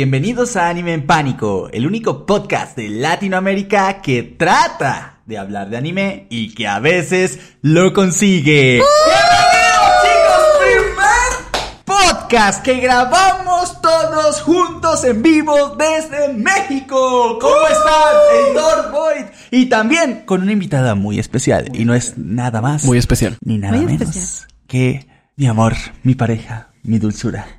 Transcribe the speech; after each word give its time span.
Bienvenidos 0.00 0.56
a 0.56 0.68
Anime 0.68 0.92
en 0.92 1.06
Pánico, 1.06 1.70
el 1.72 1.86
único 1.86 2.26
podcast 2.26 2.76
de 2.76 2.90
Latinoamérica 2.90 4.02
que 4.02 4.22
trata 4.22 5.20
de 5.24 5.38
hablar 5.38 5.70
de 5.70 5.78
anime 5.78 6.26
y 6.28 6.54
que 6.54 6.68
a 6.68 6.80
veces 6.80 7.38
lo 7.62 7.94
consigue. 7.94 8.82
¡Bienvenidos 8.82 10.02
chicos! 10.02 10.58
Primer 10.60 11.82
podcast 11.86 12.62
que 12.62 12.74
grabamos 12.80 13.80
todos 13.80 14.42
juntos 14.42 15.02
en 15.04 15.22
vivo 15.22 15.74
desde 15.78 16.30
México. 16.34 17.38
¿Cómo 17.40 17.66
están? 17.66 18.16
Editor 18.50 18.92
Void. 18.92 19.24
Y 19.50 19.64
también 19.70 20.24
con 20.26 20.42
una 20.42 20.52
invitada 20.52 20.94
muy 20.94 21.18
especial 21.18 21.70
y 21.72 21.86
no 21.86 21.94
es 21.94 22.18
nada 22.18 22.60
más 22.60 22.84
Muy 22.84 22.98
especial. 22.98 23.38
ni 23.40 23.56
nada 23.56 23.74
Muy 23.78 23.86
menos 23.86 24.02
especial. 24.14 24.48
que 24.66 25.06
mi 25.36 25.46
amor, 25.46 25.72
mi 26.02 26.14
pareja, 26.14 26.68
mi 26.86 26.98
dulzura. 26.98 27.58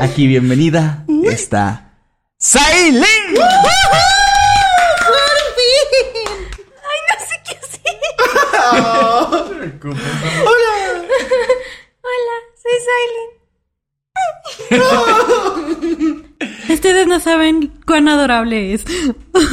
Aquí 0.00 0.26
bienvenida 0.26 1.04
está 1.24 1.94
Sailin. 2.38 3.02
¡Ay, 3.02 3.38
no 7.08 7.14
sé 7.26 7.36
qué 7.44 7.52
hacer! 7.56 7.82
Hola, 12.02 12.36
soy 12.62 12.78
Silent. 12.86 13.32
Ustedes 16.70 17.06
no 17.06 17.18
saben 17.20 17.72
cuán 17.86 18.08
adorable 18.08 18.74
es. 18.74 18.84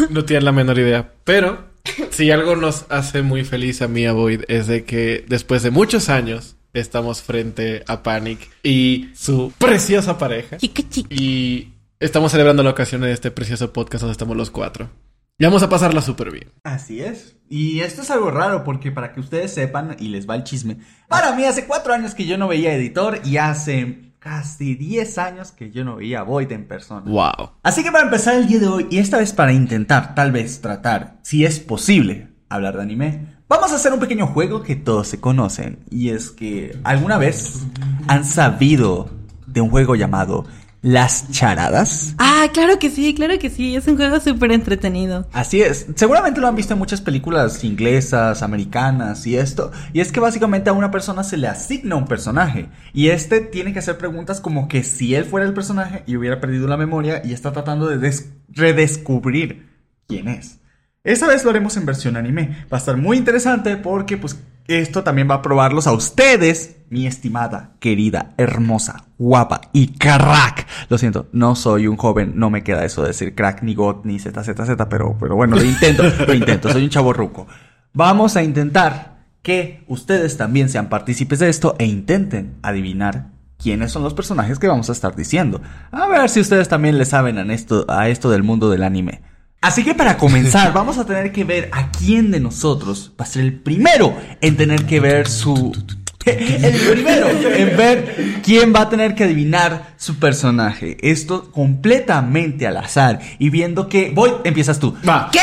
No 0.10 0.26
tienen 0.26 0.44
la 0.46 0.52
menor 0.52 0.80
idea. 0.80 1.14
Pero 1.24 1.70
si 2.10 2.30
algo 2.32 2.58
nos 2.58 2.86
hace 2.90 3.22
muy 3.22 3.46
feliz 3.46 3.82
a 3.82 3.88
mí 3.88 4.02
y 4.02 4.06
a 4.06 4.12
Void 4.12 4.42
es 4.50 4.68
de 4.68 4.84
que 4.84 5.24
después 5.28 5.64
de 5.64 5.72
muchos 5.72 6.10
años 6.10 6.58
estamos 6.74 7.22
frente 7.22 7.84
a 7.88 8.04
Panic 8.04 8.50
y 8.64 9.12
su 9.14 9.54
preciosa 9.58 10.18
pareja. 10.18 10.58
Chica, 10.58 10.84
chica. 10.90 11.14
Y 11.14 11.74
estamos 12.00 12.32
celebrando 12.32 12.64
la 12.64 12.72
ocasión 12.72 13.02
de 13.02 13.12
este 13.12 13.32
precioso 13.32 13.72
podcast 13.72 14.02
donde 14.02 14.14
estamos 14.14 14.36
los 14.36 14.50
cuatro. 14.50 14.90
Y 15.38 15.46
vamos 15.46 15.64
a 15.64 15.70
pasarla 15.70 16.02
súper 16.02 16.32
bien. 16.32 16.52
Así 16.64 17.02
es. 17.02 17.36
Y 17.50 17.82
esto 17.82 18.02
es 18.02 18.12
algo 18.12 18.32
raro 18.32 18.64
porque 18.64 18.92
para 18.92 19.14
que 19.14 19.20
ustedes 19.20 19.54
sepan 19.54 19.96
y 20.00 20.08
les 20.10 20.30
va 20.30 20.36
el 20.36 20.44
chisme. 20.44 20.78
Para 21.08 21.36
mí 21.36 21.44
hace 21.44 21.66
cuatro 21.66 21.94
años 21.94 22.14
que 22.16 22.26
yo 22.26 22.38
no 22.38 22.48
veía 22.48 22.74
editor 22.74 23.20
y 23.24 23.38
hace 23.38 24.14
casi 24.20 24.76
10 24.76 25.18
años 25.18 25.52
que 25.52 25.70
yo 25.70 25.84
no 25.84 25.98
veía 25.98 26.24
Void 26.24 26.52
en 26.52 26.66
persona. 26.68 27.12
Wow. 27.12 27.52
Así 27.62 27.84
que 27.84 27.92
para 27.92 28.06
empezar 28.06 28.36
el 28.36 28.48
día 28.48 28.60
de 28.60 28.68
hoy, 28.68 28.88
y 28.90 29.00
esta 29.00 29.18
vez 29.18 29.34
para 29.34 29.52
intentar, 29.52 30.16
tal 30.16 30.32
vez 30.32 30.62
tratar, 30.62 31.20
si 31.24 31.44
es 31.46 31.60
posible, 31.60 32.30
hablar 32.48 32.78
de 32.78 32.84
anime, 32.84 33.33
vamos 33.48 33.72
a 33.72 33.76
hacer 33.76 33.94
un 33.94 34.00
pequeño 34.00 34.28
juego 34.28 34.64
que 34.64 34.76
todos 34.76 35.08
se 35.08 35.20
conocen. 35.20 35.80
Y 35.90 36.10
es 36.10 36.30
que, 36.32 36.78
¿alguna 36.84 37.18
vez 37.18 37.60
han 38.08 38.26
sabido 38.26 39.10
de 39.48 39.62
un 39.62 39.70
juego 39.70 39.96
llamado 39.96 40.46
Las 40.82 41.30
Charadas? 41.32 42.16
Ah, 42.18 42.48
claro 42.54 42.80
que 42.80 42.90
sí, 42.90 43.14
claro 43.14 43.38
que 43.40 43.50
sí. 43.50 43.76
Es 43.76 43.88
un 43.88 43.96
juego 43.96 44.20
súper 44.20 44.52
entretenido. 44.52 45.28
Así 45.32 45.62
es, 45.62 45.86
seguramente 45.96 46.42
lo 46.42 46.48
han 46.48 46.56
visto 46.56 46.74
en 46.74 46.80
muchas 46.80 47.02
películas 47.02 47.64
inglesas, 47.64 48.42
americanas 48.44 49.26
y 49.28 49.38
esto. 49.38 49.72
Y 49.94 50.00
es 50.02 50.12
que 50.12 50.20
básicamente 50.20 50.70
a 50.70 50.74
una 50.74 50.92
persona 50.92 51.24
se 51.24 51.38
le 51.38 51.48
asigna 51.48 51.96
un 51.96 52.06
personaje. 52.06 52.68
Y 52.94 53.10
este 53.10 53.40
tiene 53.42 53.72
que 53.74 53.80
hacer 53.80 53.98
preguntas 53.98 54.42
como 54.42 54.68
que 54.68 54.84
si 54.84 55.16
él 55.16 55.26
fuera 55.26 55.46
el 55.46 55.54
personaje 55.54 56.04
y 56.08 56.18
hubiera 56.18 56.42
perdido 56.42 56.68
la 56.68 56.78
memoria 56.78 57.22
y 57.24 57.34
está 57.34 57.52
tratando 57.54 57.88
de 57.88 57.98
des- 57.98 58.30
redescubrir 58.50 59.68
quién 60.08 60.28
es. 60.28 60.60
Esta 61.06 61.28
vez 61.28 61.44
lo 61.44 61.50
haremos 61.50 61.76
en 61.76 61.86
versión 61.86 62.16
anime. 62.16 62.66
Va 62.72 62.78
a 62.78 62.80
estar 62.80 62.96
muy 62.96 63.18
interesante 63.18 63.76
porque 63.76 64.16
pues 64.16 64.42
esto 64.68 65.04
también 65.04 65.30
va 65.30 65.36
a 65.36 65.42
probarlos 65.42 65.86
a 65.86 65.92
ustedes, 65.92 66.78
mi 66.90 67.06
estimada, 67.08 67.74
querida, 67.82 68.34
hermosa, 68.38 69.04
guapa 69.18 69.60
y 69.74 69.88
crack. 69.98 70.66
Lo 70.88 70.98
siento, 70.98 71.28
no 71.34 71.58
soy 71.58 71.88
un 71.88 71.98
joven, 71.98 72.32
no 72.36 72.50
me 72.50 72.64
queda 72.64 72.86
eso 72.86 73.02
de 73.02 73.10
decir 73.10 73.36
crack, 73.36 73.64
ni 73.64 73.76
got, 73.76 74.06
ni 74.06 74.18
ZZZ, 74.18 74.78
pero, 74.90 75.18
pero 75.20 75.36
bueno, 75.36 75.58
lo 75.58 75.64
intento, 75.66 76.04
lo 76.26 76.34
intento, 76.34 76.72
soy 76.72 76.86
un 76.86 76.90
chavo 76.90 77.12
ruco. 77.12 77.48
Vamos 77.92 78.38
a 78.38 78.44
intentar 78.44 79.26
que 79.42 79.84
ustedes 79.90 80.38
también 80.38 80.70
sean 80.70 80.88
partícipes 80.88 81.40
de 81.40 81.50
esto 81.50 81.76
e 81.80 81.86
intenten 81.86 82.56
adivinar 82.62 83.32
quiénes 83.58 83.92
son 83.92 84.04
los 84.04 84.14
personajes 84.14 84.58
que 84.58 84.70
vamos 84.70 84.88
a 84.88 84.94
estar 84.94 85.18
diciendo. 85.18 85.62
A 85.92 86.08
ver 86.08 86.30
si 86.30 86.40
ustedes 86.40 86.70
también 86.70 86.98
le 86.98 87.04
saben 87.04 87.38
a 87.38 87.54
esto, 87.54 87.84
a 87.90 88.08
esto 88.08 88.30
del 88.30 88.44
mundo 88.44 88.70
del 88.70 88.84
anime. 88.84 89.33
Así 89.64 89.86
que 89.86 89.96
para 89.96 90.18
comenzar, 90.18 90.74
vamos 90.80 90.98
a 90.98 91.06
tener 91.06 91.32
que 91.32 91.46
ver 91.46 91.70
a 91.72 91.90
quién 91.90 92.32
de 92.32 92.42
nosotros 92.42 93.14
va 93.20 93.24
a 93.24 93.28
ser 93.28 93.44
el 93.44 93.54
primero 93.54 94.14
en 94.42 94.58
tener 94.58 94.86
que 94.86 95.00
ver 95.00 95.28
su... 95.28 95.72
El 96.26 96.80
primero 96.80 97.28
en 97.28 97.76
ver 97.76 98.40
quién 98.46 98.74
va 98.74 98.84
a 98.84 98.90
tener 98.90 99.14
que 99.14 99.26
adivinar 99.26 99.94
su 99.98 100.20
personaje. 100.20 100.96
Esto 101.02 101.52
completamente 101.52 102.66
al 102.66 102.78
azar. 102.78 103.20
Y 103.40 103.50
viendo 103.50 103.90
que... 103.90 104.14
Voy, 104.16 104.32
empiezas 104.46 104.80
tú. 104.80 104.96
Va. 105.06 105.30
¿Qué? 105.34 105.42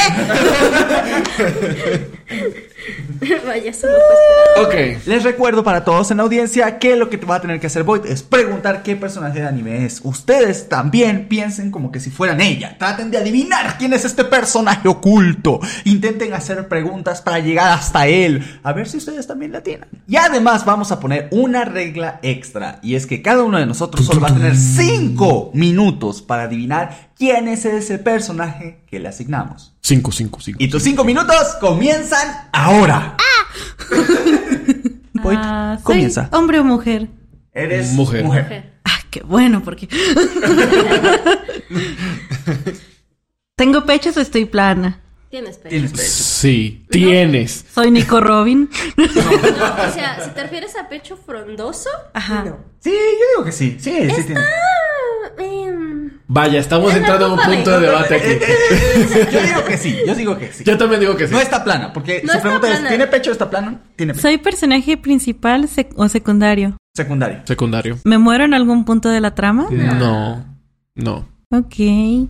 Vaya. 3.46 3.72
Ok. 4.56 4.74
Les 5.06 5.22
recuerdo 5.22 5.62
para 5.62 5.84
todos 5.84 6.10
en 6.10 6.18
la 6.18 6.22
audiencia 6.22 6.78
que 6.78 6.96
lo 6.96 7.10
que 7.10 7.16
va 7.18 7.36
a 7.36 7.40
tener 7.40 7.60
que 7.60 7.66
hacer 7.66 7.82
Void 7.82 8.06
es 8.06 8.22
preguntar 8.22 8.82
qué 8.82 8.96
personaje 8.96 9.40
de 9.40 9.46
anime 9.46 9.84
es. 9.84 10.00
Ustedes 10.04 10.68
también 10.68 11.28
piensen 11.28 11.70
como 11.70 11.92
que 11.92 12.00
si 12.00 12.10
fueran 12.10 12.40
ella. 12.40 12.76
Traten 12.78 13.10
de 13.10 13.18
adivinar 13.18 13.76
quién 13.78 13.92
es 13.92 14.04
este 14.04 14.24
personaje 14.24 14.88
oculto. 14.88 15.60
Intenten 15.84 16.32
hacer 16.32 16.68
preguntas 16.68 17.20
para 17.20 17.38
llegar 17.38 17.72
hasta 17.72 18.06
él. 18.06 18.60
A 18.62 18.72
ver 18.72 18.88
si 18.88 18.96
ustedes 18.96 19.26
también 19.26 19.52
la 19.52 19.62
tienen. 19.62 19.88
Y 20.06 20.16
además 20.16 20.64
vamos 20.64 20.92
a 20.92 21.00
poner 21.00 21.28
una 21.30 21.64
regla 21.64 22.20
extra. 22.22 22.78
Y 22.82 22.94
es 22.94 23.06
que 23.06 23.22
cada 23.22 23.42
uno 23.42 23.58
de 23.58 23.66
nosotros 23.66 24.06
solo 24.06 24.20
va 24.20 24.28
a 24.28 24.34
tener 24.34 24.56
5 24.56 25.50
minutos 25.54 26.22
para 26.22 26.44
adivinar 26.44 27.10
quién 27.16 27.48
es 27.48 27.64
ese 27.64 27.98
personaje 27.98 28.80
que 28.86 28.98
le 28.98 29.08
asignamos. 29.08 29.74
Cinco, 29.90 30.12
cinco, 30.12 30.40
cinco. 30.40 30.58
Y 30.62 30.70
tus 30.70 30.84
5 30.84 31.02
minutos 31.02 31.56
comienzan 31.60 32.48
ahora. 32.52 33.16
Ah, 33.18 33.52
soy 35.20 35.36
comienza. 35.82 36.28
¿Hombre 36.30 36.60
o 36.60 36.64
mujer? 36.64 37.08
Eres 37.52 37.90
Mujer. 37.94 38.22
mujer. 38.24 38.74
Ah, 38.84 39.00
qué 39.10 39.20
bueno, 39.24 39.64
porque. 39.64 39.88
¿Tengo 43.56 43.84
pechos 43.84 44.16
o 44.16 44.20
estoy 44.20 44.44
plana? 44.44 45.00
Tienes 45.28 45.56
pecho. 45.58 45.70
Tienes 45.70 45.90
pecho. 45.90 46.04
Sí. 46.08 46.86
Tienes. 46.88 47.64
¿Soy 47.74 47.90
Nico 47.90 48.20
Robin? 48.20 48.70
No, 48.96 49.04
o 49.04 49.92
sea, 49.92 50.20
si 50.24 50.30
te 50.30 50.42
refieres 50.44 50.76
a 50.76 50.88
pecho 50.88 51.16
frondoso, 51.16 51.90
Ajá. 52.14 52.44
no. 52.44 52.58
Sí, 52.78 52.90
yo 52.92 53.26
digo 53.32 53.44
que 53.44 53.50
sí. 53.50 53.76
Sí, 53.80 54.08
sí 54.08 54.22
tiene. 54.22 54.40
Em, 55.38 56.10
Vaya, 56.28 56.58
estamos 56.60 56.94
entrando 56.94 57.26
en 57.26 57.32
un 57.32 57.38
de- 57.38 57.44
punto 57.56 57.70
de 57.72 57.86
debate 57.86 58.14
aquí. 58.14 59.32
Yo 59.32 59.40
digo 59.42 59.64
que 59.66 59.76
sí. 59.78 59.96
Yo 60.06 60.14
digo 60.14 60.38
que 60.38 60.52
sí. 60.52 60.64
Yo 60.64 60.78
también 60.78 61.00
digo 61.00 61.16
que 61.16 61.26
sí. 61.26 61.34
No 61.34 61.40
está 61.40 61.62
plana, 61.64 61.92
porque 61.92 62.22
No 62.24 62.32
su 62.32 62.40
pregunta 62.40 62.72
es. 62.72 62.88
¿tiene 62.88 63.06
pecho 63.06 63.30
o 63.30 63.32
está 63.32 63.50
plano? 63.50 63.78
Tiene 63.96 64.12
pecho. 64.14 64.22
¿Soy 64.22 64.38
personaje 64.38 64.96
principal 64.96 65.64
sec- 65.68 65.92
o 65.96 66.08
secundario? 66.08 66.76
Secundario. 66.94 67.40
Secundario. 67.44 67.98
¿Me 68.04 68.18
muero 68.18 68.44
en 68.44 68.54
algún 68.54 68.84
punto 68.84 69.08
de 69.08 69.20
la 69.20 69.34
trama? 69.34 69.66
No. 69.70 70.44
No. 70.94 71.28
Ok. 71.52 72.28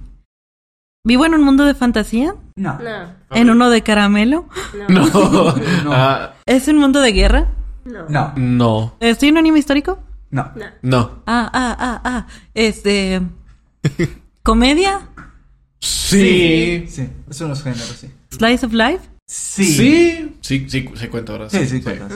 ¿Vivo 1.04 1.24
en 1.24 1.34
un 1.34 1.42
mundo 1.42 1.64
de 1.64 1.74
fantasía? 1.74 2.34
No. 2.56 2.78
no, 2.78 3.14
¿En 3.36 3.48
uno 3.50 3.70
de 3.70 3.82
caramelo? 3.82 4.46
no, 4.88 4.88
No. 4.88 5.54
No. 5.84 5.92
Ah, 5.92 6.34
¿Es 6.46 6.68
un 6.68 6.76
mundo 6.78 7.00
de 7.00 7.12
guerra? 7.12 7.46
no, 7.84 8.06
No. 8.08 8.32
no. 8.36 8.94
¿Estoy 9.00 9.28
en 9.30 9.34
un 9.34 9.38
anime 9.38 9.58
histórico? 9.58 9.98
No. 10.30 10.50
no. 10.54 10.66
No. 10.82 11.22
Ah, 11.26 11.50
ah, 11.52 11.76
ah, 11.78 12.00
ah. 12.04 12.26
Este. 12.54 13.20
¿Comedia? 14.42 15.08
Sí. 15.80 16.86
Sí. 16.88 17.08
Es 17.28 17.40
unos 17.40 17.62
géneros, 17.62 17.96
sí. 18.00 18.10
¿Slice 18.30 18.66
of 18.66 18.72
life? 18.72 19.08
Sí. 19.26 19.64
Sí. 19.64 20.36
Sí, 20.40 20.66
sí, 20.68 20.88
se 20.94 21.08
cuenta 21.08 21.32
ahora. 21.32 21.50
Sí, 21.50 21.66
sí, 21.66 21.80
cuentas. 21.80 22.12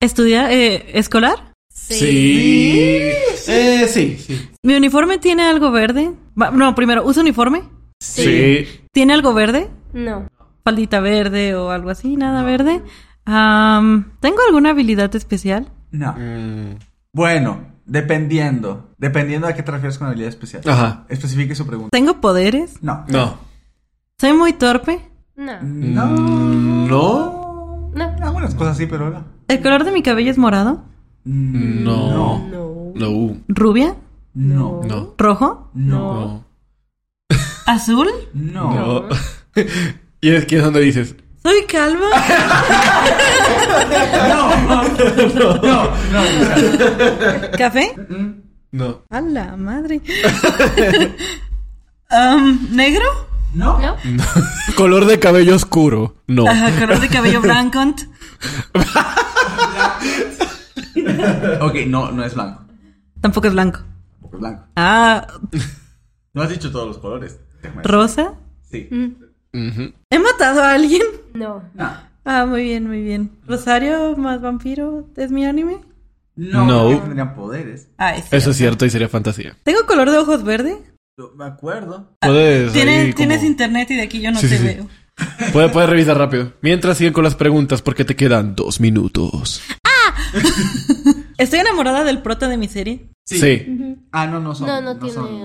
¿Estudiar? 0.00 0.50
Eh, 0.50 0.98
¿Escolar? 0.98 1.52
Sí. 1.72 3.12
Eh, 3.48 3.86
sí. 3.88 4.16
Sí. 4.18 4.50
¿Mi 4.62 4.74
uniforme 4.74 5.18
tiene 5.18 5.42
algo 5.44 5.70
verde? 5.70 6.12
No, 6.34 6.74
primero, 6.74 7.04
¿uso 7.04 7.20
uniforme? 7.20 7.62
Sí. 8.00 8.66
¿Tiene 8.92 9.14
algo 9.14 9.34
verde? 9.34 9.70
No. 9.92 10.28
¿Faldita 10.64 11.00
verde 11.00 11.54
o 11.54 11.70
algo 11.70 11.90
así? 11.90 12.16
¿Nada 12.16 12.42
verde? 12.42 12.82
Am, 13.24 14.12
¿Tengo 14.20 14.38
alguna 14.46 14.70
habilidad 14.70 15.14
especial? 15.14 15.72
No. 15.90 16.12
Mm, 16.18 16.76
Bueno, 17.12 17.66
dependiendo. 17.84 18.94
Dependiendo 18.98 19.46
a 19.46 19.52
qué 19.52 19.62
te 19.62 19.70
refieres 19.70 19.98
con 19.98 20.06
habilidad 20.08 20.30
especial. 20.30 20.62
Ajá. 20.66 21.04
Especifique 21.08 21.54
su 21.54 21.66
pregunta. 21.66 21.90
¿Tengo 21.92 22.20
poderes? 22.20 22.82
No. 22.82 23.04
No. 23.08 23.36
¿Soy 24.18 24.32
muy 24.32 24.54
torpe? 24.54 25.10
No. 25.36 25.60
No. 25.62 26.06
Mm, 26.06 26.88
No. 26.88 27.90
No. 27.94 28.16
Algunas 28.22 28.54
cosas 28.54 28.76
sí, 28.78 28.86
pero 28.86 29.10
no. 29.10 29.24
¿El 29.48 29.60
color 29.60 29.84
de 29.84 29.92
mi 29.92 30.02
cabello 30.02 30.30
es 30.30 30.38
morado? 30.38 30.84
No. 31.24 32.48
No. 32.48 32.92
No. 32.94 33.36
¿Rubia? 33.48 33.96
No. 34.34 34.80
No. 34.84 35.14
¿Rojo? 35.18 35.70
No. 35.74 36.14
No. 36.14 36.44
¿Azul? 37.66 38.08
No. 38.32 38.72
No. 38.74 39.08
y 40.22 40.30
es 40.30 40.46
que 40.46 40.56
es 40.56 40.64
donde 40.64 40.80
dices. 40.80 41.14
¿Soy 41.42 41.64
calva? 41.68 42.06
No. 44.28 44.42
No. 45.34 45.84
No. 46.12 46.28
¿Café? 47.58 47.94
No. 48.72 49.02
A 49.10 49.20
la 49.20 49.56
madre. 49.56 50.00
Um, 52.14 52.68
¿Negro? 52.76 53.06
¿No? 53.54 53.78
¿No? 53.80 53.96
Color 54.76 55.06
de 55.06 55.18
cabello 55.18 55.54
oscuro. 55.56 56.16
No. 56.26 56.46
Ajá, 56.46 56.70
color 56.78 57.00
de 57.00 57.08
cabello 57.08 57.40
blanco. 57.40 57.80
Ok, 61.62 61.74
no, 61.86 62.12
no 62.12 62.22
es 62.22 62.34
blanco. 62.34 62.64
Tampoco 63.22 63.46
es 63.46 63.52
blanco. 63.54 63.80
Tampoco 64.20 64.36
es 64.36 64.40
blanco. 64.40 64.64
Ah, 64.76 65.26
No 66.34 66.42
has 66.42 66.50
dicho 66.50 66.70
todos 66.70 66.88
los 66.88 66.98
colores. 66.98 67.38
rosa. 67.82 68.34
Sí. 68.70 68.88
Ujú. 69.54 69.92
¿He 70.10 70.18
matado 70.18 70.62
a 70.62 70.72
alguien? 70.72 71.02
No. 71.32 71.62
No. 71.74 71.90
Ah, 72.24 72.46
muy 72.46 72.62
bien, 72.64 72.86
muy 72.86 73.02
bien. 73.02 73.32
¿Rosario 73.46 74.16
más 74.16 74.40
vampiro 74.40 75.08
es 75.16 75.30
mi 75.30 75.44
anime? 75.44 75.78
No, 76.36 76.64
No. 76.66 76.84
porque 76.84 77.00
tendrían 77.02 77.34
poderes. 77.34 77.88
Ah, 77.98 78.16
es 78.16 78.32
Eso 78.32 78.50
es 78.50 78.56
cierto 78.56 78.86
y 78.86 78.90
sería 78.90 79.08
fantasía. 79.08 79.56
¿Tengo 79.64 79.84
color 79.86 80.10
de 80.10 80.18
ojos 80.18 80.44
verde? 80.44 80.78
Yo 81.18 81.32
me 81.36 81.44
acuerdo. 81.44 82.16
Puedes. 82.20 82.72
Tienes, 82.72 83.02
como- 83.06 83.14
tienes 83.16 83.42
internet 83.42 83.90
y 83.90 83.96
de 83.96 84.02
aquí 84.02 84.20
yo 84.22 84.30
no 84.30 84.38
Sí, 84.40 84.48
te 84.48 84.56
sí, 84.56 84.66
sí. 84.68 84.74
veo. 84.74 84.88
Puedes, 85.52 85.70
puedes 85.72 85.90
revisar 85.90 86.16
rápido. 86.16 86.54
Mientras 86.62 86.96
siguen 86.96 87.12
con 87.12 87.22
las 87.24 87.34
preguntas 87.34 87.82
porque 87.82 88.04
te 88.04 88.16
quedan 88.16 88.54
dos 88.54 88.80
minutos. 88.80 89.60
Estoy 91.38 91.58
enamorada 91.60 92.04
del 92.04 92.22
prota 92.22 92.48
de 92.48 92.56
mi 92.56 92.68
serie. 92.68 93.10
Sí. 93.26 93.66
Ah, 94.12 94.26
no, 94.26 94.40
no 94.40 94.54
son. 94.54 94.66
No, 94.68 94.80
no 94.80 94.96
tiene 94.98 95.14
son. 95.14 95.44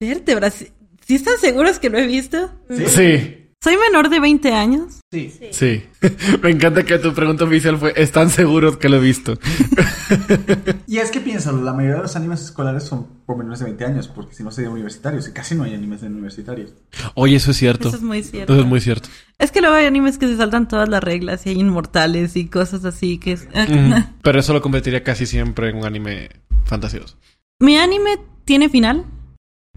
Vértebras. 0.00 0.54
¿Sí 0.54 0.72
sí 1.06 1.14
están 1.16 1.38
seguros 1.38 1.78
que 1.78 1.90
lo 1.90 1.98
he 1.98 2.06
visto? 2.06 2.50
¿Sí? 2.70 2.86
Sí. 2.86 3.45
¿Soy 3.66 3.76
menor 3.78 4.10
de 4.10 4.20
20 4.20 4.52
años? 4.52 5.00
Sí. 5.10 5.34
Sí. 5.50 5.82
Me 6.42 6.50
encanta 6.50 6.84
que 6.84 7.00
tu 7.00 7.12
pregunta 7.12 7.42
oficial 7.42 7.76
fue, 7.78 7.92
¿están 7.96 8.30
seguros 8.30 8.76
que 8.76 8.88
lo 8.88 8.98
he 8.98 9.00
visto? 9.00 9.36
Y 10.86 10.98
es 10.98 11.10
que 11.10 11.20
piénsalo, 11.20 11.64
la 11.64 11.72
mayoría 11.72 11.96
de 11.96 12.02
los 12.02 12.14
animes 12.14 12.42
escolares 12.42 12.84
son 12.84 13.08
por 13.26 13.36
menores 13.36 13.58
de 13.58 13.64
20 13.64 13.84
años, 13.84 14.06
porque 14.06 14.36
si 14.36 14.44
no 14.44 14.52
serían 14.52 14.72
universitarios, 14.72 15.26
y 15.26 15.32
casi 15.32 15.56
no 15.56 15.64
hay 15.64 15.74
animes 15.74 16.00
de 16.00 16.06
universitarios. 16.06 16.74
Oye, 17.14 17.34
eso 17.34 17.50
es 17.50 17.56
cierto. 17.56 17.88
Eso 17.88 17.96
es 17.96 18.04
muy 18.04 18.22
cierto. 18.22 18.52
Eso 18.52 18.62
es 18.62 18.68
muy 18.68 18.80
cierto. 18.80 19.08
Es 19.38 19.50
que 19.50 19.60
luego 19.60 19.74
hay 19.74 19.86
animes 19.86 20.16
que 20.16 20.28
se 20.28 20.36
saltan 20.36 20.68
todas 20.68 20.88
las 20.88 21.02
reglas 21.02 21.44
y 21.44 21.48
hay 21.48 21.58
inmortales 21.58 22.36
y 22.36 22.46
cosas 22.46 22.84
así 22.84 23.18
que 23.18 23.32
es... 23.32 23.48
Mm, 23.52 23.94
Pero 24.22 24.38
eso 24.38 24.52
lo 24.52 24.62
convertiría 24.62 25.02
casi 25.02 25.26
siempre 25.26 25.70
en 25.70 25.78
un 25.78 25.84
anime 25.84 26.30
fantasioso. 26.66 27.16
Mi 27.58 27.76
anime 27.76 28.20
tiene 28.44 28.68
final. 28.68 29.04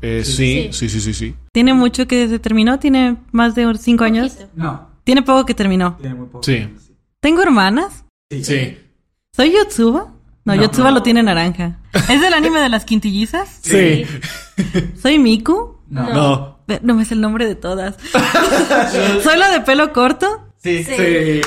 Eh, 0.01 0.23
sí, 0.25 0.69
sí, 0.71 0.89
sí, 0.89 1.01
sí, 1.01 1.13
sí. 1.13 1.35
Tiene 1.51 1.73
mucho 1.73 2.07
que 2.07 2.27
se 2.27 2.39
terminó. 2.39 2.79
Tiene 2.79 3.17
más 3.31 3.55
de 3.55 3.71
5 3.77 4.03
años. 4.03 4.37
No, 4.55 4.89
Tiene 5.03 5.21
poco 5.23 5.45
que 5.45 5.53
terminó. 5.53 5.97
tiene 5.99 6.15
muy 6.15 6.27
poco. 6.27 6.43
Sí. 6.43 6.67
¿Tengo 7.19 7.41
hermanas? 7.41 8.05
Sí. 8.31 8.77
¿Soy 9.35 9.51
Yotsuba? 9.51 10.13
No, 10.45 10.55
No. 10.55 10.61
Yotsuba 10.61 10.91
lo 10.91 11.03
tiene 11.03 11.21
naranja. 11.21 11.79
¿Es 12.09 12.21
del 12.21 12.33
anime 12.33 12.59
de 12.59 12.69
las 12.69 12.85
quintillizas? 12.85 13.59
Sí. 13.61 14.05
¿Soy 15.01 15.19
Miku? 15.19 15.77
No. 15.89 16.13
No. 16.13 16.59
No 16.83 16.93
me 16.93 17.03
sé 17.03 17.15
el 17.15 17.21
nombre 17.21 17.45
de 17.47 17.55
todas. 17.55 17.95
¿Soy 19.23 19.37
la 19.37 19.51
de 19.51 19.61
pelo 19.61 19.91
corto? 19.91 20.45
Sí. 20.57 20.83
Sí. 20.83 21.41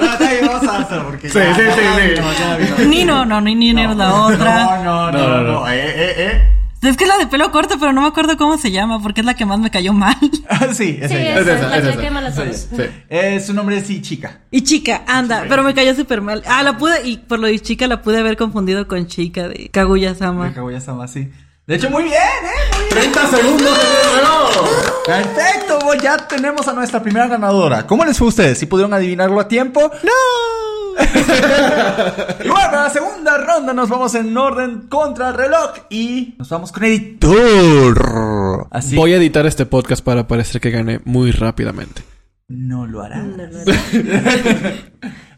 Ah, 0.00 0.12
está 0.18 0.32
bien, 0.32 0.46
vamos 0.46 0.68
a 0.68 0.78
hacer 0.78 1.02
porque 1.04 1.28
Sí, 1.30 1.38
ya- 1.38 1.54
sí, 1.54 1.62
ya 1.62 1.74
sí, 1.74 1.80
sí. 2.16 2.40
ya 2.40 2.56
vimos. 2.56 2.78
Nino, 2.88 3.24
no, 3.24 3.40
ni 3.40 3.54
Nino 3.54 3.90
es 3.92 3.96
la 3.96 4.14
otra. 4.24 4.64
No, 4.82 4.84
no, 4.84 5.12
no, 5.12 5.18
No, 5.18 5.28
no, 5.28 5.42
no, 5.42 5.52
no. 5.60 5.68
Eh, 5.68 5.76
eh, 5.86 6.14
eh. 6.18 6.42
Es 6.80 6.96
que 6.96 7.04
es 7.04 7.08
la 7.10 7.18
de 7.18 7.26
pelo 7.26 7.50
corto, 7.50 7.76
pero 7.80 7.92
no 7.92 8.02
me 8.02 8.06
acuerdo 8.08 8.36
cómo 8.36 8.56
se 8.56 8.70
llama, 8.70 9.02
porque 9.02 9.20
es 9.22 9.26
la 9.26 9.34
que 9.34 9.44
más 9.44 9.58
me 9.58 9.70
cayó 9.70 9.92
mal. 9.92 10.16
Ah, 10.50 10.68
sí, 10.72 10.98
es 11.00 11.10
Sí, 11.10 11.16
ella. 11.16 11.40
esa 11.40 11.52
Es 11.52 11.58
esa, 11.58 11.68
la 11.68 11.76
es 11.76 11.82
que 11.84 11.90
esa. 11.90 12.00
quema 12.00 12.20
las. 12.20 12.34
Sí. 12.36 12.82
Eh, 13.10 13.40
su 13.44 13.52
nombre 13.52 13.78
es 13.78 13.86
sí, 13.86 14.00
chica. 14.00 14.40
Y 14.50 14.62
chica, 14.62 15.02
anda, 15.06 15.44
pero 15.48 15.62
me 15.62 15.74
cayó 15.74 15.94
súper 15.94 16.20
mal. 16.22 16.42
Ah, 16.46 16.62
la 16.62 16.78
pude, 16.78 17.06
y 17.06 17.18
por 17.18 17.38
lo 17.38 17.46
de 17.48 17.58
chica 17.60 17.86
la 17.86 18.00
pude 18.02 18.18
haber 18.18 18.36
confundido 18.36 18.88
con 18.88 19.06
chica 19.06 19.46
de 19.48 19.68
Kaguya-sama. 19.68 20.54
Ya 20.54 20.78
estaba 20.78 21.04
así. 21.04 21.30
De 21.66 21.74
hecho, 21.74 21.90
muy 21.90 22.04
bien, 22.04 22.14
¿eh? 22.14 22.76
Muy 22.76 23.00
bien. 23.00 23.12
30 23.12 23.26
segundos 23.36 23.78
de 23.78 24.16
reloj. 24.16 25.04
Perfecto, 25.04 25.78
ya 26.02 26.16
tenemos 26.16 26.66
a 26.66 26.72
nuestra 26.72 27.02
primera 27.02 27.26
ganadora. 27.26 27.86
¿Cómo 27.86 28.04
les 28.06 28.16
fue 28.16 28.26
a 28.26 28.30
ustedes? 28.30 28.58
¿Si 28.58 28.64
pudieron 28.66 28.94
adivinarlo 28.94 29.38
a 29.38 29.48
tiempo? 29.48 29.90
¡No! 30.02 30.67
y 32.44 32.48
bueno, 32.48 32.64
para 32.70 32.84
la 32.84 32.90
segunda 32.90 33.38
ronda 33.38 33.72
nos 33.72 33.88
vamos 33.88 34.14
en 34.14 34.36
orden 34.36 34.88
contra 34.88 35.28
el 35.28 35.34
reloj 35.34 35.70
y 35.90 36.34
nos 36.38 36.48
vamos 36.48 36.72
con 36.72 36.84
editor. 36.84 38.66
Así 38.70 38.96
Voy 38.96 39.12
a 39.12 39.16
editar 39.16 39.46
este 39.46 39.66
podcast 39.66 40.04
para 40.04 40.26
parecer 40.26 40.60
que 40.60 40.70
gané 40.70 41.00
muy 41.04 41.30
rápidamente. 41.30 42.02
no 42.48 42.86
lo 42.86 43.02
hará. 43.02 43.24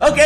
ok, 0.01 0.19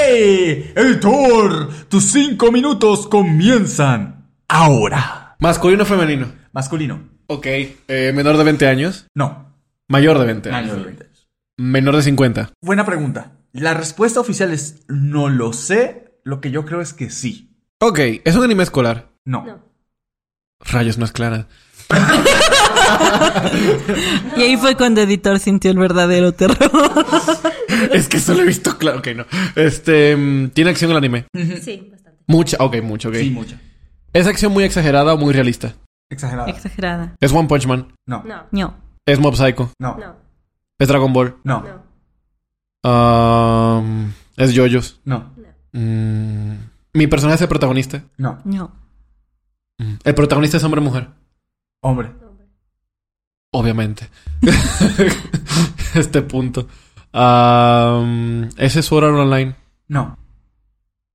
editor, 0.77 1.69
tus 1.89 2.05
cinco 2.05 2.53
minutos 2.53 3.07
comienzan 3.09 4.29
ahora. 4.49 5.37
Masculino 5.41 5.83
o 5.83 5.87
femenino. 5.87 6.27
Masculino. 6.53 7.01
Ok. 7.27 7.47
Eh, 7.47 8.13
menor 8.15 8.37
de 8.37 8.45
20 8.45 8.67
años. 8.69 9.07
No. 9.15 9.53
Mayor 9.89 10.19
de 10.19 10.27
20 10.27 10.49
Año 10.51 10.59
años. 10.59 10.77
de 10.79 10.85
20 10.85 11.05
años. 11.05 11.29
Menor 11.57 11.97
de 11.97 12.03
50. 12.03 12.51
Buena 12.63 12.85
pregunta. 12.87 13.33
La 13.55 13.73
respuesta 13.73 14.19
oficial 14.19 14.53
es 14.53 14.83
no 14.89 15.29
lo 15.29 15.53
sé. 15.53 16.19
Lo 16.25 16.41
que 16.41 16.51
yo 16.51 16.65
creo 16.65 16.81
es 16.81 16.93
que 16.93 17.09
sí. 17.09 17.57
Ok. 17.79 18.01
¿Es 18.25 18.35
un 18.35 18.43
anime 18.43 18.65
escolar? 18.65 19.13
No. 19.25 19.45
No. 19.45 19.63
Rayos, 20.59 20.99
no 20.99 21.05
es 21.05 21.13
clara. 21.13 21.47
Y 24.37 24.43
ahí 24.43 24.57
fue 24.57 24.77
cuando 24.77 25.03
Editor 25.03 25.39
sintió 25.39 25.71
el 25.71 25.79
verdadero 25.79 26.33
terror. 26.33 26.59
es 27.93 28.09
que 28.09 28.19
solo 28.19 28.43
he 28.43 28.47
visto 28.47 28.77
claro. 28.77 28.99
Ok, 28.99 29.09
no. 29.15 29.25
Este. 29.55 30.17
mm, 30.17 30.49
¿Tiene 30.49 30.71
acción 30.71 30.91
el 30.91 30.97
anime? 30.97 31.27
Sí, 31.63 31.89
bastante. 31.93 32.25
Mucha. 32.27 32.57
Ok, 32.59 32.83
mucho, 32.83 33.09
ok. 33.11 33.15
Sí, 33.17 33.31
mucho. 33.31 33.57
¿Es 34.13 34.27
acción 34.27 34.53
muy 34.53 34.65
exagerada 34.65 35.15
o 35.15 35.17
muy 35.17 35.33
realista? 35.33 35.75
Exagerado. 36.11 36.49
Exagerada. 36.49 37.15
¿Es 37.21 37.33
One 37.33 37.47
Punch 37.47 37.67
Man? 37.67 37.95
No. 38.07 38.25
No. 38.25 38.47
No. 38.51 38.77
¿Es 39.07 39.21
Mob 39.21 39.37
Psycho? 39.37 39.71
No. 39.79 39.97
No. 39.97 40.17
¿Es 40.79 40.89
Dragon 40.89 41.13
Ball? 41.13 41.37
No. 41.45 41.61
No. 41.61 41.84
Um, 42.85 44.13
¿Es 44.37 44.53
Yoyos? 44.53 45.01
No. 45.05 45.33
Mm, 45.73 46.55
¿Mi 46.93 47.07
personaje 47.07 47.37
es 47.37 47.43
el 47.43 47.49
protagonista? 47.49 48.05
No. 48.19 48.41
No. 48.45 48.73
Mm, 49.79 49.95
¿El 50.05 50.15
protagonista 50.15 50.59
es 50.59 50.65
hombre 50.65 50.81
o 50.81 50.85
mujer? 50.85 51.09
Hombre. 51.81 52.13
Obviamente. 53.53 54.09
este 55.95 56.23
punto. 56.23 56.69
Um, 57.13 58.45
¿Ese 58.57 58.81
es 58.81 58.87
Sword 58.87 59.05
Art 59.05 59.15
Online? 59.15 59.55
No. 59.89 60.19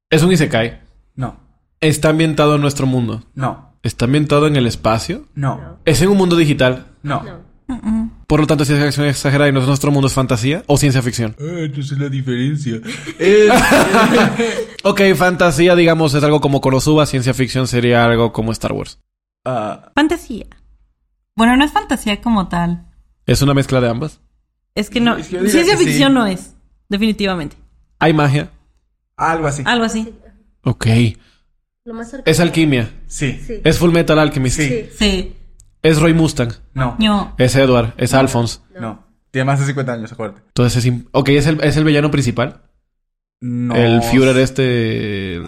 ¿Es 0.09 0.23
un 0.23 0.31
Isekai? 0.31 0.81
No. 1.15 1.37
¿Está 1.81 2.09
ambientado 2.09 2.55
en 2.55 2.61
nuestro 2.61 2.87
mundo? 2.87 3.23
No. 3.35 3.73
¿Está 3.83 4.05
ambientado 4.05 4.47
en 4.47 4.55
el 4.55 4.65
espacio? 4.65 5.27
No. 5.35 5.57
No. 5.57 5.77
¿Es 5.85 6.01
en 6.01 6.09
un 6.09 6.17
mundo 6.17 6.35
digital? 6.35 6.87
No. 7.03 7.21
No. 7.23 7.48
Por 8.29 8.41
lo 8.41 8.45
tanto, 8.45 8.63
si 8.63 8.73
es 8.73 8.79
acción 8.79 9.07
exagerada 9.07 9.49
y 9.49 9.57
es 9.57 9.65
nuestro 9.65 9.89
mundo 9.89 10.05
es 10.07 10.13
fantasía 10.13 10.63
o 10.67 10.77
ciencia 10.77 11.01
ficción. 11.01 11.35
Eh, 11.39 11.73
no 11.75 11.81
sé 11.81 11.95
la 11.95 12.09
diferencia. 12.09 12.79
Ok, 14.83 15.01
fantasía, 15.15 15.75
digamos, 15.75 16.13
es 16.13 16.23
algo 16.23 16.39
como 16.39 16.61
Konosuba, 16.61 17.07
ciencia 17.07 17.33
ficción 17.33 17.67
sería 17.67 18.05
algo 18.05 18.31
como 18.31 18.51
Star 18.51 18.71
Wars. 18.71 18.99
Ah, 19.43 19.91
Fantasía. 19.95 20.45
Bueno, 21.35 21.57
no 21.57 21.65
es 21.65 21.71
fantasía 21.71 22.21
como 22.21 22.47
tal. 22.49 22.85
¿Es 23.25 23.41
una 23.41 23.55
mezcla 23.55 23.81
de 23.81 23.89
ambas? 23.89 24.21
Es 24.75 24.91
que 24.91 24.99
no. 25.01 25.17
Es 25.17 25.27
que 25.27 25.39
Ciencia 25.49 25.73
que 25.75 25.79
sí. 25.79 25.85
ficción 25.85 26.13
no 26.13 26.27
es. 26.27 26.53
Definitivamente. 26.87 27.57
¿Hay 27.97 28.13
magia? 28.13 28.51
algo 29.17 29.47
así. 29.47 29.63
Algo 29.65 29.85
así. 29.85 30.13
Ok. 30.63 30.85
Lo 31.83 31.95
más 31.95 32.11
cerca. 32.11 32.29
¿Es 32.29 32.39
alquimia? 32.39 32.91
Sí. 33.07 33.41
Sí. 33.45 33.55
¿Es 33.63 33.79
Full 33.79 33.91
Metal 33.91 34.17
Alchemist? 34.19 34.59
Sí. 34.59 34.85
Sí. 34.97 35.35
¿Es 35.83 35.99
Roy 35.99 36.13
Mustang? 36.13 36.51
No. 36.73 36.95
No. 36.99 37.35
¿Es 37.37 37.55
Edward? 37.55 37.93
¿Es 37.97 38.13
Alphonse? 38.13 38.59
No. 38.79 39.05
Tiene 39.31 39.45
más 39.45 39.59
de 39.59 39.65
50 39.67 39.93
años, 39.93 40.11
acuérdate. 40.11 40.41
Entonces 40.47 40.83
es... 40.85 40.91
im- 40.91 41.07
Ok, 41.11 41.29
¿es 41.29 41.45
el, 41.47 41.61
¿es 41.63 41.77
el 41.77 41.83
villano 41.83 42.09
principal? 42.11 42.61
No. 43.41 43.73
El 43.75 44.01
Führer 44.01 44.35
este... 44.37 45.41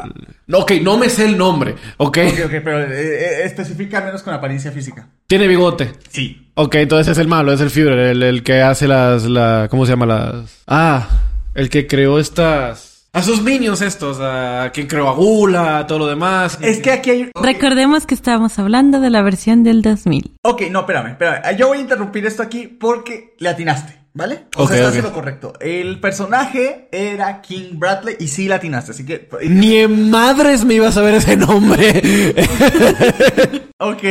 No, 0.47 0.59
ok, 0.59 0.71
no 0.81 0.97
me 0.97 1.09
sé 1.09 1.25
el 1.25 1.37
nombre. 1.37 1.75
Ok. 1.97 2.19
Ok, 2.27 2.39
ok, 2.45 2.51
pero 2.63 2.79
eh, 2.83 2.87
eh, 2.91 3.43
especifica 3.43 3.97
al 3.97 4.05
menos 4.05 4.23
con 4.23 4.33
apariencia 4.33 4.71
física. 4.71 5.09
Tiene 5.27 5.47
bigote. 5.47 5.91
Sí. 6.09 6.51
Ok, 6.53 6.75
entonces 6.75 7.11
es 7.11 7.17
el 7.17 7.27
malo, 7.27 7.51
es 7.51 7.59
el 7.59 7.69
Führer, 7.69 7.99
el, 7.99 8.23
el 8.23 8.43
que 8.43 8.61
hace 8.61 8.87
las... 8.87 9.23
La, 9.25 9.67
¿Cómo 9.69 9.85
se 9.85 9.91
llama? 9.93 10.05
Las... 10.05 10.63
Ah, 10.67 11.07
el 11.53 11.69
que 11.69 11.87
creó 11.87 12.19
estas... 12.19 12.90
A 13.13 13.21
sus 13.21 13.41
minions 13.41 13.81
estos, 13.81 14.19
a 14.21 14.71
quien 14.73 14.87
creó 14.87 15.09
a 15.09 15.13
Gula, 15.13 15.85
todo 15.85 15.99
lo 15.99 16.07
demás. 16.07 16.57
Es 16.61 16.79
que 16.79 16.91
aquí 16.91 17.09
hay... 17.09 17.31
Recordemos 17.35 18.05
que 18.05 18.15
estábamos 18.15 18.57
hablando 18.57 19.01
de 19.01 19.09
la 19.09 19.21
versión 19.21 19.63
del 19.63 19.81
2000. 19.81 20.31
Ok, 20.43 20.61
no, 20.71 20.79
espérame, 20.79 21.07
espérame. 21.11 21.57
Yo 21.57 21.67
voy 21.67 21.79
a 21.79 21.81
interrumpir 21.81 22.25
esto 22.25 22.41
aquí 22.41 22.67
porque 22.67 23.35
le 23.37 23.49
atinaste. 23.49 24.00
¿Vale? 24.13 24.45
O 24.57 24.63
Ok, 24.63 24.69
sea, 24.69 24.77
estás 24.77 24.91
ok. 24.91 24.97
en 24.97 25.03
lo 25.03 25.13
correcto. 25.13 25.53
El 25.61 25.99
personaje 26.01 26.89
era 26.91 27.41
King 27.41 27.79
Bradley 27.79 28.17
y 28.19 28.27
sí 28.27 28.47
latinaste, 28.49 28.91
así 28.91 29.05
que... 29.05 29.29
Ni 29.47 29.77
en 29.77 30.09
madres 30.09 30.65
me 30.65 30.73
iba 30.73 30.89
a 30.89 30.91
saber 30.91 31.15
ese 31.15 31.37
nombre. 31.37 32.01
Ok, 33.83 34.03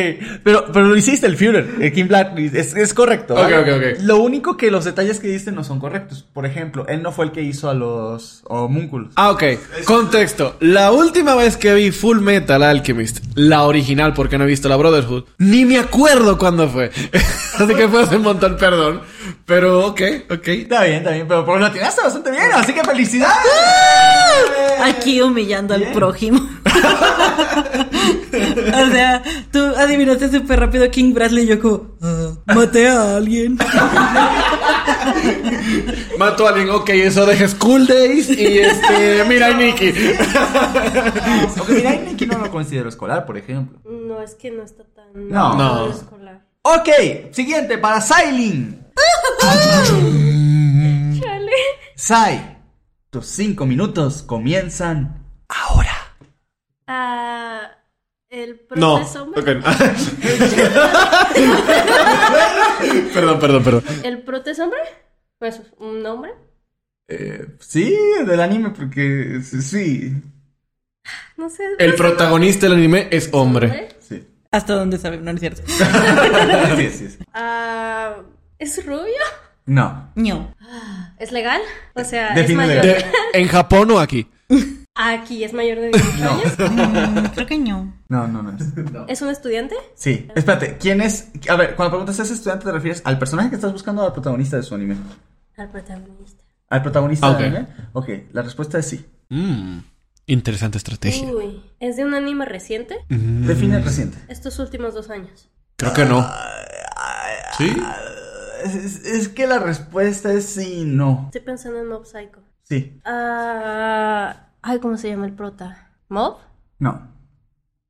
pero, 0.42 0.64
pero 0.72 0.86
lo 0.86 0.96
hiciste, 0.96 1.28
el 1.28 1.36
Führer, 1.36 1.76
el 1.80 1.92
King 1.92 2.06
Bradley, 2.08 2.50
es, 2.52 2.74
es 2.74 2.92
correcto. 2.92 3.34
¿vale? 3.34 3.56
Ok, 3.56 3.68
ok, 3.68 3.74
ok. 3.76 4.00
Lo 4.02 4.16
único 4.16 4.56
que 4.56 4.68
los 4.68 4.84
detalles 4.84 5.20
que 5.20 5.28
diste 5.28 5.52
no 5.52 5.62
son 5.62 5.78
correctos. 5.78 6.26
Por 6.32 6.44
ejemplo, 6.44 6.88
él 6.88 7.04
no 7.04 7.12
fue 7.12 7.26
el 7.26 7.30
que 7.30 7.42
hizo 7.42 7.70
a 7.70 7.74
los 7.74 8.42
homúnculos. 8.46 9.12
Ah, 9.14 9.30
ok. 9.30 9.44
Contexto. 9.84 10.56
La 10.58 10.90
última 10.90 11.36
vez 11.36 11.56
que 11.56 11.72
vi 11.72 11.92
Full 11.92 12.18
Metal 12.18 12.60
Alchemist, 12.64 13.20
la 13.36 13.62
original, 13.62 14.12
porque 14.12 14.38
no 14.38 14.44
he 14.44 14.48
visto 14.48 14.68
la 14.68 14.74
Brotherhood, 14.74 15.26
ni 15.38 15.64
me 15.64 15.78
acuerdo 15.78 16.36
cuándo 16.36 16.68
fue. 16.68 16.90
Así 17.56 17.72
que 17.72 17.86
fue 17.86 18.02
hace 18.02 18.16
un 18.16 18.22
montón, 18.22 18.56
perdón. 18.56 19.02
Pero, 19.46 19.86
ok, 19.86 20.00
ok. 20.30 20.48
Está 20.48 20.84
bien, 20.84 20.98
está 20.98 21.10
bien, 21.10 21.26
pero 21.28 21.44
por 21.44 21.58
lo 21.58 21.66
latinaste 21.66 22.02
bastante 22.02 22.30
bien, 22.30 22.50
así 22.52 22.72
que 22.72 22.84
felicidades. 22.84 23.36
Aquí 24.82 25.20
humillando 25.20 25.74
al 25.74 25.92
prójimo. 25.92 26.40
o 28.32 28.86
sea, 28.90 29.22
tú 29.52 29.58
adivinaste 29.76 30.30
súper 30.30 30.60
rápido 30.60 30.90
King 30.90 31.12
Bradley 31.12 31.44
y 31.44 31.48
yo 31.48 31.60
como, 31.60 31.96
ah, 32.02 32.32
maté 32.46 32.88
a 32.88 33.16
alguien. 33.16 33.58
Mato 36.18 36.46
a 36.46 36.50
alguien, 36.50 36.70
ok, 36.70 36.88
eso 36.90 37.26
deja 37.26 37.48
School 37.48 37.86
Days 37.86 38.30
y 38.30 38.58
este. 38.58 39.24
Mira, 39.28 39.52
Nicky. 39.52 39.92
Aunque 41.56 41.72
mira, 41.72 41.96
Nicky 41.96 42.26
no 42.26 42.38
lo 42.38 42.50
considero 42.50 42.88
escolar, 42.88 43.26
por 43.26 43.36
ejemplo. 43.36 43.78
No, 43.84 44.22
es 44.22 44.34
que 44.34 44.50
no 44.50 44.62
está 44.62 44.84
tan. 44.84 45.28
No. 45.28 45.54
No. 45.56 45.90
escolar. 45.90 46.42
Ok, 46.62 46.88
siguiente, 47.32 47.78
para 47.78 48.00
Sailing. 48.00 48.79
Chale. 51.20 51.52
Sai, 51.96 52.58
tus 53.10 53.26
cinco 53.26 53.66
minutos 53.66 54.22
comienzan 54.22 55.24
ahora. 55.48 56.14
Ah. 56.86 57.70
El 58.28 58.60
No. 58.76 58.96
proceso 58.98 59.24
hombre. 59.24 59.40
ok. 59.40 59.46
perdón, 63.14 63.40
perdón, 63.40 63.64
perdón. 63.64 63.82
El 64.04 64.22
protes 64.22 64.58
hombre. 64.60 64.78
Pues 65.38 65.60
un 65.78 66.02
nombre. 66.02 66.32
Eh, 67.08 67.56
sí, 67.58 67.96
del 68.24 68.40
anime, 68.40 68.70
porque 68.70 69.40
sí. 69.42 70.12
No 71.36 71.50
sé. 71.50 71.64
El 71.78 71.90
no 71.90 71.96
protagonista 71.96 72.66
del 72.66 72.74
anime 72.76 73.08
es 73.10 73.28
hombre. 73.32 73.66
¿Hombre? 73.66 73.88
sí. 74.00 74.24
Hasta 74.52 74.74
donde 74.74 74.98
sabe, 74.98 75.16
no, 75.16 75.24
no 75.24 75.30
es 75.32 75.40
cierto. 75.40 75.62
sí, 76.76 76.90
sí, 76.90 77.08
sí. 77.08 77.18
Ah. 77.34 78.16
¿Es 78.60 78.84
rubio? 78.86 79.14
No. 79.66 80.10
No. 80.14 80.54
¿Es 81.18 81.32
legal? 81.32 81.60
O 81.94 82.04
sea, 82.04 82.34
Define 82.34 82.62
es 82.64 82.68
mayor. 82.68 82.84
legal. 82.84 83.10
De- 83.32 83.40
¿En 83.40 83.48
Japón 83.48 83.90
o 83.90 83.98
aquí? 83.98 84.28
Aquí 84.94 85.44
es 85.44 85.52
mayor 85.52 85.78
de 85.78 85.88
18 85.90 86.30
años. 86.30 86.52
Mm, 86.70 87.24
creo 87.34 87.46
que 87.46 87.58
no. 87.58 87.94
No, 88.08 88.26
no, 88.28 88.42
no 88.42 88.50
es. 88.56 88.64
¿Es 89.08 89.22
un 89.22 89.30
estudiante? 89.30 89.74
Sí. 89.94 90.28
Espérate, 90.34 90.76
¿quién 90.78 91.00
es? 91.00 91.28
A 91.48 91.56
ver, 91.56 91.74
cuando 91.74 91.90
preguntas 91.92 92.18
¿es 92.18 92.30
estudiante 92.30 92.64
te 92.66 92.72
refieres 92.72 93.00
al 93.04 93.18
personaje 93.18 93.48
que 93.50 93.56
estás 93.56 93.72
buscando 93.72 94.02
o 94.02 94.06
al 94.06 94.12
protagonista 94.12 94.56
de 94.56 94.62
su 94.62 94.74
anime? 94.74 94.96
Al 95.56 95.70
protagonista. 95.70 96.44
¿Al 96.68 96.82
protagonista 96.82 97.26
Ah, 97.26 97.30
ok. 97.30 97.38
del 97.38 97.56
anime? 97.56 97.68
Ok, 97.92 98.08
la 98.32 98.42
respuesta 98.42 98.78
es 98.78 98.86
sí. 98.86 99.06
Mm, 99.30 99.78
interesante 100.26 100.78
estrategia. 100.78 101.28
Uy. 101.28 101.62
¿Es 101.80 101.96
de 101.96 102.04
un 102.04 102.14
anime 102.14 102.44
reciente? 102.44 102.96
Mm, 103.08 103.46
Define 103.46 103.80
reciente. 103.80 104.18
Estos 104.28 104.58
últimos 104.58 104.94
dos 104.94 105.08
años. 105.10 105.48
Creo 105.76 105.92
que 105.94 106.04
no. 106.04 106.28
¿Sí? 107.56 107.74
Es, 108.64 109.28
que 109.28 109.46
la 109.46 109.58
respuesta 109.58 110.32
es 110.32 110.46
sí 110.46 110.80
y 110.80 110.84
no. 110.84 111.24
Estoy 111.26 111.42
pensando 111.42 111.78
en 111.80 111.88
Mob 111.88 112.04
Psycho. 112.04 112.40
Sí. 112.62 113.00
Ah. 113.04 114.48
Ay, 114.62 114.78
¿cómo 114.78 114.96
se 114.96 115.08
llama 115.08 115.26
el 115.26 115.32
prota? 115.32 115.90
¿Mob? 116.08 116.38
No. 116.78 117.08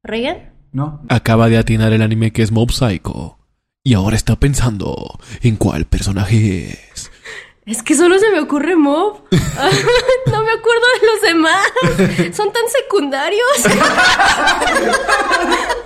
¿Reagan? 0.03 0.53
No. 0.73 1.03
Acaba 1.09 1.49
de 1.49 1.59
atinar 1.59 1.93
el 1.93 2.03
anime 2.03 2.33
que 2.33 2.43
es 2.43 2.53
Mob 2.53 2.71
Psycho. 2.71 3.39
Y 3.83 3.95
ahora 3.95 4.17
está 4.17 4.37
pensando 4.37 5.19
en 5.43 5.57
cuál 5.57 5.87
personaje 5.87 6.71
es. 6.93 7.11
Es 7.67 7.85
que 7.85 7.95
solo 7.95 8.19
se 8.19 8.31
me 8.31 8.41
ocurre 8.41 8.75
Mob. 8.75 9.21
no 9.31 10.43
me 10.43 10.51
acuerdo 10.51 10.87
de 11.01 11.07
los 11.07 11.23
demás. 11.23 12.37
Son 12.37 12.53
tan 12.53 12.63
secundarios. 12.69 13.47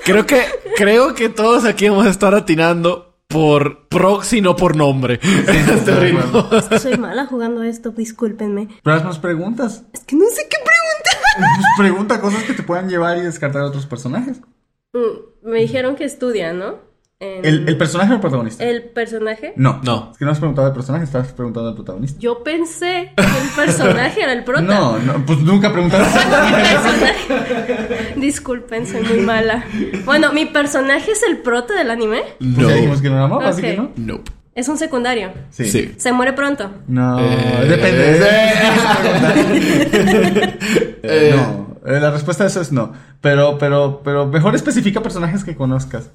Creo 0.04 0.24
que, 0.24 0.46
creo 0.76 1.14
que 1.14 1.28
todos 1.28 1.64
aquí 1.64 1.88
vamos 1.88 2.06
a 2.06 2.10
estar 2.10 2.34
atinando 2.34 3.13
por 3.34 3.88
proxy, 3.88 4.40
no 4.40 4.54
por 4.54 4.76
nombre. 4.76 5.18
Este 5.48 5.94
ritmo. 5.96 6.48
Es 6.52 6.64
que 6.66 6.78
soy 6.78 6.96
mala 6.96 7.26
jugando 7.26 7.64
esto, 7.64 7.90
discúlpenme. 7.90 8.68
Pero 8.84 8.96
haznos 8.96 9.18
preguntas. 9.18 9.82
Es 9.92 10.04
que 10.04 10.14
no 10.14 10.24
sé 10.26 10.46
qué 10.48 10.56
preguntar. 10.64 11.20
Pues 11.56 11.66
pregunta 11.76 12.20
cosas 12.20 12.44
que 12.44 12.52
te 12.54 12.62
puedan 12.62 12.88
llevar 12.88 13.18
y 13.18 13.22
descartar 13.22 13.62
a 13.62 13.66
otros 13.66 13.86
personajes. 13.86 14.40
Mm, 14.92 15.50
Me 15.50 15.58
dijeron 15.58 15.96
que 15.96 16.04
estudia, 16.04 16.52
¿no? 16.52 16.76
En- 17.38 17.44
¿El, 17.44 17.68
el 17.68 17.76
personaje 17.76 18.12
o 18.12 18.14
el 18.16 18.20
protagonista? 18.20 18.64
el 18.64 18.82
personaje. 18.84 19.52
No. 19.56 19.80
No. 19.82 20.10
Es 20.12 20.18
que 20.18 20.24
no 20.24 20.30
has 20.30 20.38
preguntado 20.38 20.68
al 20.68 20.72
personaje, 20.74 21.04
estás 21.04 21.32
preguntando 21.32 21.68
al 21.70 21.74
protagonista. 21.74 22.18
Yo 22.20 22.42
pensé 22.42 23.12
que 23.16 23.22
el 23.22 23.48
personaje 23.56 24.22
era 24.22 24.32
el 24.32 24.44
prota. 24.44 24.62
No, 24.62 24.98
no, 24.98 25.24
pues 25.26 25.38
nunca 25.40 25.72
preguntaste. 25.72 26.18
Mi 26.46 26.52
personaje. 26.62 28.14
Disculpen, 28.16 28.86
soy 28.86 29.02
muy 29.02 29.18
mala. 29.20 29.64
Bueno, 30.04 30.32
mi 30.32 30.46
personaje 30.46 31.10
es 31.12 31.22
el 31.28 31.38
prota 31.38 31.74
del 31.74 31.90
anime. 31.90 32.22
Pues 32.38 32.68
ya 32.68 32.74
dijimos 32.74 33.02
que 33.02 33.08
no 33.10 33.16
era 33.16 33.24
amor, 33.24 33.44
así 33.44 33.60
Ok. 33.60 33.66
que 33.66 33.76
no. 33.76 33.90
Nope. 33.96 34.30
Es 34.54 34.68
un 34.68 34.78
secundario. 34.78 35.32
Sí. 35.50 35.64
Sí. 35.64 35.94
Se 35.96 36.12
muere 36.12 36.32
pronto. 36.32 36.70
No, 36.86 37.18
Eh, 37.18 37.66
depende. 37.68 38.18
eh, 38.22 39.64
Eh, 41.02 41.34
no, 41.36 41.76
la 41.84 42.10
respuesta 42.10 42.44
a 42.44 42.46
eso 42.46 42.60
es 42.60 42.72
no. 42.72 42.92
Pero, 43.20 43.58
pero, 43.58 44.00
pero 44.04 44.26
mejor 44.26 44.54
especifica 44.54 45.02
personajes 45.02 45.44
que 45.44 45.54
conozcas. 45.54 46.10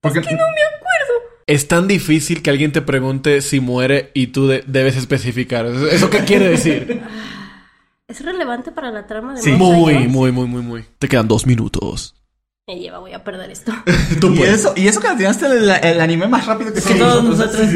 Porque 0.00 0.20
No 0.20 0.26
me 0.26 0.32
acuerdo. 0.36 1.30
Es 1.46 1.68
tan 1.68 1.88
difícil 1.88 2.42
que 2.42 2.50
alguien 2.50 2.72
te 2.72 2.80
pregunte 2.82 3.40
si 3.42 3.60
muere 3.60 4.10
y 4.14 4.28
tú 4.28 4.46
de- 4.46 4.62
debes 4.66 4.96
especificar. 4.96 5.66
¿Eso 5.66 6.08
qué 6.10 6.20
quiere 6.24 6.48
decir? 6.48 7.02
¿Es 8.08 8.24
relevante 8.24 8.72
para 8.72 8.90
la 8.90 9.06
trama 9.06 9.34
de 9.34 9.42
Sí. 9.42 9.50
Mob 9.52 9.72
Muy, 9.74 9.94
Psycho? 9.94 10.08
muy, 10.10 10.32
muy, 10.32 10.46
muy, 10.48 10.62
muy. 10.62 10.84
Te 10.98 11.08
quedan 11.08 11.28
dos 11.28 11.46
minutos. 11.46 12.16
Me 12.66 12.78
lleva, 12.78 12.98
voy 12.98 13.12
a 13.12 13.22
perder 13.24 13.50
esto. 13.50 13.72
Tú 14.20 14.32
y 14.34 14.42
eso, 14.42 14.72
y 14.76 14.88
eso 14.88 15.00
que 15.00 15.08
tiraste 15.16 15.46
el, 15.46 15.68
el 15.70 16.00
anime 16.00 16.26
más 16.28 16.46
rápido 16.46 16.72
que 16.72 16.80
Que 16.80 16.94
todos 16.94 17.22
nosotros. 17.24 17.68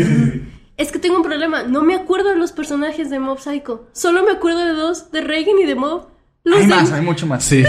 Es 0.76 0.90
que 0.92 0.98
tengo 0.98 1.16
un 1.16 1.22
problema. 1.22 1.62
No 1.64 1.82
me 1.82 1.94
acuerdo 1.94 2.30
de 2.30 2.36
los 2.36 2.52
personajes 2.52 3.10
de 3.10 3.18
Mob 3.20 3.38
Psycho. 3.40 3.88
Solo 3.92 4.24
me 4.24 4.32
acuerdo 4.32 4.64
de 4.64 4.72
dos, 4.72 5.10
de 5.12 5.20
Reagan 5.20 5.58
y 5.62 5.66
de 5.66 5.74
Mob. 5.74 6.06
Los 6.44 6.60
Hay 6.60 6.66
de- 6.66 6.74
más, 6.74 6.92
hay 6.92 7.02
mucho 7.02 7.26
más. 7.26 7.44
Sí. 7.44 7.62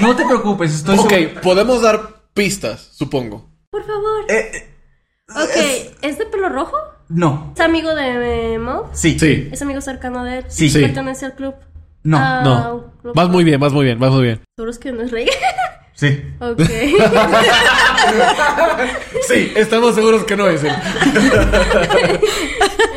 No 0.00 0.14
te 0.16 0.24
preocupes, 0.26 0.74
estoy 0.74 0.98
Ok, 0.98 1.10
seguro- 1.10 1.40
podemos 1.42 1.82
dar 1.82 2.17
pistas, 2.38 2.88
supongo. 2.92 3.48
Por 3.70 3.84
favor. 3.84 4.30
Eh, 4.30 4.50
eh, 4.54 4.70
ok, 5.28 5.98
¿es 6.02 6.18
de 6.18 6.26
pelo 6.26 6.48
rojo? 6.48 6.76
no. 7.08 7.52
¿Es 7.56 7.60
amigo 7.60 7.92
de 7.96 8.54
eh, 8.54 8.58
Mob? 8.60 8.90
Sí. 8.92 9.18
Sí. 9.18 9.48
¿Es 9.50 9.60
amigo 9.60 9.80
cercano 9.80 10.22
de 10.22 10.38
él? 10.38 10.44
Sí. 10.46 10.70
Sí. 10.70 10.80
¿Pertenece 10.80 11.26
al 11.26 11.34
club? 11.34 11.54
No. 12.04 12.16
Ah, 12.16 12.42
No. 12.44 12.92
club. 13.02 13.14
Vas 13.16 13.28
muy 13.28 13.42
bien, 13.42 13.58
vas 13.58 13.72
muy 13.72 13.84
bien, 13.86 13.98
vas 13.98 14.12
muy 14.12 14.22
bien. 14.22 14.40
¿Seguro 14.56 14.70
es 14.70 14.78
que 14.78 14.92
no 14.92 15.02
es 15.02 15.10
Reagan? 15.10 15.34
Sí. 15.94 16.22
ok. 16.40 16.60
Sí, 19.26 19.52
estamos 19.56 19.96
seguros 19.96 20.22
que 20.22 20.36
no 20.36 20.46
es 20.46 20.62
él. 20.62 20.72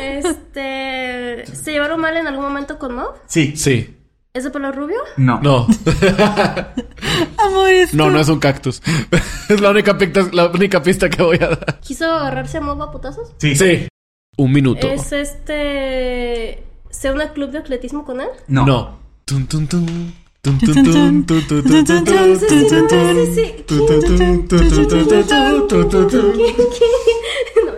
este. 0.00 1.46
¿Se 1.52 1.72
llevaron 1.72 2.00
mal 2.00 2.16
en 2.16 2.28
algún 2.28 2.44
momento 2.44 2.78
con 2.78 2.94
Mob? 2.94 3.14
Sí. 3.26 3.56
Sí. 3.56 4.01
¿Es 4.34 4.44
de 4.44 4.50
pelo 4.50 4.72
rubio? 4.72 4.96
No. 5.18 5.40
No. 5.42 5.66
Amores. 7.38 7.92
No, 7.92 8.10
no 8.10 8.18
es 8.18 8.28
un 8.28 8.40
cactus. 8.40 8.82
Es 9.50 9.60
la 9.60 9.68
única 9.68 9.98
pista, 9.98 10.26
la 10.32 10.46
única 10.46 10.82
pista 10.82 11.10
que 11.10 11.22
voy 11.22 11.36
a 11.36 11.48
dar. 11.48 11.80
¿Quiso 11.80 12.10
agarrarse 12.10 12.56
a 12.56 12.60
Mob 12.62 12.80
a 12.80 12.90
putazos? 12.90 13.34
Sí. 13.36 13.54
Sí. 13.54 13.86
Un 14.38 14.50
minuto. 14.50 14.86
¿Es 14.86 15.12
este. 15.12 16.64
¿Se 16.88 17.12
una 17.12 17.34
club 17.34 17.50
de 17.50 17.58
atletismo 17.58 18.06
con 18.06 18.22
él? 18.22 18.28
No. 18.46 18.64
No. 18.64 18.98
Tun, 19.26 19.46
tun, 19.46 19.66
tun. 19.66 20.14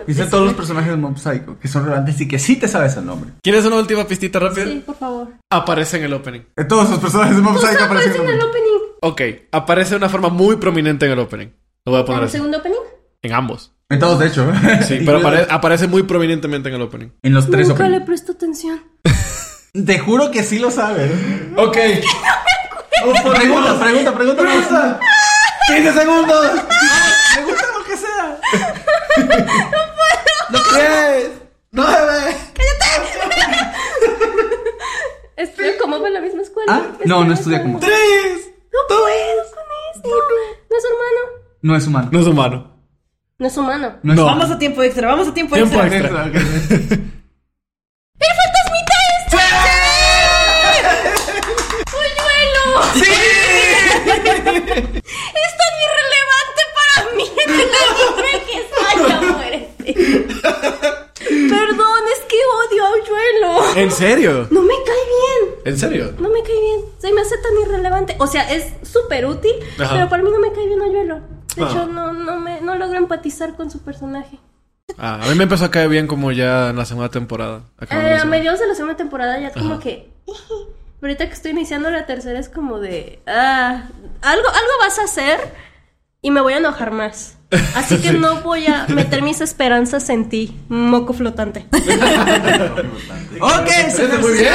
Dice 0.07 0.25
todos 0.25 0.45
los 0.45 0.53
personajes 0.55 0.89
de 0.89 0.97
Mob 0.97 1.15
Psycho 1.15 1.59
que 1.59 1.67
son 1.67 1.83
relevantes 1.83 2.19
y 2.21 2.27
que 2.27 2.39
sí 2.39 2.55
te 2.55 2.67
sabes 2.67 2.97
el 2.97 3.05
nombre. 3.05 3.29
¿Quieres 3.43 3.65
una 3.65 3.75
última 3.75 4.07
pistita 4.07 4.39
rápida? 4.39 4.65
Sí, 4.65 4.81
por 4.83 4.95
favor. 4.95 5.27
Aparece 5.51 5.97
en 5.97 6.05
el 6.05 6.13
opening. 6.13 6.41
En 6.55 6.67
Todos 6.67 6.89
los 6.89 6.97
personajes 6.97 7.35
de 7.35 7.43
Mob 7.43 7.59
Psycho 7.59 7.83
aparecen 7.83 8.15
en 8.15 8.29
el 8.29 8.41
opening. 8.41 8.79
Ok, 9.01 9.21
aparece 9.51 9.91
de 9.91 9.97
una 9.97 10.09
forma 10.09 10.29
muy 10.29 10.55
prominente 10.55 11.05
en 11.05 11.11
el 11.11 11.19
opening. 11.19 11.49
Lo 11.85 11.91
voy 11.91 12.01
a 12.01 12.05
poner 12.05 12.21
¿En 12.21 12.25
el 12.25 12.31
segundo 12.31 12.57
opening? 12.57 12.79
En 13.21 13.33
ambos. 13.33 13.73
En 13.89 13.99
todos, 13.99 14.17
de 14.17 14.27
hecho. 14.27 14.51
Sí, 14.87 15.01
pero 15.05 15.21
aparece 15.51 15.87
muy 15.87 16.01
prominentemente 16.01 16.69
en 16.69 16.75
el 16.75 16.81
opening. 16.81 17.09
En 17.21 17.35
los 17.35 17.47
tres 17.47 17.69
Nunca 17.69 17.87
le 17.87 18.01
presto 18.01 18.31
atención. 18.31 18.81
Te 19.83 19.99
juro 19.99 20.31
que 20.31 20.43
sí 20.43 20.59
lo 20.59 20.71
sabes. 20.71 21.11
Ok. 21.57 21.77
No 23.05 23.11
me 23.11 23.19
oh, 23.19 23.33
pregunta, 23.33 23.79
pregunta, 23.79 24.15
pregunta, 24.15 24.41
pregunta. 24.41 24.99
15 25.67 25.93
segundos. 25.93 26.47
Pregunta 27.33 27.63
lo 27.77 27.83
que 27.83 27.97
sea. 27.97 28.39
No 29.17 29.27
puedo. 29.27 30.15
Lo 30.49 30.59
que 30.63 31.17
es. 31.17 31.31
¡Nueve! 31.71 32.37
¡Cállate! 32.53 32.85
Estudio 35.35 35.71
como 35.81 35.99
va 35.99 36.07
en 36.07 36.13
la 36.13 36.21
misma 36.21 36.41
escuela. 36.41 36.71
Ah, 36.73 36.83
no, 37.03 37.25
no 37.25 37.33
estudia 37.33 37.61
como. 37.61 37.79
¡Tres! 37.79 38.49
No 38.71 38.79
puedo 38.87 39.01
con 39.03 39.11
esto. 39.93 40.09
No 40.69 40.77
es 40.77 40.85
humano. 40.85 41.21
No 41.61 41.75
es 41.75 41.87
humano. 41.87 42.09
No 42.11 42.19
es 42.19 42.27
humano. 42.27 42.75
No 43.37 43.47
es 43.47 43.57
humano. 43.57 43.99
No. 44.03 44.25
Vamos 44.25 44.49
a 44.51 44.57
tiempo 44.57 44.81
extra, 44.83 45.07
vamos 45.07 45.27
a 45.27 45.33
tiempo, 45.33 45.57
extra. 45.57 46.31
¡Sí! 52.93 53.11
Es 54.15 55.51
tan 55.59 55.73
irrelevante 55.85 56.61
para 56.75 57.15
mí 57.15 57.25
en 57.45 57.49
el 57.53 57.69
anime 57.85 58.33
que 58.45 58.57
salga 58.75 59.17
muerte. 59.21 59.87
Perdón, 61.49 62.01
es 62.13 62.19
que 62.27 62.37
odio 62.67 62.85
a 62.85 62.89
Polluelo. 62.91 63.75
¿En 63.77 63.91
serio? 63.91 64.47
No 64.51 64.61
me 64.61 64.73
cae 64.85 65.05
bien. 65.15 65.55
¿En 65.65 65.77
serio? 65.79 66.13
No 66.19 66.29
me 66.29 66.41
cae 66.43 66.59
bien. 66.59 66.81
Se 66.99 67.11
me 67.13 67.21
hace 67.21 67.35
tan 67.37 67.53
irrelevante. 67.67 68.15
O 68.19 68.27
sea, 68.27 68.51
es 68.53 68.73
súper 68.87 69.25
útil, 69.25 69.53
Ajá. 69.79 69.93
pero 69.95 70.09
para 70.09 70.23
mí 70.23 70.29
no 70.31 70.39
me 70.39 70.51
cae 70.51 70.67
bien 70.67 70.81
Ayuelo. 70.81 71.19
De 71.55 71.63
Ah. 71.63 71.67
hecho, 71.69 71.85
no, 71.87 72.11
no, 72.13 72.39
me, 72.39 72.61
no 72.61 72.75
logro 72.75 72.97
empatizar 72.97 73.55
con 73.55 73.71
su 73.71 73.79
personaje. 73.79 74.39
Ah, 74.97 75.19
a 75.23 75.27
mí 75.29 75.35
me 75.35 75.43
empezó 75.43 75.65
a 75.65 75.71
caer 75.71 75.89
bien 75.89 76.05
como 76.07 76.31
ya 76.31 76.69
en 76.69 76.75
la 76.77 76.85
segunda 76.85 77.09
temporada. 77.09 77.63
Eh, 77.81 77.87
la 77.89 78.21
a 78.21 78.25
mediados 78.25 78.59
de 78.59 78.67
la 78.67 78.75
segunda 78.75 78.95
temporada 78.97 79.39
ya 79.39 79.51
como 79.51 79.73
Ajá. 79.75 79.83
que... 79.83 80.09
Pero 81.05 81.11
ahorita 81.13 81.27
que 81.27 81.33
estoy 81.35 81.51
iniciando 81.51 81.91
la 81.91 82.07
tercera 82.07 82.39
es 82.39 82.49
como 82.49 82.79
de... 82.79 83.19
Ah, 83.27 83.83
algo, 84.23 84.47
algo 84.47 84.71
vas 84.81 84.97
a 84.97 85.03
hacer 85.03 85.37
y 86.19 86.31
me 86.31 86.41
voy 86.41 86.53
a 86.53 86.57
enojar 86.57 86.89
más. 86.89 87.37
Así 87.75 87.97
que 88.01 88.09
Sí. 88.09 88.17
no 88.17 88.41
voy 88.41 88.65
a 88.65 88.87
meter 88.87 89.21
mis 89.21 89.39
esperanzas 89.39 90.09
en 90.09 90.29
ti, 90.29 90.59
moco 90.67 91.13
flotante. 91.13 91.67
Ok, 93.39 93.67
señor. 93.95 94.19
muy 94.19 94.33
bien. 94.33 94.51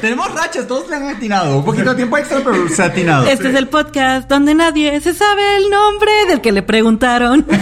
Tenemos 0.00 0.32
rachas, 0.34 0.66
todos 0.66 0.88
le 0.88 0.96
han 0.96 1.08
atinado. 1.08 1.58
Un 1.58 1.64
poquito 1.64 1.90
de 1.90 1.96
tiempo 1.96 2.16
extra, 2.16 2.40
pero 2.44 2.68
se 2.68 2.82
ha 2.82 2.86
atinado. 2.86 3.26
Este 3.26 3.48
es 3.48 3.54
el 3.54 3.68
podcast 3.68 4.28
donde 4.28 4.54
nadie 4.54 5.00
se 5.00 5.14
sabe 5.14 5.56
el 5.56 5.70
nombre 5.70 6.10
del 6.28 6.40
que 6.40 6.52
le 6.52 6.62
preguntaron. 6.62 7.46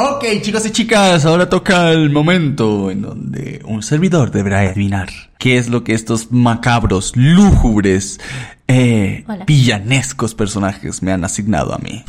Ok, 0.00 0.24
chicos 0.42 0.64
y 0.64 0.70
chicas, 0.70 1.24
ahora 1.24 1.48
toca 1.48 1.90
el 1.90 2.10
momento 2.10 2.88
en 2.88 3.02
donde 3.02 3.60
un 3.64 3.82
servidor 3.82 4.30
deberá 4.30 4.60
adivinar 4.60 5.08
qué 5.38 5.58
es 5.58 5.68
lo 5.68 5.82
que 5.82 5.92
estos 5.92 6.30
macabros, 6.30 7.16
lúgubres, 7.16 8.20
eh, 8.68 9.24
villanescos 9.44 10.36
personajes 10.36 11.02
me 11.02 11.10
han 11.10 11.24
asignado 11.24 11.74
a 11.74 11.78
mí. 11.78 12.04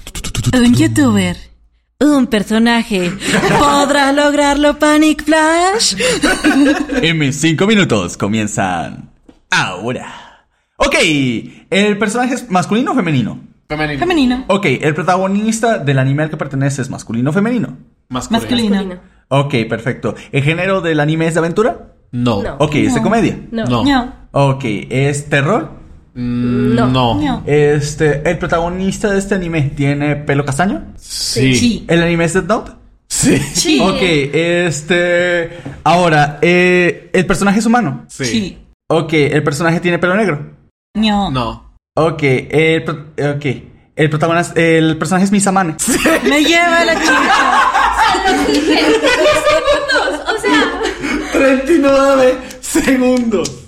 Un 0.54 0.76
youtuber. 0.76 1.36
Un 2.02 2.28
personaje. 2.28 3.12
¿Podrá 3.60 4.14
lograrlo 4.14 4.80
Panic 4.80 5.22
Flash? 5.26 5.96
En 7.02 7.18
mis 7.18 7.36
cinco 7.36 7.68
minutos 7.68 8.16
comienzan 8.16 9.10
ahora. 9.52 10.46
Ok, 10.78 10.96
¿el 11.70 11.98
personaje 11.98 12.36
es 12.36 12.50
masculino 12.50 12.94
o 12.94 12.96
femenino? 12.96 13.42
Femenino. 13.68 14.00
Femenino. 14.00 14.46
Ok, 14.48 14.66
¿el 14.80 14.96
protagonista 14.96 15.78
del 15.78 16.00
anime 16.00 16.24
al 16.24 16.30
que 16.30 16.38
pertenece 16.38 16.82
es 16.82 16.90
masculino 16.90 17.32
o 17.32 17.34
femenino? 17.34 17.78
Masculino. 18.08 18.42
Masculino. 18.42 18.76
Masculino. 18.76 19.02
Ok, 19.28 19.54
perfecto. 19.68 20.16
¿El 20.32 20.44
género 20.44 20.80
del 20.80 21.02
anime 21.02 21.28
es 21.28 21.34
de 21.34 21.40
aventura? 21.42 21.96
No. 22.14 22.42
No. 22.42 22.56
Ok, 22.60 22.76
¿es 22.76 22.96
de 22.96 23.02
comedia? 23.02 23.40
No. 23.52 23.66
No. 23.66 23.84
No. 23.84 24.14
Ok, 24.32 24.62
¿es 24.64 25.28
terror? 25.28 25.79
Mm, 26.20 26.76
No. 26.76 26.88
No. 27.16 27.44
Este, 27.46 28.30
¿el 28.30 28.38
protagonista 28.38 29.10
de 29.10 29.20
este 29.20 29.36
anime 29.36 29.62
tiene 29.76 30.16
pelo 30.18 30.44
castaño? 30.46 30.84
Sí. 30.98 31.56
Sí. 31.56 31.86
¿El 31.88 32.04
anime 32.04 32.26
es 32.26 32.34
Death 32.34 32.46
Note? 32.48 32.72
Sí. 33.08 33.38
Sí. 33.54 33.80
Ok, 33.82 33.98
este... 34.02 35.58
Ahora, 35.84 36.38
eh, 36.42 37.10
¿el 37.14 37.26
personaje 37.26 37.60
es 37.60 37.66
humano? 37.66 38.06
Sí. 38.10 38.26
Sí. 38.26 38.58
Ok, 38.90 39.14
¿el 39.14 39.44
personaje 39.44 39.80
tiene 39.80 39.98
pelo 40.00 40.16
negro? 40.16 40.52
No. 40.96 41.32
No. 41.32 41.74
Ok, 41.96 42.22
el, 42.24 42.84
pro- 42.84 43.06
ok. 43.36 43.46
El 43.96 44.10
protagonista, 44.10 44.60
el 44.62 44.98
personaje 44.98 45.26
es 45.26 45.32
Misamane. 45.32 45.76
Me 46.24 46.44
lleva 46.44 46.86
la 46.86 46.94
chica. 47.02 48.46
Dije, 48.48 48.62
10 48.62 48.84
segundos. 49.50 50.22
O 50.34 50.38
sea, 50.42 50.82
39 51.34 52.38
segundos. 52.62 53.66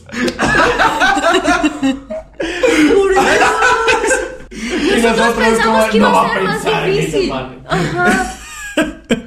Y 4.52 5.02
nosotros 5.02 5.34
pensamos 5.38 5.86
que 5.86 5.98
iba 5.98 6.22
a 6.26 6.34
ser 6.34 6.44
más 6.44 6.86
difícil. 6.86 7.32
Ajá. 7.68 8.34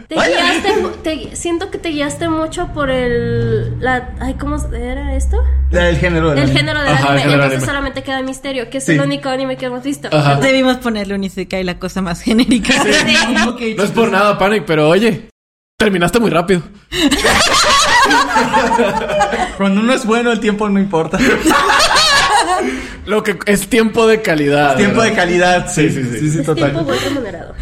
Te 0.08 0.14
guiaste, 0.16 0.72
te- 1.02 1.36
siento 1.36 1.70
que 1.70 1.78
te 1.78 1.88
guiaste 1.90 2.28
mucho 2.28 2.68
por 2.72 2.88
el, 2.88 3.78
la, 3.80 4.14
ay, 4.20 4.34
¿cómo 4.34 4.56
era 4.72 5.16
esto? 5.16 5.42
El 5.72 5.96
género 5.98 6.30
del 6.30 6.38
El 6.38 6.44
anime. 6.44 6.58
género 6.60 6.80
del 6.80 6.88
Ajá, 6.92 7.00
el 7.02 7.06
anime, 7.08 7.20
género 7.22 7.34
entonces 7.44 7.58
anime. 7.58 7.66
solamente 7.66 8.02
queda 8.04 8.22
misterio, 8.22 8.70
que 8.70 8.78
es 8.78 8.84
Sí. 8.84 8.92
el 8.92 9.00
único 9.00 9.28
anime 9.28 9.56
que 9.56 9.66
hemos 9.66 9.82
visto. 9.82 10.08
Ajá. 10.12 10.36
Debimos 10.36 10.76
ponerle 10.76 11.14
un 11.14 11.24
Isekai 11.24 11.64
la 11.64 11.78
cosa 11.78 12.00
más 12.00 12.20
genérica. 12.22 12.74
No 13.76 13.82
es 13.82 13.90
por 13.90 14.10
nada, 14.10 14.38
Panic, 14.38 14.64
pero 14.66 14.88
oye, 14.88 15.28
terminaste 15.78 16.18
muy 16.20 16.30
rápido. 16.30 16.62
Cuando 19.56 19.80
uno 19.80 19.92
es 19.94 20.04
bueno, 20.04 20.32
el 20.32 20.40
tiempo 20.40 20.68
no 20.68 20.78
importa. 20.78 21.18
Lo 23.06 23.22
que 23.22 23.38
es 23.46 23.68
tiempo 23.68 24.06
de 24.06 24.22
calidad. 24.22 24.76
tiempo 24.76 25.02
de 25.02 25.12
calidad, 25.12 25.70
sí, 25.72 25.90
Sí, 25.90 26.02
sí, 26.02 26.04
sí, 26.10 26.18
sí, 26.20 26.30
sí, 26.30 26.38
Es 26.40 26.46
total. 26.46 26.70
tiempo 26.72 26.84
buen 26.84 27.00
remunerado. 27.02 27.54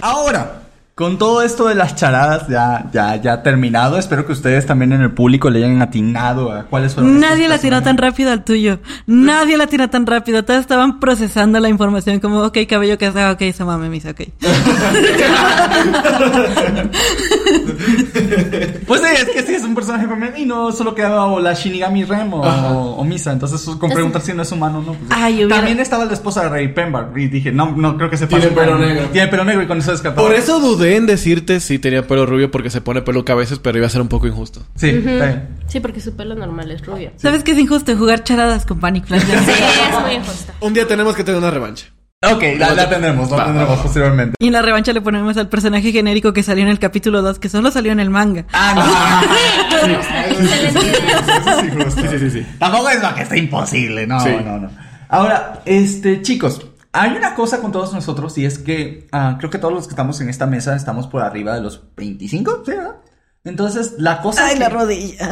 Ahora, 0.00 0.61
con 1.02 1.18
todo 1.18 1.42
esto 1.42 1.66
de 1.66 1.74
las 1.74 1.96
charadas 1.96 2.46
ya, 2.46 2.88
ya, 2.92 3.16
ya 3.16 3.42
terminado, 3.42 3.98
espero 3.98 4.24
que 4.24 4.30
ustedes 4.30 4.66
también 4.66 4.92
en 4.92 5.00
el 5.00 5.10
público 5.10 5.50
le 5.50 5.64
hayan 5.64 5.82
atinado 5.82 6.52
a 6.52 6.66
cuáles 6.66 6.94
fueron. 6.94 7.18
Nadie 7.18 7.48
la 7.48 7.58
tiró 7.58 7.82
tan 7.82 7.98
rápido 7.98 8.30
al 8.30 8.44
tuyo. 8.44 8.78
Nadie 9.06 9.56
la 9.56 9.66
tiró 9.66 9.90
tan 9.90 10.06
rápido. 10.06 10.44
Todos 10.44 10.60
estaban 10.60 11.00
procesando 11.00 11.58
la 11.58 11.68
información 11.68 12.20
como, 12.20 12.44
ok, 12.44 12.56
cabello 12.68 12.98
que 12.98 13.06
está, 13.06 13.32
ok, 13.32 13.42
se 13.52 13.64
mame, 13.64 13.88
misa, 13.88 14.10
ok. 14.10 14.20
Pues 18.86 19.00
sí, 19.00 19.06
es 19.14 19.24
que 19.30 19.42
sí 19.42 19.54
es 19.54 19.62
un 19.64 19.74
personaje 19.74 20.06
femenino, 20.06 20.72
solo 20.72 20.94
quedaba 20.94 21.26
o 21.26 21.40
la 21.40 21.54
Shinigami 21.54 22.04
Rem 22.04 22.32
o, 22.34 22.40
o 22.40 23.04
Misa. 23.04 23.32
Entonces, 23.32 23.60
con 23.76 23.90
preguntar 23.90 24.20
si 24.22 24.32
no 24.34 24.42
es 24.42 24.52
humano, 24.52 24.82
no. 24.84 24.92
Pues, 24.94 25.08
ya. 25.10 25.24
Ay, 25.24 25.34
hubiera- 25.36 25.56
También 25.56 25.80
estaba 25.80 26.04
la 26.04 26.12
esposa 26.12 26.42
de 26.44 26.48
Rey 26.50 26.68
Pembar 26.68 27.10
y 27.16 27.28
dije, 27.28 27.52
no, 27.52 27.72
no 27.76 27.96
creo 27.96 28.10
que 28.10 28.16
se 28.16 28.26
Tiene 28.26 28.48
pelo 28.48 28.78
negro. 28.78 29.06
Tiene 29.12 29.28
pelo 29.28 29.44
negro 29.44 29.62
y 29.62 29.66
con 29.66 29.78
eso 29.78 29.92
escapaba. 29.92 30.26
Por 30.28 30.36
eso 30.36 30.60
dudé 30.60 30.96
en 30.96 31.06
decirte 31.06 31.60
si 31.60 31.78
tenía 31.78 32.06
pelo 32.06 32.26
rubio 32.26 32.50
porque 32.50 32.70
se 32.70 32.80
pone 32.80 33.02
peluca 33.02 33.32
a 33.32 33.36
veces, 33.36 33.58
pero 33.58 33.78
iba 33.78 33.86
a 33.86 33.90
ser 33.90 34.00
un 34.02 34.08
poco 34.08 34.26
injusto. 34.26 34.62
Sí, 34.74 34.88
está 34.90 35.26
bien. 35.26 35.48
Sí, 35.68 35.80
porque 35.80 36.00
su 36.00 36.14
pelo 36.14 36.34
normal 36.34 36.70
es 36.70 36.84
rubio. 36.84 37.12
¿Sabes 37.16 37.42
qué 37.44 37.52
es 37.52 37.58
injusto? 37.58 37.96
Jugar 37.96 38.24
charadas 38.24 38.66
con 38.66 38.78
Panic 38.80 39.06
Flash. 39.06 39.22
Sí, 39.22 39.32
es 39.32 40.00
muy 40.00 40.12
injusto. 40.14 40.52
Un 40.60 40.74
día 40.74 40.86
tenemos 40.86 41.14
que 41.14 41.24
tener 41.24 41.38
una 41.38 41.50
revancha. 41.50 41.86
Ok, 42.24 42.42
la, 42.56 42.72
la 42.74 42.88
tendremos, 42.88 43.30
la 43.32 43.46
tendremos 43.46 43.80
posteriormente. 43.80 44.36
Y 44.38 44.46
en 44.46 44.52
la 44.52 44.62
revancha 44.62 44.92
le 44.92 45.00
ponemos 45.00 45.36
al 45.36 45.48
personaje 45.48 45.90
genérico 45.90 46.32
que 46.32 46.42
salió 46.44 46.62
en 46.62 46.70
el 46.70 46.78
capítulo 46.78 47.20
2, 47.20 47.38
que 47.40 47.48
solo 47.48 47.70
salió 47.72 47.90
en 47.90 47.98
el 47.98 48.10
manga. 48.10 48.44
Ah, 48.52 48.74
no. 48.76 49.92
sí, 52.00 52.08
Sí, 52.08 52.18
sí, 52.18 52.30
sí. 52.30 52.46
Tampoco 52.58 52.88
es 52.90 53.02
lo 53.02 53.14
que 53.14 53.22
está 53.22 53.36
imposible, 53.36 54.06
no, 54.06 54.20
Sí. 54.20 54.30
no, 54.44 54.58
no. 54.58 54.70
Ahora, 55.08 55.62
este, 55.64 56.22
chicos, 56.22 56.64
hay 56.92 57.10
una 57.10 57.34
cosa 57.34 57.60
con 57.60 57.72
todos 57.72 57.92
nosotros 57.92 58.36
y 58.38 58.44
es 58.46 58.58
que 58.58 59.08
ah, 59.12 59.36
creo 59.38 59.50
que 59.50 59.58
todos 59.58 59.74
los 59.74 59.86
que 59.86 59.90
estamos 59.92 60.20
en 60.20 60.28
esta 60.28 60.46
mesa 60.46 60.76
estamos 60.76 61.06
por 61.06 61.22
arriba 61.22 61.54
de 61.54 61.60
los 61.62 61.82
25, 61.96 62.62
¿sí, 62.64 62.70
verdad? 62.72 62.96
Entonces, 63.44 63.94
la 63.98 64.20
cosa 64.22 64.46
Ay, 64.46 64.54
que- 64.54 64.60
la 64.60 64.68
rodilla. 64.68 65.28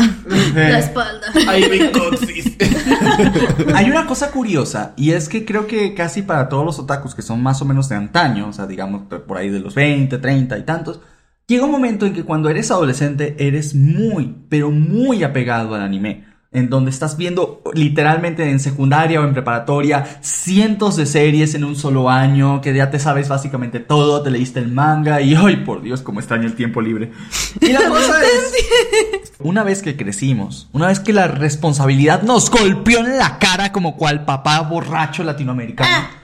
La 0.54 0.76
Eh, 0.76 0.78
espalda. 0.80 1.26
Ay, 1.48 1.64
mi 1.70 1.92
coxis. 1.92 2.56
Hay 3.74 3.90
una 3.90 4.06
cosa 4.06 4.30
curiosa 4.30 4.92
y 4.96 5.12
es 5.12 5.28
que 5.28 5.44
creo 5.44 5.66
que 5.66 5.94
casi 5.94 6.22
para 6.22 6.48
todos 6.48 6.64
los 6.64 6.78
otakus 6.78 7.14
que 7.14 7.22
son 7.22 7.42
más 7.42 7.62
o 7.62 7.64
menos 7.64 7.88
de 7.88 7.96
antaño, 7.96 8.48
o 8.48 8.52
sea, 8.52 8.66
digamos 8.66 9.02
por 9.26 9.36
ahí 9.38 9.48
de 9.48 9.60
los 9.60 9.74
20, 9.74 10.18
30 10.18 10.58
y 10.58 10.62
tantos, 10.64 11.00
llega 11.46 11.64
un 11.64 11.70
momento 11.70 12.06
en 12.06 12.12
que 12.14 12.24
cuando 12.24 12.48
eres 12.48 12.70
adolescente 12.70 13.36
eres 13.38 13.74
muy, 13.74 14.36
pero 14.48 14.70
muy 14.70 15.22
apegado 15.22 15.74
al 15.74 15.82
anime. 15.82 16.24
En 16.52 16.68
donde 16.68 16.90
estás 16.90 17.16
viendo 17.16 17.62
literalmente 17.74 18.50
en 18.50 18.58
secundaria 18.58 19.20
o 19.20 19.24
en 19.24 19.34
preparatoria 19.34 20.18
cientos 20.20 20.96
de 20.96 21.06
series 21.06 21.54
en 21.54 21.62
un 21.62 21.76
solo 21.76 22.10
año, 22.10 22.60
que 22.60 22.74
ya 22.74 22.90
te 22.90 22.98
sabes 22.98 23.28
básicamente 23.28 23.78
todo, 23.78 24.20
te 24.22 24.32
leíste 24.32 24.58
el 24.58 24.72
manga 24.72 25.20
y 25.20 25.36
¡ay, 25.36 25.58
por 25.58 25.80
Dios, 25.80 26.02
cómo 26.02 26.18
extraño 26.18 26.46
el 26.46 26.56
tiempo 26.56 26.80
libre! 26.80 27.12
Y 27.60 27.72
la 27.72 27.80
cosa 27.88 28.20
es, 28.24 29.32
una 29.38 29.62
vez 29.62 29.80
que 29.80 29.96
crecimos, 29.96 30.68
una 30.72 30.88
vez 30.88 30.98
que 30.98 31.12
la 31.12 31.28
responsabilidad 31.28 32.22
nos 32.22 32.50
golpeó 32.50 32.98
en 32.98 33.16
la 33.16 33.38
cara 33.38 33.70
como 33.70 33.96
cual 33.96 34.24
papá 34.24 34.60
borracho 34.62 35.22
latinoamericano. 35.22 35.88
Bueno, 35.88 36.19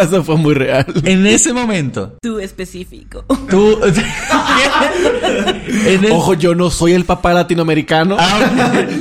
Eso 0.00 0.24
fue 0.24 0.36
muy 0.36 0.54
real. 0.54 0.86
en 1.04 1.26
ese 1.26 1.52
momento, 1.52 2.16
Tú 2.20 2.38
específico. 2.38 3.24
tú... 3.48 3.78
en, 5.86 6.04
el- 6.04 6.12
Ojo, 6.12 6.34
yo 6.34 6.54
no 6.54 6.70
soy 6.70 6.92
el 6.92 7.04
papá 7.04 7.32
latinoamericano. 7.32 8.16
Ah, 8.18 8.40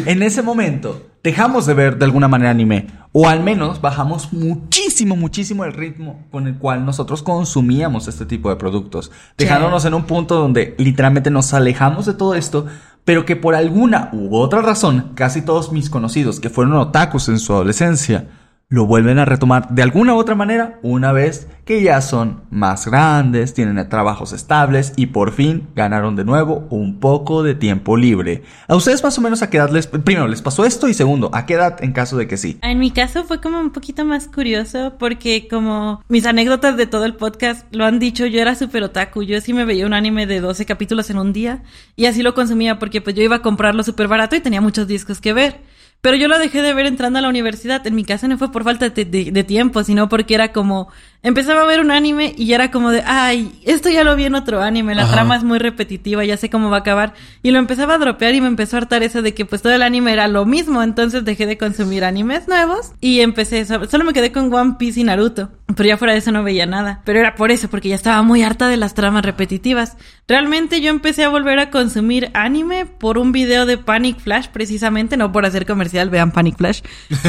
en 0.05 0.23
ese 0.23 0.41
momento, 0.41 1.07
dejamos 1.23 1.65
de 1.65 1.73
ver 1.73 1.97
de 1.97 2.05
alguna 2.05 2.27
manera 2.27 2.51
anime. 2.51 2.87
O 3.13 3.27
al 3.27 3.43
menos 3.43 3.81
bajamos 3.81 4.31
muchísimo, 4.31 5.17
muchísimo 5.17 5.65
el 5.65 5.73
ritmo 5.73 6.25
con 6.31 6.47
el 6.47 6.55
cual 6.57 6.85
nosotros 6.85 7.21
consumíamos 7.23 8.07
este 8.07 8.25
tipo 8.25 8.49
de 8.49 8.55
productos. 8.55 9.11
Dejándonos 9.37 9.83
en 9.83 9.95
un 9.95 10.03
punto 10.03 10.35
donde 10.35 10.75
literalmente 10.77 11.29
nos 11.29 11.53
alejamos 11.53 12.05
de 12.05 12.13
todo 12.13 12.35
esto 12.35 12.67
pero 13.05 13.25
que 13.25 13.35
por 13.35 13.55
alguna 13.55 14.09
u 14.13 14.35
otra 14.35 14.61
razón, 14.61 15.11
casi 15.15 15.41
todos 15.41 15.71
mis 15.71 15.89
conocidos 15.89 16.39
que 16.39 16.49
fueron 16.49 16.75
otakus 16.75 17.29
en 17.29 17.39
su 17.39 17.53
adolescencia, 17.53 18.27
lo 18.71 18.85
vuelven 18.85 19.19
a 19.19 19.25
retomar 19.25 19.67
de 19.69 19.83
alguna 19.83 20.15
u 20.15 20.17
otra 20.17 20.33
manera 20.33 20.79
una 20.81 21.11
vez 21.11 21.49
que 21.65 21.83
ya 21.83 21.99
son 21.99 22.43
más 22.51 22.87
grandes, 22.87 23.53
tienen 23.53 23.87
trabajos 23.89 24.31
estables 24.31 24.93
y 24.95 25.07
por 25.07 25.33
fin 25.33 25.67
ganaron 25.75 26.15
de 26.15 26.23
nuevo 26.23 26.67
un 26.69 27.01
poco 27.01 27.43
de 27.43 27.53
tiempo 27.53 27.97
libre. 27.97 28.43
¿A 28.69 28.75
ustedes 28.77 29.03
más 29.03 29.17
o 29.17 29.21
menos 29.21 29.41
a 29.41 29.49
qué 29.49 29.57
edad 29.57 29.69
les... 29.71 29.87
Primero, 29.87 30.27
¿les 30.29 30.41
pasó 30.41 30.63
esto? 30.63 30.87
Y 30.87 30.93
segundo, 30.93 31.29
¿a 31.33 31.45
qué 31.45 31.55
edad 31.55 31.83
en 31.83 31.91
caso 31.91 32.15
de 32.15 32.29
que 32.29 32.37
sí? 32.37 32.59
En 32.61 32.79
mi 32.79 32.91
caso 32.91 33.25
fue 33.25 33.41
como 33.41 33.59
un 33.59 33.71
poquito 33.71 34.05
más 34.05 34.29
curioso 34.29 34.93
porque 34.97 35.49
como 35.49 36.01
mis 36.07 36.25
anécdotas 36.25 36.77
de 36.77 36.87
todo 36.87 37.03
el 37.03 37.15
podcast 37.15 37.65
lo 37.75 37.83
han 37.83 37.99
dicho, 37.99 38.25
yo 38.25 38.39
era 38.39 38.55
súper 38.55 38.83
otaku, 38.83 39.23
yo 39.23 39.41
sí 39.41 39.53
me 39.53 39.65
veía 39.65 39.85
un 39.85 39.93
anime 39.93 40.27
de 40.27 40.39
12 40.39 40.65
capítulos 40.65 41.09
en 41.09 41.17
un 41.17 41.33
día 41.33 41.61
y 41.97 42.05
así 42.05 42.23
lo 42.23 42.33
consumía 42.33 42.79
porque 42.79 43.01
pues 43.01 43.17
yo 43.17 43.21
iba 43.21 43.35
a 43.35 43.41
comprarlo 43.41 43.83
súper 43.83 44.07
barato 44.07 44.37
y 44.37 44.39
tenía 44.39 44.61
muchos 44.61 44.87
discos 44.87 45.19
que 45.19 45.33
ver. 45.33 45.59
Pero 46.01 46.17
yo 46.17 46.27
lo 46.27 46.39
dejé 46.39 46.61
de 46.61 46.73
ver 46.73 46.85
entrando 46.87 47.19
a 47.19 47.21
la 47.21 47.29
universidad. 47.29 47.85
En 47.87 47.95
mi 47.95 48.03
caso 48.03 48.27
no 48.27 48.37
fue 48.37 48.51
por 48.51 48.63
falta 48.63 48.89
de, 48.89 49.05
de- 49.05 49.31
de 49.31 49.43
tiempo, 49.43 49.83
sino 49.83 50.09
porque 50.09 50.33
era 50.35 50.51
como... 50.51 50.89
Empezaba 51.23 51.61
a 51.61 51.65
ver 51.65 51.81
un 51.81 51.91
anime 51.91 52.33
y 52.35 52.47
ya 52.47 52.55
era 52.55 52.71
como 52.71 52.89
de... 52.89 53.03
Ay, 53.05 53.51
esto 53.63 53.89
ya 53.89 54.03
lo 54.03 54.15
vi 54.15 54.25
en 54.25 54.33
otro 54.33 54.59
anime. 54.61 54.95
La 54.95 55.03
Ajá. 55.03 55.13
trama 55.13 55.35
es 55.35 55.43
muy 55.43 55.59
repetitiva, 55.59 56.25
ya 56.25 56.35
sé 56.35 56.49
cómo 56.49 56.71
va 56.71 56.77
a 56.77 56.79
acabar. 56.79 57.13
Y 57.43 57.51
lo 57.51 57.59
empezaba 57.59 57.93
a 57.93 57.97
dropear 57.99 58.33
y 58.33 58.41
me 58.41 58.47
empezó 58.47 58.75
a 58.75 58.79
hartar 58.79 59.03
eso 59.03 59.21
de 59.21 59.35
que 59.35 59.45
pues 59.45 59.61
todo 59.61 59.71
el 59.73 59.83
anime 59.83 60.13
era 60.13 60.27
lo 60.27 60.45
mismo. 60.47 60.81
Entonces 60.81 61.23
dejé 61.23 61.45
de 61.45 61.59
consumir 61.59 62.03
animes 62.05 62.47
nuevos 62.47 62.93
y 63.01 63.19
empecé... 63.21 63.65
so- 63.65 63.85
Solo 63.85 64.03
me 64.03 64.13
quedé 64.13 64.31
con 64.31 64.51
One 64.51 64.75
Piece 64.79 64.99
y 64.99 65.03
Naruto. 65.03 65.51
Pero 65.75 65.87
ya 65.87 65.97
fuera 65.97 66.13
de 66.13 66.19
eso 66.19 66.31
no 66.31 66.43
veía 66.43 66.65
nada. 66.65 67.01
Pero 67.05 67.19
era 67.19 67.35
por 67.35 67.51
eso, 67.51 67.69
porque 67.69 67.89
ya 67.89 67.95
estaba 67.95 68.21
muy 68.23 68.41
harta 68.43 68.67
de 68.67 68.77
las 68.77 68.93
tramas 68.93 69.23
repetitivas. 69.23 69.97
Realmente 70.27 70.81
yo 70.81 70.89
empecé 70.89 71.23
a 71.23 71.29
volver 71.29 71.59
a 71.59 71.69
consumir 71.69 72.29
anime 72.33 72.85
por 72.85 73.17
un 73.17 73.31
video 73.31 73.65
de 73.65 73.77
Panic 73.77 74.19
Flash, 74.19 74.47
precisamente, 74.47 75.17
no 75.17 75.31
por 75.31 75.45
hacer 75.45 75.65
comercial, 75.65 76.09
vean 76.09 76.31
Panic 76.31 76.57
Flash. 76.57 76.81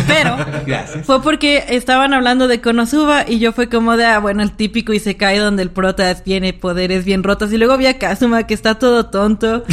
Pero 0.09 0.37
fue 1.05 1.22
porque 1.22 1.64
estaban 1.70 2.14
hablando 2.14 2.48
de 2.48 2.61
Konosuba 2.61 3.24
y 3.28 3.38
yo 3.38 3.52
fue 3.52 3.68
como 3.68 3.82
de, 3.97 4.05
ah, 4.07 4.18
bueno, 4.18 4.42
el 4.42 4.53
típico 4.53 4.92
Isekai 4.92 5.38
donde 5.38 5.62
el 5.62 5.71
prota 5.71 6.14
tiene 6.14 6.53
poderes 6.53 7.05
bien 7.05 7.23
rotos. 7.23 7.53
Y 7.53 7.59
luego 7.59 7.77
vi 7.77 7.87
a 7.87 7.99
Kazuma 7.99 8.47
que 8.47 8.55
está 8.55 8.79
todo 8.79 9.07
tonto. 9.07 9.64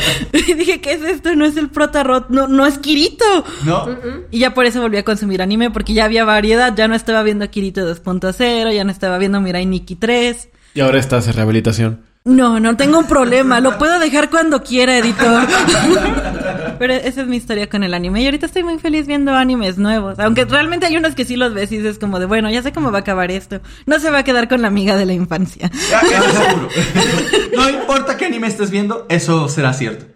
y 0.32 0.54
dije, 0.54 0.80
¿qué 0.80 0.92
es 0.92 1.02
esto? 1.02 1.34
No 1.34 1.44
es 1.44 1.56
el 1.56 1.68
prota 1.68 2.02
roto, 2.02 2.26
no, 2.30 2.46
no 2.48 2.66
es 2.66 2.78
Kirito. 2.78 3.24
¿No? 3.64 3.88
Y 4.30 4.40
ya 4.40 4.54
por 4.54 4.66
eso 4.66 4.80
volví 4.80 4.96
a 4.96 5.04
consumir 5.04 5.42
anime, 5.42 5.70
porque 5.70 5.94
ya 5.94 6.04
había 6.04 6.24
variedad. 6.24 6.74
Ya 6.76 6.88
no 6.88 6.94
estaba 6.94 7.22
viendo 7.22 7.48
Kirito 7.50 7.82
2.0, 7.82 8.74
ya 8.74 8.84
no 8.84 8.90
estaba 8.90 9.18
viendo 9.18 9.40
Mirai 9.40 9.66
Nikki 9.66 9.96
3. 9.96 10.48
Y 10.74 10.80
ahora 10.80 10.98
estás 10.98 11.26
en 11.26 11.34
rehabilitación. 11.34 12.00
No, 12.24 12.60
no 12.60 12.76
tengo 12.76 12.98
un 12.98 13.06
problema. 13.06 13.60
Lo 13.60 13.78
puedo 13.78 13.98
dejar 13.98 14.30
cuando 14.30 14.62
quiera, 14.62 14.98
editor. 14.98 15.46
Pero 16.80 16.94
esa 16.94 17.20
es 17.20 17.26
mi 17.26 17.36
historia 17.36 17.68
con 17.68 17.82
el 17.84 17.92
anime. 17.92 18.22
Y 18.22 18.24
ahorita 18.24 18.46
estoy 18.46 18.62
muy 18.64 18.78
feliz 18.78 19.06
viendo 19.06 19.34
animes 19.34 19.76
nuevos. 19.76 20.18
Aunque 20.18 20.46
realmente 20.46 20.86
hay 20.86 20.96
unos 20.96 21.14
que 21.14 21.26
sí 21.26 21.36
los 21.36 21.52
ves 21.52 21.70
y 21.72 21.76
dices 21.76 21.98
como 21.98 22.18
de, 22.18 22.24
bueno, 22.24 22.50
ya 22.50 22.62
sé 22.62 22.72
cómo 22.72 22.90
va 22.90 22.96
a 22.96 23.00
acabar 23.02 23.30
esto. 23.30 23.60
No 23.84 23.98
se 24.00 24.10
va 24.10 24.20
a 24.20 24.22
quedar 24.24 24.48
con 24.48 24.62
la 24.62 24.68
amiga 24.68 24.96
de 24.96 25.04
la 25.04 25.12
infancia. 25.12 25.70
Seguro. 25.70 26.68
no 27.54 27.68
importa 27.68 28.16
qué 28.16 28.24
anime 28.24 28.46
estés 28.46 28.70
viendo, 28.70 29.04
eso 29.10 29.46
será 29.50 29.74
cierto. 29.74 30.06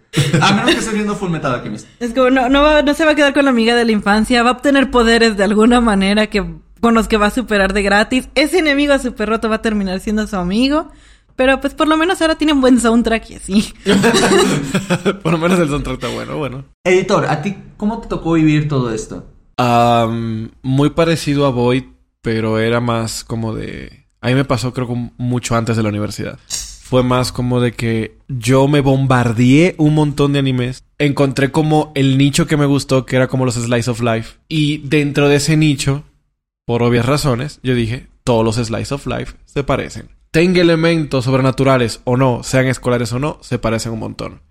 A 0.41 0.53
menos 0.53 0.71
que 0.71 0.79
estés 0.79 0.93
viendo 0.95 1.13
Full 1.15 1.29
Metal 1.29 1.53
Alchemist. 1.53 1.87
Es 1.99 2.13
como, 2.15 2.31
no, 2.31 2.49
no, 2.49 2.63
va- 2.63 2.81
no 2.81 2.95
se 2.95 3.05
va 3.05 3.11
a 3.11 3.15
quedar 3.15 3.35
con 3.35 3.45
la 3.45 3.51
amiga 3.51 3.75
de 3.75 3.85
la 3.85 3.91
infancia. 3.91 4.41
Va 4.41 4.49
a 4.49 4.53
obtener 4.53 4.89
poderes 4.89 5.37
de 5.37 5.43
alguna 5.43 5.81
manera 5.81 6.25
que 6.27 6.43
con 6.81 6.95
los 6.95 7.07
que 7.07 7.17
va 7.17 7.27
a 7.27 7.31
superar 7.31 7.73
de 7.73 7.83
gratis. 7.83 8.27
Ese 8.33 8.57
enemigo 8.57 8.97
super 8.97 9.29
roto 9.29 9.49
va 9.49 9.57
a 9.57 9.61
terminar 9.61 9.99
siendo 9.99 10.25
su 10.25 10.35
amigo. 10.35 10.91
Pero 11.35 11.59
pues 11.59 11.73
por 11.73 11.87
lo 11.87 11.97
menos 11.97 12.21
ahora 12.21 12.35
tiene 12.35 12.53
un 12.53 12.61
buen 12.61 12.79
soundtrack 12.79 13.29
y 13.31 13.35
así. 13.35 13.73
Por 15.21 15.33
lo 15.33 15.37
menos 15.37 15.59
el 15.59 15.67
soundtrack 15.67 15.95
está 15.95 16.07
bueno, 16.13 16.37
bueno. 16.37 16.65
Editor, 16.83 17.25
¿a 17.25 17.41
ti 17.41 17.57
cómo 17.75 17.99
te 17.99 18.07
tocó 18.07 18.33
vivir 18.33 18.69
todo 18.69 18.93
esto? 18.93 19.27
Muy 20.61 20.89
parecido 20.91 21.45
a 21.45 21.49
Void, 21.49 21.83
pero 22.21 22.59
era 22.59 22.79
más 22.79 23.23
como 23.23 23.53
de... 23.53 24.05
A 24.21 24.27
mí 24.27 24.35
me 24.35 24.45
pasó 24.45 24.73
creo 24.73 24.87
que 24.87 25.11
mucho 25.17 25.55
antes 25.55 25.75
de 25.77 25.83
la 25.83 25.89
universidad. 25.89 26.39
Fue 26.47 27.03
más 27.03 27.31
como 27.31 27.59
de 27.59 27.73
que 27.73 28.17
yo 28.27 28.67
me 28.67 28.79
bombardeé 28.79 29.75
un 29.77 29.93
montón 29.93 30.33
de 30.33 30.39
animes. 30.39 30.83
Encontré 30.97 31.51
como 31.51 31.91
el 31.95 32.17
nicho 32.17 32.47
que 32.47 32.57
me 32.57 32.65
gustó, 32.65 33.05
que 33.05 33.15
era 33.15 33.27
como 33.27 33.45
los 33.45 33.55
Slice 33.55 33.91
of 33.91 34.01
Life. 34.01 34.37
Y 34.47 34.77
dentro 34.79 35.27
de 35.27 35.37
ese 35.37 35.57
nicho, 35.57 36.03
por 36.65 36.81
obvias 36.83 37.05
razones, 37.05 37.59
yo 37.61 37.75
dije, 37.75 38.07
todos 38.23 38.45
los 38.45 38.55
Slice 38.55 38.93
of 38.93 39.05
Life 39.07 39.33
se 39.45 39.63
parecen. 39.63 40.09
Tenga 40.35 40.59
elementos 40.59 41.23
sobrenaturales 41.23 42.01
o 42.03 42.17
no, 42.17 42.43
sean 42.43 42.65
escolares 42.65 43.13
o 43.13 43.19
no, 43.19 43.37
se 43.39 43.57
parecen 43.57 43.93
un 43.93 43.99
montón. 43.99 44.41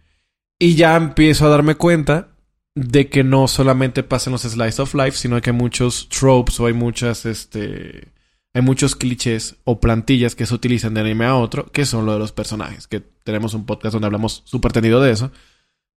Y 0.58 0.76
ya 0.76 0.96
empiezo 0.96 1.44
a 1.44 1.50
darme 1.50 1.74
cuenta 1.74 2.28
de 2.74 3.10
que 3.10 3.22
no 3.22 3.48
solamente 3.48 4.02
pasan 4.02 4.32
los 4.32 4.44
slice 4.44 4.80
of 4.80 4.94
life, 4.94 5.18
sino 5.18 5.38
que 5.42 5.50
hay 5.50 5.56
muchos 5.56 6.08
tropes 6.08 6.58
o 6.58 6.68
hay 6.68 6.72
muchas, 6.72 7.26
este, 7.26 8.08
hay 8.54 8.62
muchos 8.62 8.96
clichés 8.96 9.56
o 9.64 9.78
plantillas 9.78 10.34
que 10.34 10.46
se 10.46 10.54
utilizan 10.54 10.94
de 10.94 11.02
anime 11.02 11.26
a 11.26 11.36
otro, 11.36 11.66
que 11.66 11.84
son 11.84 12.06
lo 12.06 12.14
de 12.14 12.18
los 12.18 12.32
personajes, 12.32 12.86
que 12.86 13.00
tenemos 13.22 13.52
un 13.52 13.66
podcast 13.66 13.92
donde 13.92 14.06
hablamos 14.06 14.40
súper 14.46 14.72
tendido 14.72 15.02
de 15.02 15.10
eso, 15.10 15.32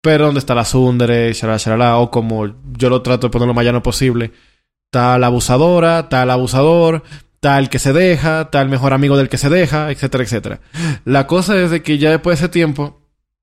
pero 0.01 0.25
donde 0.25 0.39
está 0.39 0.53
la 0.53 0.65
Sundere, 0.65 1.31
shalala, 1.31 1.59
shalala, 1.59 1.97
o 1.99 2.11
como 2.11 2.45
yo 2.77 2.89
lo 2.89 3.01
trato 3.03 3.27
de 3.27 3.31
poner 3.31 3.47
lo 3.47 3.53
más 3.53 3.63
llano 3.63 3.83
posible, 3.83 4.33
está 4.87 5.17
la 5.17 5.27
abusadora, 5.27 5.99
está 5.99 6.23
el 6.23 6.29
abusador, 6.29 7.03
el 7.41 7.69
que 7.69 7.79
se 7.79 7.93
deja, 7.93 8.49
el 8.51 8.69
mejor 8.69 8.93
amigo 8.93 9.17
del 9.17 9.29
que 9.29 9.37
se 9.37 9.49
deja, 9.49 9.91
etcétera, 9.91 10.23
etcétera. 10.23 10.59
La 11.05 11.27
cosa 11.27 11.57
es 11.57 11.71
de 11.71 11.81
que 11.81 11.97
ya 11.97 12.11
después 12.11 12.39
de 12.39 12.45
ese 12.45 12.51
tiempo, 12.51 13.01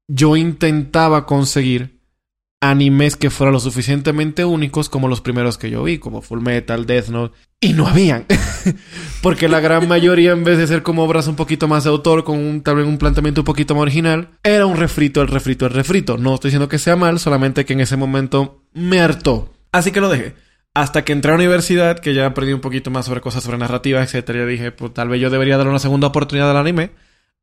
yo 0.08 0.36
intentaba 0.36 1.26
conseguir 1.26 1.94
animes 2.60 3.16
que 3.16 3.30
fueran 3.30 3.52
lo 3.52 3.60
suficientemente 3.60 4.44
únicos 4.44 4.88
como 4.88 5.08
los 5.08 5.20
primeros 5.20 5.58
que 5.58 5.70
yo 5.70 5.82
vi, 5.84 5.98
como 5.98 6.22
Full 6.22 6.40
Metal, 6.40 6.86
Death 6.86 7.08
Note, 7.08 7.36
y 7.60 7.72
no 7.72 7.86
habían. 7.86 8.26
Porque 9.22 9.48
la 9.48 9.60
gran 9.60 9.86
mayoría, 9.86 10.32
en 10.32 10.44
vez 10.44 10.58
de 10.58 10.66
ser 10.66 10.82
como 10.82 11.04
obras 11.04 11.26
un 11.26 11.36
poquito 11.36 11.68
más 11.68 11.84
de 11.84 11.90
autor, 11.90 12.24
con 12.24 12.38
un, 12.38 12.62
tal 12.62 12.76
vez 12.76 12.86
un 12.86 12.98
planteamiento 12.98 13.42
un 13.42 13.46
poquito 13.46 13.74
más 13.74 13.82
original, 13.82 14.30
era 14.42 14.66
un 14.66 14.76
refrito, 14.76 15.20
el 15.20 15.28
refrito, 15.28 15.66
el 15.66 15.72
refrito. 15.72 16.16
No 16.16 16.34
estoy 16.34 16.48
diciendo 16.48 16.68
que 16.68 16.78
sea 16.78 16.96
mal, 16.96 17.18
solamente 17.18 17.64
que 17.64 17.74
en 17.74 17.80
ese 17.80 17.96
momento 17.96 18.62
me 18.72 19.00
hartó. 19.00 19.52
Así 19.70 19.92
que 19.92 20.00
lo 20.00 20.08
dejé. 20.08 20.34
Hasta 20.74 21.04
que 21.04 21.12
entré 21.12 21.30
a 21.30 21.34
la 21.34 21.40
universidad, 21.40 21.98
que 22.00 22.14
ya 22.14 22.26
aprendí 22.26 22.52
un 22.52 22.60
poquito 22.60 22.90
más 22.90 23.06
sobre 23.06 23.20
cosas 23.20 23.44
sobre 23.44 23.58
narrativa, 23.58 24.02
etcétera, 24.02 24.40
yo 24.40 24.46
dije, 24.46 24.72
pues 24.72 24.92
tal 24.92 25.08
vez 25.08 25.20
yo 25.20 25.30
debería 25.30 25.56
dar 25.56 25.68
una 25.68 25.78
segunda 25.78 26.08
oportunidad 26.08 26.50
al 26.50 26.56
anime 26.56 26.90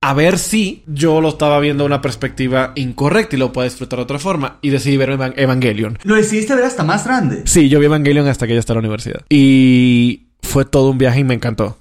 a 0.03 0.13
ver 0.15 0.39
si 0.39 0.83
yo 0.87 1.21
lo 1.21 1.29
estaba 1.29 1.59
viendo 1.59 1.83
de 1.83 1.85
una 1.87 2.01
perspectiva 2.01 2.71
incorrecta 2.75 3.35
y 3.35 3.39
lo 3.39 3.53
puedo 3.53 3.69
disfrutar 3.69 3.97
de 3.97 4.03
otra 4.03 4.17
forma. 4.17 4.57
Y 4.61 4.71
decidí 4.71 4.97
ver 4.97 5.11
Evan- 5.11 5.33
Evangelion. 5.37 5.99
Lo 6.03 6.15
decidiste 6.15 6.55
ver 6.55 6.63
hasta 6.65 6.83
más 6.83 7.05
grande. 7.05 7.43
Sí, 7.45 7.69
yo 7.69 7.79
vi 7.79 7.85
Evangelion 7.85 8.27
hasta 8.27 8.47
que 8.47 8.53
ya 8.55 8.59
está 8.59 8.73
en 8.73 8.77
la 8.77 8.79
universidad. 8.79 9.21
Y 9.29 10.29
fue 10.41 10.65
todo 10.65 10.89
un 10.89 10.97
viaje 10.97 11.19
y 11.19 11.23
me 11.23 11.35
encantó. 11.35 11.77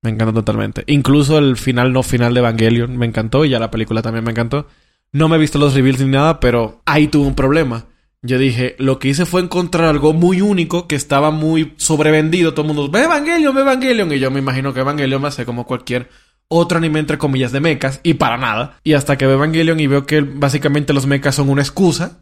Me 0.00 0.08
encantó 0.10 0.32
totalmente. 0.32 0.82
Incluso 0.86 1.36
el 1.36 1.58
final 1.58 1.92
no 1.92 2.02
final 2.02 2.32
de 2.32 2.40
Evangelion 2.40 2.96
me 2.96 3.04
encantó 3.04 3.44
y 3.44 3.50
ya 3.50 3.58
la 3.58 3.70
película 3.70 4.00
también 4.00 4.24
me 4.24 4.30
encantó. 4.30 4.66
No 5.12 5.28
me 5.28 5.36
he 5.36 5.38
visto 5.38 5.58
los 5.58 5.74
reveals 5.74 6.00
ni 6.00 6.08
nada, 6.08 6.40
pero 6.40 6.80
ahí 6.86 7.08
tuve 7.08 7.26
un 7.26 7.34
problema. 7.34 7.84
Yo 8.22 8.36
dije, 8.38 8.74
lo 8.78 8.98
que 8.98 9.08
hice 9.08 9.26
fue 9.26 9.40
encontrar 9.40 9.86
algo 9.86 10.12
muy 10.12 10.40
único 10.40 10.88
que 10.88 10.96
estaba 10.96 11.30
muy 11.30 11.74
sobrevendido. 11.76 12.52
Todo 12.52 12.62
el 12.68 12.74
mundo, 12.74 12.90
ve 12.90 13.04
Evangelion, 13.04 13.54
ve 13.54 13.60
Evangelion. 13.60 14.12
Y 14.12 14.18
yo 14.18 14.30
me 14.30 14.40
imagino 14.40 14.74
que 14.74 14.80
Evangelion 14.80 15.22
va 15.22 15.28
a 15.28 15.32
ser 15.32 15.46
como 15.46 15.66
cualquier 15.66 16.08
otro 16.48 16.78
anime 16.78 16.98
entre 16.98 17.18
comillas 17.18 17.52
de 17.52 17.60
mechas 17.60 18.00
y 18.02 18.14
para 18.14 18.36
nada. 18.36 18.78
Y 18.82 18.94
hasta 18.94 19.16
que 19.16 19.26
veo 19.26 19.36
Evangelion 19.36 19.78
y 19.80 19.86
veo 19.86 20.04
que 20.06 20.20
básicamente 20.22 20.92
los 20.92 21.06
mechas 21.06 21.34
son 21.36 21.48
una 21.48 21.62
excusa 21.62 22.20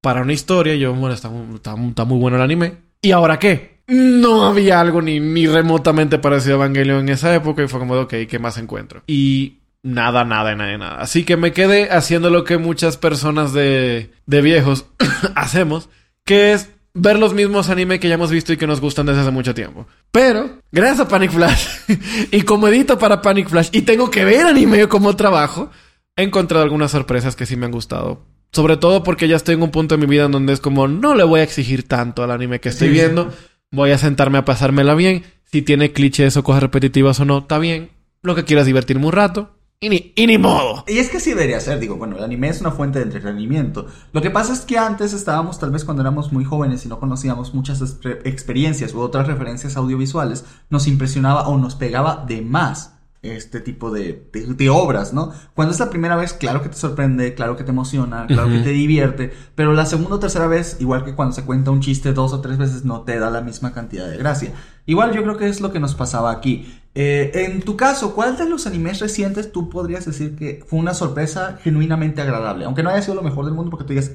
para 0.00 0.22
una 0.22 0.32
historia, 0.32 0.74
yo, 0.76 0.94
bueno, 0.94 1.14
está, 1.14 1.28
mu- 1.28 1.56
está 1.56 1.74
mu- 1.76 1.88
está 1.88 2.04
muy 2.04 2.18
bueno 2.18 2.36
el 2.36 2.42
anime. 2.42 2.74
¿Y 3.02 3.10
ahora 3.10 3.38
qué? 3.38 3.80
No 3.88 4.46
había 4.46 4.80
algo 4.80 5.02
ni, 5.02 5.20
ni 5.20 5.46
remotamente 5.46 6.18
parecido 6.18 6.54
a 6.54 6.64
Evangelion 6.64 7.00
en 7.00 7.08
esa 7.10 7.34
época 7.34 7.62
y 7.62 7.68
fue 7.68 7.80
como, 7.80 7.94
ok, 7.94 8.14
¿qué 8.28 8.38
más 8.38 8.56
encuentro? 8.58 9.02
Y 9.06 9.58
nada, 9.86 10.24
nada, 10.24 10.54
nada, 10.54 10.76
nada. 10.76 10.96
Así 11.00 11.24
que 11.24 11.36
me 11.36 11.52
quedé 11.52 11.90
haciendo 11.90 12.30
lo 12.30 12.44
que 12.44 12.58
muchas 12.58 12.96
personas 12.96 13.52
de, 13.52 14.10
de 14.26 14.42
viejos 14.42 14.86
hacemos, 15.34 15.88
que 16.24 16.52
es 16.52 16.70
ver 16.92 17.18
los 17.18 17.34
mismos 17.34 17.68
anime 17.68 18.00
que 18.00 18.08
ya 18.08 18.14
hemos 18.14 18.30
visto 18.30 18.52
y 18.52 18.56
que 18.56 18.66
nos 18.66 18.80
gustan 18.80 19.06
desde 19.06 19.20
hace 19.20 19.30
mucho 19.30 19.54
tiempo. 19.54 19.86
Pero, 20.10 20.58
gracias 20.72 21.00
a 21.00 21.08
Panic 21.08 21.30
Flash, 21.30 21.66
y 22.32 22.42
como 22.42 22.68
edito 22.68 22.98
para 22.98 23.22
Panic 23.22 23.48
Flash, 23.48 23.68
y 23.72 23.82
tengo 23.82 24.10
que 24.10 24.24
ver 24.24 24.46
anime 24.46 24.88
como 24.88 25.14
trabajo, 25.14 25.70
he 26.16 26.22
encontrado 26.22 26.64
algunas 26.64 26.90
sorpresas 26.90 27.36
que 27.36 27.46
sí 27.46 27.56
me 27.56 27.66
han 27.66 27.72
gustado. 27.72 28.24
Sobre 28.52 28.76
todo 28.76 29.02
porque 29.02 29.28
ya 29.28 29.36
estoy 29.36 29.54
en 29.56 29.62
un 29.62 29.70
punto 29.70 29.96
de 29.96 30.00
mi 30.00 30.06
vida 30.06 30.24
en 30.24 30.32
donde 30.32 30.52
es 30.52 30.60
como, 30.60 30.88
no 30.88 31.14
le 31.14 31.24
voy 31.24 31.40
a 31.40 31.42
exigir 31.42 31.86
tanto 31.86 32.22
al 32.22 32.30
anime 32.30 32.58
que 32.58 32.70
estoy 32.70 32.88
Sí, 32.88 32.94
viendo, 32.94 33.30
voy 33.70 33.90
a 33.90 33.98
sentarme 33.98 34.38
a 34.38 34.44
pasármela 34.44 34.94
bien. 34.94 35.24
Si 35.44 35.62
tiene 35.62 35.92
clichés 35.92 36.36
o 36.36 36.42
cosas 36.42 36.62
repetitivas 36.62 37.20
o 37.20 37.24
no, 37.24 37.38
está 37.38 37.58
bien. 37.58 37.90
Lo 38.22 38.34
que 38.34 38.44
quiero 38.44 38.60
es 38.60 38.66
divertirme 38.66 39.06
un 39.06 39.12
rato. 39.12 39.55
Y 39.78 39.90
ni, 39.90 40.12
y 40.16 40.26
ni 40.26 40.38
modo. 40.38 40.84
Y 40.88 40.98
es 40.98 41.10
que 41.10 41.20
sí 41.20 41.30
debería 41.30 41.60
ser, 41.60 41.78
digo, 41.78 41.96
bueno, 41.96 42.16
el 42.16 42.24
anime 42.24 42.48
es 42.48 42.62
una 42.62 42.70
fuente 42.70 42.98
de 42.98 43.04
entretenimiento. 43.04 43.86
Lo 44.12 44.22
que 44.22 44.30
pasa 44.30 44.54
es 44.54 44.60
que 44.60 44.78
antes 44.78 45.12
estábamos, 45.12 45.58
tal 45.58 45.70
vez 45.70 45.84
cuando 45.84 46.02
éramos 46.02 46.32
muy 46.32 46.44
jóvenes 46.44 46.86
y 46.86 46.88
no 46.88 46.98
conocíamos 46.98 47.52
muchas 47.52 47.82
exper- 47.82 48.20
experiencias 48.24 48.94
u 48.94 49.00
otras 49.00 49.26
referencias 49.26 49.76
audiovisuales, 49.76 50.46
nos 50.70 50.86
impresionaba 50.86 51.46
o 51.48 51.58
nos 51.58 51.74
pegaba 51.74 52.24
de 52.26 52.40
más 52.40 52.94
este 53.20 53.60
tipo 53.60 53.90
de, 53.90 54.28
de, 54.32 54.54
de 54.54 54.70
obras, 54.70 55.12
¿no? 55.12 55.32
Cuando 55.54 55.74
es 55.74 55.80
la 55.80 55.90
primera 55.90 56.14
vez, 56.16 56.32
claro 56.32 56.62
que 56.62 56.68
te 56.68 56.76
sorprende, 56.76 57.34
claro 57.34 57.56
que 57.56 57.64
te 57.64 57.72
emociona, 57.72 58.26
claro 58.28 58.48
que 58.48 58.60
te 58.60 58.70
divierte, 58.70 59.32
pero 59.56 59.72
la 59.72 59.84
segunda 59.84 60.14
o 60.14 60.18
tercera 60.20 60.46
vez, 60.46 60.76
igual 60.80 61.04
que 61.04 61.14
cuando 61.14 61.34
se 61.34 61.44
cuenta 61.44 61.72
un 61.72 61.80
chiste 61.80 62.12
dos 62.12 62.32
o 62.32 62.40
tres 62.40 62.56
veces, 62.56 62.84
no 62.84 63.00
te 63.02 63.18
da 63.18 63.30
la 63.30 63.40
misma 63.40 63.72
cantidad 63.72 64.08
de 64.08 64.16
gracia. 64.16 64.52
Igual 64.86 65.12
yo 65.12 65.22
creo 65.22 65.36
que 65.36 65.48
es 65.48 65.60
lo 65.60 65.72
que 65.72 65.80
nos 65.80 65.96
pasaba 65.96 66.30
aquí. 66.30 66.80
Eh, 66.98 67.30
en 67.44 67.60
tu 67.60 67.76
caso, 67.76 68.14
¿cuál 68.14 68.38
de 68.38 68.48
los 68.48 68.66
animes 68.66 69.00
recientes 69.00 69.52
tú 69.52 69.68
podrías 69.68 70.06
decir 70.06 70.34
que 70.34 70.64
fue 70.66 70.78
una 70.78 70.94
sorpresa 70.94 71.58
genuinamente 71.62 72.22
agradable? 72.22 72.64
Aunque 72.64 72.82
no 72.82 72.88
haya 72.88 73.02
sido 73.02 73.16
lo 73.16 73.22
mejor 73.22 73.44
del 73.44 73.52
mundo 73.52 73.70
porque 73.70 73.84
tú 73.84 73.90
digas, 73.90 74.12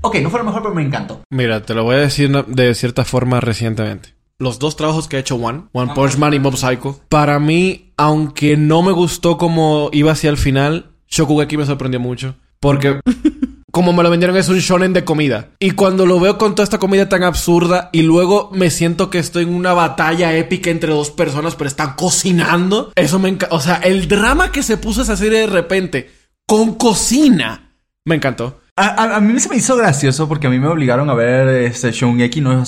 ok, 0.00 0.16
no 0.16 0.28
fue 0.28 0.40
lo 0.40 0.46
mejor, 0.46 0.62
pero 0.62 0.74
me 0.74 0.82
encantó. 0.82 1.20
Mira, 1.30 1.62
te 1.62 1.72
lo 1.72 1.84
voy 1.84 1.94
a 1.94 2.00
decir 2.00 2.30
de 2.46 2.74
cierta 2.74 3.04
forma 3.04 3.38
recientemente. 3.38 4.16
Los 4.38 4.58
dos 4.58 4.74
trabajos 4.74 5.06
que 5.06 5.18
ha 5.18 5.20
hecho 5.20 5.36
One, 5.36 5.66
One 5.72 5.92
Punch 5.94 6.16
Man 6.16 6.34
y 6.34 6.40
Mob 6.40 6.56
Psycho, 6.56 6.98
para 7.08 7.38
mí, 7.38 7.92
aunque 7.96 8.56
no 8.56 8.82
me 8.82 8.90
gustó 8.90 9.38
como 9.38 9.88
iba 9.92 10.10
hacia 10.10 10.30
el 10.30 10.36
final, 10.36 10.90
Shokugeki 11.08 11.58
me 11.58 11.66
sorprendió 11.66 12.00
mucho. 12.00 12.34
Porque, 12.58 12.98
como 13.70 13.92
me 13.92 14.02
lo 14.02 14.10
vendieron, 14.10 14.36
es 14.36 14.48
un 14.48 14.58
shonen 14.58 14.92
de 14.92 15.04
comida. 15.04 15.50
Y 15.58 15.72
cuando 15.72 16.06
lo 16.06 16.20
veo 16.20 16.38
con 16.38 16.54
toda 16.54 16.64
esta 16.64 16.78
comida 16.78 17.08
tan 17.08 17.22
absurda 17.22 17.90
y 17.92 18.02
luego 18.02 18.50
me 18.52 18.70
siento 18.70 19.10
que 19.10 19.18
estoy 19.18 19.44
en 19.44 19.54
una 19.54 19.72
batalla 19.72 20.36
épica 20.36 20.70
entre 20.70 20.92
dos 20.92 21.10
personas, 21.10 21.54
pero 21.56 21.68
están 21.68 21.94
cocinando, 21.94 22.92
eso 22.94 23.18
me 23.18 23.28
encanta. 23.28 23.54
O 23.54 23.60
sea, 23.60 23.76
el 23.76 24.08
drama 24.08 24.52
que 24.52 24.62
se 24.62 24.76
puso 24.76 25.02
esa 25.02 25.16
serie 25.16 25.40
de 25.40 25.46
repente 25.46 26.10
con 26.46 26.74
cocina, 26.74 27.74
me 28.04 28.16
encantó. 28.16 28.60
A, 28.76 29.20
mí 29.20 29.38
se 29.38 29.48
me 29.50 29.56
hizo 29.56 29.76
gracioso 29.76 30.26
porque 30.26 30.46
a 30.46 30.50
mí 30.50 30.58
me 30.58 30.68
obligaron 30.68 31.10
a 31.10 31.14
ver 31.14 31.48
este 31.64 31.92
Shungeki 31.92 32.40
no 32.40 32.64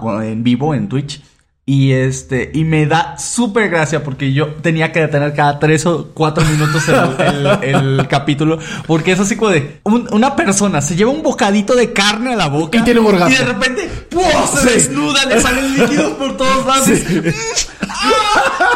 bueno, 0.00 0.22
en 0.22 0.44
vivo 0.44 0.72
en 0.72 0.88
Twitch. 0.88 1.20
Y 1.70 1.92
este, 1.92 2.50
y 2.54 2.64
me 2.64 2.86
da 2.86 3.18
súper 3.18 3.68
gracia 3.68 4.02
porque 4.02 4.32
yo 4.32 4.54
tenía 4.54 4.90
que 4.90 5.00
detener 5.00 5.34
cada 5.34 5.58
tres 5.58 5.84
o 5.84 6.08
cuatro 6.14 6.42
minutos 6.46 6.82
el, 6.88 7.20
el- 7.62 7.74
el 8.00 8.08
capítulo. 8.10 8.58
Porque 8.86 9.12
es 9.12 9.20
así 9.20 9.36
como 9.36 9.50
de 9.50 9.78
un- 9.84 10.08
una 10.12 10.34
persona 10.34 10.80
se 10.80 10.96
lleva 10.96 11.10
un 11.10 11.22
bocadito 11.22 11.74
de 11.74 11.92
carne 11.92 12.32
a 12.32 12.36
la 12.36 12.46
boca 12.48 12.78
Y 12.78 12.82
tiene 12.84 13.00
un 13.00 13.08
orgasmo. 13.08 13.34
Y 13.34 13.38
de 13.38 13.44
repente 13.44 13.86
¡pum! 14.08 14.22
se 14.54 14.60
Sí. 14.60 14.74
desnuda, 14.76 15.26
le 15.26 15.40
salen 15.42 15.74
líquidos 15.78 16.12
por 16.14 16.38
todos 16.38 16.64
lados. 16.64 16.88
¡Ah! 17.86 18.70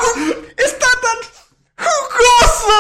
¡Está 0.59 0.87
tan 1.00 1.87
jugoso! 1.87 2.74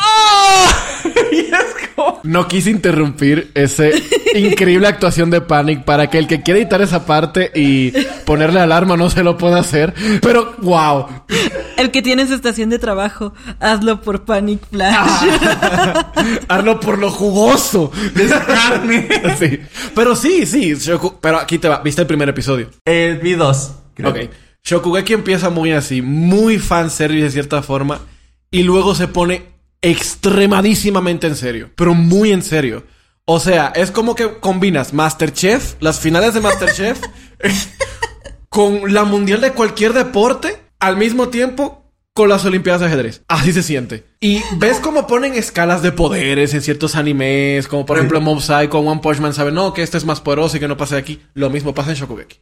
¡Ah! 0.00 0.66
Y 0.66 0.68
es 0.74 0.84
como. 0.84 0.93
No 2.24 2.48
quise 2.48 2.70
interrumpir 2.70 3.50
esa 3.54 3.84
increíble 4.34 4.86
actuación 4.88 5.30
de 5.30 5.40
Panic 5.40 5.84
para 5.84 6.08
que 6.08 6.18
el 6.18 6.26
que 6.26 6.42
quiera 6.42 6.58
editar 6.58 6.82
esa 6.82 7.06
parte 7.06 7.52
y 7.54 7.92
ponerle 8.24 8.60
alarma 8.60 8.96
no 8.96 9.10
se 9.10 9.22
lo 9.22 9.36
pueda 9.38 9.58
hacer. 9.60 9.94
Pero, 10.20 10.54
wow. 10.62 11.06
El 11.76 11.90
que 11.90 12.02
tiene 12.02 12.26
su 12.26 12.34
estación 12.34 12.70
de 12.70 12.78
trabajo, 12.78 13.32
hazlo 13.60 14.00
por 14.00 14.24
Panic 14.24 14.60
Flash. 14.70 15.28
Hazlo 16.48 16.80
por 16.80 16.98
lo 16.98 17.10
jugoso 17.10 17.92
de 18.14 18.24
esa 18.24 18.44
carne. 18.44 19.08
Sí. 19.38 19.60
Pero 19.94 20.16
sí, 20.16 20.46
sí. 20.46 20.72
Shoku- 20.72 21.16
Pero 21.20 21.38
aquí 21.38 21.58
te 21.58 21.68
va. 21.68 21.80
¿Viste 21.82 22.00
el 22.02 22.06
primer 22.06 22.28
episodio? 22.28 22.68
Eh, 22.84 23.18
vi 23.22 23.34
dos. 23.34 23.72
creo. 23.94 24.10
Ok. 24.10 24.16
Shokugeki 24.64 25.12
empieza 25.12 25.50
muy 25.50 25.72
así, 25.72 26.00
muy 26.02 26.58
fanservice 26.58 27.24
de 27.24 27.30
cierta 27.30 27.62
forma, 27.62 28.00
y 28.50 28.62
luego 28.62 28.94
se 28.94 29.08
pone 29.08 29.53
extremadísimamente 29.84 31.26
en 31.26 31.36
serio, 31.36 31.70
pero 31.76 31.92
muy 31.92 32.32
en 32.32 32.42
serio. 32.42 32.84
O 33.26 33.38
sea, 33.38 33.70
es 33.74 33.90
como 33.90 34.14
que 34.14 34.38
combinas 34.40 34.94
Masterchef, 34.94 35.76
las 35.80 36.00
finales 36.00 36.32
de 36.32 36.40
Masterchef, 36.40 37.00
con 38.48 38.94
la 38.94 39.04
mundial 39.04 39.42
de 39.42 39.52
cualquier 39.52 39.92
deporte, 39.92 40.58
al 40.80 40.96
mismo 40.96 41.28
tiempo 41.28 41.83
con 42.16 42.28
las 42.28 42.44
Olimpiadas 42.44 42.80
de 42.80 42.86
ajedrez. 42.86 43.22
Así 43.26 43.52
se 43.52 43.64
siente. 43.64 44.04
Y 44.20 44.40
ves 44.56 44.78
cómo 44.78 45.08
ponen 45.08 45.34
escalas 45.34 45.82
de 45.82 45.90
poderes 45.90 46.54
en 46.54 46.62
ciertos 46.62 46.94
animes, 46.94 47.66
como 47.66 47.84
por 47.84 47.96
ejemplo 47.96 48.20
Mob 48.20 48.40
Psycho, 48.40 48.78
One 48.78 49.00
Punch 49.00 49.18
Man 49.18 49.34
sabe, 49.34 49.50
no, 49.50 49.74
que 49.74 49.82
este 49.82 49.98
es 49.98 50.04
más 50.04 50.20
poderoso 50.20 50.56
y 50.56 50.60
que 50.60 50.68
no 50.68 50.76
pase 50.76 50.94
de 50.94 51.00
aquí. 51.00 51.20
Lo 51.34 51.50
mismo 51.50 51.74
pasa 51.74 51.90
en 51.90 51.96
Shokugeki. 51.96 52.38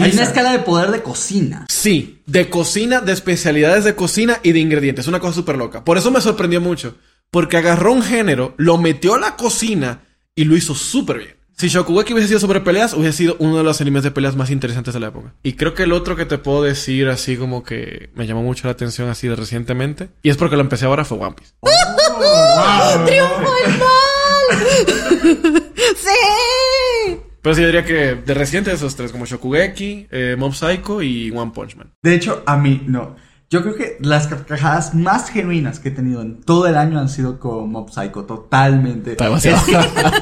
Hay 0.00 0.12
una 0.12 0.22
escala 0.22 0.52
de 0.52 0.60
poder 0.60 0.92
de 0.92 1.02
cocina. 1.02 1.66
Sí, 1.68 2.22
de 2.26 2.48
cocina, 2.48 3.00
de 3.00 3.12
especialidades 3.12 3.82
de 3.82 3.96
cocina 3.96 4.38
y 4.44 4.52
de 4.52 4.60
ingredientes. 4.60 5.08
Una 5.08 5.18
cosa 5.18 5.34
súper 5.34 5.56
loca. 5.56 5.84
Por 5.84 5.98
eso 5.98 6.12
me 6.12 6.20
sorprendió 6.20 6.60
mucho. 6.60 6.94
Porque 7.32 7.56
agarró 7.56 7.92
un 7.92 8.02
género, 8.02 8.54
lo 8.58 8.78
metió 8.78 9.14
a 9.14 9.18
la 9.18 9.34
cocina 9.34 10.02
y 10.36 10.44
lo 10.44 10.56
hizo 10.56 10.76
súper 10.76 11.18
bien. 11.18 11.35
Si 11.58 11.68
Shokugeki 11.68 12.12
hubiese 12.12 12.28
sido 12.28 12.40
sobre 12.40 12.60
peleas, 12.60 12.92
hubiese 12.92 13.16
sido 13.16 13.36
uno 13.38 13.56
de 13.56 13.64
los 13.64 13.80
animes 13.80 14.02
de 14.02 14.10
peleas 14.10 14.36
más 14.36 14.50
interesantes 14.50 14.92
de 14.92 15.00
la 15.00 15.06
época. 15.06 15.32
Y 15.42 15.54
creo 15.54 15.72
que 15.72 15.84
el 15.84 15.92
otro 15.92 16.14
que 16.14 16.26
te 16.26 16.36
puedo 16.36 16.62
decir 16.62 17.08
así 17.08 17.38
como 17.38 17.62
que 17.62 18.10
me 18.14 18.26
llamó 18.26 18.42
mucho 18.42 18.68
la 18.68 18.72
atención 18.72 19.08
así 19.08 19.26
de 19.26 19.36
recientemente, 19.36 20.10
y 20.22 20.28
es 20.28 20.36
porque 20.36 20.56
lo 20.56 20.60
empecé 20.60 20.84
ahora, 20.84 21.06
fue 21.06 21.16
One 21.16 21.34
Piece. 21.34 21.54
¡Triunfo 23.06 23.54
el 23.64 23.78
mal! 23.78 25.62
¡Sí! 25.96 27.20
Pero 27.40 27.54
sí, 27.54 27.62
yo 27.62 27.68
diría 27.68 27.86
que 27.86 28.16
de 28.16 28.34
reciente 28.34 28.70
esos 28.70 28.94
tres, 28.94 29.10
como 29.10 29.24
Shokugeki, 29.24 30.08
eh, 30.10 30.36
Mob 30.38 30.52
Psycho 30.52 31.00
y 31.00 31.30
One 31.30 31.52
Punch 31.54 31.76
Man. 31.76 31.90
De 32.02 32.16
hecho, 32.16 32.42
a 32.44 32.58
mí, 32.58 32.82
no. 32.86 33.16
Yo 33.48 33.62
creo 33.62 33.76
que 33.76 33.96
las 34.00 34.26
carcajadas 34.26 34.92
más 34.94 35.30
genuinas 35.30 35.78
que 35.78 35.90
he 35.90 35.92
tenido 35.92 36.20
en 36.20 36.40
todo 36.42 36.66
el 36.66 36.76
año 36.76 36.98
han 36.98 37.08
sido 37.08 37.38
con 37.38 37.70
Mob 37.70 37.90
Psycho, 37.90 38.24
totalmente. 38.24 39.12
Está 39.12 39.26
demasiado. 39.26 39.60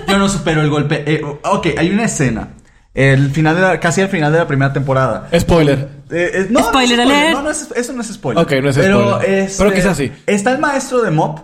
Yo 0.07 0.19
no 0.19 0.29
supero 0.29 0.61
el 0.61 0.69
golpe. 0.69 1.05
Eh, 1.07 1.23
ok, 1.25 1.69
hay 1.79 1.91
una 1.91 2.05
escena. 2.05 2.51
El 2.93 3.31
final 3.31 3.57
de 3.57 3.63
la, 3.63 3.81
casi 3.81 4.03
al 4.03 4.09
final 4.09 4.31
de 4.31 4.39
la 4.39 4.47
primera 4.47 4.73
temporada. 4.73 5.29
Spoiler. 5.39 5.89
Eh, 6.11 6.31
eh, 6.35 6.47
no, 6.51 6.61
Spoiler 6.69 6.99
no 6.99 7.05
es 7.05 7.11
alert. 7.11 7.33
No, 7.33 7.43
no 7.43 7.51
es- 7.51 7.69
eso 7.75 7.93
no 7.95 8.03
es 8.03 8.09
spoiler. 8.13 8.45
Ok, 8.45 8.53
no 8.63 8.69
es 8.71 8.77
Pero, 8.77 9.15
spoiler. 9.17 9.39
este, 9.39 9.65
Pero 9.65 9.75
quizás 9.75 9.97
sí. 9.97 10.13
Está 10.27 10.53
el 10.53 10.59
maestro 10.59 11.01
de 11.03 11.11
Mob 11.11 11.41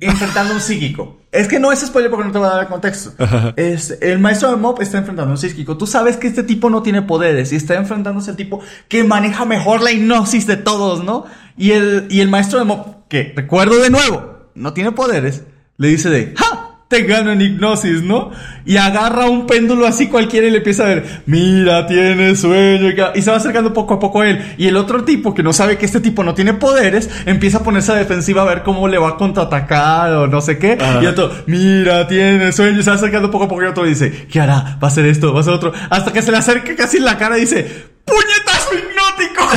enfrentando 0.00 0.52
a 0.52 0.56
un 0.56 0.60
psíquico. 0.60 1.20
Es 1.30 1.46
que 1.46 1.60
no 1.60 1.70
es 1.70 1.80
spoiler 1.80 2.10
porque 2.10 2.26
no 2.26 2.32
te 2.32 2.38
va 2.38 2.48
a 2.48 2.54
dar 2.54 2.62
el 2.62 2.68
contexto. 2.68 3.12
Es, 3.56 3.96
el 4.00 4.18
maestro 4.18 4.50
de 4.50 4.56
Mob 4.56 4.80
está 4.82 4.98
enfrentando 4.98 5.30
a 5.30 5.34
un 5.34 5.38
psíquico. 5.38 5.76
Tú 5.76 5.86
sabes 5.86 6.16
que 6.16 6.26
este 6.26 6.42
tipo 6.42 6.70
no 6.70 6.82
tiene 6.82 7.02
poderes 7.02 7.52
y 7.52 7.56
está 7.56 7.74
enfrentándose 7.74 8.30
al 8.30 8.36
tipo 8.36 8.60
que 8.88 9.04
maneja 9.04 9.44
mejor 9.44 9.82
la 9.82 9.92
hipnosis 9.92 10.46
de 10.46 10.56
todos, 10.56 11.04
¿no? 11.04 11.26
Y 11.56 11.70
el, 11.70 12.06
y 12.10 12.20
el 12.20 12.28
maestro 12.28 12.58
de 12.58 12.64
Mob, 12.64 13.06
que 13.08 13.32
recuerdo 13.36 13.80
de 13.80 13.90
nuevo, 13.90 14.50
no 14.54 14.72
tiene 14.72 14.92
poderes, 14.92 15.44
le 15.76 15.88
dice 15.88 16.10
de, 16.10 16.34
¡Ja! 16.36 16.45
Te 16.88 17.02
gano 17.02 17.32
en 17.32 17.40
hipnosis, 17.40 18.02
¿no? 18.02 18.30
Y 18.64 18.76
agarra 18.76 19.28
un 19.28 19.48
péndulo 19.48 19.86
así 19.86 20.06
cualquiera 20.06 20.46
y 20.46 20.50
le 20.50 20.58
empieza 20.58 20.84
a 20.84 20.86
ver, 20.86 21.22
mira, 21.26 21.84
tiene 21.88 22.36
sueño. 22.36 22.90
y 23.12 23.22
se 23.22 23.30
va 23.30 23.38
acercando 23.38 23.72
poco 23.72 23.94
a 23.94 23.98
poco 23.98 24.20
a 24.20 24.28
él. 24.28 24.54
Y 24.56 24.68
el 24.68 24.76
otro 24.76 25.02
tipo, 25.04 25.34
que 25.34 25.42
no 25.42 25.52
sabe 25.52 25.78
que 25.78 25.86
este 25.86 25.98
tipo 25.98 26.22
no 26.22 26.34
tiene 26.34 26.54
poderes, 26.54 27.10
empieza 27.26 27.58
a 27.58 27.62
ponerse 27.64 27.90
a 27.90 27.96
defensiva 27.96 28.42
a 28.42 28.44
ver 28.44 28.62
cómo 28.62 28.86
le 28.86 28.98
va 28.98 29.10
a 29.10 29.16
contraatacar 29.16 30.12
o 30.12 30.26
no 30.28 30.40
sé 30.40 30.58
qué. 30.58 30.78
Ajá. 30.80 31.02
Y 31.02 31.06
otro, 31.06 31.32
mira, 31.46 32.06
tiene 32.06 32.52
sueño. 32.52 32.78
Y 32.78 32.82
se 32.84 32.90
va 32.90 32.96
acercando 32.96 33.32
poco 33.32 33.46
a 33.46 33.48
poco 33.48 33.64
y 33.64 33.66
otro 33.66 33.84
dice, 33.84 34.26
¿qué 34.30 34.38
hará? 34.38 34.78
Va 34.80 34.86
a 34.86 34.86
hacer 34.86 35.06
esto, 35.06 35.32
va 35.32 35.38
a 35.38 35.42
hacer 35.42 35.54
otro. 35.54 35.72
Hasta 35.90 36.12
que 36.12 36.22
se 36.22 36.30
le 36.30 36.36
acerca 36.36 36.76
casi 36.76 36.98
en 36.98 37.04
la 37.04 37.18
cara 37.18 37.36
y 37.36 37.40
dice, 37.40 37.95
¡puñetazo 38.06 38.74
hipnótico! 38.74 39.48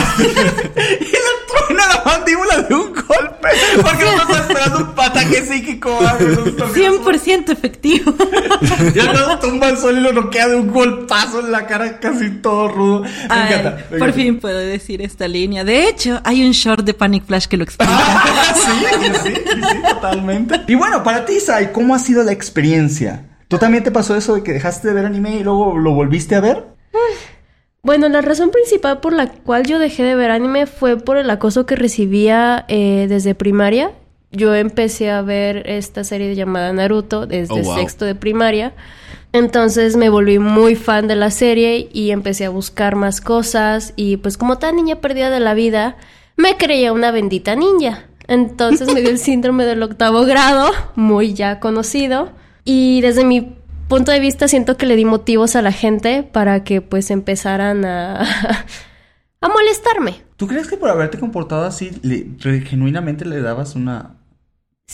y 1.00 1.04
le 1.04 1.20
truena 1.48 1.88
la 1.88 2.04
mandíbula 2.06 2.58
de 2.64 2.74
un 2.76 2.94
golpe. 2.94 3.50
Porque 3.82 4.04
no 4.04 4.22
está 4.24 4.40
esperando 4.42 4.78
un 4.80 4.96
pataque 4.96 5.46
psíquico. 5.46 5.98
no 6.02 6.46
está 6.46 6.66
100% 6.68 7.50
efectivo. 7.52 8.14
y 8.96 9.00
luego 9.00 9.40
tumba 9.40 9.68
al 9.68 9.78
suelo 9.78 10.00
y 10.00 10.04
lo 10.04 10.14
noquea 10.14 10.48
de 10.50 10.56
un 10.56 10.72
golpazo 10.72 11.40
en 11.42 11.52
la 11.52 11.66
cara 11.68 12.00
casi 12.00 12.30
todo 12.42 12.68
rudo. 12.68 13.02
Me 13.02 13.10
Ay, 13.30 13.54
encanta. 13.54 13.70
me 13.72 13.84
por 13.84 13.96
encanta. 14.10 14.14
fin 14.14 14.40
puedo 14.40 14.58
decir 14.58 15.02
esta 15.02 15.28
línea. 15.28 15.64
De 15.64 15.88
hecho, 15.88 16.20
hay 16.24 16.46
un 16.46 16.52
short 16.52 16.84
de 16.84 16.94
Panic 16.94 17.26
Flash 17.26 17.46
que 17.46 17.58
lo 17.58 17.64
explica. 17.64 17.92
sí, 18.56 18.72
sí, 19.24 19.34
sí, 19.36 19.82
totalmente. 19.90 20.62
Y 20.68 20.76
bueno, 20.76 21.04
para 21.04 21.26
ti, 21.26 21.40
Sai, 21.40 21.72
¿cómo 21.72 21.96
ha 21.96 22.00
sido 22.00 22.24
la 22.24 22.32
experiencia? 22.32 23.26
¿Tú 23.48 23.58
también 23.58 23.84
te 23.84 23.92
pasó 23.92 24.16
eso 24.16 24.36
de 24.36 24.44
que 24.44 24.54
dejaste 24.54 24.88
de 24.90 24.94
ver 24.94 25.06
anime 25.06 25.38
y 25.38 25.44
luego 25.44 25.78
lo 25.78 25.92
volviste 25.94 26.36
a 26.36 26.40
ver? 26.42 26.66
Bueno, 27.82 28.10
la 28.10 28.22
razón 28.22 28.52
principal 28.52 29.00
por 29.00 29.14
la 29.14 29.28
cual 29.32 29.66
yo 29.66 29.80
dejé 29.80 30.04
de 30.04 30.16
ver 30.16 30.32
anime 30.32 30.66
fue 30.66 30.98
por 30.98 31.18
el 31.18 31.30
acoso 31.30 31.66
que 31.66 31.76
recibía 31.76 32.66
eh, 32.68 33.06
desde 33.10 33.36
primaria. 33.36 33.92
Yo 34.32 34.54
empecé 34.54 35.10
a 35.10 35.22
ver 35.22 35.68
esta 35.70 36.04
serie 36.04 36.36
llamada 36.36 36.72
Naruto 36.74 37.26
desde 37.26 37.62
Oh, 37.62 37.64
wow. 37.64 37.76
sexto 37.76 38.06
de 38.06 38.16
primaria. 38.16 38.74
Entonces 39.32 39.96
me 39.96 40.10
volví 40.10 40.40
muy 40.40 40.76
fan 40.76 41.08
de 41.08 41.16
la 41.16 41.32
serie 41.32 41.90
y 41.94 42.12
empecé 42.12 42.46
a 42.46 42.50
buscar 42.50 42.96
más 42.96 43.22
cosas 43.22 43.94
y 43.96 44.18
pues 44.18 44.38
como 44.38 44.58
tan 44.58 44.76
niña 44.76 44.98
perdida 45.02 45.30
de 45.30 45.40
la 45.40 45.54
vida, 45.54 45.98
me 46.36 46.58
creía 46.58 46.94
una 46.94 47.12
bendita 47.12 47.56
ninja. 47.56 48.06
Entonces 48.28 48.94
me 48.94 49.02
dio 49.02 49.10
el 49.10 49.20
síndrome 49.20 49.66
del 49.66 49.82
octavo 49.84 50.26
grado, 50.26 50.72
muy 50.96 51.34
ya 51.34 51.60
conocido. 51.60 52.32
Y 52.66 53.02
desde 53.02 53.24
mi 53.24 53.56
punto 53.90 54.14
de 54.14 54.22
vista 54.22 54.48
siento 54.48 54.78
que 54.78 54.86
le 54.86 54.96
di 54.96 55.04
motivos 55.04 55.58
a 55.58 55.62
la 55.62 55.74
gente 55.74 56.24
para 56.24 56.64
que 56.64 56.80
pues 56.82 57.12
empezaran 57.12 57.84
a, 57.84 58.22
a 59.42 59.50
molestarme. 59.50 60.22
¿Tú 60.38 60.48
crees 60.48 60.68
que 60.70 60.78
por 60.78 60.90
haberte 60.90 61.20
comportado 61.20 61.66
así, 61.66 61.92
le- 62.02 62.30
genuinamente 62.62 63.26
le 63.26 63.42
dabas 63.42 63.76
una 63.76 64.16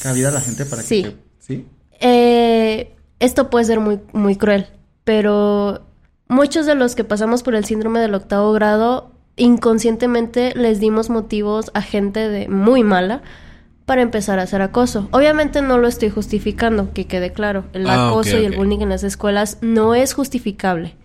cabida 0.01 0.29
a 0.29 0.31
la 0.31 0.41
gente 0.41 0.65
para 0.65 0.81
Sí. 0.81 1.03
que... 1.03 1.09
te- 1.11 1.17
¿Sí? 1.39 1.65
Eh, 2.01 2.91
esto 3.19 3.49
puede 3.51 3.65
ser 3.65 3.79
muy, 3.79 3.99
muy 4.11 4.35
cruel, 4.35 4.65
pero 5.03 5.85
muchos 6.27 6.65
de 6.65 6.73
los 6.75 6.95
que 6.95 7.03
pasamos 7.03 7.43
por 7.43 7.53
el 7.55 7.63
síndrome 7.65 7.99
del 7.99 8.15
octavo 8.15 8.51
grado 8.53 9.11
inconscientemente 9.37 10.53
les 10.55 10.79
dimos 10.79 11.09
motivos 11.09 11.69
a 11.73 11.81
gente 11.81 12.27
de 12.29 12.47
muy 12.49 12.83
mala 12.83 13.21
para 13.85 14.01
empezar 14.01 14.39
a 14.39 14.43
hacer 14.43 14.61
acoso. 14.61 15.07
Obviamente 15.11 15.61
no 15.61 15.77
lo 15.77 15.87
estoy 15.87 16.09
justificando, 16.09 16.91
que 16.93 17.05
quede 17.05 17.31
claro. 17.31 17.65
El 17.73 17.87
Ah, 17.87 18.09
acoso 18.09 18.39
y 18.39 18.45
el 18.45 18.55
bullying 18.55 18.79
en 18.79 18.89
las 18.89 19.03
escuelas 19.03 19.59
no 19.61 19.93
es 19.95 20.13
justificable. 20.13 20.95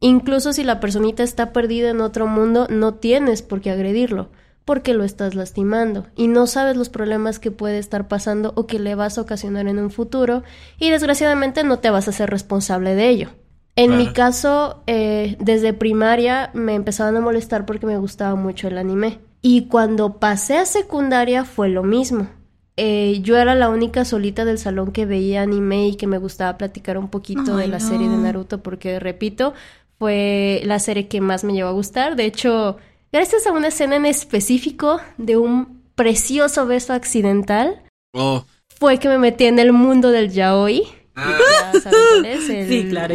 Incluso 0.00 0.52
si 0.52 0.62
la 0.62 0.78
personita 0.78 1.24
está 1.24 1.52
perdida 1.52 1.90
en 1.90 2.00
otro 2.00 2.26
mundo, 2.28 2.68
no 2.70 2.94
tienes 2.94 3.42
por 3.42 3.60
qué 3.60 3.72
agredirlo, 3.72 4.28
porque 4.64 4.94
lo 4.94 5.02
estás 5.02 5.34
lastimando 5.34 6.06
y 6.14 6.28
no 6.28 6.46
sabes 6.46 6.76
los 6.76 6.88
problemas 6.88 7.40
que 7.40 7.50
puede 7.50 7.78
estar 7.78 8.06
pasando 8.06 8.52
o 8.54 8.66
que 8.66 8.78
le 8.78 8.94
vas 8.94 9.18
a 9.18 9.22
ocasionar 9.22 9.66
en 9.66 9.78
un 9.80 9.90
futuro 9.90 10.44
y 10.78 10.90
desgraciadamente 10.90 11.64
no 11.64 11.80
te 11.80 11.90
vas 11.90 12.06
a 12.06 12.12
ser 12.12 12.30
responsable 12.30 12.94
de 12.94 13.08
ello. 13.08 13.28
En 13.74 13.96
mi 13.96 14.12
caso, 14.12 14.82
eh, 14.88 15.36
desde 15.38 15.72
primaria 15.72 16.50
me 16.52 16.74
empezaban 16.74 17.16
a 17.16 17.20
molestar 17.20 17.64
porque 17.64 17.86
me 17.86 17.96
gustaba 17.96 18.34
mucho 18.34 18.66
el 18.68 18.76
anime. 18.76 19.20
Y 19.40 19.66
cuando 19.66 20.18
pasé 20.18 20.58
a 20.58 20.66
secundaria 20.66 21.44
fue 21.44 21.68
lo 21.68 21.82
mismo. 21.82 22.28
Eh, 22.76 23.20
yo 23.22 23.36
era 23.36 23.54
la 23.54 23.68
única 23.70 24.04
solita 24.04 24.44
del 24.44 24.58
salón 24.58 24.92
que 24.92 25.04
veía 25.06 25.42
anime 25.42 25.88
y 25.88 25.96
que 25.96 26.06
me 26.06 26.18
gustaba 26.18 26.56
platicar 26.58 26.96
un 26.98 27.08
poquito 27.08 27.56
de 27.56 27.66
la 27.66 27.78
no. 27.78 27.88
serie 27.88 28.08
de 28.08 28.16
Naruto 28.16 28.62
porque, 28.62 29.00
repito, 29.00 29.52
fue 29.98 30.60
la 30.64 30.78
serie 30.78 31.08
que 31.08 31.20
más 31.20 31.42
me 31.44 31.52
llevó 31.54 31.70
a 31.70 31.72
gustar. 31.72 32.14
De 32.14 32.24
hecho, 32.24 32.76
gracias 33.12 33.46
a 33.46 33.52
una 33.52 33.68
escena 33.68 33.96
en 33.96 34.06
específico 34.06 35.00
de 35.16 35.36
un 35.36 35.82
precioso 35.96 36.66
beso 36.66 36.92
accidental, 36.92 37.82
Oh. 38.14 38.44
fue 38.78 38.98
que 38.98 39.08
me 39.08 39.18
metí 39.18 39.44
en 39.44 39.58
el 39.58 39.72
mundo 39.72 40.10
del 40.10 40.30
yaoi. 40.30 40.84
Ya 41.16 41.80
saben 41.80 41.98
cuál 42.12 42.24
es, 42.26 42.48
el, 42.48 42.68
Sí, 42.68 42.88
claro. 42.88 43.14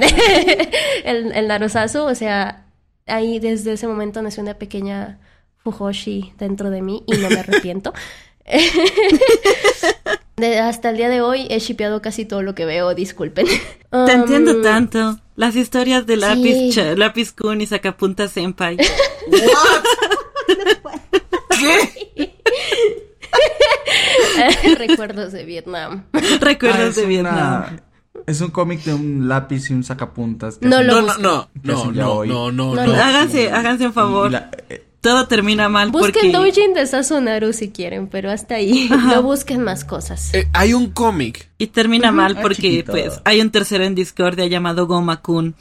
el, 1.06 1.32
el 1.32 1.48
Narusazu, 1.48 2.00
o 2.02 2.16
sea, 2.16 2.66
ahí 3.08 3.40
desde 3.40 3.74
ese 3.74 3.88
momento 3.88 4.22
nació 4.22 4.44
una 4.44 4.56
pequeña 4.56 5.20
Fujoshi 5.64 6.34
dentro 6.38 6.70
de 6.70 6.82
mí 6.82 7.04
y 7.08 7.18
no 7.18 7.30
me 7.30 7.40
arrepiento. 7.40 7.94
De- 10.36 10.60
hasta 10.60 10.90
el 10.90 10.98
día 10.98 11.10
de 11.10 11.22
hoy 11.22 11.46
he 11.50 11.60
shipeado 11.60 12.02
casi 12.02 12.26
todo 12.26 12.42
lo 12.42 12.54
que 12.56 12.66
veo, 12.66 12.94
disculpen. 12.96 13.46
Te 13.46 13.56
Um, 13.98 14.10
entiendo 14.10 14.62
tanto. 14.62 15.20
Las 15.36 15.56
historias 15.56 16.06
de 16.08 16.18
lápiz, 16.18 16.54
sí. 16.54 16.72
Cha- 16.74 16.96
lápiz 16.96 17.32
Kun 17.32 17.62
y 17.62 17.66
Sacapunta 17.68 18.28
Senpai. 18.28 18.78
Recuerdos 24.78 25.32
de 25.32 25.46
Vietnam. 25.46 26.04
Recuerdos 26.40 26.98
Ah, 26.98 27.02
de 27.02 27.20
una- 27.20 27.30
Vietnam. 27.32 27.80
Es 28.26 28.40
un 28.42 28.52
cómic 28.52 28.84
de 28.84 28.94
un 28.94 29.28
lápiz 29.28 29.70
y 29.70 29.74
un 29.74 29.84
sacapuntas. 29.84 30.60
No 30.62 30.82
No, 30.82 30.84
no, 30.84 31.02
no, 31.02 31.18
no, 31.18 31.48
no, 31.64 31.92
no, 31.92 32.24
no, 32.26 32.52
No, 32.52 32.52
no. 32.52 32.76
no. 32.88 32.94
Háganse, 32.94 33.52
háganse 33.52 33.86
un 33.88 33.94
favor. 33.94 34.32
la- 34.32 34.50
eh, 34.70 34.84
Todo 35.04 35.28
termina 35.28 35.68
mal 35.68 35.92
Busquen 35.92 36.14
porque... 36.14 36.32
Doujin 36.32 36.74
de 36.74 36.88
Sasunaru 36.88 37.52
si 37.52 37.72
quieren, 37.72 38.08
pero 38.08 38.32
hasta 38.32 38.56
ahí. 38.56 38.90
No 39.10 39.22
busquen 39.22 39.62
más 39.62 39.84
cosas. 39.84 40.34
Eh, 40.34 40.48
hay 40.54 40.74
un 40.74 40.92
cómic. 40.92 41.50
Y 41.58 41.68
termina 41.68 42.14
mal 42.14 42.38
Ay, 42.38 42.42
porque, 42.42 42.86
pues, 42.88 43.20
hay 43.26 43.42
un 43.42 43.52
tercero 43.52 43.84
en 43.84 43.96
Discordia 43.96 44.48
llamado 44.48 44.88
Goma 44.88 45.22
Kun. 45.22 45.56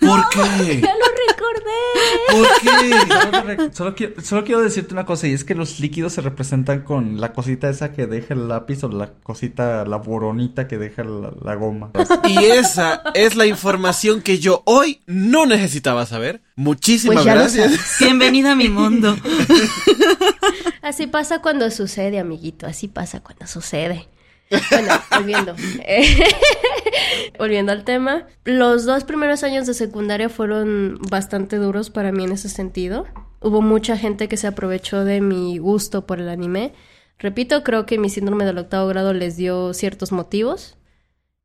¿Por 0.00 0.28
qué? 0.28 0.82
¿Por 2.30 2.48
qué? 2.60 3.70
Solo, 3.72 3.94
quiero, 3.94 4.20
solo 4.22 4.44
quiero 4.44 4.60
decirte 4.62 4.92
una 4.94 5.04
cosa 5.04 5.26
y 5.28 5.32
es 5.32 5.44
que 5.44 5.54
los 5.54 5.80
líquidos 5.80 6.12
se 6.14 6.20
representan 6.20 6.82
con 6.82 7.20
la 7.20 7.32
cosita 7.32 7.68
esa 7.68 7.92
que 7.92 8.06
deja 8.06 8.34
el 8.34 8.48
lápiz 8.48 8.82
o 8.84 8.88
la 8.88 9.12
cosita, 9.22 9.84
la 9.84 9.96
boronita 9.98 10.66
que 10.68 10.78
deja 10.78 11.04
la, 11.04 11.32
la 11.42 11.54
goma. 11.54 11.90
Y 12.28 12.44
esa 12.44 13.02
es 13.14 13.36
la 13.36 13.46
información 13.46 14.22
que 14.22 14.38
yo 14.38 14.62
hoy 14.66 15.00
no 15.06 15.46
necesitaba 15.46 16.06
saber. 16.06 16.40
Muchísimas 16.56 17.22
Pues 17.22 17.26
gracias. 17.34 17.70
sabes. 17.72 17.80
Bienvenida 18.00 18.52
a 18.52 18.56
mi 18.56 18.68
mundo. 18.68 19.16
Así 20.82 21.06
pasa 21.06 21.40
cuando 21.40 21.70
sucede, 21.70 22.18
amiguito. 22.18 22.66
Así 22.66 22.88
pasa 22.88 23.20
cuando 23.20 23.46
sucede. 23.46 24.08
Bueno, 24.70 24.94
volviendo. 25.10 25.54
Volviendo 27.38 27.72
al 27.72 27.84
tema. 27.84 28.26
Los 28.44 28.84
dos 28.84 29.04
primeros 29.04 29.42
años 29.44 29.66
de 29.66 29.74
secundaria 29.74 30.28
fueron 30.28 30.98
bastante 31.10 31.56
duros 31.56 31.90
para 31.90 32.12
mí 32.12 32.24
en 32.24 32.32
ese 32.32 32.48
sentido. 32.48 33.06
Hubo 33.40 33.62
mucha 33.62 33.96
gente 33.96 34.28
que 34.28 34.36
se 34.36 34.46
aprovechó 34.46 35.04
de 35.04 35.20
mi 35.20 35.58
gusto 35.58 36.06
por 36.06 36.20
el 36.20 36.28
anime. 36.28 36.74
Repito, 37.18 37.62
creo 37.62 37.86
que 37.86 37.98
mi 37.98 38.10
síndrome 38.10 38.44
del 38.44 38.58
octavo 38.58 38.88
grado 38.88 39.12
les 39.12 39.36
dio 39.36 39.72
ciertos 39.74 40.12
motivos. 40.12 40.76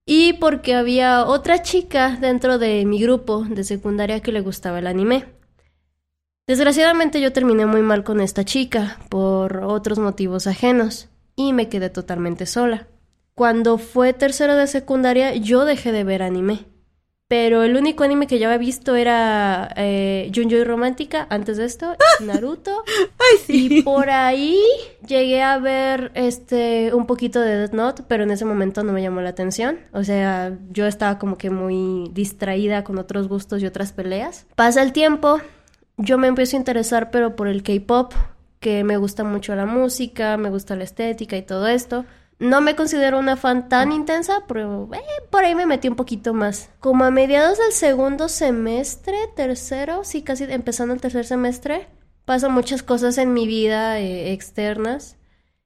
Y 0.06 0.34
porque 0.34 0.74
había 0.74 1.26
otra 1.26 1.62
chica 1.62 2.18
dentro 2.20 2.58
de 2.58 2.86
mi 2.86 3.02
grupo 3.02 3.44
de 3.44 3.64
secundaria 3.64 4.22
que 4.22 4.32
le 4.32 4.42
gustaba 4.42 4.80
el 4.80 4.88
anime. 4.88 5.26
Desgraciadamente 6.48 7.20
yo 7.20 7.34
terminé 7.34 7.66
muy 7.66 7.82
mal 7.82 8.06
con 8.06 8.22
esta 8.22 8.46
chica 8.46 9.00
por 9.10 9.58
otros 9.66 10.00
motivos 10.00 10.48
ajenos 10.48 11.10
y 11.36 11.52
me 11.52 11.68
quedé 11.68 11.90
totalmente 11.90 12.46
sola. 12.46 12.88
Cuando 13.38 13.78
fue 13.78 14.14
tercero 14.14 14.56
de 14.56 14.66
secundaria 14.66 15.36
yo 15.36 15.64
dejé 15.64 15.92
de 15.92 16.04
ver 16.04 16.24
anime. 16.24 16.66
Pero 17.28 17.62
el 17.62 17.78
único 17.78 18.04
anime 18.04 18.26
que 18.26 18.40
yo 18.40 18.48
había 18.48 18.58
visto 18.58 18.96
era 18.96 19.70
eh, 19.76 20.32
Junjo 20.34 20.64
Romántica, 20.64 21.28
antes 21.30 21.58
de 21.58 21.66
esto, 21.66 21.96
Naruto. 22.26 22.84
Ay, 23.20 23.38
sí. 23.46 23.68
Y 23.70 23.82
por 23.84 24.10
ahí 24.10 24.60
llegué 25.06 25.44
a 25.44 25.60
ver 25.60 26.12
este 26.16 26.92
un 26.96 27.06
poquito 27.06 27.40
de 27.40 27.58
Death 27.58 27.74
Note, 27.74 28.04
pero 28.08 28.24
en 28.24 28.32
ese 28.32 28.44
momento 28.44 28.82
no 28.82 28.92
me 28.92 29.04
llamó 29.04 29.22
la 29.22 29.30
atención. 29.30 29.82
O 29.92 30.04
sea, 30.04 30.58
yo 30.72 30.88
estaba 30.88 31.20
como 31.20 31.38
que 31.38 31.52
muy 31.52 32.10
distraída 32.14 32.84
con 32.84 32.98
otros 32.98 33.28
gustos 33.28 33.62
y 33.62 33.68
otras 33.68 33.94
peleas. 33.94 34.48
Pasa 34.56 34.82
el 34.82 34.94
tiempo, 34.94 35.42
yo 35.98 36.18
me 36.18 36.26
empiezo 36.26 36.56
a 36.56 36.60
interesar, 36.60 37.12
pero 37.12 37.36
por 37.36 37.48
el 37.48 37.62
K-pop, 37.62 38.16
que 38.60 38.84
me 38.84 38.98
gusta 38.98 39.24
mucho 39.24 39.54
la 39.54 39.68
música, 39.68 40.38
me 40.38 40.50
gusta 40.50 40.76
la 40.76 40.86
estética 40.86 41.38
y 41.38 41.44
todo 41.44 41.68
esto. 41.68 42.04
No 42.40 42.62
me 42.62 42.76
considero 42.76 43.18
una 43.18 43.36
fan 43.36 43.68
tan 43.68 43.92
intensa, 43.92 44.44
pero 44.48 44.88
eh, 44.94 45.00
por 45.32 45.44
ahí 45.44 45.56
me 45.56 45.66
metí 45.66 45.88
un 45.88 45.96
poquito 45.96 46.34
más. 46.36 46.70
Como 46.80 47.04
a 47.04 47.12
mediados 47.12 47.58
del 47.58 47.72
segundo 47.72 48.30
semestre, 48.30 49.18
tercero, 49.36 50.04
sí, 50.04 50.22
casi 50.22 50.44
empezando 50.44 50.94
el 50.94 51.02
tercer 51.02 51.26
semestre, 51.26 51.88
pasan 52.26 52.54
muchas 52.54 52.84
cosas 52.84 53.18
en 53.18 53.34
mi 53.34 53.48
vida 53.48 54.00
eh, 54.00 54.34
externas 54.34 55.16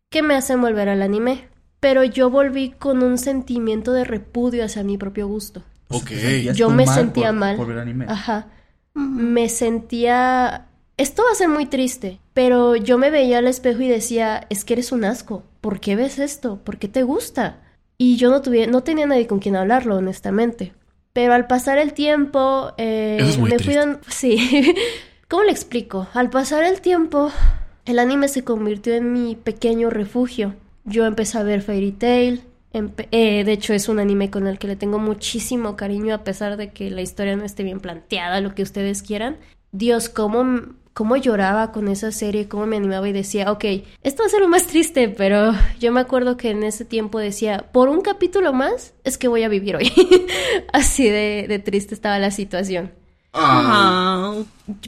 que 0.09 0.21
me 0.21 0.35
hacen 0.35 0.61
volver 0.61 0.87
al 0.87 1.01
anime. 1.01 1.49
Pero 1.81 2.03
yo 2.03 2.29
volví 2.29 2.71
con 2.71 3.01
un 3.03 3.17
sentimiento 3.17 3.91
de 3.91 4.03
repudio 4.03 4.63
hacia 4.63 4.83
mi 4.83 4.97
propio 4.97 5.27
gusto. 5.27 5.63
Ok. 5.89 6.11
Yo 6.53 6.69
me 6.69 6.85
mal 6.85 6.95
sentía 6.95 7.29
por- 7.29 7.35
mal. 7.35 7.55
Por 7.57 7.67
ver 7.67 7.79
anime. 7.79 8.05
Ajá. 8.07 8.47
Me 8.93 9.49
sentía... 9.49 10.67
Esto 10.97 11.23
va 11.23 11.31
a 11.31 11.35
ser 11.35 11.49
muy 11.49 11.65
triste, 11.65 12.19
pero 12.33 12.75
yo 12.75 12.97
me 12.97 13.09
veía 13.09 13.39
al 13.39 13.47
espejo 13.47 13.81
y 13.81 13.87
decía, 13.87 14.45
es 14.49 14.63
que 14.63 14.73
eres 14.73 14.91
un 14.91 15.03
asco. 15.03 15.43
¿Por 15.61 15.79
qué 15.79 15.95
ves 15.95 16.19
esto? 16.19 16.59
¿Por 16.63 16.77
qué 16.77 16.87
te 16.87 17.03
gusta? 17.03 17.61
Y 17.97 18.17
yo 18.17 18.29
no, 18.31 18.41
tuve, 18.41 18.67
no 18.67 18.81
tenía 18.83 19.05
nadie 19.05 19.27
con 19.27 19.39
quien 19.39 19.55
hablarlo, 19.55 19.95
honestamente. 19.97 20.73
Pero 21.13 21.33
al 21.33 21.45
pasar 21.47 21.77
el 21.77 21.93
tiempo, 21.93 22.73
eh, 22.77 23.17
Eso 23.19 23.29
es 23.29 23.37
muy 23.37 23.51
me 23.51 23.59
fui 23.59 23.73
dando... 23.75 23.99
Sí. 24.07 24.73
¿Cómo 25.27 25.43
le 25.43 25.51
explico? 25.51 26.07
Al 26.13 26.29
pasar 26.29 26.63
el 26.63 26.81
tiempo, 26.81 27.31
el 27.85 27.99
anime 27.99 28.27
se 28.27 28.43
convirtió 28.43 28.93
en 28.95 29.13
mi 29.13 29.35
pequeño 29.35 29.89
refugio. 29.89 30.55
Yo 30.83 31.05
empecé 31.05 31.37
a 31.37 31.43
ver 31.43 31.61
Fairy 31.61 31.91
Tail. 31.91 32.41
empe- 32.73 33.07
eh, 33.11 33.43
de 33.43 33.51
hecho, 33.51 33.73
es 33.73 33.87
un 33.87 33.99
anime 33.99 34.31
con 34.31 34.47
el 34.47 34.57
que 34.57 34.67
le 34.67 34.75
tengo 34.75 34.97
muchísimo 34.99 35.75
cariño, 35.75 36.15
a 36.15 36.23
pesar 36.23 36.57
de 36.57 36.71
que 36.71 36.89
la 36.89 37.01
historia 37.01 37.35
no 37.35 37.43
esté 37.45 37.63
bien 37.63 37.79
planteada, 37.79 38.41
lo 38.41 38.55
que 38.55 38.63
ustedes 38.63 39.03
quieran. 39.03 39.37
Dios, 39.71 40.09
cómo, 40.09 40.43
cómo 40.93 41.15
lloraba 41.17 41.71
con 41.71 41.87
esa 41.87 42.11
serie, 42.11 42.47
cómo 42.47 42.65
me 42.65 42.77
animaba 42.77 43.07
y 43.07 43.13
decía, 43.13 43.51
ok, 43.51 43.65
esto 44.03 44.23
va 44.23 44.27
a 44.27 44.29
ser 44.29 44.41
lo 44.41 44.47
más 44.47 44.67
triste, 44.67 45.09
pero 45.09 45.53
yo 45.79 45.91
me 45.91 46.01
acuerdo 46.01 46.37
que 46.37 46.49
en 46.49 46.63
ese 46.63 46.85
tiempo 46.85 47.19
decía, 47.19 47.65
por 47.71 47.89
un 47.89 48.01
capítulo 48.01 48.53
más 48.53 48.93
es 49.03 49.17
que 49.17 49.27
voy 49.27 49.43
a 49.43 49.49
vivir 49.49 49.75
hoy. 49.75 49.91
Así 50.73 51.09
de, 51.09 51.45
de 51.47 51.59
triste 51.59 51.93
estaba 51.93 52.19
la 52.19 52.31
situación. 52.31 52.91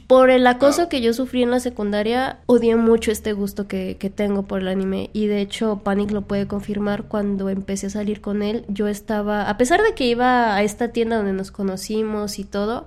Por 0.06 0.28
el 0.28 0.46
acoso 0.46 0.90
que 0.90 1.00
yo 1.00 1.14
sufrí 1.14 1.42
en 1.42 1.50
la 1.50 1.60
secundaria, 1.60 2.40
odié 2.44 2.76
mucho 2.76 3.10
este 3.10 3.32
gusto 3.32 3.66
que, 3.66 3.96
que 3.98 4.10
tengo 4.10 4.42
por 4.42 4.60
el 4.60 4.68
anime. 4.68 5.08
Y 5.14 5.26
de 5.26 5.40
hecho, 5.40 5.80
Panic 5.82 6.10
lo 6.10 6.22
puede 6.22 6.46
confirmar. 6.46 7.04
Cuando 7.04 7.48
empecé 7.48 7.86
a 7.86 7.90
salir 7.90 8.20
con 8.20 8.42
él, 8.42 8.66
yo 8.68 8.86
estaba, 8.86 9.48
a 9.48 9.56
pesar 9.56 9.82
de 9.82 9.94
que 9.94 10.06
iba 10.06 10.54
a 10.54 10.62
esta 10.62 10.88
tienda 10.88 11.16
donde 11.16 11.32
nos 11.32 11.50
conocimos 11.50 12.38
y 12.38 12.44
todo, 12.44 12.86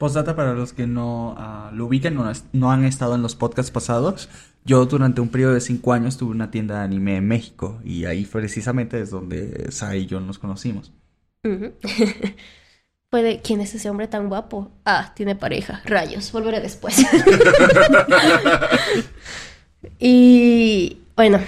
Postdata 0.00 0.34
para 0.34 0.54
los 0.54 0.72
que 0.72 0.86
no 0.86 1.34
ah, 1.36 1.70
lo 1.74 1.84
ubican, 1.84 2.14
no, 2.14 2.30
es- 2.30 2.44
no 2.54 2.72
han 2.72 2.86
estado 2.86 3.14
en 3.14 3.20
los 3.22 3.36
podcasts 3.36 3.70
pasados. 3.70 4.30
Yo 4.64 4.86
durante 4.86 5.20
un 5.20 5.28
periodo 5.28 5.52
de 5.52 5.60
cinco 5.60 5.92
años 5.92 6.16
tuve 6.16 6.30
una 6.30 6.50
tienda 6.50 6.76
de 6.78 6.84
anime 6.84 7.16
en 7.18 7.28
México 7.28 7.78
y 7.84 8.06
ahí 8.06 8.24
precisamente 8.24 8.98
es 8.98 9.10
donde 9.10 9.70
Sai 9.70 9.98
y 10.00 10.06
yo 10.06 10.18
nos 10.20 10.38
conocimos. 10.38 10.90
Ujú. 11.44 11.74
Fue 13.10 13.22
de, 13.22 13.40
¿quién 13.42 13.60
es 13.60 13.74
ese 13.74 13.90
hombre 13.90 14.08
tan 14.08 14.30
guapo? 14.30 14.70
Ah, 14.86 15.12
tiene 15.14 15.36
pareja. 15.36 15.82
Rayos, 15.84 16.32
volveré 16.32 16.60
después. 16.60 16.96
y 19.98 20.98
bueno, 21.16 21.40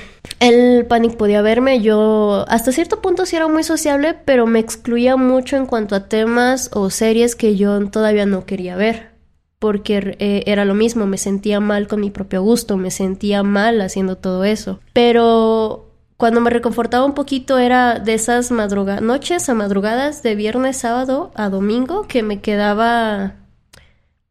el 0.42 0.86
Panic 0.86 1.16
podía 1.16 1.40
verme. 1.40 1.80
Yo 1.80 2.44
hasta 2.48 2.72
cierto 2.72 3.00
punto 3.00 3.26
sí 3.26 3.36
era 3.36 3.46
muy 3.46 3.62
sociable, 3.62 4.14
pero 4.24 4.46
me 4.46 4.58
excluía 4.58 5.16
mucho 5.16 5.56
en 5.56 5.66
cuanto 5.66 5.94
a 5.94 6.08
temas 6.08 6.68
o 6.72 6.90
series 6.90 7.36
que 7.36 7.56
yo 7.56 7.88
todavía 7.90 8.26
no 8.26 8.44
quería 8.44 8.76
ver. 8.76 9.12
porque 9.58 10.16
eh, 10.18 10.42
era 10.46 10.64
lo 10.64 10.74
mismo, 10.74 11.06
me 11.06 11.18
sentía 11.18 11.60
mal 11.60 11.86
con 11.86 12.00
mi 12.00 12.10
propio 12.10 12.42
gusto, 12.42 12.76
me 12.76 12.90
sentía 12.90 13.44
mal 13.44 13.80
haciendo 13.80 14.16
todo 14.16 14.42
eso. 14.42 14.80
Pero 14.92 15.88
cuando 16.16 16.40
me 16.40 16.50
reconfortaba 16.50 17.04
un 17.04 17.14
poquito 17.14 17.58
era 17.58 18.00
de 18.00 18.14
esas 18.14 18.50
madruga 18.50 19.00
noches 19.00 19.48
a 19.48 19.54
madrugadas 19.54 20.24
de 20.24 20.34
viernes, 20.34 20.78
sábado 20.78 21.30
a 21.36 21.48
domingo 21.48 22.08
que 22.08 22.24
me 22.24 22.40
quedaba 22.40 23.34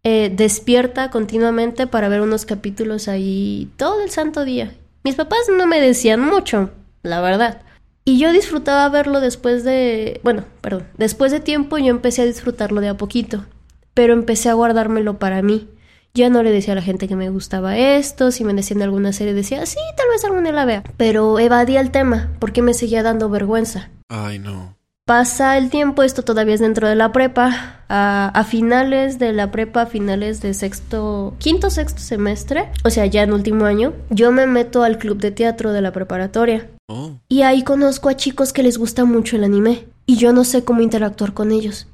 eh, 0.04 0.30
despierta 0.36 1.10
continuamente 1.12 1.88
para 1.88 2.10
ver 2.10 2.20
unos 2.20 2.46
capítulos 2.46 3.08
ahí 3.08 3.70
todo 3.78 4.02
el 4.04 4.10
santo 4.10 4.44
día. 4.44 4.74
Mis 5.04 5.16
papás 5.16 5.40
no 5.56 5.68
me 5.68 5.82
decían 5.82 6.22
mucho, 6.22 6.72
la 7.04 7.22
verdad. 7.22 7.62
Y 8.06 8.20
yo 8.20 8.32
disfrutaba 8.32 8.90
verlo 8.90 9.20
después 9.20 9.64
de, 9.64 10.20
bueno, 10.24 10.46
perdón, 10.62 10.88
después 10.98 11.32
de 11.32 11.40
tiempo 11.40 11.78
yo 11.78 11.88
empecé 11.88 12.24
a 12.24 12.26
disfrutarlo 12.26 12.82
de 12.82 12.90
a 12.90 12.98
poquito 12.98 13.46
pero 13.94 14.14
empecé 14.14 14.50
a 14.50 14.54
guardármelo 14.54 15.20
para 15.20 15.42
mí. 15.42 15.70
Ya 16.14 16.30
no 16.30 16.44
le 16.44 16.52
decía 16.52 16.74
a 16.74 16.76
la 16.76 16.82
gente 16.82 17.08
que 17.08 17.16
me 17.16 17.30
gustaba 17.30 17.78
esto, 17.78 18.32
si 18.32 18.44
me 18.44 18.54
decían 18.54 18.82
alguna 18.82 19.14
serie 19.14 19.34
decía, 19.34 19.66
sí, 19.66 19.80
tal 19.96 20.10
vez 20.10 20.26
alguna 20.26 20.52
la 20.52 20.66
vea, 20.66 20.84
pero 20.98 21.40
evadía 21.40 21.80
el 21.80 21.92
tema 21.92 22.34
porque 22.40 22.62
me 22.62 22.74
seguía 22.74 23.02
dando 23.02 23.30
vergüenza. 23.30 23.90
Ay, 24.10 24.38
no. 24.38 24.76
Pasa 25.12 25.58
el 25.58 25.70
tiempo, 25.70 26.04
esto 26.04 26.24
todavía 26.24 26.54
es 26.54 26.62
dentro 26.62 26.88
de 26.88 26.96
la 26.96 27.12
prepa, 27.12 27.82
a, 27.90 28.46
finales 28.48 29.20
de 29.20 29.34
la 29.34 29.52
prepa, 29.52 29.82
a 29.82 29.86
finales 29.86 30.42
de 30.42 30.54
sexto, 30.54 31.34
quinto, 31.38 31.70
sexto 31.70 32.00
semestre, 32.00 32.70
o 32.86 32.90
sea, 32.90 33.06
ya 33.08 33.22
en 33.24 33.34
último 33.34 33.66
año, 33.66 33.92
yo 34.10 34.32
me 34.32 34.48
meto 34.48 34.84
al 34.84 34.98
club 34.98 35.18
de 35.18 35.32
teatro 35.32 35.74
de 35.74 35.82
la 35.82 35.92
preparatoria. 35.92 36.70
Oh. 36.88 37.10
Y 37.28 37.42
ahí 37.42 37.66
conozco 37.66 38.08
a 38.08 38.16
chicos 38.16 38.54
que 38.54 38.64
les 38.64 38.78
gusta 38.78 39.04
mucho 39.04 39.36
el 39.36 39.44
anime, 39.44 39.86
y 40.06 40.16
yo 40.16 40.32
no 40.32 40.46
sé 40.46 40.64
cómo 40.64 40.80
interactuar 40.80 41.34
con 41.34 41.52
ellos. 41.52 41.88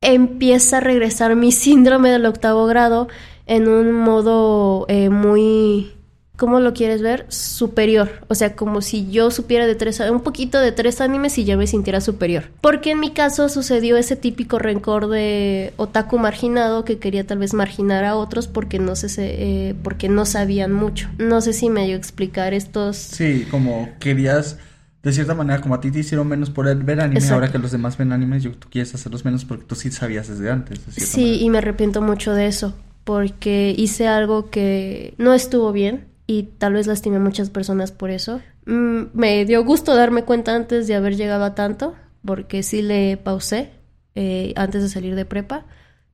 Empieza 0.00 0.76
a 0.76 0.80
regresar 0.80 1.34
mi 1.34 1.50
síndrome 1.50 2.12
del 2.12 2.24
octavo 2.24 2.66
grado 2.66 3.08
en 3.46 3.66
un 3.66 3.90
modo 3.90 4.86
eh, 4.86 5.08
muy, 5.10 5.92
¿cómo 6.36 6.60
lo 6.60 6.74
quieres 6.74 7.02
ver? 7.02 7.26
Superior. 7.28 8.24
O 8.28 8.34
sea, 8.34 8.56
como 8.56 8.80
si 8.82 9.10
yo 9.10 9.30
supiera 9.30 9.66
de 9.66 9.74
tres, 9.74 10.00
un 10.00 10.20
poquito 10.20 10.60
de 10.60 10.72
tres 10.72 11.00
animes 11.00 11.38
y 11.38 11.44
ya 11.44 11.56
me 11.56 11.66
sintiera 11.66 12.00
superior. 12.00 12.44
Porque 12.60 12.92
en 12.92 13.00
mi 13.00 13.12
caso 13.12 13.48
sucedió 13.48 13.96
ese 13.96 14.16
típico 14.16 14.58
rencor 14.58 15.08
de 15.08 15.72
otaku 15.76 16.18
marginado 16.18 16.84
que 16.84 16.98
quería 16.98 17.24
tal 17.26 17.38
vez 17.38 17.54
marginar 17.54 18.04
a 18.04 18.16
otros 18.16 18.48
porque 18.48 18.78
no 18.78 18.96
sé, 18.96 19.08
eh, 19.18 19.74
porque 19.82 20.08
no 20.08 20.26
sabían 20.26 20.72
mucho. 20.72 21.08
No 21.18 21.40
sé 21.40 21.52
si 21.52 21.70
me 21.70 21.82
ayudó 21.82 21.96
a 21.96 21.98
explicar 21.98 22.54
estos. 22.54 22.96
Sí, 22.96 23.46
como 23.50 23.88
querías 24.00 24.58
de 25.02 25.12
cierta 25.12 25.34
manera, 25.34 25.60
como 25.60 25.74
a 25.74 25.80
ti 25.80 25.90
te 25.90 25.98
hicieron 25.98 26.26
menos 26.26 26.48
por 26.48 26.64
ver 26.82 27.00
anime, 27.00 27.28
ahora 27.28 27.52
que 27.52 27.58
los 27.58 27.70
demás 27.70 27.98
ven 27.98 28.10
animes, 28.10 28.42
yo, 28.42 28.52
tú 28.52 28.68
quieres 28.70 28.94
hacerlos 28.94 29.22
menos 29.22 29.44
porque 29.44 29.64
tú 29.64 29.74
sí 29.74 29.90
sabías 29.90 30.28
desde 30.28 30.50
antes. 30.50 30.80
sí, 30.96 31.42
y 31.42 31.50
me 31.50 31.58
arrepiento 31.58 32.00
mucho 32.00 32.32
de 32.32 32.46
eso, 32.46 32.74
porque 33.04 33.74
hice 33.76 34.08
algo 34.08 34.48
que 34.48 35.12
no 35.18 35.34
estuvo 35.34 35.72
bien 35.72 36.06
y 36.26 36.44
tal 36.58 36.74
vez 36.74 36.86
lastimé 36.86 37.16
a 37.16 37.20
muchas 37.20 37.50
personas 37.50 37.92
por 37.92 38.10
eso. 38.10 38.40
Mm, 38.66 39.04
me 39.12 39.44
dio 39.44 39.64
gusto 39.64 39.94
darme 39.94 40.24
cuenta 40.24 40.54
antes 40.54 40.86
de 40.86 40.94
haber 40.94 41.16
llegado 41.16 41.44
a 41.44 41.54
tanto, 41.54 41.94
porque 42.24 42.62
sí 42.62 42.82
le 42.82 43.16
pausé 43.16 43.70
eh, 44.14 44.52
antes 44.56 44.82
de 44.82 44.88
salir 44.88 45.14
de 45.14 45.24
prepa, 45.24 45.66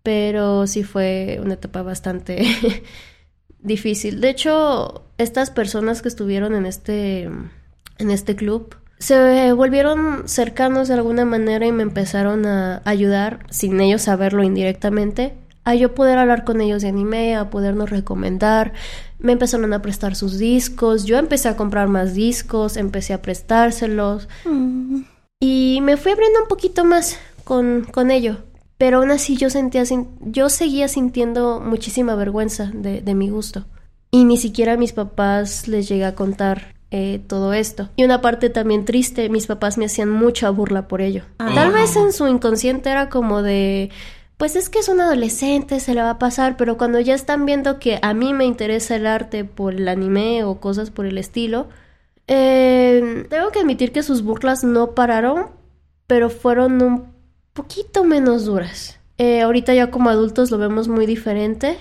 pero 0.03 0.67
sí 0.67 0.83
fue 0.83 1.39
una 1.43 1.55
etapa 1.55 1.83
bastante 1.83 2.43
difícil. 3.59 4.21
De 4.21 4.31
hecho, 4.31 5.05
estas 5.19 5.51
personas 5.51 6.03
que 6.03 6.09
estuvieron 6.09 6.55
en 6.55 6.67
este 6.67 7.31
en 7.99 8.11
este 8.11 8.35
club 8.35 8.77
se 8.99 9.53
volvieron 9.55 10.29
cercanos 10.29 10.89
de 10.89 10.95
alguna 10.95 11.25
manera 11.25 11.67
y 11.67 11.73
me 11.73 11.83
empezaron 11.83 12.45
a 12.45 12.83
ayudar, 12.85 13.47
sin 13.49 13.81
ellos 13.81 14.03
saberlo 14.03 14.43
indirectamente, 14.43 15.35
a 15.65 15.75
yo 15.75 15.95
poder 15.95 16.19
hablar 16.19 16.45
con 16.45 16.61
ellos 16.61 16.83
de 16.83 16.89
anime, 16.89 17.35
a 17.35 17.49
podernos 17.49 17.89
recomendar. 17.89 18.75
Me 19.21 19.33
empezaron 19.33 19.73
a 19.73 19.83
prestar 19.83 20.17
sus 20.17 20.39
discos, 20.39 21.05
yo 21.05 21.19
empecé 21.19 21.49
a 21.49 21.57
comprar 21.57 21.89
más 21.89 22.15
discos, 22.15 22.77
empecé 22.77 23.13
a 23.13 23.23
prestárselos. 23.23 24.29
Mm. 24.45 25.03
Y 25.41 25.81
me 25.83 25.97
fui 25.97 26.13
abriendo 26.13 26.43
un 26.43 26.49
poquito 26.49 26.85
más 26.85 27.19
con, 27.45 27.87
con 27.91 28.11
ello. 28.11 28.39
Pero 28.79 28.99
aún 28.99 29.11
así 29.11 29.37
yo 29.37 29.51
sentía, 29.51 29.85
yo 30.21 30.49
seguía 30.49 30.89
sintiendo 30.89 31.61
muchísima 31.61 32.15
vergüenza 32.15 32.71
de, 32.73 33.03
de 33.03 33.15
mi 33.15 33.29
gusto. 33.29 33.67
Y 34.11 34.25
ni 34.25 34.37
siquiera 34.37 34.73
a 34.73 34.77
mis 34.77 34.93
papás 34.93 35.69
les 35.69 35.89
llegué 35.89 36.05
a 36.05 36.15
contar 36.15 36.75
eh, 36.93 37.21
todo 37.29 37.53
esto. 37.53 37.89
Y 37.95 38.05
una 38.05 38.21
parte 38.21 38.51
también 38.51 38.85
triste, 38.85 39.29
mis 39.29 39.47
papás 39.47 39.79
me 39.79 39.85
hacían 39.85 40.11
mucha 40.11 40.51
burla 40.51 40.89
por 40.89 41.01
ello. 41.01 41.23
Ah. 41.39 41.53
Tal 41.55 41.71
vez 41.71 41.95
en 41.95 42.13
su 42.13 42.27
inconsciente 42.27 42.91
era 42.91 43.09
como 43.09 43.43
de, 43.43 43.91
pues 44.41 44.57
es 44.57 44.71
que 44.71 44.79
es 44.79 44.89
un 44.89 45.03
adolescente, 45.03 45.81
se 45.81 45.95
le 45.95 46.01
va 46.01 46.11
a 46.11 46.19
pasar, 46.19 46.57
pero 46.57 46.79
cuando 46.79 46.99
ya 46.99 47.15
están 47.15 47.45
viendo 47.45 47.79
que 47.79 47.99
a 48.01 48.15
mí 48.15 48.33
me 48.33 48.47
interesa 48.47 48.97
el 48.97 49.07
arte 49.07 49.45
por 49.45 49.75
el 49.75 49.87
anime 49.87 50.45
o 50.45 50.61
cosas 50.61 50.91
por 50.91 51.05
el 51.05 51.19
estilo, 51.19 51.69
eh, 52.27 53.27
tengo 53.29 53.51
que 53.51 53.61
admitir 53.61 53.93
que 53.93 54.03
sus 54.03 54.23
burlas 54.23 54.65
no 54.65 54.95
pararon, 54.95 55.49
pero 56.07 56.31
fueron 56.31 56.81
un 56.81 57.13
poquito 57.53 58.03
menos 58.03 58.47
duras. 58.47 58.99
Eh, 59.19 59.43
ahorita 59.43 59.75
ya 59.75 59.91
como 59.91 60.09
adultos 60.09 60.51
lo 60.51 60.57
vemos 60.57 60.89
muy 60.89 61.05
diferente 61.05 61.77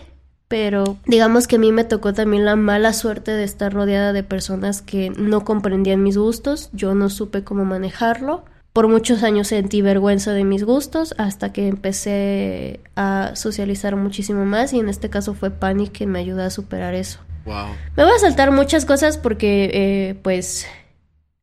pero 0.49 0.97
digamos 1.05 1.47
que 1.47 1.57
a 1.57 1.60
mí 1.60 1.72
me 1.72 1.84
tocó 1.84 2.12
también 2.12 2.43
la 2.43 2.55
mala 2.55 2.91
suerte 2.91 3.32
de 3.32 3.43
estar 3.43 3.72
rodeada 3.72 4.14
de 4.14 4.24
personas 4.24 4.82
que 4.82 5.12
no 5.12 5.45
comprendían 5.45 6.01
mis 6.01 6.18
gustos, 6.18 6.72
yo 6.74 6.95
no 6.95 7.10
supe 7.10 7.43
cómo 7.43 7.66
manejarlo. 7.66 8.43
Por 8.74 8.88
muchos 8.88 9.24
años 9.24 9.47
sentí 9.47 9.82
vergüenza 9.82 10.32
de 10.34 10.43
mis 10.43 10.63
gustos 10.63 11.15
hasta 11.17 11.51
que 11.51 11.67
empecé 11.67 12.80
a 12.95 13.32
socializar 13.36 13.95
muchísimo 13.95 14.45
más 14.45 14.74
y 14.74 14.80
en 14.80 14.89
este 14.89 15.09
caso 15.09 15.34
fue 15.34 15.51
Panic 15.51 15.91
quien 15.91 16.11
me 16.11 16.20
ayudó 16.20 16.43
a 16.43 16.49
superar 16.49 16.93
eso. 16.93 17.20
Wow. 17.45 17.67
Me 17.97 18.03
voy 18.03 18.13
a 18.13 18.20
saltar 18.20 18.51
muchas 18.51 18.86
cosas 18.86 19.17
porque 19.17 19.72
eh, 19.74 20.20
pues 20.22 20.67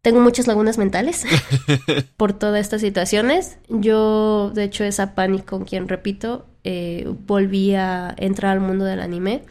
tengo 0.06 0.20
muchas 0.20 0.46
lagunas 0.46 0.78
mentales 0.78 1.24
por 2.16 2.32
todas 2.32 2.60
estas 2.60 2.80
situaciones. 2.80 3.58
Yo, 3.68 4.52
de 4.54 4.62
hecho, 4.62 4.84
es 4.84 5.00
a 5.00 5.16
Panic 5.16 5.44
con 5.44 5.64
quien 5.64 5.88
repito, 5.88 6.46
eh, 6.62 7.12
volví 7.26 7.74
a 7.74 8.14
entrar 8.16 8.52
al 8.52 8.60
mundo 8.60 8.84
del 8.84 9.00
anime. 9.00 9.42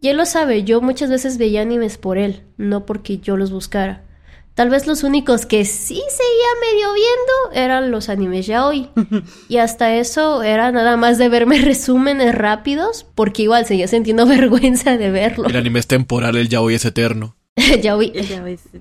Y 0.00 0.08
él 0.08 0.16
lo 0.16 0.26
sabe, 0.26 0.64
yo 0.64 0.80
muchas 0.80 1.10
veces 1.10 1.38
veía 1.38 1.62
animes 1.62 1.96
por 1.96 2.18
él, 2.18 2.42
no 2.56 2.86
porque 2.86 3.18
yo 3.18 3.36
los 3.36 3.52
buscara. 3.52 4.02
Tal 4.54 4.68
vez 4.68 4.86
los 4.86 5.04
únicos 5.04 5.46
que 5.46 5.64
sí 5.64 5.94
seguía 5.94 6.72
medio 6.72 6.92
viendo 6.92 7.62
eran 7.64 7.90
los 7.90 8.08
animes 8.08 8.46
ya 8.46 8.66
hoy. 8.66 8.88
y 9.48 9.58
hasta 9.58 9.96
eso 9.96 10.42
era 10.42 10.72
nada 10.72 10.96
más 10.96 11.18
de 11.18 11.28
verme 11.28 11.60
resúmenes 11.62 12.34
rápidos, 12.34 13.06
porque 13.14 13.42
igual 13.42 13.66
seguía 13.66 13.88
sintiendo 13.88 14.26
vergüenza 14.26 14.96
de 14.96 15.10
verlo. 15.10 15.48
El 15.48 15.56
anime 15.56 15.80
es 15.80 15.86
temporal, 15.86 16.36
el 16.36 16.48
ya 16.48 16.60
hoy 16.60 16.74
es 16.74 16.84
eterno. 16.84 17.36
Yaoi, 17.82 18.12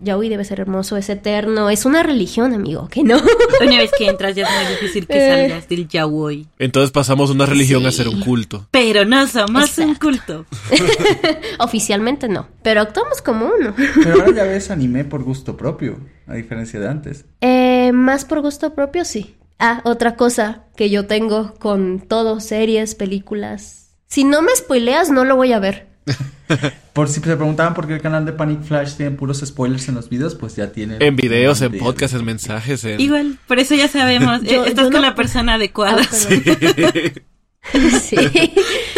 Yaoi 0.03 0.29
debe 0.29 0.45
ser 0.45 0.59
hermoso, 0.59 0.97
es 0.97 1.09
eterno, 1.09 1.69
es 1.69 1.85
una 1.85 2.03
religión, 2.03 2.53
amigo, 2.53 2.87
que 2.89 3.03
no. 3.03 3.17
Una 3.61 3.77
vez 3.77 3.91
que 3.97 4.07
entras 4.07 4.35
ya 4.35 4.45
es 4.45 4.49
muy 4.51 4.73
difícil 4.75 5.07
que 5.07 5.17
eh. 5.17 5.49
salgas 5.49 5.69
del 5.69 5.87
Yaoi. 5.87 6.47
Entonces 6.59 6.91
pasamos 6.91 7.29
una 7.29 7.45
religión 7.45 7.85
a 7.85 7.91
ser 7.91 8.07
un 8.07 8.21
culto. 8.21 8.67
Pero 8.71 9.05
no 9.05 9.27
somos 9.27 9.77
un 9.77 9.95
culto. 9.95 10.45
Oficialmente 11.59 12.27
no, 12.27 12.47
pero 12.63 12.81
actuamos 12.81 13.21
como 13.21 13.47
uno. 13.47 13.73
pero 13.75 14.15
ahora 14.15 14.35
ya 14.35 14.43
ves 14.43 14.71
anime 14.71 15.03
por 15.03 15.23
gusto 15.23 15.57
propio, 15.57 15.99
a 16.27 16.35
diferencia 16.35 16.79
de 16.79 16.87
antes. 16.87 17.25
Eh, 17.41 17.91
más 17.93 18.25
por 18.25 18.41
gusto 18.41 18.73
propio, 18.73 19.05
sí. 19.05 19.35
Ah, 19.59 19.81
otra 19.83 20.15
cosa 20.15 20.63
que 20.75 20.89
yo 20.89 21.05
tengo 21.05 21.53
con 21.55 21.99
todo, 21.99 22.39
series, 22.39 22.95
películas. 22.95 23.89
Si 24.07 24.23
no 24.23 24.41
me 24.41 24.55
spoileas, 24.55 25.11
no 25.11 25.25
lo 25.25 25.35
voy 25.35 25.51
a 25.51 25.59
ver. 25.59 25.88
por 26.93 27.07
si 27.07 27.15
se 27.15 27.21
preguntaban 27.21 27.73
por 27.73 27.87
qué 27.87 27.93
el 27.93 28.01
canal 28.01 28.25
de 28.25 28.33
Panic 28.33 28.63
Flash 28.63 28.95
tiene 28.95 29.15
puros 29.15 29.41
spoilers 29.45 29.87
en 29.89 29.95
los 29.95 30.09
videos, 30.09 30.35
pues 30.35 30.55
ya 30.55 30.71
tiene. 30.71 30.97
En 30.99 31.15
videos, 31.15 31.61
en 31.61 31.77
podcasts, 31.77 32.17
en 32.17 32.25
mensajes. 32.25 32.85
Igual, 32.97 33.37
por 33.47 33.59
eso 33.59 33.75
ya 33.75 33.87
sabemos. 33.87 34.41
Eh, 34.49 34.63
estás 34.67 34.89
con 34.89 35.01
la 35.01 35.15
persona 35.15 35.55
adecuada. 35.55 36.01
Ah, 36.01 36.15
sí. 38.01 38.15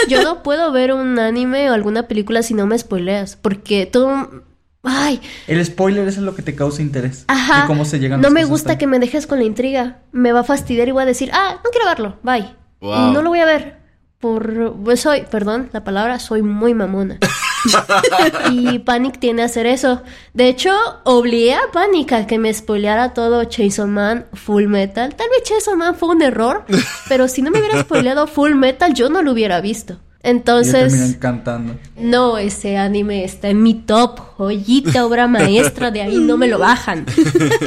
Yo 0.07 0.23
no 0.23 0.43
puedo 0.43 0.71
ver 0.71 0.93
un 0.93 1.19
anime 1.19 1.69
o 1.69 1.73
alguna 1.73 2.07
película 2.07 2.41
si 2.43 2.53
no 2.53 2.67
me 2.67 2.77
spoileas. 2.77 3.35
Porque 3.35 3.85
todo. 3.85 4.43
Ay. 4.83 5.19
El 5.47 5.63
spoiler 5.65 6.07
es 6.07 6.17
lo 6.19 6.35
que 6.35 6.41
te 6.41 6.55
causa 6.55 6.81
interés. 6.81 7.25
Ajá. 7.27 7.61
De 7.61 7.67
cómo 7.67 7.85
se 7.85 7.99
llegan 7.99 8.21
No 8.21 8.29
me 8.29 8.45
gusta 8.45 8.77
que 8.77 8.87
me 8.87 8.99
dejes 8.99 9.27
con 9.27 9.39
la 9.39 9.45
intriga. 9.45 9.99
Me 10.11 10.31
va 10.31 10.41
a 10.41 10.43
fastidiar 10.43 10.87
y 10.87 10.91
voy 10.91 11.03
a 11.03 11.07
decir, 11.07 11.31
ah, 11.33 11.59
no 11.63 11.69
quiero 11.71 11.87
verlo. 11.87 12.19
Bye. 12.23 12.55
No 12.81 13.21
lo 13.21 13.29
voy 13.29 13.39
a 13.39 13.45
ver 13.45 13.80
por 14.21 14.75
pues 14.83 15.01
soy, 15.01 15.23
perdón, 15.29 15.69
la 15.73 15.83
palabra 15.83 16.19
soy 16.19 16.43
muy 16.43 16.73
mamona. 16.73 17.17
y 18.51 18.79
Panic 18.79 19.19
tiene 19.19 19.41
a 19.41 19.45
hacer 19.45 19.65
eso. 19.65 20.01
De 20.33 20.47
hecho, 20.47 20.71
obligué 21.03 21.55
a 21.55 21.71
Panic 21.73 22.13
a 22.13 22.27
que 22.27 22.39
me 22.39 22.53
spoileara 22.53 23.13
todo 23.13 23.43
Chainsaw 23.45 23.87
Man 23.87 24.27
Full 24.33 24.67
Metal. 24.67 25.13
Tal 25.15 25.27
vez 25.29 25.43
Chainsaw 25.43 25.75
Man 25.75 25.95
fue 25.95 26.09
un 26.09 26.21
error, 26.21 26.63
pero 27.09 27.27
si 27.27 27.41
no 27.41 27.51
me 27.51 27.59
hubiera 27.59 27.81
spoileado 27.81 28.27
Full 28.27 28.53
Metal, 28.55 28.93
yo 28.93 29.09
no 29.09 29.23
lo 29.23 29.31
hubiera 29.31 29.59
visto. 29.59 29.97
Entonces. 30.23 30.93
encantando. 30.93 31.75
No, 31.97 32.37
ese 32.37 32.77
anime 32.77 33.23
está 33.23 33.49
en 33.49 33.63
mi 33.63 33.73
top, 33.73 34.19
joyita, 34.37 35.03
obra 35.03 35.27
maestra, 35.27 35.89
de 35.89 36.03
ahí 36.03 36.17
no 36.17 36.37
me 36.37 36.47
lo 36.47 36.59
bajan. 36.59 37.07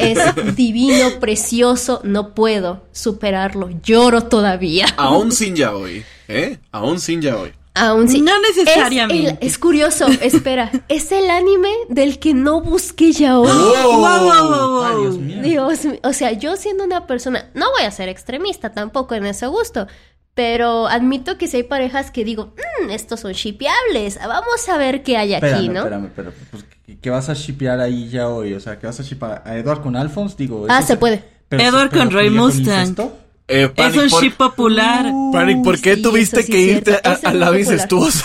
Es 0.00 0.18
divino, 0.54 1.18
precioso, 1.18 2.00
no 2.04 2.32
puedo 2.32 2.84
superarlo, 2.92 3.70
lloro 3.82 4.24
todavía. 4.24 4.86
Aún 4.96 5.32
sin 5.32 5.56
ya 5.56 5.74
hoy. 5.74 6.04
¿Eh? 6.28 6.58
Aún 6.72 7.00
sin 7.00 7.20
ya 7.22 7.36
hoy. 7.36 7.52
Aún 7.76 8.08
sí. 8.08 8.20
No 8.20 8.32
Es, 8.36 8.56
necesariamente. 8.56 9.30
el- 9.30 9.38
es 9.40 9.58
curioso, 9.58 10.06
espera. 10.22 10.70
es 10.88 11.10
el 11.10 11.28
anime 11.28 11.70
del 11.88 12.18
que 12.20 12.32
no 12.32 12.60
busqué 12.60 13.10
ya 13.12 13.38
hoy. 13.38 13.48
Wow, 13.48 13.98
wow, 13.98 14.00
wow, 14.00 14.82
Ay, 14.84 14.92
wow. 14.94 15.00
Dios 15.02 15.18
mío. 15.18 15.42
Dios 15.42 15.84
mío, 15.84 15.98
o 16.04 16.12
sea, 16.12 16.32
yo 16.32 16.56
siendo 16.56 16.84
una 16.84 17.06
persona, 17.06 17.50
no 17.54 17.70
voy 17.72 17.82
a 17.82 17.90
ser 17.90 18.08
extremista 18.08 18.72
tampoco 18.72 19.16
en 19.16 19.26
ese 19.26 19.46
gusto, 19.48 19.88
pero 20.34 20.86
admito 20.88 21.36
que 21.36 21.48
si 21.48 21.58
hay 21.58 21.62
parejas 21.64 22.10
que 22.10 22.24
digo, 22.24 22.54
"Mm, 22.86 22.90
estos 22.90 23.20
son 23.20 23.32
shipeables, 23.32 24.18
vamos 24.18 24.68
a 24.68 24.76
ver 24.76 25.02
qué 25.02 25.16
hay 25.16 25.34
aquí, 25.34 25.46
Espérame, 25.46 25.72
¿no? 25.72 25.80
espérame, 25.80 26.10
pero 26.14 26.32
pues, 26.52 26.64
¿qué, 27.00 27.10
vas 27.10 27.28
a 27.28 27.34
shipear 27.34 27.80
ahí 27.80 28.08
ya 28.08 28.28
hoy? 28.28 28.54
O 28.54 28.60
sea, 28.60 28.78
¿qué 28.78 28.86
vas 28.86 28.98
a 29.00 29.02
shipear 29.02 29.42
a 29.44 29.56
Edward 29.56 29.82
con 29.82 29.96
Alphonse? 29.96 30.36
Digo, 30.38 30.66
Ah, 30.68 30.82
se 30.82 30.96
puede. 30.96 31.24
pero- 31.48 31.62
Edward 31.62 31.90
pero 31.90 32.02
con 32.04 32.12
Roy 32.12 32.26
¿incluye 32.26 32.38
con 32.64 33.14
Eh, 33.48 33.70
Es 33.76 33.96
un 33.96 34.08
por- 34.08 34.22
ship 34.22 34.32
popular. 34.36 35.06
Panic, 35.32 35.62
¿por 35.62 35.80
qué 35.80 35.96
Sí, 35.96 36.02
tuviste 36.02 36.42
sí 36.42 36.50
que 36.52 36.58
irte 36.60 37.00
a, 37.04 37.18
a 37.24 37.34
la 37.34 37.58
incestuosa? 37.58 38.24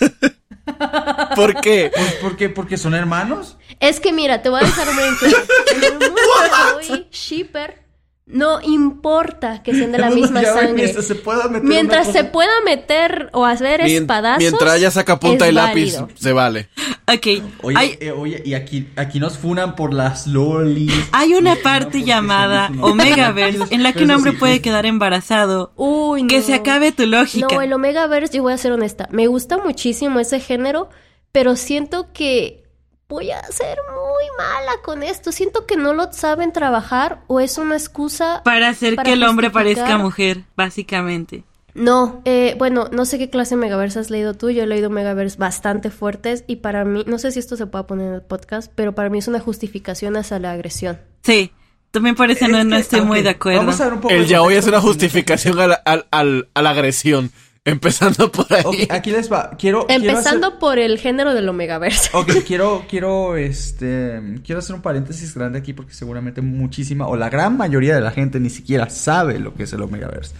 ¿Por 1.36 1.60
qué? 1.60 1.90
Pues, 1.94 2.12
¿por 2.14 2.36
qué? 2.36 2.48
¿Porque 2.48 2.76
son 2.76 2.94
hermanos? 2.94 3.56
Es 3.80 4.00
que 4.00 4.12
mira, 4.12 4.42
te 4.42 4.48
voy 4.48 4.60
a 4.62 4.64
dejar 4.64 4.92
muy 4.94 5.04
en 5.04 5.14
claro. 5.16 5.36
Shipper, 7.10 7.82
no 8.26 8.60
importa 8.60 9.62
que 9.62 9.72
sean 9.72 9.92
de 9.92 9.98
la 9.98 10.10
misma 10.10 10.42
sangre. 10.42 10.72
mientras 10.74 11.04
se 11.06 11.14
pueda 11.14 11.48
meter 11.48 11.62
Mientras 11.64 12.12
se 12.12 12.24
pueda 12.24 12.50
meter 12.64 13.30
o 13.32 13.44
hacer 13.44 13.82
Mien- 13.84 14.02
espadazos. 14.02 14.38
mientras 14.40 14.76
ella 14.76 14.90
saca 14.90 15.20
punta 15.20 15.48
y 15.48 15.52
lápiz, 15.52 15.94
válido. 15.96 16.08
se 16.18 16.32
vale. 16.32 16.68
Ok. 17.08 17.26
Oye, 17.62 17.76
hay, 17.78 17.98
eh, 18.00 18.10
oye, 18.10 18.42
y 18.44 18.54
aquí, 18.54 18.88
aquí 18.96 19.20
nos 19.20 19.38
funan 19.38 19.76
por 19.76 19.94
las 19.94 20.26
lolis. 20.26 20.92
hay 21.12 21.34
una 21.34 21.54
parte 21.62 22.02
llamada 22.02 22.68
Omegaverse 22.80 23.62
en 23.74 23.82
la 23.84 23.92
que 23.92 24.02
un 24.02 24.10
hombre 24.10 24.32
sí, 24.32 24.38
puede 24.38 24.54
sí. 24.54 24.60
quedar 24.60 24.86
embarazado. 24.86 25.72
Uy, 25.76 26.22
no. 26.22 26.28
Que 26.28 26.42
se 26.42 26.54
acabe 26.54 26.90
tu 26.90 27.06
lógica. 27.06 27.46
No, 27.48 27.60
el 27.62 27.72
Omegaverse, 27.72 28.36
yo 28.38 28.42
voy 28.42 28.54
a 28.54 28.58
ser 28.58 28.72
honesta. 28.72 29.08
Me 29.12 29.28
gusta 29.28 29.56
muchísimo 29.58 30.18
ese 30.18 30.40
género, 30.40 30.88
pero 31.30 31.54
siento 31.54 32.08
que 32.12 32.64
voy 33.08 33.30
a 33.30 33.40
ser 33.52 33.78
muy 33.94 34.05
mala 34.38 34.72
con 34.82 35.02
esto. 35.02 35.32
Siento 35.32 35.66
que 35.66 35.76
no 35.76 35.94
lo 35.94 36.12
saben 36.12 36.52
trabajar 36.52 37.20
o 37.26 37.40
es 37.40 37.58
una 37.58 37.76
excusa. 37.76 38.42
Para 38.44 38.68
hacer 38.68 38.96
para 38.96 39.06
que 39.06 39.12
el 39.14 39.22
hombre 39.24 39.50
parezca 39.50 39.98
mujer, 39.98 40.42
básicamente. 40.56 41.44
No, 41.74 42.22
eh, 42.24 42.54
bueno, 42.58 42.88
no 42.90 43.04
sé 43.04 43.18
qué 43.18 43.28
clase 43.28 43.54
de 43.54 43.60
Megaverse 43.60 43.98
has 43.98 44.08
leído 44.10 44.32
tú. 44.34 44.48
Yo 44.50 44.62
he 44.62 44.66
leído 44.66 44.88
Megaverse 44.88 45.36
bastante 45.36 45.90
fuertes 45.90 46.42
y 46.46 46.56
para 46.56 46.84
mí, 46.86 47.04
no 47.06 47.18
sé 47.18 47.32
si 47.32 47.38
esto 47.38 47.56
se 47.56 47.66
pueda 47.66 47.86
poner 47.86 48.08
en 48.08 48.14
el 48.14 48.22
podcast, 48.22 48.72
pero 48.74 48.94
para 48.94 49.10
mí 49.10 49.18
es 49.18 49.28
una 49.28 49.40
justificación 49.40 50.16
hacia 50.16 50.38
la 50.38 50.52
agresión. 50.52 50.98
Sí. 51.22 51.52
También 51.90 52.14
por 52.14 52.30
eso 52.30 52.46
no, 52.48 52.62
no 52.64 52.76
estoy 52.76 53.00
muy 53.02 53.22
de 53.22 53.30
acuerdo. 53.30 53.60
Vamos 53.60 53.80
a 53.80 53.84
ver 53.84 53.92
un 53.94 54.00
poco 54.00 54.12
El 54.12 54.26
yaoi 54.26 54.54
es 54.56 54.66
una 54.66 54.80
justificación 54.82 55.58
a 55.60 55.66
la, 55.66 55.74
al- 55.76 56.06
al- 56.10 56.48
a 56.52 56.60
la 56.62 56.70
agresión. 56.70 57.30
Empezando 57.66 58.30
por 58.32 58.46
ahí. 58.52 58.86
Aquí 58.90 59.10
les 59.10 59.30
va. 59.30 59.50
Quiero. 59.58 59.86
quiero 59.86 60.02
Empezando 60.08 60.46
hacer- 60.46 60.58
por 60.58 60.78
el 60.78 60.98
género 60.98 61.34
del 61.34 61.48
Omegaverse. 61.48 62.10
Ok, 62.14 62.30
quiero, 62.46 62.84
quiero, 62.88 63.36
este, 63.36 64.20
quiero 64.44 64.60
hacer 64.60 64.74
un 64.76 64.82
paréntesis 64.82 65.34
grande 65.34 65.58
aquí 65.58 65.72
porque 65.74 65.92
seguramente 65.92 66.40
muchísima 66.42 67.06
o 67.08 67.16
la 67.16 67.28
gran 67.28 67.56
mayoría 67.56 67.94
de 67.94 68.00
la 68.00 68.12
gente 68.12 68.40
ni 68.40 68.50
siquiera 68.50 68.88
sabe 68.88 69.38
lo 69.38 69.52
que 69.54 69.64
es 69.64 69.72
el 69.72 69.82
Omegaverse. 69.82 70.34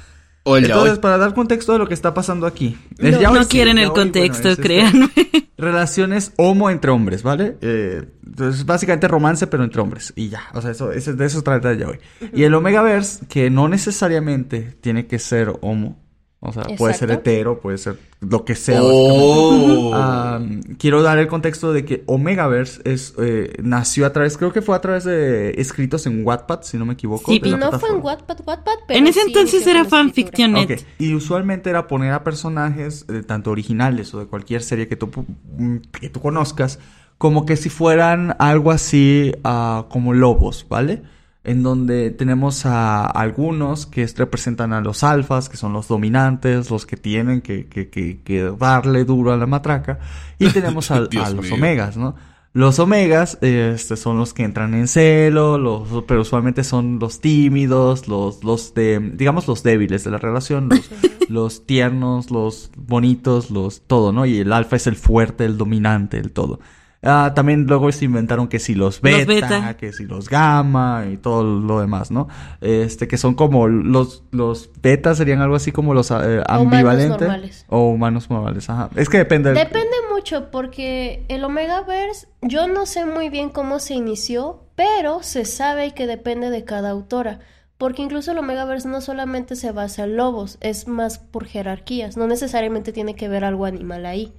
o 0.44 0.56
el 0.56 0.64
Entonces, 0.66 0.90
yaoi. 0.92 1.00
para 1.00 1.18
dar 1.18 1.34
contexto 1.34 1.72
de 1.72 1.78
lo 1.80 1.88
que 1.88 1.94
está 1.94 2.14
pasando 2.14 2.46
aquí. 2.46 2.78
No, 2.98 3.08
yaoi 3.10 3.34
no 3.34 3.42
sí, 3.42 3.48
quieren 3.50 3.78
el 3.78 3.88
bueno, 3.90 4.02
contexto, 4.04 4.46
es, 4.48 4.52
este, 4.52 4.62
créanme. 4.62 5.10
Relaciones 5.58 6.32
homo 6.36 6.70
entre 6.70 6.90
hombres, 6.92 7.22
¿vale? 7.24 7.56
Eh, 7.62 8.04
entonces, 8.24 8.64
básicamente 8.64 9.08
romance, 9.08 9.46
pero 9.48 9.64
entre 9.64 9.80
hombres. 9.80 10.12
Y 10.14 10.28
ya, 10.28 10.42
o 10.54 10.60
sea, 10.62 10.70
eso, 10.70 10.92
eso- 10.92 11.14
de 11.14 11.26
eso 11.26 11.42
trata 11.42 11.72
el 11.72 11.78
yaoi. 11.78 11.98
Y 12.34 12.44
el 12.44 12.54
Omegaverse, 12.54 13.26
que 13.26 13.50
no 13.50 13.66
necesariamente 13.68 14.76
tiene 14.80 15.06
que 15.08 15.18
ser 15.18 15.52
homo. 15.62 15.98
O 16.46 16.52
sea, 16.52 16.62
puede 16.78 16.94
ser 16.94 17.10
hetero, 17.10 17.58
puede 17.58 17.76
ser 17.76 17.98
lo 18.20 18.44
que 18.44 18.54
sea. 18.54 18.80
Oh. 18.82 19.90
Ah, 19.92 20.40
quiero 20.78 21.02
dar 21.02 21.18
el 21.18 21.26
contexto 21.26 21.72
de 21.72 21.84
que 21.84 22.04
Omegaverse 22.06 22.82
es, 22.84 23.14
eh, 23.18 23.52
nació 23.62 24.06
a 24.06 24.12
través, 24.12 24.36
creo 24.38 24.52
que 24.52 24.62
fue 24.62 24.76
a 24.76 24.80
través 24.80 25.02
de 25.02 25.50
escritos 25.60 26.06
en 26.06 26.24
Wattpad, 26.24 26.62
si 26.62 26.78
no 26.78 26.86
me 26.86 26.92
equivoco. 26.92 27.32
Sí, 27.32 27.40
de 27.40 27.48
Y 27.48 27.50
la 27.50 27.56
no 27.58 27.80
fue 27.80 27.90
en. 27.90 28.00
Wattpad, 28.00 28.38
Wattpad, 28.46 28.78
pero 28.86 29.00
en 29.00 29.08
ese 29.08 29.22
sí 29.22 29.26
entonces 29.26 29.66
era 29.66 29.84
fanfictionet. 29.84 30.70
Ok, 30.70 30.86
Y 30.98 31.14
usualmente 31.14 31.68
era 31.68 31.88
poner 31.88 32.12
a 32.12 32.22
personajes, 32.22 33.04
eh, 33.08 33.24
tanto 33.26 33.50
originales 33.50 34.14
o 34.14 34.20
de 34.20 34.26
cualquier 34.26 34.62
serie 34.62 34.86
que 34.86 34.94
tú, 34.94 35.10
mm, 35.58 35.78
que 36.00 36.08
tú 36.10 36.20
conozcas, 36.20 36.78
como 37.18 37.44
que 37.44 37.56
si 37.56 37.70
fueran 37.70 38.36
algo 38.38 38.70
así 38.70 39.32
ah, 39.42 39.86
como 39.88 40.12
lobos, 40.12 40.64
¿vale? 40.68 41.02
En 41.46 41.62
donde 41.62 42.10
tenemos 42.10 42.66
a 42.66 43.06
algunos 43.06 43.86
que 43.86 44.02
es- 44.02 44.18
representan 44.18 44.72
a 44.72 44.80
los 44.80 45.02
alfas, 45.04 45.48
que 45.48 45.56
son 45.56 45.72
los 45.72 45.86
dominantes, 45.88 46.70
los 46.70 46.84
que 46.86 46.96
tienen 46.96 47.40
que, 47.40 47.66
que, 47.66 47.88
que, 47.88 48.20
que 48.22 48.52
darle 48.58 49.04
duro 49.04 49.32
a 49.32 49.36
la 49.36 49.46
matraca, 49.46 49.98
y 50.38 50.48
tenemos 50.52 50.90
a 50.90 51.00
los 51.00 51.10
mío. 51.12 51.54
omegas, 51.54 51.96
¿no? 51.96 52.14
Los 52.52 52.78
omegas 52.78 53.36
este, 53.42 53.96
son 53.98 54.16
los 54.18 54.32
que 54.32 54.42
entran 54.42 54.72
en 54.74 54.88
celo, 54.88 55.58
los, 55.58 56.04
pero 56.08 56.22
usualmente 56.22 56.64
son 56.64 56.98
los 56.98 57.20
tímidos, 57.20 58.08
los, 58.08 58.42
los 58.42 58.72
de, 58.72 58.98
digamos, 59.14 59.46
los 59.46 59.62
débiles 59.62 60.04
de 60.04 60.10
la 60.10 60.16
relación, 60.18 60.70
los, 60.70 60.90
los 61.28 61.66
tiernos, 61.66 62.30
los 62.30 62.70
bonitos, 62.76 63.50
los 63.50 63.82
todo, 63.86 64.10
¿no? 64.10 64.24
Y 64.24 64.38
el 64.38 64.52
alfa 64.54 64.76
es 64.76 64.86
el 64.86 64.96
fuerte, 64.96 65.44
el 65.44 65.58
dominante, 65.58 66.16
el 66.18 66.32
todo. 66.32 66.58
Ah, 67.02 67.32
también 67.34 67.66
luego 67.66 67.92
se 67.92 68.04
inventaron 68.06 68.48
que 68.48 68.58
si 68.58 68.74
los 68.74 69.00
beta, 69.00 69.26
beta. 69.26 69.76
que 69.76 69.92
si 69.92 70.04
los 70.06 70.28
gamma 70.28 71.04
y 71.12 71.16
todo 71.18 71.44
lo 71.44 71.80
demás, 71.80 72.10
¿no? 72.10 72.26
Este, 72.60 73.06
que 73.06 73.16
son 73.18 73.34
como 73.34 73.68
los, 73.68 74.24
los 74.32 74.70
betas 74.82 75.18
serían 75.18 75.40
algo 75.40 75.54
así 75.56 75.70
como 75.72 75.94
los 75.94 76.10
eh, 76.10 76.42
ambivalentes. 76.48 77.20
normales. 77.20 77.66
O 77.68 77.88
humanos 77.90 78.28
normales, 78.30 78.68
ajá. 78.70 78.90
Es 78.96 79.08
que 79.08 79.18
depende. 79.18 79.50
del- 79.52 79.58
Depende 79.64 79.94
mucho 80.12 80.50
porque 80.50 81.24
el 81.28 81.44
Omegaverse, 81.44 82.28
yo 82.42 82.66
no 82.66 82.86
sé 82.86 83.04
muy 83.04 83.28
bien 83.28 83.50
cómo 83.50 83.78
se 83.78 83.94
inició, 83.94 84.64
pero 84.74 85.22
se 85.22 85.44
sabe 85.44 85.92
que 85.94 86.06
depende 86.06 86.50
de 86.50 86.64
cada 86.64 86.90
autora. 86.90 87.40
Porque 87.78 88.00
incluso 88.02 88.32
el 88.32 88.38
Omegaverse 88.38 88.88
no 88.88 89.02
solamente 89.02 89.54
se 89.54 89.70
basa 89.70 90.04
en 90.04 90.16
lobos, 90.16 90.56
es 90.62 90.88
más 90.88 91.18
por 91.18 91.44
jerarquías. 91.44 92.16
No 92.16 92.26
necesariamente 92.26 92.90
tiene 92.90 93.14
que 93.14 93.28
ver 93.28 93.44
algo 93.44 93.66
animal 93.66 94.06
ahí. 94.06 94.32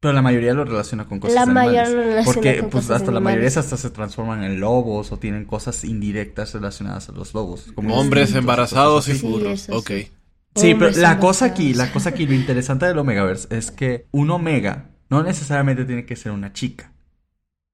Pero 0.00 0.12
la 0.12 0.22
mayoría 0.22 0.52
lo 0.52 0.64
relaciona 0.64 1.06
con 1.06 1.18
cosas 1.20 1.34
La 1.34 1.42
animales. 1.42 1.72
mayoría 1.72 1.90
lo 1.96 2.02
relaciona 2.02 2.34
Porque 2.34 2.60
con 2.60 2.70
pues 2.70 2.84
cosas 2.84 3.00
hasta 3.00 3.12
la 3.12 3.20
mayoría 3.20 3.48
hasta 3.48 3.76
se 3.76 3.90
transforman 3.90 4.44
en 4.44 4.60
lobos 4.60 5.10
o 5.10 5.18
tienen 5.18 5.44
cosas 5.46 5.84
indirectas 5.84 6.52
relacionadas 6.54 7.08
a 7.08 7.12
los 7.12 7.32
lobos. 7.34 7.72
Como 7.74 7.96
Hombres 7.98 8.34
embarazados 8.34 9.08
y 9.08 9.12
así. 9.12 9.56
Sí, 9.56 9.72
ok. 9.72 9.88
sí. 9.88 10.12
Sí, 10.54 10.74
pero 10.74 10.90
la 10.96 11.18
cosa 11.18 11.46
aquí, 11.46 11.74
la 11.74 11.92
cosa 11.92 12.10
aquí, 12.10 12.26
lo 12.26 12.34
interesante 12.34 12.86
del 12.86 12.98
Omegaverse 12.98 13.48
es 13.54 13.70
que 13.70 14.06
un 14.10 14.30
Omega 14.30 14.90
no 15.10 15.22
necesariamente 15.22 15.84
tiene 15.84 16.06
que 16.06 16.16
ser 16.16 16.32
una 16.32 16.52
chica. 16.52 16.92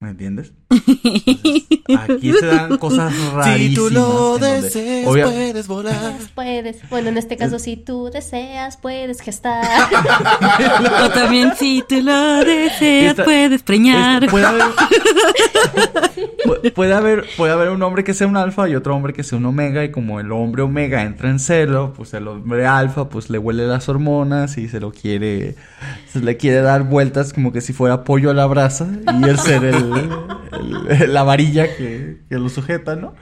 ¿Me 0.01 0.11
entiendes? 0.11 0.53
Entonces, 0.73 2.17
aquí 2.17 2.33
se 2.33 2.47
dan 2.47 2.77
cosas 2.79 3.13
rarísimas. 3.35 3.69
Si 3.69 3.75
tú 3.75 3.91
lo 3.91 4.39
deseas, 4.39 5.07
obvia- 5.09 5.25
puedes 5.27 5.69
volar. 5.69 6.15
Puedes, 6.35 6.89
bueno, 6.91 7.09
en 7.11 7.19
este 7.19 7.37
caso, 7.37 7.59
si 7.59 7.77
tú 7.77 8.11
deseas, 8.13 8.77
puedes 8.77 9.21
gestar. 9.21 9.65
o 11.05 11.11
también 11.11 11.53
si 11.59 11.83
tú 11.89 12.01
lo 12.03 12.45
deseas, 12.45 13.11
Esta- 13.13 13.25
puedes 13.25 13.63
preñar. 13.63 14.29
Puede 14.31 14.47
haber 14.47 14.63
Pu- 16.45 16.73
puede 16.73 16.95
haber 16.95 17.25
puede 17.37 17.53
haber 17.53 17.71
un 17.71 17.83
hombre 17.83 18.05
que 18.05 18.15
sea 18.15 18.27
un 18.27 18.37
alfa 18.37 18.69
y 18.69 18.75
otro 18.75 18.95
hombre 18.97 19.13
que 19.13 19.23
sea 19.23 19.39
un 19.39 19.47
omega 19.47 19.85
y 19.85 19.91
como 19.91 20.19
el 20.21 20.33
hombre 20.33 20.63
omega 20.63 21.03
entra 21.03 21.31
en 21.31 21.39
celo 21.39 21.93
pues 21.97 22.13
el 22.15 22.27
hombre 22.29 22.67
alfa 22.67 23.09
pues 23.09 23.31
le 23.31 23.39
huele 23.39 23.67
las 23.67 23.89
hormonas 23.89 24.59
y 24.59 24.69
se 24.69 24.81
lo 24.81 24.93
quiere 24.93 25.55
se 26.13 26.21
le 26.21 26.37
quiere 26.37 26.61
dar 26.61 26.83
vueltas 26.85 27.33
como 27.33 27.53
que 27.53 27.61
si 27.61 27.73
fuera 27.73 28.05
pollo 28.05 28.31
a 28.31 28.35
la 28.35 28.47
brasa 28.47 28.89
y 29.21 29.25
él 29.29 29.39
ser 29.39 29.65
el, 29.65 30.09
el- 30.63 31.13
la 31.13 31.23
varilla 31.23 31.77
que, 31.77 32.23
que 32.29 32.39
lo 32.39 32.49
sujeta 32.49 32.97
no 32.97 33.15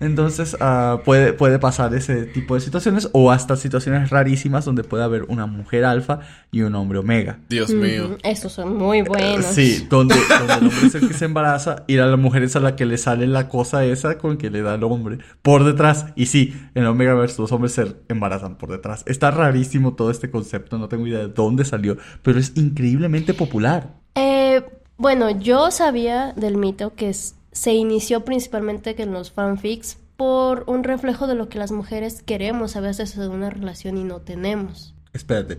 entonces 0.00 0.56
ah, 0.60 1.02
puede 1.04 1.34
puede 1.34 1.58
pasar 1.58 1.94
ese 1.94 2.24
tipo 2.24 2.54
de 2.54 2.62
situaciones 2.62 3.10
o 3.12 3.30
hasta 3.30 3.56
situaciones 3.56 4.08
rarísimas 4.08 4.64
donde 4.64 4.84
puede 4.84 5.04
haber 5.04 5.24
una 5.24 5.44
mujer 5.44 5.84
alfa 5.84 6.20
y 6.50 6.62
un 6.62 6.74
hombre 6.74 6.98
omega 6.98 7.40
Dios 7.50 7.70
mío. 7.74 8.08
Mm, 8.08 8.26
Esos 8.26 8.52
son 8.52 8.74
muy 8.78 9.02
buenos. 9.02 9.44
Sí, 9.44 9.86
donde, 9.90 10.14
donde 10.38 10.54
el 10.54 10.62
hombre 10.68 10.86
es 10.86 10.94
el 10.94 11.06
que 11.08 11.12
se 11.12 11.26
embaraza 11.26 11.84
y 11.86 11.98
a 11.98 12.06
la 12.06 12.16
mujer 12.16 12.42
es 12.42 12.56
a 12.56 12.60
la 12.60 12.74
que 12.74 12.86
le 12.86 12.96
sale 12.96 13.26
la 13.26 13.48
cosa 13.48 13.84
esa 13.84 14.16
con 14.16 14.38
que 14.38 14.48
le 14.48 14.62
da 14.62 14.76
el 14.76 14.82
hombre 14.84 15.18
por 15.42 15.62
detrás. 15.64 16.06
Y 16.16 16.26
sí, 16.26 16.54
en 16.74 16.82
el 16.84 16.88
Omegaverse 16.88 17.40
los 17.42 17.52
hombres 17.52 17.72
se 17.72 17.96
embarazan 18.08 18.56
por 18.56 18.70
detrás. 18.70 19.02
Está 19.06 19.30
rarísimo 19.30 19.94
todo 19.94 20.10
este 20.10 20.30
concepto, 20.30 20.78
no 20.78 20.88
tengo 20.88 21.06
idea 21.06 21.18
de 21.18 21.28
dónde 21.28 21.66
salió, 21.66 21.98
pero 22.22 22.38
es 22.38 22.52
increíblemente 22.56 23.34
popular. 23.34 23.94
Eh, 24.14 24.64
bueno, 24.98 25.30
yo 25.30 25.70
sabía 25.70 26.32
del 26.36 26.56
mito 26.56 26.94
que 26.94 27.10
es- 27.10 27.34
se 27.52 27.72
inició 27.72 28.24
principalmente 28.24 28.94
que 28.94 29.02
en 29.04 29.12
los 29.12 29.30
fanfics 29.32 29.98
por 30.16 30.64
un 30.66 30.84
reflejo 30.84 31.26
de 31.26 31.34
lo 31.34 31.48
que 31.48 31.58
las 31.58 31.72
mujeres 31.72 32.22
queremos 32.22 32.76
a 32.76 32.80
veces 32.80 33.16
en 33.16 33.30
una 33.30 33.50
relación 33.50 33.96
y 33.98 34.04
no 34.04 34.20
tenemos. 34.20 34.94
Espérate, 35.12 35.58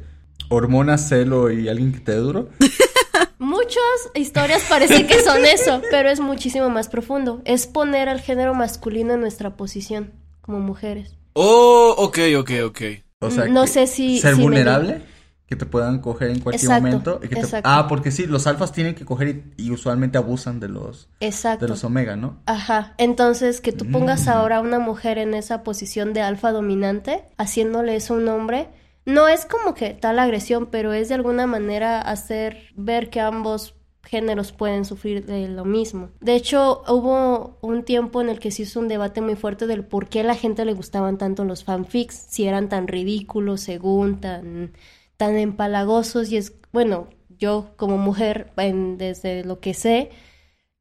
hormonas, 0.50 1.08
celo 1.10 1.52
y 1.52 1.68
alguien 1.70 1.92
que 1.94 2.00
te 2.00 2.12
dé 2.14 2.18
duro. 2.20 2.50
Muchas 3.40 4.12
historias 4.16 4.64
parecen 4.68 5.06
que 5.08 5.22
son 5.22 5.46
eso, 5.46 5.82
pero 5.92 6.10
es 6.10 6.20
muchísimo 6.20 6.70
más 6.70 6.88
profundo. 6.90 7.42
Es 7.46 7.68
poner 7.68 8.10
al 8.10 8.20
género 8.20 8.56
masculino 8.56 9.14
en 9.14 9.22
nuestra 9.22 9.56
posición 9.56 10.12
como 10.42 10.60
mujeres. 10.60 11.16
Oh, 11.34 11.94
ok, 11.98 12.18
ok, 12.40 12.52
ok. 12.66 12.82
O 13.20 13.30
sea, 13.32 13.46
No 13.46 13.62
que 13.64 13.68
sé 13.68 13.88
si- 13.88 14.20
ser 14.20 14.32
si 14.34 14.38
me 14.40 14.44
vulnerable. 14.44 15.02
Que 15.48 15.56
te 15.56 15.66
puedan 15.66 16.00
coger 16.00 16.30
en 16.30 16.40
cualquier 16.42 16.66
Exacto, 16.72 16.88
momento. 16.88 17.20
y 17.24 17.28
que 17.30 17.36
te-. 17.38 17.62
Ah, 17.64 17.86
porque 17.88 18.12
sí, 18.12 18.26
los 18.28 18.48
alfas 18.48 18.72
tienen 18.74 18.96
que 18.96 19.06
coger 19.06 19.28
y, 19.58 19.64
y 19.68 19.72
usualmente 19.72 20.18
abusan 20.18 20.60
de 20.60 20.68
los, 20.68 21.08
Exacto. 21.22 21.66
de 21.66 21.70
los 21.70 21.84
omega, 21.86 22.16
¿no? 22.18 22.38
Ajá, 22.46 22.94
entonces 22.98 23.62
que 23.62 23.72
tú 23.72 23.90
pongas 23.90 24.26
Mm. 24.26 24.30
ahora 24.30 24.58
a 24.58 24.62
una 24.62 24.80
mujer 24.80 25.18
en 25.18 25.34
esa 25.34 25.64
posición 25.64 26.14
de 26.14 26.22
alfa 26.22 26.52
dominante, 26.52 27.24
haciéndole 27.38 27.96
eso 27.96 28.14
a 28.14 28.18
un 28.18 28.28
hombre, 28.28 28.68
no 29.06 29.30
es 29.30 29.46
como 29.46 29.74
que 29.74 29.92
tal 29.94 30.20
agresión, 30.20 30.66
pero 30.70 30.92
es 30.92 31.08
de 31.08 31.16
alguna 31.16 31.48
manera 31.48 32.02
hacer 32.02 32.74
ver 32.76 33.10
que 33.10 33.22
ambos 33.22 33.74
géneros 34.04 34.52
pueden 34.54 34.84
sufrir 34.86 35.26
de 35.26 35.48
lo 35.50 35.64
mismo. 35.66 36.10
De 36.22 36.36
hecho, 36.36 36.82
hubo 36.90 37.58
un 37.62 37.84
tiempo 37.84 38.22
en 38.22 38.30
el 38.30 38.40
que 38.40 38.52
se 38.52 38.64
hizo 38.64 38.80
un 38.80 38.88
debate 38.90 39.20
muy 39.22 39.36
fuerte 39.36 39.66
del 39.68 39.84
por 39.86 40.08
qué 40.10 40.22
a 40.22 40.24
la 40.24 40.36
gente 40.36 40.64
le 40.66 40.74
gustaban 40.74 41.18
tanto 41.18 41.44
los 41.46 41.64
fanfics, 41.66 42.16
si 42.30 42.48
eran 42.48 42.70
tan 42.70 42.88
ridículos, 42.88 43.62
según, 43.62 44.20
tan, 44.22 44.72
tan 45.18 45.38
empalagosos, 45.38 46.32
y 46.32 46.38
es, 46.38 46.54
bueno, 46.72 47.10
yo 47.38 47.72
como 47.76 47.98
mujer, 47.98 48.52
en- 48.58 48.98
desde 48.98 49.44
lo 49.44 49.60
que 49.60 49.74
sé, 49.74 50.10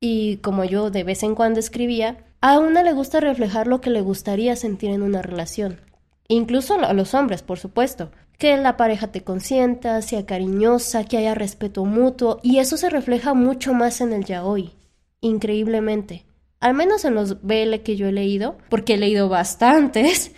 y 0.01 0.37
como 0.39 0.65
yo 0.65 0.91
de 0.91 1.05
vez 1.05 1.23
en 1.23 1.35
cuando 1.35 1.59
escribía, 1.61 2.25
a 2.41 2.59
una 2.59 2.83
le 2.83 2.93
gusta 2.93 3.19
reflejar 3.21 3.67
lo 3.67 3.81
que 3.81 3.91
le 3.91 4.03
gustaría 4.03 4.55
sentir 4.57 4.91
en 4.91 5.03
una 5.03 5.23
relación. 5.23 5.81
Incluso 6.29 6.75
a 6.75 6.93
los 6.93 7.15
hombres, 7.15 7.43
por 7.43 7.59
supuesto. 7.59 8.11
Que 8.39 8.57
la 8.59 8.77
pareja 8.77 9.11
te 9.11 9.23
consienta, 9.23 10.03
sea 10.03 10.27
cariñosa, 10.27 11.05
que 11.05 11.17
haya 11.17 11.35
respeto 11.35 11.85
mutuo, 11.87 12.41
y 12.43 12.59
eso 12.59 12.77
se 12.77 12.91
refleja 12.91 13.33
mucho 13.33 13.73
más 13.73 14.01
en 14.03 14.13
el 14.13 14.25
yaoi. 14.25 14.73
Increíblemente. 15.23 16.27
Al 16.61 16.75
menos 16.75 17.05
en 17.05 17.15
los 17.15 17.43
BL 17.43 17.83
que 17.83 17.97
yo 17.97 18.07
he 18.09 18.13
leído, 18.13 18.59
porque 18.69 18.95
he 18.95 18.99
leído 18.99 19.29
bastantes. 19.29 20.33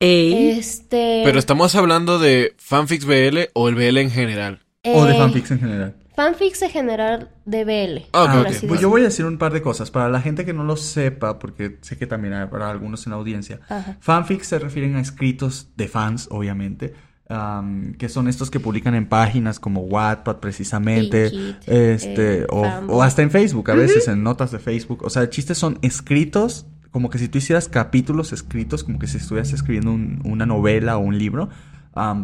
Ey. 0.00 0.58
Este. 0.58 1.22
Pero 1.24 1.38
estamos 1.38 1.74
hablando 1.74 2.18
de 2.18 2.54
fanfics 2.56 3.04
BL 3.04 3.50
o 3.52 3.68
el 3.68 3.74
BL 3.74 3.98
en 3.98 4.10
general. 4.10 4.60
O 4.82 5.04
de 5.04 5.12
eh, 5.14 5.18
fanfics 5.18 5.50
en 5.50 5.60
general. 5.60 5.96
Fanfics 6.16 6.62
en 6.62 6.70
general 6.70 7.30
de 7.44 7.64
BL. 7.64 8.08
Ah, 8.12 8.24
ok, 8.24 8.30
por 8.30 8.40
ok. 8.40 8.46
así 8.46 8.66
Pues 8.66 8.80
yo 8.80 8.88
voy 8.88 9.02
a 9.02 9.04
decir 9.04 9.26
un 9.26 9.36
par 9.36 9.52
de 9.52 9.60
cosas. 9.60 9.90
Para 9.90 10.08
la 10.08 10.22
gente 10.22 10.46
que 10.46 10.54
no 10.54 10.64
lo 10.64 10.76
sepa, 10.76 11.38
porque 11.38 11.78
sé 11.82 11.98
que 11.98 12.06
también 12.06 12.32
habrá 12.32 12.70
algunos 12.70 13.06
en 13.06 13.10
la 13.10 13.16
audiencia. 13.18 13.60
Ajá. 13.68 13.98
Fanfics 14.00 14.46
se 14.46 14.58
refieren 14.58 14.96
a 14.96 15.00
escritos 15.00 15.68
de 15.76 15.86
fans, 15.86 16.28
obviamente. 16.30 16.94
am, 17.28 17.94
que 17.94 18.08
son 18.08 18.26
estos 18.26 18.50
que 18.50 18.58
publican 18.58 18.94
en 18.94 19.06
páginas 19.06 19.60
como 19.60 19.82
Wattpad 19.82 20.36
precisamente, 20.36 21.26
este, 21.66 22.40
eh, 22.40 22.46
o, 22.48 23.02
hasta 23.02 23.20
en 23.22 23.30
Facebook, 23.30 23.70
a 23.70 23.74
veces 23.74 24.08
en 24.08 24.22
notas 24.22 24.50
de 24.50 24.58
Facebook. 24.58 25.04
O 25.04 25.10
sea, 25.10 25.22
el 25.22 25.30
chiste 25.30 25.54
son 25.54 25.78
escritos, 25.82 26.66
como 26.90 27.10
que 27.10 27.18
si 27.18 27.28
tú 27.28 27.38
hicieras 27.38 27.68
capítulos 27.68 28.32
escritos, 28.32 28.84
como 28.84 28.98
que 28.98 29.06
si 29.06 29.16
estuvieras 29.18 29.52
escribiendo 29.52 29.92
un- 29.92 30.20
una 30.24 30.46
novela 30.46 30.96
o 30.96 31.00
un 31.00 31.18
libro, 31.18 31.48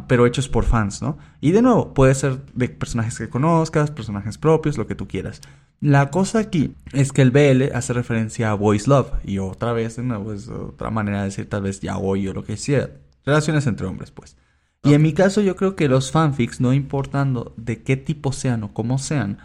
pero 0.08 0.26
hechos 0.26 0.48
por 0.48 0.64
fans, 0.64 1.02
¿no? 1.02 1.18
Y 1.40 1.50
de 1.52 1.60
nuevo, 1.62 1.92
puede 1.92 2.14
ser 2.14 2.38
de 2.54 2.68
personajes 2.68 3.18
que 3.18 3.28
conozcas, 3.28 3.90
personajes 3.90 4.38
propios, 4.38 4.78
lo 4.78 4.86
que 4.86 4.94
tú 4.94 5.06
quieras. 5.08 5.40
La 5.80 6.10
cosa 6.10 6.38
aquí 6.38 6.74
es 6.92 7.12
que 7.12 7.20
el 7.22 7.30
BL 7.30 7.72
hace 7.74 7.92
referencia 7.92 8.50
a 8.50 8.54
Boys 8.54 8.86
Love, 8.88 9.10
y 9.24 9.38
otra 9.38 9.72
vez, 9.72 9.96
de 9.96 10.02
nuevo, 10.04 10.32
es 10.32 10.48
otra 10.48 10.90
manera 10.90 11.18
de 11.18 11.24
decir 11.26 11.48
tal 11.48 11.62
vez 11.62 11.80
yaoi 11.80 12.28
o 12.28 12.32
lo 12.32 12.44
que 12.44 12.56
sea. 12.56 12.88
Relaciones 13.26 13.66
entre 13.66 13.86
hombres, 13.86 14.10
pues. 14.10 14.36
Y 14.84 14.94
en 14.94 15.02
mi 15.02 15.12
caso 15.12 15.40
yo 15.40 15.56
creo 15.56 15.74
que 15.74 15.88
los 15.88 16.12
fanfics, 16.12 16.60
no 16.60 16.72
importando 16.72 17.52
de 17.56 17.82
qué 17.82 17.96
tipo 17.96 18.32
sean 18.32 18.62
o 18.62 18.72
cómo 18.72 18.98
sean, 18.98 19.38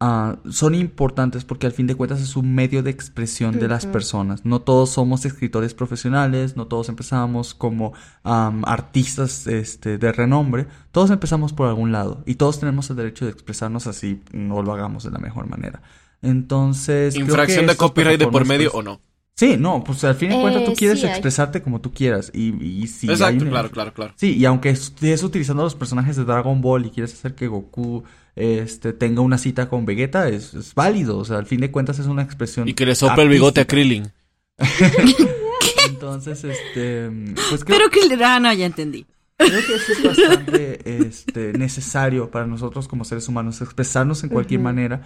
ah, 0.00 0.36
son 0.50 0.74
importantes 0.74 1.44
porque 1.44 1.66
al 1.66 1.72
fin 1.72 1.86
de 1.86 1.94
cuentas 1.94 2.20
es 2.20 2.36
un 2.36 2.54
medio 2.54 2.82
de 2.82 2.90
expresión 2.90 3.58
de 3.58 3.68
las 3.68 3.86
personas. 3.86 4.44
No 4.44 4.60
todos 4.60 4.90
somos 4.90 5.24
escritores 5.24 5.74
profesionales, 5.74 6.56
no 6.56 6.66
todos 6.66 6.88
empezamos 6.88 7.54
como 7.54 7.92
artistas 8.22 9.46
este, 9.46 9.98
de 9.98 10.12
renombre, 10.12 10.66
todos 10.92 11.10
empezamos 11.10 11.52
por 11.52 11.68
algún 11.68 11.92
lado 11.92 12.22
y 12.26 12.34
todos 12.36 12.60
tenemos 12.60 12.90
el 12.90 12.96
derecho 12.96 13.24
de 13.24 13.30
expresarnos 13.32 13.86
así, 13.86 14.22
no 14.32 14.62
lo 14.62 14.72
hagamos 14.72 15.04
de 15.04 15.10
la 15.10 15.18
mejor 15.18 15.46
manera. 15.48 15.82
Entonces... 16.22 17.14
creo 17.14 17.26
que 17.26 17.30
¿Infracción 17.32 17.66
de 17.66 17.76
copyright 17.76 18.18
de 18.20 18.26
por 18.28 18.46
medio 18.46 18.70
pues, 18.72 18.80
o 18.80 18.82
no? 18.82 19.00
Sí, 19.34 19.56
no, 19.58 19.84
pues 19.84 20.02
al 20.04 20.14
fin 20.14 20.30
de 20.30 20.40
cuentas 20.40 20.64
tú 20.64 20.72
Eh, 20.72 20.76
quieres 20.78 21.00
sí 21.00 21.06
hay. 21.06 21.12
expresarte 21.12 21.62
como 21.62 21.80
tú 21.82 21.92
quieras 21.92 22.30
y, 22.34 22.54
y 22.64 22.86
si 22.86 23.06
hay 23.08 23.12
Exacto, 23.12 23.46
claro, 23.46 23.70
claro, 23.70 23.92
claro. 23.92 24.14
Sí, 24.16 24.34
y 24.36 24.44
aunque 24.46 24.70
estés 24.70 25.22
utilizando 25.22 25.62
los 25.62 25.74
personajes 25.74 26.16
de 26.16 26.24
Dragon 26.24 26.60
Ball 26.62 26.86
y 26.86 26.90
quieres 26.90 27.12
hacer 27.12 27.34
que 27.34 27.46
Goku 27.46 28.02
este, 28.36 28.92
tenga 28.92 29.22
una 29.22 29.38
cita 29.38 29.68
con 29.68 29.86
Vegeta, 29.86 30.28
es, 30.28 30.52
es 30.54 30.74
válido. 30.74 31.18
O 31.18 31.24
sea, 31.24 31.38
al 31.38 31.46
fin 31.46 31.60
de 31.60 31.70
cuentas 31.70 31.98
es 31.98 32.06
una 32.06 32.22
expresión. 32.22 32.68
Y 32.68 32.74
que 32.74 32.86
le 32.86 32.94
sople 32.94 33.24
el 33.24 33.30
bigote 33.30 33.62
a. 33.62 33.66
Krillin. 33.66 34.12
Entonces, 35.88 36.44
este. 36.44 37.10
Pues 37.48 37.64
creo, 37.64 37.78
Pero 37.78 37.90
que... 37.90 38.24
Ah, 38.24 38.38
no, 38.38 38.52
ya 38.52 38.66
entendí. 38.66 39.06
creo 39.38 39.66
que 39.66 39.74
eso 39.74 39.92
es 39.92 40.02
bastante 40.02 41.06
este, 41.06 41.52
necesario 41.54 42.30
para 42.30 42.46
nosotros 42.46 42.88
como 42.88 43.04
seres 43.04 43.26
humanos, 43.28 43.60
expresarnos 43.60 44.22
en 44.22 44.30
cualquier 44.30 44.60
manera, 44.60 45.02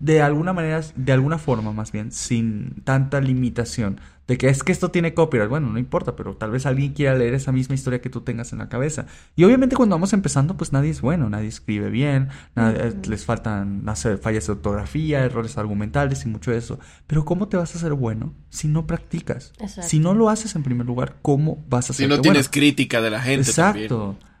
de 0.00 0.22
alguna 0.22 0.52
manera, 0.52 0.80
de 0.94 1.12
alguna 1.12 1.38
forma 1.38 1.72
más 1.72 1.92
bien, 1.92 2.12
sin 2.12 2.82
tanta 2.84 3.20
limitación. 3.20 4.00
De 4.26 4.38
que 4.38 4.48
es 4.48 4.62
que 4.62 4.72
esto 4.72 4.90
tiene 4.90 5.12
copyright, 5.12 5.50
bueno, 5.50 5.68
no 5.68 5.78
importa, 5.78 6.16
pero 6.16 6.34
tal 6.36 6.50
vez 6.50 6.64
alguien 6.64 6.94
quiera 6.94 7.14
leer 7.14 7.34
esa 7.34 7.52
misma 7.52 7.74
historia 7.74 8.00
que 8.00 8.08
tú 8.08 8.22
tengas 8.22 8.52
en 8.54 8.58
la 8.58 8.70
cabeza. 8.70 9.04
Y 9.36 9.44
obviamente 9.44 9.76
cuando 9.76 9.96
vamos 9.96 10.14
empezando, 10.14 10.56
pues 10.56 10.72
nadie 10.72 10.88
es 10.90 11.02
bueno, 11.02 11.28
nadie 11.28 11.48
escribe 11.48 11.90
bien, 11.90 12.28
nadie- 12.54 12.88
Ujú. 12.88 13.10
les 13.10 13.24
faltan 13.26 13.86
hacer 13.86 14.16
fallas 14.16 14.46
de 14.46 14.52
ortografía, 14.52 15.22
errores 15.24 15.58
argumentales 15.58 16.24
y 16.24 16.28
mucho 16.28 16.52
de 16.52 16.56
eso. 16.56 16.78
Pero 17.06 17.26
¿cómo 17.26 17.48
te 17.48 17.58
vas 17.58 17.74
a 17.74 17.78
hacer 17.78 17.92
bueno 17.92 18.32
si 18.48 18.66
no 18.68 18.86
practicas? 18.86 19.52
Exacto. 19.58 19.88
Si 19.90 19.98
no 19.98 20.14
lo 20.14 20.30
haces 20.30 20.54
en 20.56 20.62
primer 20.62 20.86
lugar, 20.86 21.16
¿cómo 21.20 21.62
vas 21.68 21.90
a 21.90 21.92
Si 21.92 21.98
ser 21.98 22.08
no 22.08 22.14
bueno? 22.14 22.22
tienes 22.22 22.48
crítica 22.48 23.02
de 23.02 23.10
la 23.10 23.20
gente 23.20 23.52
también. 23.52 23.88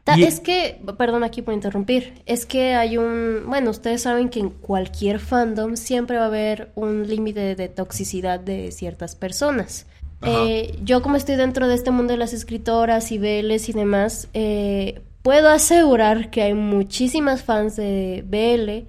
Exacto. 0.04 0.12
Ta- 0.12 0.18
Y- 0.18 0.24
Es 0.24 0.40
que, 0.40 0.80
perdón 0.98 1.24
aquí 1.24 1.40
por 1.42 1.54
interrumpir, 1.54 2.22
es 2.26 2.44
que 2.46 2.74
hay 2.74 2.98
un, 2.98 3.44
bueno, 3.46 3.70
ustedes 3.70 4.02
saben 4.02 4.28
que 4.28 4.40
en 4.40 4.50
cualquier 4.50 5.18
fandom 5.18 5.76
siempre 5.76 6.16
va 6.18 6.24
a 6.24 6.26
haber 6.26 6.70
un 6.74 7.06
límite 7.08 7.54
de 7.56 7.68
toxicidad 7.68 8.38
de 8.38 8.70
ciertas 8.70 9.16
personas. 9.16 9.86
Eh, 10.26 10.78
yo 10.82 11.02
como 11.02 11.16
estoy 11.16 11.36
dentro 11.36 11.68
de 11.68 11.74
este 11.74 11.90
mundo 11.90 12.12
de 12.12 12.18
las 12.18 12.32
escritoras 12.32 13.12
y 13.12 13.18
BLs 13.18 13.68
y 13.68 13.72
demás, 13.74 14.28
eh, 14.32 15.02
puedo 15.22 15.50
asegurar 15.50 16.30
que 16.30 16.42
hay 16.42 16.54
muchísimas 16.54 17.42
fans 17.42 17.76
de 17.76 18.24
BL 18.26 18.86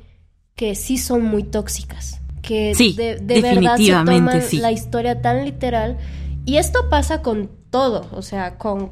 que 0.55 0.75
sí 0.75 0.97
son 0.97 1.23
muy 1.25 1.43
tóxicas, 1.43 2.21
que 2.41 2.73
Sí, 2.75 2.93
de, 2.93 3.15
de 3.15 3.41
verdad 3.41 3.75
se 3.77 3.83
toman 4.05 4.41
sí. 4.41 4.57
la 4.57 4.71
historia 4.71 5.21
tan 5.21 5.43
literal. 5.43 5.97
Y 6.45 6.55
esto 6.57 6.89
pasa 6.89 7.21
con 7.21 7.49
todo, 7.69 8.07
o 8.11 8.21
sea, 8.21 8.57
con... 8.57 8.91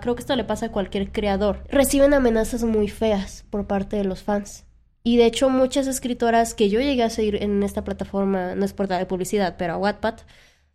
creo 0.00 0.14
que 0.14 0.20
esto 0.20 0.36
le 0.36 0.44
pasa 0.44 0.66
a 0.66 0.72
cualquier 0.72 1.10
creador. 1.10 1.64
Reciben 1.68 2.14
amenazas 2.14 2.64
muy 2.64 2.88
feas 2.88 3.44
por 3.50 3.66
parte 3.66 3.96
de 3.96 4.04
los 4.04 4.22
fans. 4.22 4.64
Y 5.02 5.16
de 5.16 5.26
hecho 5.26 5.50
muchas 5.50 5.86
escritoras 5.86 6.54
que 6.54 6.70
yo 6.70 6.80
llegué 6.80 7.02
a 7.02 7.10
seguir 7.10 7.42
en 7.42 7.62
esta 7.62 7.84
plataforma, 7.84 8.54
no 8.54 8.64
es 8.64 8.72
por 8.72 8.88
de 8.88 9.06
publicidad, 9.06 9.56
pero 9.58 9.74
a 9.74 9.76
Wattpad, 9.76 10.20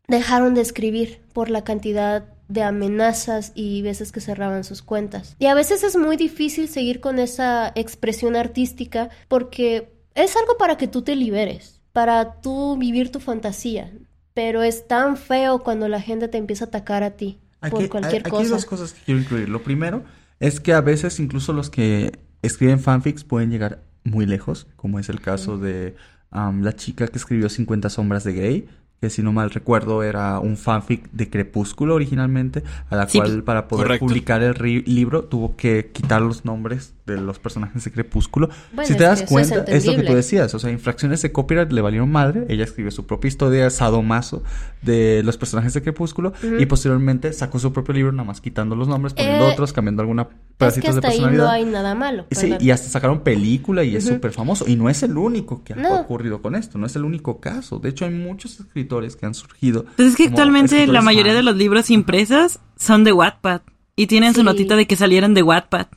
dejaron 0.08 0.54
de 0.54 0.62
escribir 0.62 1.22
por 1.34 1.50
la 1.50 1.64
cantidad 1.64 2.26
de 2.48 2.64
amenazas 2.64 3.52
y 3.56 3.82
veces 3.82 4.12
que 4.12 4.22
cerraban 4.22 4.64
sus 4.64 4.82
cuentas. 4.82 5.36
Y 5.40 5.46
a 5.46 5.54
veces 5.54 5.84
es 5.84 5.96
muy 5.96 6.18
difícil 6.18 6.68
seguir 6.68 7.00
con 7.00 7.20
esa 7.20 7.72
expresión 7.76 8.36
artística 8.36 9.10
porque 9.28 9.94
es 10.16 10.36
algo 10.36 10.58
para 10.58 10.78
que 10.78 10.88
tú 10.88 11.04
te 11.04 11.16
liberes, 11.16 11.82
para 11.92 12.42
tú 12.42 12.78
vivir 12.78 13.12
tu 13.12 13.20
fantasía. 13.20 13.92
Pero 14.34 14.64
es 14.64 14.88
tan 14.88 15.18
feo 15.18 15.60
cuando 15.60 15.88
la 15.88 16.02
gente 16.02 16.28
te 16.28 16.38
empieza 16.38 16.66
a 16.66 16.68
atacar 16.68 17.04
a 17.04 17.12
ti 17.12 17.40
por 17.60 17.80
Aquí, 17.80 17.90
cualquier 17.90 18.22
aquí 18.22 18.30
cosa. 18.30 18.44
hay 18.44 18.50
dos 18.50 18.66
cosas 18.66 18.94
que 18.94 19.02
quiero 19.06 19.20
incluir. 19.22 19.50
Lo 19.50 19.62
primero 19.64 20.04
es 20.40 20.60
que 20.60 20.74
a 20.74 20.82
veces 20.82 21.20
incluso 21.20 21.54
los 21.54 21.70
que 21.70 22.12
escriben 22.42 22.80
fanfics 22.80 23.24
pueden 23.24 23.52
llegar 23.52 23.84
muy 24.04 24.26
lejos, 24.26 24.68
como 24.76 25.00
es 25.00 25.10
el 25.10 25.20
caso 25.22 25.58
de 25.58 25.96
la 26.32 26.74
chica 26.76 27.08
que 27.08 27.18
escribió 27.18 27.50
50 27.50 27.90
sombras 27.90 28.24
de 28.24 28.34
Grey, 28.34 28.68
que 29.02 29.10
si 29.10 29.22
no 29.24 29.32
mal 29.32 29.50
recuerdo 29.50 30.04
era 30.04 30.40
un 30.40 30.58
fanfic 30.58 31.10
de 31.12 31.30
Crepúsculo 31.30 31.96
originalmente, 31.96 32.64
a 32.90 32.96
la 32.96 33.08
Sí. 33.08 33.18
cual 33.20 33.44
para 33.44 33.68
poder 33.68 33.88
Correcto. 33.88 34.06
publicar 34.08 34.44
el 34.44 34.84
libro 34.86 35.24
tuvo 35.26 35.56
que 35.56 35.92
quitar 35.94 36.22
los 36.22 36.44
nombres 36.46 36.94
de 37.10 37.22
los 37.22 37.40
personajes 37.40 37.84
de 37.84 37.92
Crepúsculo. 37.92 38.50
Bueno, 38.74 38.88
si 38.88 38.96
te 38.96 39.04
das 39.04 39.22
es 39.22 39.30
cuenta, 39.30 39.64
es, 39.68 39.86
lo 39.86 39.96
que 39.96 40.04
tú 40.04 40.14
decías, 40.14 40.54
o 40.54 40.60
sea, 40.60 40.72
infracciones 40.72 41.22
de 41.22 41.32
copyright 41.32 41.72
le 41.72 41.82
valieron 41.82 42.12
madre, 42.12 42.46
ella 42.50 42.64
escribió 42.64 42.92
su 42.92 43.06
propia 43.06 43.28
historia 43.28 43.70
sadomaso 43.70 44.44
de 44.82 45.22
los 45.24 45.38
personajes 45.38 45.74
de 45.74 45.82
Crepúsculo 45.82 46.34
y 46.58 46.66
posteriormente 46.66 47.34
sacó 47.34 47.60
su 47.60 47.74
propio 47.74 47.94
libro 47.94 48.12
nada 48.12 48.26
más 48.26 48.42
quitando 48.42 48.76
los 48.76 48.88
nombres, 48.88 49.14
poniendo 49.14 49.50
Eh, 49.50 49.52
otros, 49.54 49.74
cambiando 49.74 50.02
alguna 50.02 50.24
Es 50.24 50.28
que 50.30 50.36
pedacitos 50.58 50.96
de 50.96 51.00
hasta 51.00 51.08
ahí 51.10 51.14
personalidad. 51.18 51.44
no 51.46 51.52
hay 51.52 51.66
nada 51.66 51.96
malo. 51.96 52.26
Y 52.30 52.36
Sí, 52.36 52.56
y 52.60 52.72
hasta 52.72 52.90
sacaron 52.90 53.22
película 53.22 53.84
y 53.84 53.96
es 53.96 54.06
Ujú. 54.06 54.16
súper 54.16 54.32
famoso. 54.32 54.66
Y 54.68 54.76
no 54.76 54.90
es 54.90 55.04
el 55.04 55.18
único 55.18 55.64
que 55.64 55.74
ha 55.74 55.76
No. 55.76 55.96
ocurrido 56.02 56.42
con 56.42 56.56
esto, 56.56 56.78
no 56.78 56.86
es 56.86 56.96
el 56.96 57.04
único 57.06 57.40
caso. 57.40 57.80
De 57.80 57.90
hecho, 57.90 58.06
hay 58.06 58.12
muchos 58.12 58.60
escritores 58.60 59.16
que 59.16 59.26
han 59.26 59.34
surgido. 59.34 59.86
Pues 59.96 60.10
es 60.10 60.16
que 60.16 60.28
actualmente 60.28 60.86
la 60.88 61.02
mayoría 61.02 61.34
de 61.34 61.44
los 61.44 61.56
libros 61.56 61.90
impresos 61.90 62.60
son 62.78 63.04
de 63.04 63.12
Wattpad. 63.14 63.62
Y 63.96 64.08
tienen 64.08 64.34
su 64.34 64.44
notita 64.44 64.78
de 64.78 64.88
que 64.88 64.96
salieron 64.96 65.34
de 65.34 65.44
Wattpad. 65.44 65.88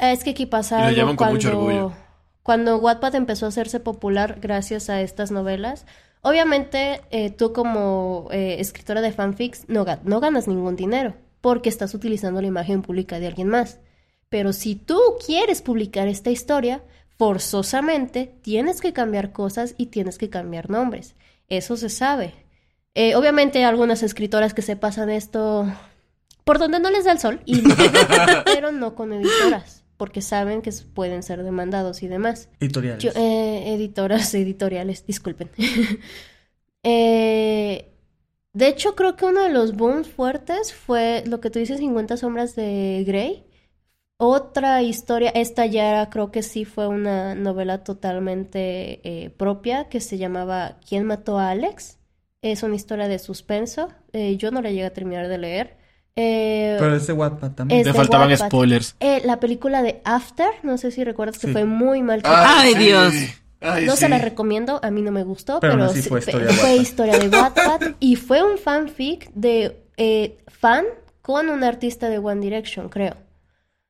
Es 0.00 0.24
que 0.24 0.30
aquí 0.30 0.46
pasa 0.46 0.76
Y 0.78 0.80
lo 0.80 0.86
algo 0.88 0.96
llaman 1.00 1.16
con 1.16 1.28
mucho 1.30 1.50
cuando, 1.52 1.66
orgullo. 1.66 1.92
cuando 2.42 2.76
Wattpad 2.78 3.14
empezó 3.14 3.46
a 3.46 3.50
hacerse 3.50 3.80
popular 3.80 4.38
gracias 4.40 4.88
a 4.90 5.00
estas 5.00 5.30
novelas. 5.30 5.86
Obviamente, 6.22 7.00
eh, 7.10 7.30
tú 7.30 7.52
como 7.52 8.28
eh, 8.30 8.56
escritora 8.60 9.00
de 9.00 9.12
fanfics 9.12 9.64
no, 9.68 9.84
ga- 9.86 10.00
no 10.04 10.20
ganas 10.20 10.48
ningún 10.48 10.76
dinero 10.76 11.14
porque 11.40 11.68
estás 11.70 11.94
utilizando 11.94 12.40
la 12.42 12.46
imagen 12.48 12.82
pública 12.82 13.18
de 13.18 13.26
alguien 13.26 13.48
más. 13.48 13.78
Pero 14.28 14.52
si 14.52 14.74
tú 14.76 14.98
quieres 15.24 15.62
publicar 15.62 16.08
esta 16.08 16.30
historia, 16.30 16.82
forzosamente 17.16 18.32
tienes 18.42 18.80
que 18.80 18.92
cambiar 18.92 19.32
cosas 19.32 19.74
y 19.78 19.86
tienes 19.86 20.18
que 20.18 20.28
cambiar 20.30 20.68
nombres. 20.70 21.14
Eso 21.48 21.76
se 21.76 21.88
sabe. 21.88 22.34
Eh, 22.94 23.14
obviamente 23.16 23.58
hay 23.58 23.64
algunas 23.64 24.02
escritoras 24.02 24.52
que 24.54 24.62
se 24.62 24.76
pasan 24.76 25.10
esto 25.10 25.66
por 26.44 26.58
donde 26.58 26.80
no 26.80 26.90
les 26.90 27.04
da 27.04 27.12
el 27.12 27.18
sol, 27.18 27.40
y 27.44 27.62
pero 28.44 28.72
no 28.72 28.94
con 28.94 29.12
editoras, 29.12 29.79
porque 30.00 30.22
saben 30.22 30.62
que 30.62 30.72
pueden 30.94 31.22
ser 31.22 31.42
demandados 31.44 32.02
y 32.02 32.08
demás. 32.08 32.48
Editoriales. 32.58 33.04
Yo- 33.04 33.12
eh, 33.14 33.74
editoras, 33.74 34.32
editoriales, 34.44 35.04
disculpen. 35.06 35.50
Eh, 36.82 37.92
de 38.54 38.68
hecho, 38.68 38.96
creo 38.96 39.14
que 39.16 39.26
uno 39.26 39.42
de 39.42 39.50
los 39.50 39.76
booms 39.76 40.08
fuertes 40.08 40.72
fue 40.72 41.22
lo 41.26 41.40
que 41.40 41.50
tú 41.50 41.58
dices, 41.58 41.78
50 41.78 42.16
sombras 42.16 42.56
de 42.56 43.04
Grey. 43.06 43.44
Otra 44.16 44.82
historia, 44.82 45.30
esta 45.34 45.66
ya 45.66 46.08
creo 46.10 46.30
que 46.30 46.42
sí 46.42 46.64
fue 46.64 46.88
una 46.88 47.34
novela 47.34 47.84
totalmente 47.84 49.00
eh, 49.04 49.30
propia 49.30 49.88
que 49.90 50.00
se 50.00 50.18
llamaba 50.18 50.78
¿Quién 50.88 51.04
mató 51.04 51.38
a 51.38 51.50
Alex? 51.50 51.98
Es 52.42 52.62
una 52.62 52.76
historia 52.76 53.08
de 53.08 53.18
suspenso. 53.18 53.90
Eh, 54.14 54.36
yo 54.38 54.50
no 54.50 54.62
la 54.62 54.70
llegué 54.70 54.86
a 54.86 54.92
terminar 54.94 55.28
de 55.28 55.38
leer. 55.38 55.76
Eh, 56.16 56.76
Pero 56.78 56.96
es 56.96 57.06
de 57.06 57.12
Wattpad 57.12 57.52
también. 57.52 57.82
De 57.82 57.94
faltaban 57.94 58.28
Wattpad. 58.30 58.46
spoilers. 58.48 58.96
eh, 59.00 59.22
la 59.24 59.38
película 59.40 59.82
de 59.82 60.00
After, 60.04 60.48
no 60.62 60.76
sé 60.76 60.90
si 60.90 61.04
recuerdas 61.04 61.38
que 61.38 61.46
Sí. 61.46 61.52
fue 61.52 61.64
muy 61.64 62.02
mal 62.02 62.20
Ay. 62.24 62.74
Dios. 62.74 63.14
Ay, 63.62 63.84
no 63.86 63.92
sí. 63.92 63.98
se 63.98 64.08
la 64.08 64.18
recomiendo, 64.18 64.80
a 64.82 64.90
mí 64.90 65.02
no 65.02 65.12
me 65.12 65.22
gustó, 65.22 65.60
Pero 65.60 65.88
sí- 65.90 66.02
fue 66.02 66.18
historia 66.20 66.46
de 66.46 66.52
fue 66.54 66.64
Wattpad. 66.70 66.82
historia 66.82 67.18
de 67.18 67.28
Wattpad 67.28 67.80
y 68.00 68.16
fue 68.16 68.42
un 68.42 68.58
fanfic 68.58 69.30
de 69.34 69.76
eh, 69.98 70.38
fan 70.48 70.84
con 71.22 71.48
un 71.50 71.62
artista 71.62 72.08
de 72.08 72.18
One 72.18 72.40
Direction, 72.40 72.88
creo. 72.88 73.14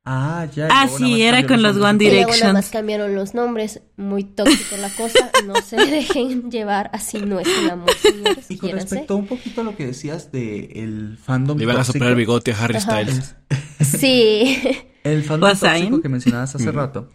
Ah, 0.04 0.46
ya. 0.54 0.68
Ah, 0.70 0.84
luego 0.86 0.96
sí, 0.98 1.02
nada 1.04 1.12
más 1.12 1.20
era 1.20 1.46
con 1.46 1.62
los. 1.62 1.76
One 1.76 2.04
Y 2.04 2.10
luego 2.10 2.28
más 2.28 2.36
Directions. 2.38 2.70
cambiaron 2.70 3.14
los 3.14 3.34
nombres, 3.34 3.82
muy 3.96 4.24
tóxico 4.24 4.76
la 4.78 4.88
cosa, 4.90 5.30
no 5.46 5.54
se 5.60 5.76
dejen 5.86 6.50
llevar, 6.50 6.90
así 6.94 7.18
no 7.18 7.38
es 7.38 7.46
el 7.62 7.68
amor, 7.70 7.90
señores, 8.00 8.46
Y 8.50 8.56
con 8.56 8.70
quiéranse. 8.70 8.94
respecto 8.94 9.16
un 9.16 9.26
poquito 9.26 9.60
a 9.60 9.64
lo 9.64 9.76
que 9.76 9.86
decías 9.86 10.32
de 10.32 10.64
el 10.76 11.18
fandom 11.22 11.58
Le 11.58 11.64
iban 11.64 11.76
a 11.76 11.84
soplar 11.84 12.10
el 12.10 12.16
bigote 12.16 12.52
a 12.52 12.64
Harry 12.64 12.76
Ajá. 12.78 13.02
Styles. 13.02 13.36
Sí, 13.80 14.56
El 15.04 15.22
fandom 15.22 15.50
tóxico 15.58 16.00
que 16.00 16.08
mencionabas 16.08 16.54
hace 16.54 16.72
Mm. 16.72 16.74
rato. 16.74 17.08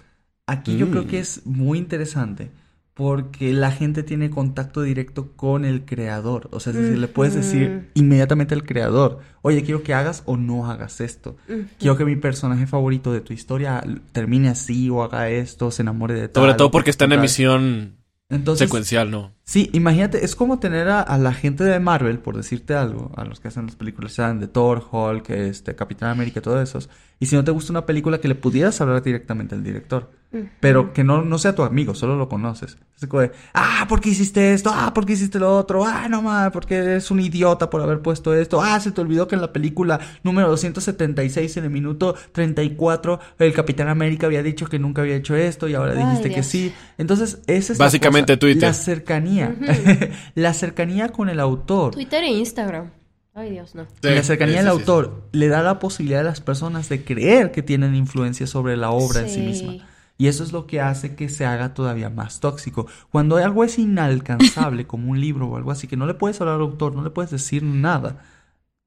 Aquí 0.48 0.78
yo 0.78 0.86
Mm. 0.86 0.92
creo 0.92 1.08
que 1.08 1.20
es 1.20 1.46
muy 1.46 1.80
interesante 1.80 2.52
porque 2.96 3.52
la 3.52 3.72
gente 3.72 4.04
tiene 4.04 4.30
contacto 4.30 4.82
directo 4.82 5.34
con 5.36 5.66
el 5.66 5.84
creador. 5.84 6.48
O 6.52 6.62
sea, 6.62 6.72
es 6.72 6.80
decir, 6.80 6.98
le 6.98 7.10
puedes 7.10 7.36
decir 7.36 7.90
inmediatamente 7.94 8.56
al 8.56 8.64
creador, 8.64 9.20
oye, 9.42 9.64
quiero 9.64 9.84
que 9.84 9.94
hagas 9.94 10.24
o 10.26 10.38
no 10.38 10.72
hagas 10.72 11.02
esto. 11.02 11.36
Quiero 11.78 11.98
que 11.98 12.06
mi 12.06 12.16
personaje 12.16 12.68
favorito 12.68 13.12
de 13.12 13.20
tu 13.20 13.34
historia 13.34 13.84
termine 14.14 14.48
así 14.48 14.90
o 14.90 15.04
haga 15.04 15.30
esto, 15.30 15.72
se 15.72 15.82
enamore 15.82 16.14
de 16.14 16.30
tal. 16.30 16.44
Sobre 16.44 16.54
todo 16.54 16.72
porque 16.72 16.90
está 16.90 17.04
en 17.04 17.10
tal. 17.10 17.20
emisión 17.20 17.98
Entonces, 18.30 18.66
secuencial, 18.66 19.12
¿no? 19.12 19.34
Sí, 19.44 19.70
imagínate, 19.74 20.24
es 20.24 20.38
como 20.38 20.60
tener 20.60 20.88
a, 20.88 21.02
a 21.02 21.18
la 21.18 21.34
gente 21.34 21.66
de 21.66 21.82
Marvel, 21.82 22.20
por 22.20 22.38
decirte 22.38 22.76
algo, 22.76 23.12
a 23.18 23.26
los 23.26 23.42
que 23.42 23.50
hacen 23.50 23.66
las 23.66 23.76
películas, 23.76 24.14
sean 24.14 24.40
de 24.40 24.48
Thor, 24.48 24.82
Hulk, 24.90 25.32
este, 25.32 25.76
Capitán 25.76 26.12
América, 26.12 26.42
todos 26.42 26.64
esos. 26.64 26.90
Y 27.26 27.28
si 27.28 27.36
no 27.36 27.44
te 27.44 27.50
gusta 27.50 27.74
una 27.74 27.88
película, 27.88 28.20
que 28.20 28.28
le 28.28 28.36
pudieras 28.36 28.80
hablar 28.82 29.02
directamente 29.02 29.56
al 29.56 29.64
director. 29.64 30.12
Pero 30.60 30.94
que 30.94 31.04
no, 31.04 31.24
no 31.24 31.40
sea 31.40 31.56
tu 31.56 31.64
amigo, 31.64 31.96
solo 31.96 32.16
lo 32.16 32.30
conoces. 32.30 32.78
Es 33.02 33.08
como 33.08 33.22
de, 33.22 33.32
ah, 33.56 33.88
¿por 33.90 34.00
qué 34.00 34.10
hiciste 34.10 34.54
esto? 34.54 34.70
Ah, 34.72 34.94
¿por 34.94 35.08
qué 35.08 35.14
hiciste 35.14 35.40
lo 35.40 35.58
otro? 35.58 35.84
Ah, 35.84 36.08
no 36.08 36.22
más, 36.22 36.52
porque 36.52 36.76
eres 36.76 37.10
un 37.10 37.20
idiota 37.20 37.72
por 37.72 37.82
haber 37.82 38.02
puesto 38.04 38.36
esto. 38.36 38.62
Ah, 38.62 38.80
se 38.80 38.92
te 38.92 39.02
olvidó 39.02 39.28
que 39.28 39.34
en 39.34 39.42
la 39.42 39.52
película 39.52 40.00
número 40.22 40.50
276, 40.50 41.58
en 41.58 41.64
el 41.64 41.72
minuto 41.72 42.14
34, 42.34 43.20
el 43.40 43.54
Capitán 43.54 43.88
América 43.88 44.28
había 44.28 44.44
dicho 44.44 44.68
que 44.68 44.78
nunca 44.78 45.02
había 45.02 45.16
hecho 45.16 45.36
esto 45.36 45.68
y 45.68 45.74
ahora 45.74 45.94
Ay, 45.94 46.06
dijiste 46.06 46.32
que 46.32 46.44
sí. 46.44 46.72
Entonces, 47.00 47.40
esa 47.48 47.74
es 47.74 47.80
la 47.80 47.86
Básicamente 47.86 48.34
cosa, 48.34 48.40
Twitter. 48.40 48.64
La 48.68 48.74
cercanía. 48.76 49.56
la 50.36 50.54
cercanía 50.54 51.10
con 51.10 51.30
el 51.30 51.40
autor. 51.40 51.96
Twitter 51.96 52.24
e 52.24 52.28
Instagram. 52.28 52.92
Ay, 53.38 53.52
Dios, 53.52 53.76
no. 53.76 53.86
La 54.02 54.24
cercanía 54.24 54.62
Sí, 54.62 54.66
del 54.66 54.74
sí, 54.74 54.78
sí. 54.78 54.82
autor 54.92 55.28
le 55.34 55.50
da 55.50 55.62
la 55.62 55.78
posibilidad 55.78 56.22
a 56.22 56.24
las 56.24 56.40
personas 56.40 56.88
de 56.88 57.04
creer 57.04 57.52
que 57.52 57.62
tienen 57.62 57.94
influencia 57.94 58.48
sobre 58.48 58.78
la 58.78 58.92
obra 58.92 59.22
en 59.22 59.30
sí 59.30 59.36
Sí. 59.36 59.42
misma. 59.42 59.74
Y 60.18 60.28
eso 60.28 60.44
es 60.46 60.54
lo 60.54 60.66
que 60.66 60.80
hace 60.80 61.16
que 61.16 61.28
se 61.28 61.46
haga 61.46 61.74
todavía 61.74 62.10
más 62.10 62.40
tóxico. 62.40 62.88
Cuando 63.12 63.36
algo 63.36 63.66
es 63.66 63.78
inalcanzable, 63.78 64.88
como 64.88 65.12
un 65.12 65.20
libro 65.20 65.48
o 65.50 65.58
algo 65.58 65.72
así, 65.72 65.88
que 65.88 65.98
no 65.98 66.06
le 66.06 66.14
puedes 66.14 66.40
hablar 66.40 66.56
al 66.56 66.62
autor, 66.62 66.96
no 66.96 67.04
le 67.04 67.10
puedes 67.10 67.32
decir 67.32 67.64
nada, 67.64 68.24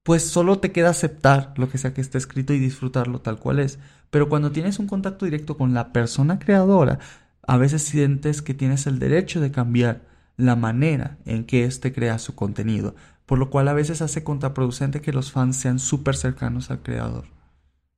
pues 0.03 0.22
solo 0.24 0.59
te 0.59 0.72
queda 0.72 0.90
aceptar 0.90 1.53
lo 1.57 1.68
que 1.68 1.76
sea 1.78 1.92
que 1.92 2.01
esté 2.01 2.16
escrito 2.16 2.55
y 2.55 2.59
disfrutarlo 2.59 3.20
tal 3.20 3.38
cual 3.38 3.59
es. 3.59 3.78
Pero 4.11 4.30
cuando 4.30 4.53
tienes 4.53 4.78
un 4.78 4.86
contacto 4.86 5.26
directo 5.26 5.59
con 5.59 5.74
la 5.74 5.92
persona 5.92 6.38
creadora, 6.38 6.99
a 7.46 7.59
veces 7.59 7.82
sientes 7.82 8.40
que 8.40 8.55
tienes 8.55 8.86
el 8.86 8.99
derecho 8.99 9.40
de 9.40 9.51
cambiar 9.51 10.01
la 10.38 10.57
manera 10.57 11.18
en 11.26 11.44
que 11.44 11.64
éste 11.64 11.92
crea 11.92 12.18
su 12.18 12.34
contenido, 12.34 12.94
por 13.29 13.39
lo 13.39 13.51
cual 13.51 13.68
a 13.68 13.74
veces 13.74 14.01
hace 14.01 14.24
contraproducente 14.24 15.03
que 15.03 15.12
los 15.12 15.31
fans 15.31 15.57
sean 15.59 15.79
súper 15.79 16.16
cercanos 16.16 16.70
al 16.70 16.81
creador. 16.83 17.26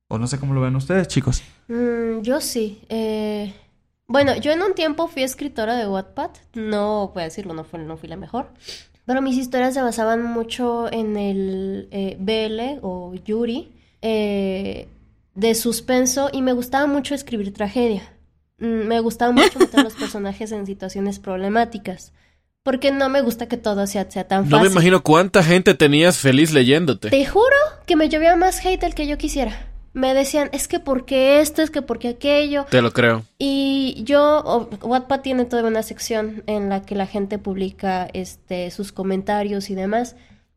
O 0.09 0.17
no 0.17 0.27
sé 0.27 0.37
cómo 0.39 0.53
lo 0.53 0.59
ven 0.59 0.75
ustedes, 0.75 1.07
chicos. 1.07 1.41
Mm, 1.69 2.19
yo 2.21 2.41
sí. 2.41 2.81
eh, 2.89 3.53
Bueno, 4.07 4.35
yo 4.35 4.51
en 4.51 4.61
un 4.61 4.75
tiempo 4.75 5.07
fui 5.07 5.23
escritora 5.23 5.75
de 5.77 5.87
Wattpad. 5.87 6.31
No 6.53 7.11
voy 7.13 7.21
a 7.21 7.25
decirlo, 7.25 7.53
no, 7.53 7.63
fue, 7.63 7.79
no 7.79 7.95
fui 7.95 8.09
la 8.09 8.17
mejor. 8.17 8.49
Pero 9.05 9.21
mis 9.21 9.37
historias 9.37 9.73
se 9.73 9.81
basaban 9.81 10.21
mucho 10.21 10.91
en 10.91 11.15
el 11.15 11.87
eh, 11.91 12.17
BL 12.19 12.79
o 12.81 13.13
Yuri 13.15 13.71
eh, 14.01 14.89
de 15.35 15.55
suspenso 15.55 16.29
y 16.33 16.41
me 16.41 16.51
gustaba 16.51 16.87
mucho 16.87 17.15
escribir 17.15 17.53
tragedia. 17.53 18.03
Mm, 18.59 18.87
Me 18.87 18.99
gustaba 18.99 19.31
mucho 19.31 19.59
meter 19.59 19.79
a 19.79 19.83
los 19.83 19.93
personajes 20.03 20.51
en 20.51 20.65
situaciones 20.65 21.19
problemáticas. 21.19 22.11
Porque 22.63 22.91
no 22.91 23.09
me 23.09 23.21
gusta 23.21 23.47
que 23.47 23.57
todo 23.57 23.87
sea, 23.87 24.09
sea 24.09 24.27
tan 24.27 24.43
No 24.43 24.57
fácil. 24.57 24.67
me 24.67 24.71
imagino 24.73 25.01
cuánta 25.01 25.43
gente 25.43 25.73
tenías 25.73 26.19
feliz 26.19 26.51
leyéndote. 26.51 27.09
Te 27.09 27.25
juro 27.25 27.55
que 27.87 27.95
me 27.95 28.07
llovía 28.07 28.35
más 28.35 28.63
hate 28.63 28.81
del 28.81 28.93
que 28.93 29.07
yo 29.07 29.17
quisiera. 29.17 29.67
Me 29.93 30.13
decían, 30.13 30.49
es 30.53 30.67
que 30.67 30.79
porque 30.79 31.41
esto, 31.41 31.61
es 31.61 31.69
que 31.71 31.81
porque 31.81 32.07
aquello. 32.09 32.65
Te 32.69 32.81
lo 32.81 32.91
creo. 32.93 33.25
Y 33.39 34.01
yo, 34.05 34.69
Wattpad 34.81 35.21
tiene 35.21 35.45
toda 35.45 35.63
una 35.63 35.83
sección 35.83 36.43
en 36.47 36.69
la 36.69 36.83
que 36.83 36.95
la 36.95 37.07
gente 37.07 37.39
publica 37.39 38.07
este, 38.13 38.71
sus 38.71 38.91
comentarios 38.91 39.69
y 39.69 39.75
demás. 39.75 40.15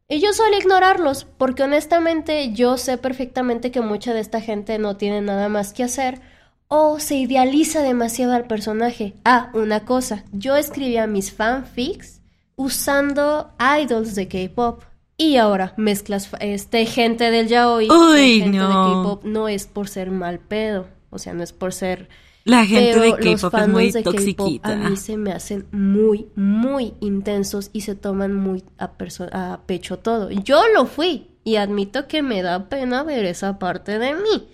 Y 0.09 0.21
yo 0.21 0.33
suelo 0.35 0.57
ignorarlos, 0.59 1.27
porque 1.39 1.63
honestamente 1.63 2.53
yo 2.53 2.77
sé 2.77 2.99
perfectamente 2.99 3.71
que 3.71 3.81
mucha 3.81 4.13
de 4.13 4.21
esta 4.21 4.41
gente 4.41 4.79
no 4.79 4.97
tiene 4.99 5.23
nada 5.23 5.49
más 5.49 5.73
que 5.73 5.83
hacer 5.83 6.21
o 6.77 6.99
se 6.99 7.15
idealiza 7.15 7.83
demasiado 7.83 8.33
al 8.33 8.49
personaje. 8.49 9.15
Ah, 9.25 9.51
una 9.55 9.85
cosa, 9.85 10.25
yo 10.33 10.57
escribía 10.57 11.07
mis 11.07 11.33
fanfics 11.33 12.21
usando 12.57 13.53
idols 13.81 14.17
de 14.17 14.27
K-pop. 14.27 14.83
Y 15.17 15.37
ahora 15.37 15.75
mezclas 15.77 16.29
este 16.41 16.85
gente 16.87 17.31
del 17.31 17.47
yaoi 17.47 17.89
Uy, 17.89 18.41
gente 18.41 18.59
de 18.59 18.65
no. 18.65 19.05
K-pop. 19.05 19.25
No 19.25 19.47
es 19.47 19.67
por 19.67 19.87
ser 19.89 20.11
mal 20.11 20.41
pedo, 20.41 20.89
o 21.11 21.19
sea, 21.19 21.33
no 21.33 21.45
es 21.45 21.53
por 21.53 21.73
ser 21.73 22.09
La 22.43 22.67
gente 22.67 22.99
de 22.99 23.15
pero 23.21 23.37
K-pop 23.37 23.55
es 23.55 23.69
muy 23.69 23.93
toxiquita. 24.03 24.73
a 24.73 24.91
mí 24.91 24.97
se 24.97 25.17
me 25.17 25.31
hacen 25.31 25.69
muy, 25.71 26.27
muy 26.35 26.95
intensos 27.01 27.71
y 27.73 27.83
se 27.83 27.95
toman 27.95 28.35
muy 28.35 28.65
a, 28.79 28.91
a 29.33 29.61
pecho 29.65 30.01
todo. 30.01 30.33
Yo 30.33 30.61
lo 30.75 30.87
fui 30.87 31.29
y 31.45 31.55
admito 31.55 32.09
que 32.09 32.23
me 32.23 32.43
da 32.43 32.69
pena 32.69 33.05
ver 33.05 33.25
esa 33.27 33.61
parte 33.61 34.01
de 34.01 34.15
mí. 34.15 34.49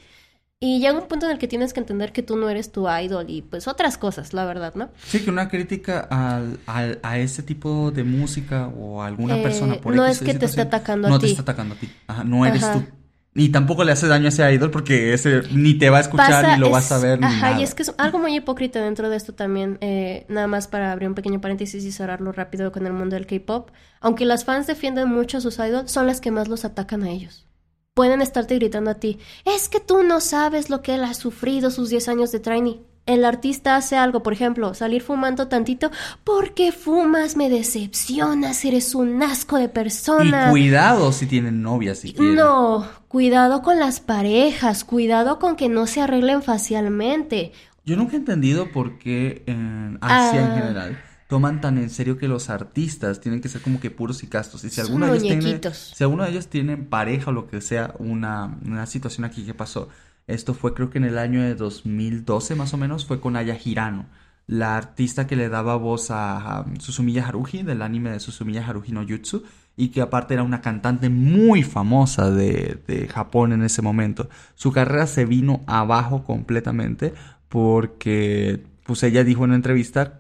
Y 0.63 0.79
llega 0.79 0.93
un 0.93 1.09
punto 1.09 1.25
en 1.25 1.33
el 1.33 1.39
que 1.39 1.49
tienes 1.49 1.73
que 1.73 1.81
entender 1.81 2.13
que 2.13 2.23
tú 2.23 2.37
no 2.37 2.51
eres 2.51 2.71
tu 2.71 2.87
idol 2.87 3.25
y 3.29 3.41
pues 3.41 3.67
otras 3.67 3.97
cosas, 3.97 4.35
la 4.35 4.45
verdad, 4.45 4.75
¿no? 4.75 4.91
Sí, 5.07 5.21
que 5.25 5.31
una 5.31 5.49
crítica 5.49 6.01
al, 6.11 6.59
al- 6.67 6.99
a 7.03 7.17
ese 7.19 7.43
tipo 7.43 7.91
de 7.91 8.05
música 8.05 8.69
o 8.69 9.03
a 9.03 9.07
alguna 9.07 9.39
Eh, 9.39 9.43
persona 9.43 9.77
por 9.81 9.95
no 9.97 10.05
X 10.07 10.21
es 10.21 10.27
que 10.27 10.35
te 10.35 10.45
esté 10.45 10.61
atacando 10.61 11.09
a 11.09 11.11
no 11.13 11.19
ti. 11.19 11.25
te 11.27 11.31
está 11.33 11.43
atacando 11.43 11.77
a 11.77 11.79
ti. 11.79 11.91
Ajá, 12.07 12.25
no 12.25 12.45
eres 12.45 12.63
Ajá. 12.63 12.75
tú. 12.75 12.85
Ni 13.33 13.49
tampoco 13.49 13.85
le 13.85 13.93
hace 13.93 14.07
daño 14.07 14.27
a 14.27 14.29
ese 14.29 14.53
idol 14.53 14.71
porque 14.71 15.15
ese 15.15 15.41
ni 15.51 15.79
te 15.79 15.89
va 15.89 15.97
a 15.97 16.01
escuchar 16.03 16.29
Pasa, 16.45 16.53
ni 16.57 16.61
lo 16.61 16.67
es- 16.67 16.73
vas 16.73 16.93
a 16.93 16.99
ver 16.99 17.21
ni 17.21 17.25
Ajá, 17.25 17.41
nada. 17.53 17.61
y 17.61 17.63
es 17.65 17.75
que 17.75 17.83
es 17.83 17.95
algo 17.97 18.19
muy 18.19 18.37
hipócrita 18.37 18.83
dentro 18.83 19.09
de 19.09 19.17
esto 19.17 19.33
también, 19.33 19.79
eh, 19.81 20.27
nada 20.29 20.47
más 20.47 20.69
para 20.69 20.93
abrir 20.93 21.09
un 21.09 21.15
pequeño 21.15 21.41
paréntesis 21.41 21.83
y 21.85 21.91
cerrarlo 21.91 22.33
rápido 22.33 22.71
con 22.71 22.85
el 22.87 22.93
mundo 22.93 23.17
del 23.17 23.27
K-pop. 23.27 23.71
Aunque 24.01 24.27
las 24.27 24.45
fans 24.45 24.67
defienden 24.67 25.09
mucho 25.09 25.39
a 25.39 25.41
sus 25.41 25.59
idols, 25.59 25.91
son 25.91 26.07
las 26.07 26.21
que 26.21 26.31
más 26.31 26.49
los 26.49 26.67
atacan 26.67 27.03
a 27.05 27.09
ellos. 27.09 27.47
Pueden 27.95 28.23
estarte 28.23 28.55
gritando 28.55 28.91
a 28.93 28.95
ti, 28.95 29.19
es 29.45 29.69
que 29.69 29.81
tú 29.81 30.05
no 30.05 30.21
sabes 30.21 30.71
lo 30.71 30.81
que 30.81 30.95
él 30.95 31.03
ha 31.03 31.13
sufrido 31.15 31.71
sus 31.71 31.91
10 31.91 32.09
años 32.09 32.31
de 32.33 32.39
trainee. 32.39 32.81
El 33.07 33.25
artista 33.25 33.75
hace 33.75 33.97
algo, 33.97 34.23
por 34.23 34.33
ejemplo, 34.33 34.75
salir 34.75 35.03
fumando 35.03 35.49
tantito, 35.49 35.91
porque 36.23 36.71
fumas, 36.71 37.37
me 37.37 37.51
decepcionas, 37.51 38.65
eres 38.65 38.95
un 38.95 39.21
asco 39.25 39.57
de 39.57 39.65
Y 39.65 39.69
persona. 39.69 40.51
cuidado 40.51 41.11
si 41.11 41.27
tienen 41.27 41.63
novia 41.63 41.97
si 41.97 42.13
quieren. 42.13 42.37
No, 42.37 42.87
cuidado 43.09 43.61
con 43.63 43.81
las 43.81 43.99
parejas, 43.99 44.85
cuidado 44.85 45.41
con 45.41 45.57
que 45.57 45.69
no 45.69 45.89
se 45.89 46.01
arreglen 46.01 46.43
facialmente. 46.43 47.51
Yo 47.85 47.97
nunca 47.97 48.13
he 48.13 48.17
entendido 48.21 48.71
por 48.71 48.99
qué 48.99 49.43
en 49.47 49.99
Asia 50.01 50.41
en 50.41 50.47
Ah. 50.53 50.55
general 50.55 51.03
toman 51.31 51.61
tan 51.61 51.79
en 51.79 51.91
serio 51.91 52.19
que 52.19 52.27
los 52.27 52.51
artistas 52.51 53.21
tienen 53.21 53.41
que 53.41 53.49
ser 53.49 53.63
como 53.63 53.79
que 53.79 53.93
puros 53.93 54.25
y 54.25 54.27
castos. 54.27 54.65
Y 54.65 54.71
si 54.71 54.81
alguno 54.81 55.07
de 55.07 55.13
ellos 55.13 55.23
tiene, 55.23 55.61
si 55.73 56.03
alguno 56.03 56.25
de 56.25 56.31
ellos 56.31 56.49
tiene 56.49 56.77
pareja 56.77 57.31
o 57.31 57.33
lo 57.33 57.47
que 57.47 57.61
sea, 57.61 57.95
una, 58.01 58.59
una 58.67 58.85
situación 58.87 59.25
aquí 59.25 59.45
que 59.45 59.55
pasó, 59.55 59.89
Esto 60.27 60.55
fue 60.55 60.75
creo 60.75 60.91
que 60.91 60.99
en 60.99 61.05
el 61.05 61.19
año 61.19 61.41
de 61.41 61.55
2012 61.55 62.57
más 62.57 62.75
o 62.75 62.77
menos, 62.79 63.07
fue 63.07 63.21
con 63.21 63.37
Aya 63.37 63.57
Hirano, 63.65 64.07
la 64.49 64.77
artista 64.77 65.29
que 65.29 65.37
le 65.37 65.49
daba 65.49 65.77
voz 65.77 66.11
a, 66.11 66.59
a 66.59 66.67
Susumiya 66.81 67.25
Haruhi 67.29 67.63
del 67.63 67.83
anime 67.83 68.11
de 68.11 68.19
Susumiya 68.19 68.67
Haruhi 68.67 68.91
no 68.91 69.07
Jutsu 69.07 69.45
y 69.77 69.91
que 69.91 70.01
aparte 70.01 70.35
era 70.35 70.43
una 70.43 70.61
cantante 70.61 71.11
muy 71.11 71.63
famosa 71.63 72.33
de, 72.33 72.83
de 72.89 73.07
Japón 73.07 73.53
en 73.53 73.63
ese 73.63 73.83
momento. 73.83 74.29
Su 74.57 74.73
carrera 74.73 75.07
se 75.07 75.27
vino 75.27 75.63
abajo 75.69 76.25
completamente 76.25 77.15
porque 77.49 78.65
pues 78.91 79.05
ella 79.05 79.23
dijo 79.23 79.45
en 79.45 79.51
una 79.51 79.55
entrevista 79.55 80.19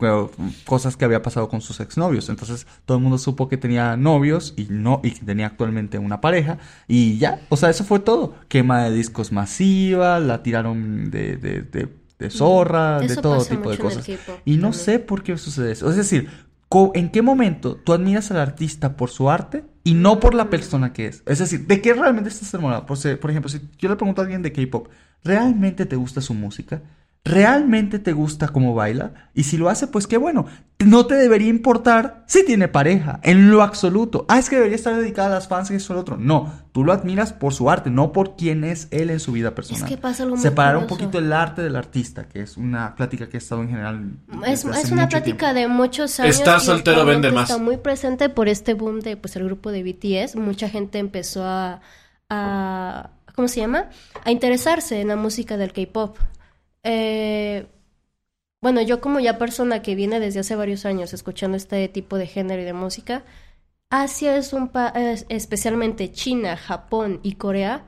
cosas 0.64 0.96
que 0.96 1.04
había 1.04 1.22
pasado 1.22 1.48
con 1.48 1.60
sus 1.60 1.80
exnovios. 1.80 2.28
Entonces 2.28 2.68
todo 2.84 2.98
el 2.98 3.02
mundo 3.02 3.18
supo 3.18 3.48
que 3.48 3.56
tenía 3.56 3.96
novios 3.96 4.54
y 4.56 4.68
no 4.70 5.00
y 5.02 5.10
que 5.10 5.24
tenía 5.24 5.46
actualmente 5.46 5.98
una 5.98 6.20
pareja 6.20 6.58
y 6.86 7.18
ya, 7.18 7.40
o 7.48 7.56
sea, 7.56 7.68
eso 7.68 7.82
fue 7.82 7.98
todo. 7.98 8.36
Quema 8.46 8.84
de 8.84 8.92
discos 8.94 9.32
masiva, 9.32 10.20
la 10.20 10.44
tiraron 10.44 11.10
de, 11.10 11.36
de, 11.36 11.62
de, 11.62 11.88
de 12.16 12.30
zorra, 12.30 13.02
de 13.02 13.06
Eso 13.06 13.22
todo 13.22 13.38
pasa 13.38 13.50
tipo 13.56 13.72
de 13.72 13.78
cosas. 13.78 14.08
Y 14.44 14.58
no 14.58 14.70
también. 14.70 14.72
sé 14.72 14.98
por 15.00 15.24
qué 15.24 15.36
sucede 15.36 15.72
eso. 15.72 15.90
Es 15.90 15.96
decir, 15.96 16.30
¿en 16.94 17.10
qué 17.10 17.22
momento 17.22 17.74
tú 17.74 17.92
admiras 17.92 18.30
al 18.30 18.36
artista 18.38 18.96
por 18.96 19.10
su 19.10 19.30
arte 19.30 19.64
y 19.82 19.94
no 19.94 20.20
por 20.20 20.34
la 20.34 20.48
persona 20.48 20.92
que 20.92 21.06
es? 21.06 21.24
Es 21.26 21.40
decir, 21.40 21.66
¿de 21.66 21.80
qué 21.82 21.92
realmente 21.92 22.30
estás 22.30 22.54
enamorado? 22.54 22.86
Por, 22.86 23.18
por 23.18 23.30
ejemplo, 23.32 23.48
si 23.48 23.62
yo 23.78 23.88
le 23.88 23.96
pregunto 23.96 24.20
a 24.20 24.24
alguien 24.24 24.42
de 24.42 24.52
K-pop, 24.52 24.86
¿realmente 25.24 25.86
te 25.86 25.96
gusta 25.96 26.20
su 26.20 26.34
música? 26.34 26.82
¿Realmente 27.22 27.98
te 27.98 28.14
gusta 28.14 28.48
cómo 28.48 28.74
baila? 28.74 29.28
Y 29.34 29.42
si 29.44 29.58
lo 29.58 29.68
hace, 29.68 29.86
pues 29.86 30.06
qué 30.06 30.16
bueno. 30.16 30.46
No 30.78 31.04
te 31.04 31.16
debería 31.16 31.48
importar 31.48 32.24
si 32.26 32.46
tiene 32.46 32.66
pareja, 32.66 33.20
en 33.22 33.50
lo 33.50 33.62
absoluto. 33.62 34.24
Ah, 34.28 34.38
es 34.38 34.48
que 34.48 34.56
debería 34.56 34.76
estar 34.76 34.96
dedicada 34.96 35.28
a 35.28 35.32
las 35.32 35.46
fans 35.46 35.70
y 35.70 35.74
eso 35.74 35.92
y 35.92 35.94
lo 35.96 36.00
otro. 36.00 36.16
No, 36.16 36.50
tú 36.72 36.82
lo 36.82 36.94
admiras 36.94 37.34
por 37.34 37.52
su 37.52 37.68
arte, 37.68 37.90
no 37.90 38.12
por 38.12 38.36
quién 38.36 38.64
es 38.64 38.88
él 38.90 39.10
en 39.10 39.20
su 39.20 39.32
vida 39.32 39.54
personal. 39.54 39.86
que 39.86 39.98
pasa 39.98 40.22
algo 40.22 40.36
muy 40.36 40.42
Separar 40.42 40.78
un 40.78 40.86
poquito 40.86 41.18
el 41.18 41.30
arte 41.34 41.60
del 41.60 41.76
artista, 41.76 42.26
que 42.26 42.40
es 42.40 42.56
una 42.56 42.96
plática 42.96 43.28
que 43.28 43.36
he 43.36 43.38
estado 43.38 43.60
en 43.60 43.68
general. 43.68 44.12
Es, 44.46 44.64
hace 44.64 44.80
es 44.80 44.90
una 44.90 45.02
mucho 45.02 45.10
plática 45.10 45.52
tiempo. 45.52 45.60
de 45.60 45.68
muchos 45.68 46.20
años. 46.20 46.38
Estar 46.38 46.58
y 46.58 46.64
soltero 46.64 47.04
vende 47.04 47.30
más. 47.30 47.50
Está 47.50 47.62
muy 47.62 47.76
presente 47.76 48.30
por 48.30 48.48
este 48.48 48.72
boom 48.72 49.00
de 49.00 49.18
pues 49.18 49.36
el 49.36 49.44
grupo 49.44 49.70
de 49.70 49.82
BTS. 49.82 50.36
Mucha 50.36 50.70
gente 50.70 50.98
empezó 50.98 51.44
a, 51.44 51.82
a 52.30 53.10
¿cómo 53.34 53.46
se 53.46 53.60
llama? 53.60 53.90
A 54.24 54.30
interesarse 54.30 55.02
en 55.02 55.08
la 55.08 55.16
música 55.16 55.58
del 55.58 55.74
K-pop. 55.74 56.16
Eh, 56.82 57.66
bueno, 58.60 58.82
yo 58.82 59.00
como 59.00 59.20
ya 59.20 59.38
persona 59.38 59.82
que 59.82 59.94
viene 59.94 60.20
desde 60.20 60.40
hace 60.40 60.56
varios 60.56 60.84
años 60.86 61.12
escuchando 61.14 61.56
este 61.56 61.88
tipo 61.88 62.18
de 62.18 62.26
género 62.26 62.62
y 62.62 62.64
de 62.64 62.72
música, 62.74 63.24
Asia 63.90 64.36
es 64.36 64.52
un 64.52 64.68
pa 64.68 64.88
es- 64.90 65.26
especialmente 65.28 66.12
China, 66.12 66.56
Japón 66.56 67.20
y 67.22 67.34
Corea, 67.34 67.86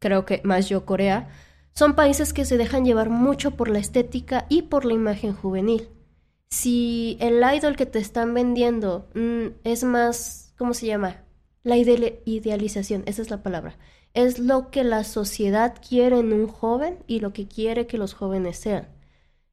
creo 0.00 0.24
que 0.26 0.40
más 0.44 0.68
yo 0.68 0.86
Corea, 0.86 1.28
son 1.74 1.94
países 1.96 2.32
que 2.32 2.44
se 2.44 2.58
dejan 2.58 2.84
llevar 2.84 3.10
mucho 3.10 3.52
por 3.52 3.68
la 3.70 3.78
estética 3.80 4.46
y 4.48 4.62
por 4.62 4.84
la 4.84 4.94
imagen 4.94 5.34
juvenil. 5.34 5.88
Si 6.50 7.16
el 7.20 7.42
idol 7.54 7.76
que 7.76 7.86
te 7.86 7.98
están 7.98 8.34
vendiendo 8.34 9.08
mm, 9.14 9.46
es 9.64 9.84
más, 9.84 10.54
¿cómo 10.58 10.74
se 10.74 10.86
llama? 10.86 11.24
La 11.62 11.76
ide- 11.76 12.22
idealización, 12.26 13.02
esa 13.06 13.22
es 13.22 13.30
la 13.30 13.42
palabra. 13.42 13.76
Es 14.14 14.38
lo 14.38 14.70
que 14.70 14.84
la 14.84 15.04
sociedad 15.04 15.74
quiere 15.86 16.20
en 16.20 16.32
un 16.32 16.46
joven 16.46 16.98
y 17.06 17.20
lo 17.20 17.32
que 17.32 17.46
quiere 17.46 17.86
que 17.86 17.98
los 17.98 18.14
jóvenes 18.14 18.56
sean 18.58 18.88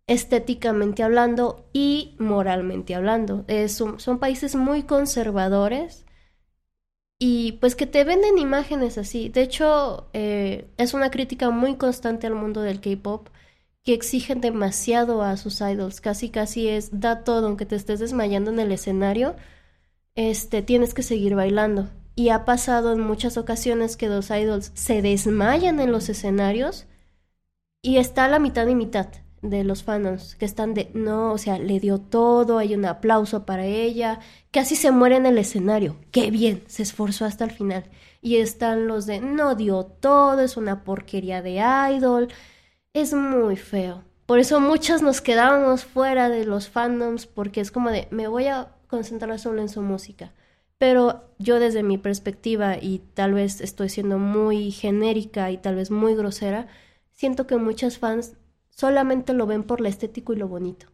estéticamente 0.08 1.04
hablando 1.04 1.66
y 1.74 2.16
moralmente 2.20 2.96
hablando. 2.96 3.46
Son 3.68 4.20
países 4.20 4.56
muy 4.56 4.84
conservadores 4.84 6.06
y 7.18 7.54
pues 7.54 7.76
que 7.76 7.86
te 7.88 8.04
venden 8.04 8.38
imágenes 8.38 8.98
así. 8.98 9.30
De 9.30 9.42
hecho, 9.42 10.10
eh, 10.14 10.68
es 10.78 10.94
una 10.94 11.12
crítica 11.12 11.50
muy 11.50 11.76
constante 11.76 12.28
al 12.28 12.36
mundo 12.36 12.62
del 12.62 12.82
K-Pop 12.82 13.30
que 13.84 13.94
exigen 13.94 14.42
demasiado 14.42 15.22
a 15.22 15.38
sus 15.38 15.62
idols. 15.62 16.02
Casi, 16.02 16.30
casi 16.30 16.68
es, 16.68 17.00
da 17.00 17.24
todo, 17.24 17.48
aunque 17.48 17.66
te 17.66 17.76
estés 17.76 18.00
desmayando 18.00 18.52
en 18.52 18.60
el 18.60 18.72
escenario, 18.72 19.36
este, 20.16 20.62
tienes 20.62 20.94
que 20.94 21.04
seguir 21.04 21.36
bailando. 21.36 21.90
Y 22.16 22.30
ha 22.30 22.46
pasado 22.46 22.94
en 22.94 23.00
muchas 23.00 23.38
ocasiones 23.38 23.98
que 23.98 24.08
los 24.08 24.30
idols 24.30 24.72
se 24.74 25.02
desmayan 25.02 25.80
en 25.80 25.92
los 25.92 26.10
escenarios 26.10 26.88
y 27.82 27.98
está 27.98 28.28
la 28.28 28.40
mitad 28.40 28.68
y 28.68 28.76
mitad 28.76 29.08
de 29.42 29.64
los 29.64 29.84
fandoms 29.84 30.36
que 30.36 30.46
están 30.46 30.74
de 30.74 30.92
no, 30.94 31.32
o 31.32 31.38
sea, 31.38 31.58
le 31.58 31.80
dio 31.80 32.00
todo, 32.00 32.60
hay 32.60 32.76
un 32.76 32.86
aplauso 32.86 33.46
para 33.46 33.66
ella, 33.66 34.20
casi 34.52 34.76
se 34.76 34.92
muere 34.92 35.16
en 35.16 35.26
el 35.26 35.38
escenario. 35.38 35.98
Qué 36.12 36.32
bien, 36.32 36.64
se 36.68 36.84
esforzó 36.84 37.26
hasta 37.26 37.44
el 37.46 37.52
final. 37.52 37.86
Y 38.22 38.38
están 38.38 38.88
los 38.88 39.08
de 39.08 39.20
no 39.20 39.56
dio 39.56 39.84
todo, 39.86 40.42
es 40.42 40.58
una 40.58 40.84
porquería 40.84 41.42
de 41.42 41.64
idol. 41.96 42.30
Es 42.94 43.14
muy 43.14 43.56
feo. 43.58 44.04
Por 44.26 44.40
eso 44.40 44.60
muchas 44.60 45.02
nos 45.02 45.22
quedábamos 45.22 45.86
fuera 45.86 46.30
de 46.30 46.46
los 46.46 46.70
fandoms 46.70 47.26
porque 47.26 47.62
es 47.62 47.72
como 47.72 47.90
de 47.90 48.08
me 48.12 48.28
voy 48.28 48.48
a 48.48 48.76
concentrar 48.88 49.40
solo 49.40 49.62
en 49.62 49.70
su 49.70 49.82
música. 49.82 50.34
Pero 50.82 51.04
yo 51.40 51.60
desde 51.60 51.84
mi 51.84 51.98
perspectiva 51.98 52.78
y 52.78 53.00
tal 53.14 53.34
vez 53.36 53.62
estoy 53.62 53.88
siendo 53.90 54.18
muy 54.18 54.72
genérica 54.72 55.52
y 55.52 55.58
tal 55.58 55.76
vez 55.76 55.92
muy 55.92 56.16
grosera, 56.16 56.68
siento 57.14 57.48
que 57.48 57.58
muchas 57.58 58.00
fans 58.00 58.34
solamente 58.70 59.34
lo 59.34 59.46
ven 59.46 59.64
por 59.64 59.80
lo 59.82 59.88
estético 59.88 60.34
y 60.34 60.38
lo 60.38 60.48
bonito. 60.50 60.88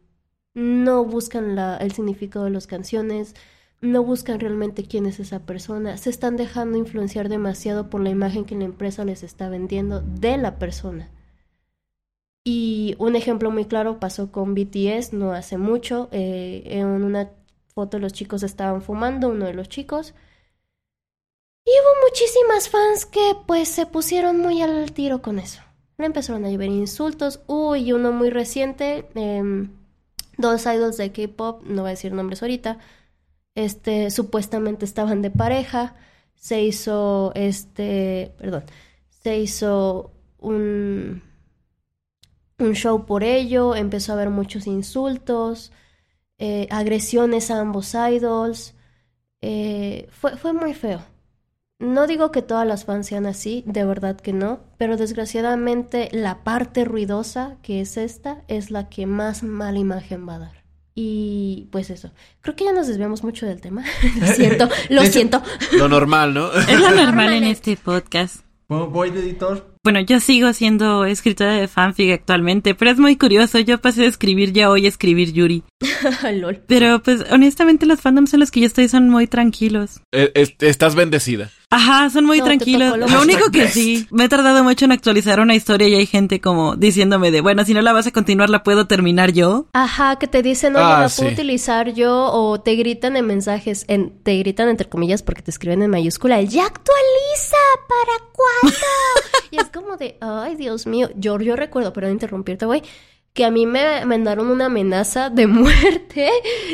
No 0.55 1.05
buscan 1.05 1.55
la- 1.55 1.77
el 1.77 1.93
significado 1.93 2.45
de 2.45 2.51
las 2.51 2.67
canciones, 2.67 3.35
no 3.81 4.03
buscan 4.03 4.39
realmente 4.41 4.83
quién 4.83 5.05
es 5.07 5.19
esa 5.21 5.45
persona, 5.45 5.97
se 5.97 6.09
están 6.09 6.37
dejando 6.37 6.77
influenciar 6.77 7.29
demasiado 7.29 7.89
por 7.89 8.01
la 8.01 8.09
imagen 8.09 8.45
que 8.45 8.55
la 8.55 8.65
empresa 8.65 9.05
les 9.05 9.23
está 9.23 9.49
vendiendo 9.49 10.01
de 10.01 10.37
la 10.37 10.59
persona. 10.59 11.09
Y 12.43 12.95
un 12.99 13.15
ejemplo 13.15 13.51
muy 13.51 13.65
claro 13.65 13.99
pasó 13.99 14.31
con 14.31 14.53
BTS 14.55 15.15
no 15.15 15.33
hace 15.33 15.57
mucho. 15.57 16.09
eh, 16.11 16.63
en 16.65 16.87
una 16.87 17.29
foto 17.77 17.99
los 17.99 18.11
chicos 18.11 18.41
estaban 18.41 18.81
fumando, 18.81 19.29
uno 19.29 19.45
de 19.45 19.53
los 19.53 19.69
chicos. 19.69 20.15
Y 21.63 21.69
hubo 21.69 22.07
muchísimas 22.07 22.69
fans 22.69 23.05
que 23.05 23.35
pues 23.45 23.67
se 23.67 23.85
pusieron 23.85 24.39
muy 24.39 24.63
al 24.63 24.91
tiro 24.93 25.21
con 25.21 25.37
eso. 25.37 25.61
Empezaron 25.99 26.43
a 26.45 26.49
llover 26.49 26.69
insultos. 26.69 27.41
Uy, 27.45 27.93
uno 27.93 28.11
muy 28.11 28.31
reciente. 28.31 29.07
em, 29.13 29.69
dos 30.39 30.65
idols 30.65 30.97
de 30.97 31.11
K-pop, 31.11 31.63
no 31.65 31.83
voy 31.83 31.89
a 31.89 31.91
decir 31.91 32.13
nombres 32.13 32.41
ahorita. 32.41 32.79
Este, 33.53 34.09
supuestamente 34.09 34.85
estaban 34.85 35.21
de 35.21 35.29
pareja. 35.29 35.95
Se 36.35 36.63
hizo, 36.63 37.31
este, 37.35 38.33
perdón, 38.39 38.63
se 39.09 39.37
hizo 39.37 40.11
un, 40.39 41.21
un 42.57 42.73
show 42.73 43.05
por 43.05 43.23
ello. 43.23 43.75
Empezó 43.75 44.13
a 44.13 44.15
haber 44.15 44.31
muchos 44.31 44.65
insultos, 44.65 45.71
eh, 46.39 46.67
agresiones 46.69 47.51
a 47.51 47.59
ambos 47.59 47.93
idols. 47.95 48.75
Eh, 49.41 50.07
fue, 50.11 50.35
fue 50.37 50.53
muy 50.53 50.73
feo. 50.73 51.01
No 51.79 52.07
digo 52.07 52.31
que 52.31 52.41
todas 52.41 52.65
las 52.67 52.85
fans 52.85 53.05
sean 53.05 53.27
así, 53.27 53.63
de 53.67 53.85
verdad 53.85 54.17
que 54.19 54.33
no, 54.33 54.61
pero 54.77 54.97
desgraciadamente 54.97 56.09
la 56.11 56.43
parte 56.43 56.85
ruidosa, 56.85 57.57
que 57.61 57.81
es 57.81 57.97
esta, 57.97 58.41
es 58.47 58.71
la 58.71 58.89
que 58.89 59.05
más 59.05 59.43
mala 59.43 59.77
imagen 59.77 60.27
va 60.27 60.35
a 60.35 60.39
dar. 60.39 60.63
Y 60.95 61.67
pues 61.71 61.91
eso. 61.91 62.09
Creo 62.41 62.55
que 62.55 62.63
ya 62.65 62.73
nos 62.73 62.87
desviamos 62.87 63.23
mucho 63.23 63.45
del 63.45 63.61
tema. 63.61 63.83
lo 64.19 64.25
siento, 64.33 64.67
lo 64.89 65.01
hecho- 65.03 65.11
siento. 65.11 65.43
Lo 65.73 65.87
normal, 65.87 66.33
¿no? 66.33 66.51
Es 66.51 66.79
lo 66.79 66.89
normal 67.05 67.33
en 67.33 67.43
este 67.43 67.77
podcast. 67.77 68.37
Voy 68.67 69.11
de 69.11 69.19
editor. 69.19 69.76
Bueno, 69.87 70.01
yo 70.01 70.19
sigo 70.19 70.51
siendo 70.51 71.05
escritora 71.05 71.53
de 71.53 71.69
fanfic 71.69 72.11
actualmente, 72.11 72.75
pero 72.75 72.91
es 72.91 72.99
muy 72.99 73.15
curioso. 73.15 73.57
Yo 73.59 73.77
pasé 73.79 74.01
de 74.01 74.07
escribir 74.07 74.51
ya 74.51 74.69
hoy 74.69 74.85
a 74.85 74.89
escribir 74.89 75.31
Yuri. 75.31 75.63
Lol. 76.33 76.61
Pero 76.67 77.01
pues 77.01 77.23
honestamente 77.31 77.85
los 77.85 78.01
fandoms 78.01 78.33
en 78.33 78.41
los 78.41 78.51
que 78.51 78.59
yo 78.59 78.65
estoy 78.65 78.89
son 78.89 79.09
muy 79.09 79.27
tranquilos. 79.27 80.01
Eh, 80.11 80.29
es- 80.35 80.55
estás 80.59 80.93
bendecida. 80.95 81.51
Ajá, 81.69 82.09
son 82.09 82.23
muy 82.25 82.39
No, 82.39 82.45
tranquilos. 82.45 82.97
lo 82.97 83.21
único 83.21 83.51
que 83.51 83.63
best. 83.63 83.73
sí, 83.73 84.07
me 84.09 84.23
he 84.25 84.29
tardado 84.29 84.63
mucho 84.63 84.85
en 84.85 84.93
actualizar 84.93 85.41
una 85.41 85.53
historia 85.53 85.89
y 85.89 85.95
hay 85.95 86.05
gente 86.05 86.39
como 86.39 86.77
diciéndome 86.77 87.29
de, 87.29 87.41
bueno, 87.41 87.65
si 87.65 87.73
no 87.73 87.81
la 87.81 87.91
vas 87.91 88.07
a 88.07 88.11
continuar, 88.11 88.49
¿la 88.49 88.63
puedo 88.63 88.87
terminar 88.87 89.33
yo? 89.33 89.67
Ajá, 89.73 90.17
que 90.17 90.27
te 90.27 90.41
dicen, 90.41 90.77
oye, 90.77 90.85
Ah, 90.85 91.01
la 91.01 91.09
puedo 91.09 91.29
utilizar 91.29 91.93
yo, 91.93 92.31
o 92.31 92.61
te 92.61 92.75
gritan 92.75 93.17
en 93.17 93.25
mensajes, 93.27 93.83
en, 93.89 94.11
te 94.23 94.37
gritan 94.37 94.69
entre 94.69 94.87
comillas 94.87 95.23
porque 95.23 95.41
te 95.41 95.51
escriben 95.51 95.81
en 95.81 95.89
mayúscula, 95.91 96.41
ya 96.41 96.65
actualiza, 96.67 97.57
¿para 97.89 98.31
cuándo? 98.31 98.77
y 99.51 99.57
es 99.59 99.65
como 99.81 99.97
de, 99.97 100.17
ay, 100.21 100.55
Dios 100.55 100.87
mío, 100.87 101.09
yo, 101.15 101.39
yo 101.39 101.55
recuerdo, 101.55 101.93
perdón 101.93 102.13
interrumpirte, 102.13 102.65
güey, 102.65 102.83
que 103.33 103.45
a 103.45 103.51
mí 103.51 103.65
me 103.65 104.05
mandaron 104.05 104.47
una 104.49 104.65
amenaza 104.65 105.29
de 105.29 105.47
muerte 105.47 106.29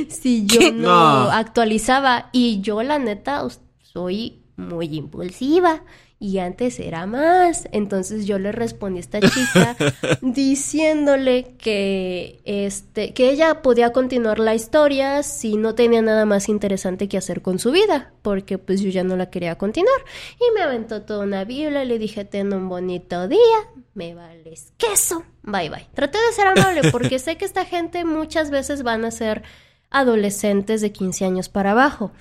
si 0.09 0.45
yo 0.45 0.71
no, 0.71 1.25
No. 1.25 1.31
actualizaba, 1.31 2.29
y 2.31 2.61
yo 2.61 2.81
la 2.83 2.99
neta 2.99 3.45
soy 3.81 4.43
muy 4.55 4.85
impulsiva. 4.95 5.83
Y 6.23 6.39
antes 6.39 6.79
era 6.79 7.05
más. 7.05 7.67
Entonces 7.73 8.25
yo 8.25 8.39
le 8.39 8.53
respondí 8.53 8.99
a 8.99 9.01
esta 9.01 9.19
chica 9.19 9.75
diciéndole 10.21 11.55
que 11.57 12.39
este 12.45 13.13
que 13.13 13.29
ella 13.29 13.61
podía 13.61 13.91
continuar 13.91 14.39
la 14.39 14.55
historia 14.55 15.21
si 15.21 15.57
no 15.57 15.75
tenía 15.75 16.01
nada 16.01 16.25
más 16.25 16.47
interesante 16.47 17.09
que 17.09 17.17
hacer 17.17 17.41
con 17.41 17.59
su 17.59 17.71
vida, 17.71 18.13
porque 18.21 18.57
pues 18.57 18.79
yo 18.79 18.89
ya 18.89 19.03
no 19.03 19.17
la 19.17 19.29
quería 19.29 19.57
continuar. 19.57 19.99
Y 20.39 20.53
me 20.55 20.61
aventó 20.61 21.01
toda 21.01 21.25
una 21.25 21.43
biblia, 21.43 21.83
le 21.83 21.99
dije, 21.99 22.23
"Ten 22.23 22.53
un 22.53 22.69
bonito 22.69 23.27
día, 23.27 23.57
me 23.93 24.15
vales 24.15 24.71
queso. 24.77 25.25
Bye 25.41 25.69
bye." 25.69 25.89
Traté 25.93 26.19
de 26.19 26.31
ser 26.31 26.47
amable 26.47 26.89
porque 26.89 27.19
sé 27.19 27.35
que 27.35 27.43
esta 27.43 27.65
gente 27.65 28.05
muchas 28.05 28.49
veces 28.49 28.83
van 28.83 29.03
a 29.03 29.11
ser 29.11 29.43
adolescentes 29.89 30.79
de 30.79 30.93
15 30.93 31.25
años 31.25 31.49
para 31.49 31.71
abajo. 31.71 32.13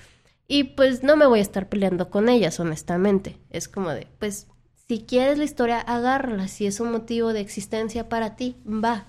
Y 0.47 0.63
pues 0.75 1.03
no 1.03 1.15
me 1.15 1.25
voy 1.25 1.39
a 1.39 1.41
estar 1.43 1.69
peleando 1.69 2.09
con 2.09 2.29
ellas, 2.29 2.59
honestamente. 2.59 3.37
Es 3.49 3.67
como 3.67 3.89
de, 3.91 4.07
pues, 4.19 4.47
si 4.87 5.01
quieres 5.03 5.37
la 5.37 5.45
historia, 5.45 5.79
agárrala. 5.79 6.47
Si 6.47 6.65
es 6.67 6.79
un 6.79 6.91
motivo 6.91 7.33
de 7.33 7.39
existencia 7.41 8.09
para 8.09 8.35
ti, 8.35 8.57
va. 8.67 9.07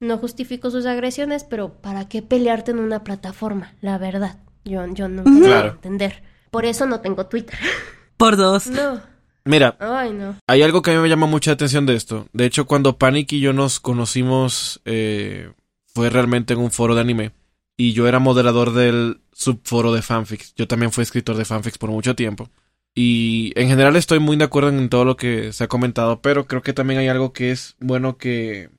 No 0.00 0.18
justifico 0.18 0.70
sus 0.70 0.86
agresiones, 0.86 1.44
pero 1.44 1.74
¿para 1.80 2.08
qué 2.08 2.20
pelearte 2.22 2.72
en 2.72 2.80
una 2.80 3.04
plataforma? 3.04 3.74
La 3.80 3.96
verdad. 3.98 4.38
Yo, 4.64 4.84
yo 4.92 5.08
no 5.08 5.22
puedo 5.24 5.40
Claro. 5.44 5.70
entender. 5.72 6.22
Por 6.50 6.64
eso 6.64 6.86
no 6.86 7.00
tengo 7.00 7.26
Twitter. 7.26 7.58
Por 8.16 8.36
dos. 8.36 8.66
No. 8.66 9.00
Mira, 9.46 9.76
Ay, 9.78 10.12
no. 10.12 10.36
hay 10.46 10.62
algo 10.62 10.80
que 10.82 10.90
a 10.90 10.94
mí 10.94 11.00
me 11.00 11.08
llama 11.08 11.26
mucha 11.26 11.52
atención 11.52 11.84
de 11.84 11.94
esto. 11.94 12.26
De 12.32 12.46
hecho, 12.46 12.66
cuando 12.66 12.96
Panic 12.98 13.32
y 13.32 13.40
yo 13.40 13.52
nos 13.52 13.78
conocimos, 13.78 14.80
eh, 14.86 15.52
fue 15.86 16.08
realmente 16.08 16.54
en 16.54 16.60
un 16.60 16.70
foro 16.70 16.94
de 16.94 17.02
anime. 17.02 17.32
Y 17.76 17.92
yo 17.92 18.06
era 18.06 18.18
moderador 18.18 18.72
del 18.72 19.20
subforo 19.32 19.92
de 19.92 20.02
fanfics. 20.02 20.54
Yo 20.54 20.68
también 20.68 20.92
fui 20.92 21.02
escritor 21.02 21.36
de 21.36 21.44
fanfics 21.44 21.78
por 21.78 21.90
mucho 21.90 22.14
tiempo. 22.14 22.50
Y 22.94 23.52
en 23.56 23.68
general 23.68 23.96
estoy 23.96 24.20
muy 24.20 24.36
de 24.36 24.44
acuerdo 24.44 24.68
en 24.68 24.88
todo 24.88 25.04
lo 25.04 25.16
que 25.16 25.52
se 25.52 25.64
ha 25.64 25.68
comentado, 25.68 26.22
pero 26.22 26.46
creo 26.46 26.62
que 26.62 26.72
también 26.72 27.00
hay 27.00 27.08
algo 27.08 27.32
que 27.32 27.50
es 27.50 27.74
bueno 27.80 28.16
que, 28.16 28.70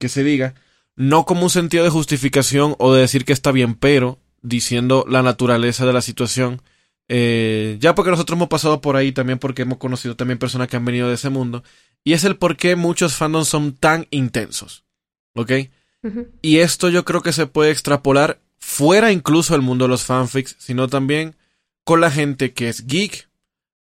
que 0.00 0.08
se 0.08 0.24
diga. 0.24 0.54
No 0.96 1.24
como 1.24 1.44
un 1.44 1.50
sentido 1.50 1.84
de 1.84 1.90
justificación 1.90 2.74
o 2.78 2.92
de 2.92 3.02
decir 3.02 3.24
que 3.24 3.32
está 3.32 3.52
bien, 3.52 3.76
pero 3.76 4.18
diciendo 4.42 5.04
la 5.08 5.22
naturaleza 5.22 5.86
de 5.86 5.92
la 5.92 6.02
situación. 6.02 6.62
Eh, 7.08 7.76
ya 7.80 7.94
porque 7.94 8.10
nosotros 8.10 8.36
hemos 8.36 8.48
pasado 8.48 8.80
por 8.80 8.96
ahí 8.96 9.12
también 9.12 9.38
porque 9.38 9.62
hemos 9.62 9.78
conocido 9.78 10.16
también 10.16 10.38
personas 10.38 10.68
que 10.68 10.76
han 10.76 10.84
venido 10.84 11.08
de 11.08 11.14
ese 11.14 11.30
mundo. 11.30 11.62
Y 12.02 12.14
es 12.14 12.24
el 12.24 12.36
por 12.36 12.56
qué 12.56 12.74
muchos 12.76 13.14
fandoms 13.14 13.48
son 13.48 13.74
tan 13.74 14.06
intensos. 14.10 14.84
¿Ok? 15.34 15.52
Y 16.42 16.58
esto 16.58 16.88
yo 16.88 17.04
creo 17.04 17.22
que 17.22 17.32
se 17.32 17.46
puede 17.46 17.70
extrapolar 17.70 18.40
fuera 18.58 19.12
incluso 19.12 19.54
del 19.54 19.62
mundo 19.62 19.84
de 19.84 19.90
los 19.90 20.04
fanfics, 20.04 20.56
sino 20.58 20.88
también 20.88 21.36
con 21.84 22.00
la 22.00 22.10
gente 22.10 22.52
que 22.52 22.68
es 22.68 22.86
geek, 22.86 23.28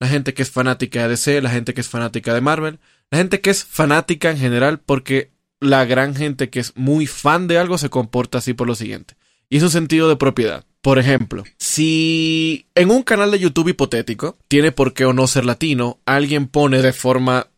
la 0.01 0.09
gente 0.09 0.35
que 0.35 0.43
es 0.43 0.51
fanática 0.51 1.03
de 1.03 1.09
DC, 1.09 1.43
la 1.43 1.51
gente 1.51 1.75
que 1.75 1.81
es 1.81 1.89
fanática 1.89 2.33
de 2.35 2.41
Marvel, 2.41 2.79
la 3.11 3.19
gente 3.19 3.41
que 3.41 3.51
es 3.51 3.65
fanática 3.65 4.31
en 4.31 4.39
general, 4.39 4.81
porque 4.81 5.31
la 5.61 5.85
gran 5.85 6.15
gente 6.15 6.51
que 6.51 6.61
es 6.61 6.77
muy 6.77 7.07
fan 7.07 7.49
de 7.49 7.59
algo 7.59 7.79
se 7.79 7.91
comporta 7.91 8.39
así 8.39 8.55
por 8.55 8.67
lo 8.67 8.75
siguiente. 8.75 9.15
Y 9.49 9.57
es 9.57 9.63
un 9.63 9.71
sentido 9.71 10.09
de 10.09 10.17
propiedad. 10.17 10.65
Por 10.81 10.99
ejemplo, 10.99 11.43
si 11.57 12.67
en 12.75 12.91
un 12.91 13.03
canal 13.03 13.31
de 13.31 13.41
YouTube 13.41 13.69
hipotético, 13.69 14.37
tiene 14.47 14.73
por 14.73 14.95
qué 14.95 15.05
o 15.05 15.13
no 15.13 15.27
ser 15.27 15.45
latino, 15.45 15.99
alguien 16.07 16.47
pone 16.47 16.81
de 16.81 16.93
forma 16.93 17.49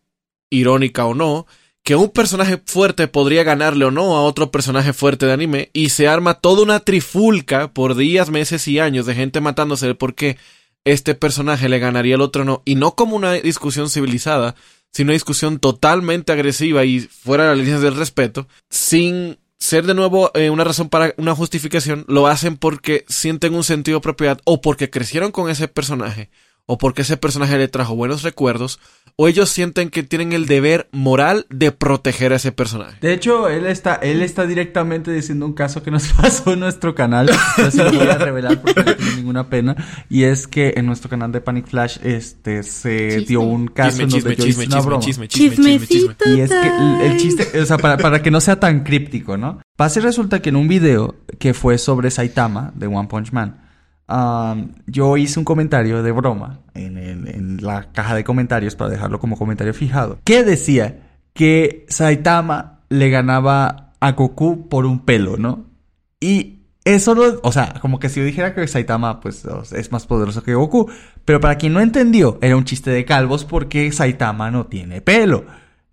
irónica 0.48 1.04
o 1.04 1.14
no, 1.14 1.46
que 1.82 1.96
un 1.96 2.10
personaje 2.10 2.62
fuerte 2.64 3.08
podría 3.08 3.42
ganarle 3.42 3.84
o 3.86 3.90
no 3.90 4.16
a 4.16 4.22
otro 4.22 4.50
personaje 4.50 4.92
fuerte 4.92 5.26
de 5.26 5.32
anime 5.32 5.70
y 5.72 5.90
se 5.90 6.08
arma 6.08 6.34
toda 6.34 6.62
una 6.62 6.80
trifulca 6.80 7.72
por 7.72 7.96
días, 7.96 8.30
meses 8.30 8.68
y 8.68 8.78
años 8.78 9.06
de 9.06 9.14
gente 9.14 9.40
matándose 9.40 9.86
de 9.86 9.94
por 9.94 10.14
qué 10.14 10.36
este 10.84 11.14
personaje 11.14 11.68
le 11.68 11.78
ganaría 11.78 12.14
al 12.14 12.20
otro 12.20 12.44
no 12.44 12.62
y 12.64 12.74
no 12.74 12.94
como 12.94 13.16
una 13.16 13.32
discusión 13.34 13.90
civilizada, 13.90 14.54
sino 14.92 15.08
una 15.08 15.14
discusión 15.14 15.58
totalmente 15.58 16.32
agresiva 16.32 16.84
y 16.84 17.00
fuera 17.00 17.44
de 17.44 17.50
las 17.50 17.58
líneas 17.58 17.82
del 17.82 17.96
respeto, 17.96 18.48
sin 18.68 19.38
ser 19.58 19.86
de 19.86 19.94
nuevo 19.94 20.30
eh, 20.34 20.50
una 20.50 20.64
razón 20.64 20.88
para 20.88 21.14
una 21.18 21.34
justificación, 21.34 22.04
lo 22.08 22.26
hacen 22.26 22.56
porque 22.56 23.04
sienten 23.08 23.54
un 23.54 23.64
sentido 23.64 23.98
de 23.98 24.02
propiedad 24.02 24.40
o 24.44 24.60
porque 24.60 24.90
crecieron 24.90 25.32
con 25.32 25.50
ese 25.50 25.68
personaje 25.68 26.30
o 26.66 26.78
porque 26.78 27.02
ese 27.02 27.16
personaje 27.16 27.58
le 27.58 27.68
trajo 27.68 27.96
buenos 27.96 28.22
recuerdos, 28.22 28.78
o 29.16 29.28
ellos 29.28 29.50
sienten 29.50 29.90
que 29.90 30.02
tienen 30.02 30.32
el 30.32 30.46
deber 30.46 30.88
moral 30.92 31.46
de 31.50 31.72
proteger 31.72 32.32
a 32.32 32.36
ese 32.36 32.52
personaje. 32.52 32.96
De 33.00 33.12
hecho, 33.12 33.48
él 33.48 33.66
está, 33.66 33.94
él 33.96 34.22
está 34.22 34.46
directamente 34.46 35.12
diciendo 35.12 35.46
un 35.46 35.52
caso 35.52 35.82
que 35.82 35.90
nos 35.90 36.08
pasó 36.12 36.52
en 36.52 36.60
nuestro 36.60 36.94
canal. 36.94 37.30
No 37.58 37.70
se 37.70 37.84
lo 37.84 37.92
voy 37.92 38.08
a 38.08 38.18
revelar 38.18 38.60
porque 38.60 38.82
no 38.82 38.96
tengo 38.96 39.12
ninguna 39.16 39.48
pena. 39.48 39.76
Y 40.08 40.24
es 40.24 40.46
que 40.46 40.74
en 40.76 40.86
nuestro 40.86 41.10
canal 41.10 41.32
de 41.32 41.40
Panic 41.40 41.66
Flash, 41.66 41.98
este, 42.02 42.62
se 42.62 43.08
Chisme. 43.08 43.26
dio 43.26 43.40
un 43.40 43.68
caso 43.68 43.98
Chisme, 43.98 44.04
en 44.04 44.10
donde 44.10 44.36
chisme, 44.36 44.36
yo 44.36 44.44
chisme, 44.44 44.64
hice 44.64 44.68
una 44.68 44.76
chisme, 44.76 44.88
broma. 44.88 45.04
chisme, 45.04 45.28
chisme, 45.28 45.56
chisme, 45.56 45.86
chisme. 45.86 45.86
Chismecito. 45.86 46.36
Y 46.36 46.40
es 46.40 46.50
que 46.50 47.06
el, 47.06 47.16
chiste, 47.18 47.60
o 47.60 47.66
sea, 47.66 47.78
para, 47.78 47.96
para 47.96 48.22
que 48.22 48.30
no 48.30 48.40
sea 48.40 48.58
tan 48.58 48.84
críptico, 48.84 49.36
¿no? 49.36 49.60
Pasa 49.76 50.00
y 50.00 50.02
resulta 50.02 50.40
que 50.42 50.50
en 50.50 50.56
un 50.56 50.68
video 50.68 51.16
que 51.38 51.54
fue 51.54 51.78
sobre 51.78 52.10
Saitama 52.10 52.72
de 52.74 52.86
One 52.86 53.08
Punch 53.08 53.32
Man, 53.32 53.69
um, 54.10 54.72
yo 54.86 55.16
hice 55.16 55.38
un 55.38 55.44
comentario 55.44 56.02
de 56.02 56.12
broma 56.12 56.60
en, 56.74 56.96
el- 56.98 57.28
en 57.28 57.56
la 57.62 57.90
caja 57.92 58.14
de 58.14 58.24
comentarios 58.24 58.76
para 58.76 58.90
dejarlo 58.90 59.18
como 59.20 59.36
comentario 59.36 59.72
fijado, 59.74 60.18
que 60.24 60.42
decía 60.44 60.98
que 61.32 61.86
Saitama 61.88 62.80
le 62.88 63.08
ganaba 63.10 63.92
a 64.00 64.12
Goku 64.12 64.68
por 64.68 64.84
un 64.86 65.00
pelo, 65.04 65.36
¿no? 65.36 65.66
Y 66.20 66.56
eso 66.84 67.14
no, 67.14 67.22
o 67.42 67.52
sea, 67.52 67.74
como 67.80 67.98
que 67.98 68.08
si 68.08 68.20
yo 68.20 68.26
dijera 68.26 68.54
que 68.54 68.66
Saitama 68.66 69.20
pues 69.20 69.46
es 69.72 69.92
más 69.92 70.06
poderoso 70.06 70.42
que 70.42 70.54
Goku, 70.54 70.90
pero 71.24 71.40
para 71.40 71.56
quien 71.56 71.72
no 71.72 71.80
entendió, 71.80 72.38
era 72.40 72.56
un 72.56 72.64
chiste 72.64 72.90
de 72.90 73.04
calvos 73.04 73.44
porque 73.44 73.92
Saitama 73.92 74.50
no 74.50 74.66
tiene 74.66 75.00
pelo. 75.00 75.44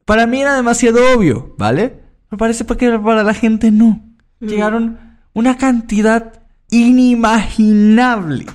Para 0.05 0.25
mí 0.25 0.41
era 0.41 0.55
demasiado 0.55 0.99
obvio, 1.15 1.53
¿vale? 1.57 2.01
Me 2.31 2.37
parece 2.37 2.65
que 2.65 2.99
para 2.99 3.23
la 3.23 3.33
gente 3.33 3.71
no. 3.71 4.01
Llegaron 4.39 4.97
una 5.33 5.57
cantidad 5.57 6.41
inimaginable 6.69 8.45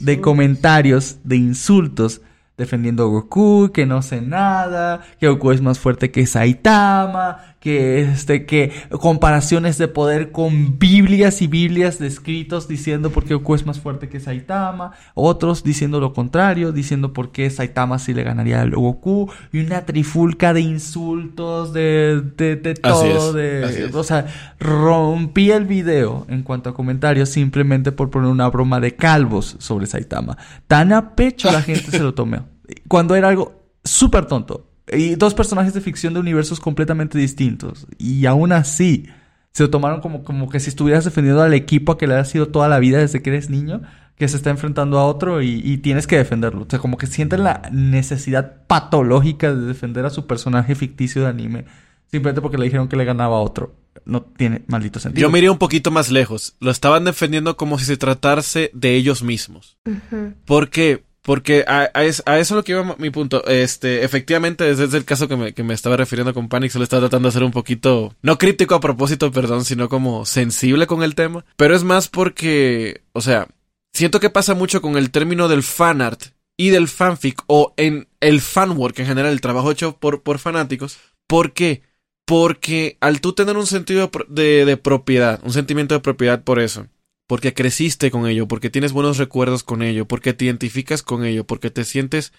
De 0.00 0.20
comentarios, 0.20 1.18
de 1.24 1.36
insultos, 1.36 2.20
defendiendo 2.56 3.04
a 3.04 3.06
Goku, 3.06 3.70
que 3.72 3.86
no 3.86 4.02
sé 4.02 4.20
nada, 4.20 5.02
que 5.18 5.28
Goku 5.28 5.52
es 5.52 5.60
más 5.60 5.78
fuerte 5.78 6.10
que 6.10 6.26
Saitama, 6.26 7.51
que 7.62 8.00
este, 8.00 8.44
que 8.44 8.72
comparaciones 8.90 9.78
de 9.78 9.86
poder 9.86 10.32
con 10.32 10.80
Biblias 10.80 11.42
y 11.42 11.46
Biblias 11.46 12.00
de 12.00 12.08
escritos 12.08 12.66
diciendo 12.66 13.10
por 13.10 13.22
qué 13.24 13.34
Goku 13.34 13.54
es 13.54 13.64
más 13.64 13.78
fuerte 13.78 14.08
que 14.08 14.18
Saitama, 14.18 14.94
otros 15.14 15.62
diciendo 15.62 16.00
lo 16.00 16.12
contrario, 16.12 16.72
diciendo 16.72 17.12
por 17.12 17.30
qué 17.30 17.48
Saitama 17.50 18.00
sí 18.00 18.14
le 18.14 18.24
ganaría 18.24 18.60
a 18.60 18.66
Goku, 18.66 19.30
y 19.52 19.60
una 19.60 19.86
trifulca 19.86 20.52
de 20.52 20.62
insultos, 20.62 21.72
de, 21.72 22.20
de, 22.36 22.56
de 22.56 22.74
todo, 22.74 23.04
es, 23.28 23.32
de, 23.32 23.90
o 23.94 24.02
sea, 24.02 24.26
rompí 24.58 25.52
el 25.52 25.64
video 25.64 26.26
en 26.28 26.42
cuanto 26.42 26.70
a 26.70 26.74
comentarios 26.74 27.28
simplemente 27.28 27.92
por 27.92 28.10
poner 28.10 28.28
una 28.28 28.48
broma 28.48 28.80
de 28.80 28.96
calvos 28.96 29.54
sobre 29.60 29.86
Saitama. 29.86 30.36
Tan 30.66 30.92
a 30.92 31.14
pecho 31.14 31.52
la 31.52 31.62
gente 31.62 31.92
se 31.92 32.00
lo 32.00 32.12
tomó. 32.12 32.48
Cuando 32.88 33.14
era 33.14 33.28
algo 33.28 33.62
súper 33.84 34.26
tonto. 34.26 34.71
Y 34.90 35.14
dos 35.14 35.34
personajes 35.34 35.74
de 35.74 35.80
ficción 35.80 36.14
de 36.14 36.20
universos 36.20 36.60
completamente 36.60 37.18
distintos. 37.18 37.86
Y 37.98 38.26
aún 38.26 38.52
así, 38.52 39.06
se 39.52 39.62
lo 39.62 39.70
tomaron 39.70 40.00
como, 40.00 40.24
como 40.24 40.48
que 40.48 40.60
si 40.60 40.70
estuvieras 40.70 41.04
defendiendo 41.04 41.42
al 41.42 41.54
equipo 41.54 41.92
a 41.92 41.98
que 41.98 42.06
le 42.06 42.14
has 42.14 42.30
sido 42.30 42.48
toda 42.48 42.68
la 42.68 42.78
vida 42.78 42.98
desde 42.98 43.22
que 43.22 43.30
eres 43.30 43.50
niño, 43.50 43.82
que 44.16 44.28
se 44.28 44.36
está 44.36 44.50
enfrentando 44.50 44.98
a 44.98 45.06
otro 45.06 45.42
y, 45.42 45.60
y 45.64 45.78
tienes 45.78 46.06
que 46.06 46.16
defenderlo. 46.16 46.62
O 46.62 46.66
sea, 46.68 46.78
como 46.78 46.96
que 46.96 47.06
sienten 47.06 47.44
la 47.44 47.62
necesidad 47.72 48.66
patológica 48.66 49.54
de 49.54 49.66
defender 49.66 50.04
a 50.06 50.10
su 50.10 50.26
personaje 50.26 50.74
ficticio 50.74 51.22
de 51.22 51.28
anime. 51.28 51.64
Simplemente 52.10 52.42
porque 52.42 52.58
le 52.58 52.64
dijeron 52.64 52.88
que 52.88 52.96
le 52.96 53.04
ganaba 53.04 53.36
a 53.36 53.40
otro. 53.40 53.74
No 54.04 54.22
tiene 54.22 54.64
maldito 54.66 55.00
sentido. 55.00 55.22
Yo 55.22 55.30
me 55.30 55.38
iría 55.38 55.52
un 55.52 55.58
poquito 55.58 55.90
más 55.90 56.10
lejos. 56.10 56.56
Lo 56.60 56.70
estaban 56.70 57.04
defendiendo 57.04 57.56
como 57.56 57.78
si 57.78 57.84
se 57.84 57.96
tratase 57.96 58.70
de 58.74 58.94
ellos 58.96 59.22
mismos. 59.22 59.78
Ujú. 59.86 60.34
¿Por 60.44 60.68
qué? 60.68 61.04
Porque 61.22 61.64
a, 61.68 61.88
a 61.94 62.04
es- 62.04 62.22
a 62.26 62.38
eso 62.38 62.54
es 62.54 62.56
lo 62.56 62.64
que 62.64 62.72
iba 62.72 62.96
mi 62.98 63.10
punto. 63.10 63.44
Este, 63.46 64.04
efectivamente, 64.04 64.68
es 64.70 64.80
el 64.80 65.04
caso 65.04 65.28
que 65.28 65.36
me, 65.36 65.52
que 65.54 65.62
me 65.62 65.72
estaba 65.74 65.96
refiriendo 65.96 66.34
con 66.34 66.48
Panic. 66.48 66.72
Solo 66.72 66.82
estaba 66.84 67.02
tratando 67.02 67.28
de 67.28 67.32
ser 67.32 67.44
un 67.44 67.52
poquito, 67.52 68.14
no 68.22 68.38
crítico 68.38 68.74
a 68.74 68.80
propósito, 68.80 69.30
perdón, 69.30 69.64
sino 69.64 69.88
como 69.88 70.26
sensible 70.26 70.86
con 70.86 71.02
el 71.02 71.14
tema. 71.14 71.44
Pero 71.56 71.76
es 71.76 71.84
más 71.84 72.08
porque, 72.08 73.02
o 73.12 73.20
sea, 73.20 73.46
siento 73.92 74.18
que 74.20 74.30
pasa 74.30 74.54
mucho 74.54 74.82
con 74.82 74.96
el 74.96 75.10
término 75.10 75.46
del 75.48 75.62
fanart 75.62 76.22
y 76.56 76.70
del 76.70 76.88
fanfic 76.88 77.42
o 77.46 77.72
en 77.76 78.08
el 78.20 78.40
fanwork 78.40 78.98
en 78.98 79.06
general, 79.06 79.32
el 79.32 79.40
trabajo 79.40 79.70
hecho 79.70 79.96
por, 79.96 80.22
por 80.22 80.38
fanáticos. 80.38 80.98
¿Por 81.28 81.52
qué? 81.52 81.82
Porque 82.26 82.96
al 83.00 83.20
tú 83.20 83.32
tener 83.32 83.56
un 83.56 83.66
sentido 83.66 84.10
de, 84.28 84.64
de 84.64 84.76
propiedad, 84.76 85.40
un 85.44 85.52
sentimiento 85.52 85.94
de 85.94 86.00
propiedad 86.00 86.42
por 86.42 86.58
eso, 86.60 86.86
porque 87.26 87.54
creciste 87.54 88.10
con 88.10 88.26
ello, 88.26 88.48
porque 88.48 88.70
tienes 88.70 88.92
buenos 88.92 89.18
recuerdos 89.18 89.62
con 89.62 89.82
ello, 89.82 90.06
porque 90.06 90.32
te 90.32 90.44
identificas 90.46 91.02
con 91.02 91.24
ello, 91.24 91.46
porque 91.46 91.70
te 91.70 91.84
sientes 91.84 92.32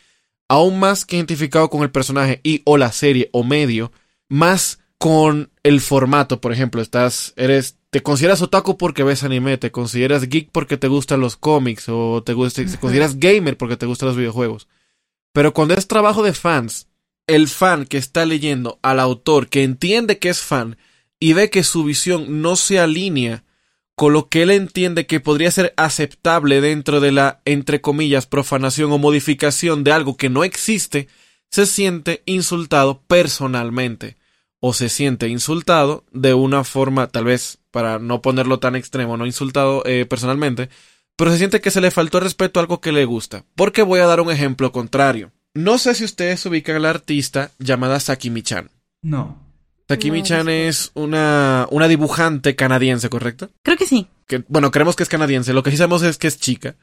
aún 0.48 0.80
más 0.80 1.06
que 1.06 1.16
identificado 1.16 1.70
con 1.70 1.84
el 1.84 1.92
personaje 1.92 2.40
y 2.44 2.62
o 2.66 2.78
la 2.78 2.92
serie 2.92 3.30
o 3.32 3.44
medio, 3.44 3.92
más 4.30 4.80
con 4.98 5.52
el 5.64 5.82
formato, 5.82 6.40
por 6.42 6.54
ejemplo, 6.54 6.82
estás 6.82 7.34
eres 7.36 7.78
te 7.94 8.02
consideras 8.02 8.42
otaku 8.42 8.76
porque 8.76 9.04
ves 9.04 9.24
anime, 9.24 9.60
te 9.60 9.72
consideras 9.72 10.28
geek 10.28 10.50
porque 10.52 10.78
te 10.78 10.88
gustan 10.88 11.20
los 11.20 11.38
cómics 11.38 11.90
o 11.90 12.24
te, 12.24 12.34
gusta, 12.34 12.66
te 12.66 12.78
consideras 12.80 13.20
gamer 13.20 13.56
porque 13.56 13.78
te 13.78 13.86
gustan 13.86 14.08
los 14.08 14.18
videojuegos. 14.18 14.68
Pero 15.32 15.54
cuando 15.54 15.76
es 15.76 15.88
trabajo 15.88 16.24
de 16.24 16.34
fans, 16.34 16.88
el 17.28 17.48
fan 17.48 17.86
que 17.86 17.98
está 17.98 18.26
leyendo 18.26 18.80
al 18.82 19.00
autor, 19.00 19.48
que 19.48 19.62
entiende 19.62 20.18
que 20.18 20.30
es 20.30 20.42
fan 20.42 20.78
y 21.20 21.34
ve 21.34 21.52
que 21.52 21.64
su 21.64 21.84
visión 21.84 22.42
no 22.42 22.56
se 22.56 22.80
alinea 22.80 23.44
con 23.96 24.14
lo 24.14 24.28
que 24.28 24.42
él 24.42 24.52
entiende 24.52 25.06
que 25.06 25.20
podría 25.20 25.52
ser 25.52 25.74
aceptable 25.78 26.62
dentro 26.62 27.00
de 27.00 27.12
la, 27.12 27.42
entre 27.46 27.82
comillas, 27.82 28.26
profanación 28.26 28.92
o 28.92 28.98
modificación 28.98 29.84
de 29.84 29.92
algo 29.92 30.18
que 30.18 30.30
no 30.30 30.44
existe, 30.44 31.08
se 31.52 31.66
siente 31.66 32.24
insultado 32.26 33.02
personalmente 33.02 34.18
o 34.60 34.74
se 34.74 34.90
siente 34.90 35.28
insultado 35.28 36.06
de 36.12 36.34
una 36.34 36.64
forma, 36.64 37.08
tal 37.08 37.26
vez, 37.26 37.60
para 37.70 38.00
no 38.00 38.22
ponerlo 38.22 38.60
tan 38.60 38.76
extremo, 38.76 39.18
no 39.18 39.26
insultado 39.26 39.84
eh, 39.86 40.06
personalmente, 40.06 40.70
pero 41.16 41.32
se 41.32 41.38
siente 41.38 41.62
que 41.62 41.70
se 41.70 41.82
le 41.82 41.92
faltó 41.92 42.20
respeto 42.20 42.60
a 42.60 42.62
algo 42.62 42.82
que 42.82 42.92
le 42.92 43.06
gusta. 43.06 43.44
Porque 43.56 43.84
voy 43.84 44.00
a 44.00 44.08
dar 44.08 44.22
un 44.22 44.32
ejemplo 44.32 44.72
contrario. 44.72 45.32
No 45.54 45.78
sé 45.78 45.94
si 45.94 46.04
ustedes 46.04 46.44
ubican 46.46 46.78
a 46.78 46.80
la 46.80 46.90
artista 46.90 47.52
llamada 47.60 48.00
Sakimi-chan. 48.00 48.72
No. 49.04 49.43
Sakimi-chan 49.94 50.50
es 50.50 50.92
una, 50.94 51.68
una 51.72 51.88
dibujante 51.88 52.56
canadiense, 52.56 53.10
¿correcto? 53.10 53.50
Creo 53.62 53.78
que 53.78 53.86
sí. 53.86 54.08
Que, 54.28 54.44
bueno, 54.48 54.72
creemos 54.72 54.96
que 54.96 55.04
es 55.04 55.10
canadiense. 55.10 55.54
Lo 55.54 55.64
que 55.64 55.72
sí 55.72 55.78
sabemos 55.78 56.04
es 56.04 56.18
que 56.18 56.28
es 56.28 56.40
chica. 56.40 56.76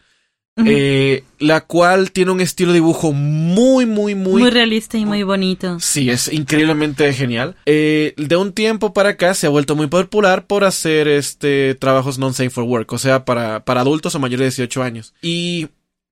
eh, 0.67 1.25
la 1.39 1.63
cual 1.63 2.11
tiene 2.11 2.33
un 2.33 2.41
estilo 2.41 2.73
de 2.73 2.79
dibujo 2.79 3.13
muy, 3.13 3.87
muy, 3.87 4.15
muy... 4.15 4.43
Muy 4.43 4.51
realista 4.51 4.99
y 4.99 5.07
muy 5.07 5.23
bonito. 5.23 5.79
Sí, 5.81 6.11
es 6.11 6.31
increíblemente 6.31 7.13
genial. 7.15 7.57
Eh, 7.67 8.15
de 8.17 8.37
un 8.37 8.53
tiempo 8.53 8.93
para 8.93 9.11
acá 9.11 9.33
se 9.35 9.47
ha 9.47 9.51
vuelto 9.51 9.75
muy 9.75 9.87
popular 9.87 10.47
por 10.47 10.65
hacer 10.65 11.09
este 11.09 11.75
trabajos 11.77 12.19
non-safe 12.19 12.51
for 12.51 12.65
work, 12.65 12.93
o 12.93 12.99
sea, 12.99 13.25
para, 13.25 13.65
para 13.65 13.81
adultos 13.81 14.15
o 14.15 14.19
mayores 14.19 14.57
de 14.57 14.63
18 14.65 14.83
años. 14.83 15.15
Y 15.23 15.69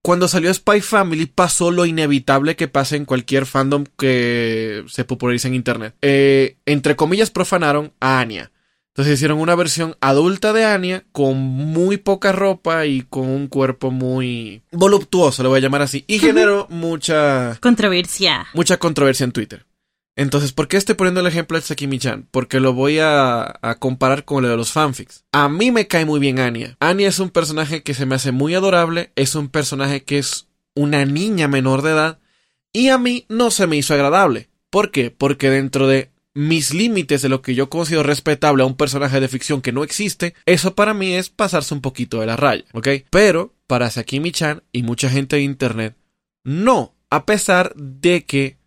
cuando 0.08 0.26
salió 0.26 0.54
Spy 0.54 0.80
Family 0.80 1.26
pasó 1.26 1.70
lo 1.70 1.84
inevitable 1.84 2.56
que 2.56 2.66
pasa 2.66 2.96
en 2.96 3.04
cualquier 3.04 3.44
fandom 3.44 3.84
que 3.98 4.82
se 4.88 5.04
populariza 5.04 5.48
en 5.48 5.54
internet. 5.54 5.96
Eh, 6.00 6.56
entre 6.64 6.96
comillas 6.96 7.30
profanaron 7.30 7.92
a 8.00 8.18
Anya. 8.18 8.50
Entonces 8.94 9.16
hicieron 9.16 9.38
una 9.38 9.54
versión 9.54 9.96
adulta 10.00 10.54
de 10.54 10.64
Anya 10.64 11.04
con 11.12 11.36
muy 11.36 11.98
poca 11.98 12.32
ropa 12.32 12.86
y 12.86 13.02
con 13.02 13.28
un 13.28 13.48
cuerpo 13.48 13.90
muy 13.90 14.62
voluptuoso, 14.72 15.42
le 15.42 15.50
voy 15.50 15.58
a 15.58 15.60
llamar 15.60 15.82
así, 15.82 16.04
y 16.06 16.18
generó 16.18 16.66
mucha 16.70 17.58
Controversia. 17.60 18.46
mucha 18.54 18.78
controversia 18.78 19.24
en 19.24 19.32
Twitter. 19.32 19.66
Entonces, 20.18 20.52
¿por 20.52 20.66
qué 20.66 20.76
estoy 20.76 20.96
poniendo 20.96 21.20
el 21.20 21.28
ejemplo 21.28 21.56
de 21.56 21.62
Sakimi-chan? 21.62 22.26
Porque 22.32 22.58
lo 22.58 22.72
voy 22.72 22.98
a, 22.98 23.56
a 23.62 23.76
comparar 23.78 24.24
con 24.24 24.42
lo 24.42 24.48
de 24.48 24.56
los 24.56 24.72
fanfics. 24.72 25.24
A 25.30 25.48
mí 25.48 25.70
me 25.70 25.86
cae 25.86 26.04
muy 26.04 26.18
bien 26.18 26.40
Anya. 26.40 26.76
Anya 26.80 27.06
es 27.06 27.20
un 27.20 27.30
personaje 27.30 27.84
que 27.84 27.94
se 27.94 28.04
me 28.04 28.16
hace 28.16 28.32
muy 28.32 28.52
adorable, 28.56 29.12
es 29.14 29.36
un 29.36 29.48
personaje 29.48 30.02
que 30.02 30.18
es 30.18 30.48
una 30.74 31.04
niña 31.04 31.46
menor 31.46 31.82
de 31.82 31.92
edad, 31.92 32.18
y 32.72 32.88
a 32.88 32.98
mí 32.98 33.26
no 33.28 33.52
se 33.52 33.68
me 33.68 33.76
hizo 33.76 33.94
agradable. 33.94 34.48
¿Por 34.70 34.90
qué? 34.90 35.12
Porque 35.12 35.50
dentro 35.50 35.86
de 35.86 36.10
mis 36.34 36.74
límites 36.74 37.22
de 37.22 37.28
lo 37.28 37.40
que 37.40 37.54
yo 37.54 37.70
considero 37.70 38.02
respetable 38.02 38.64
a 38.64 38.66
un 38.66 38.76
personaje 38.76 39.20
de 39.20 39.28
ficción 39.28 39.62
que 39.62 39.70
no 39.70 39.84
existe, 39.84 40.34
eso 40.46 40.74
para 40.74 40.94
mí 40.94 41.14
es 41.14 41.30
pasarse 41.30 41.74
un 41.74 41.80
poquito 41.80 42.18
de 42.18 42.26
la 42.26 42.36
raya, 42.36 42.64
¿ok? 42.72 42.88
Pero 43.10 43.54
para 43.68 43.88
Sakimi-chan 43.88 44.64
y 44.72 44.82
mucha 44.82 45.08
gente 45.10 45.36
de 45.36 45.42
internet, 45.42 45.96
no, 46.42 46.96
a 47.08 47.24
pesar 47.24 47.72
de 47.76 48.24
que 48.24 48.57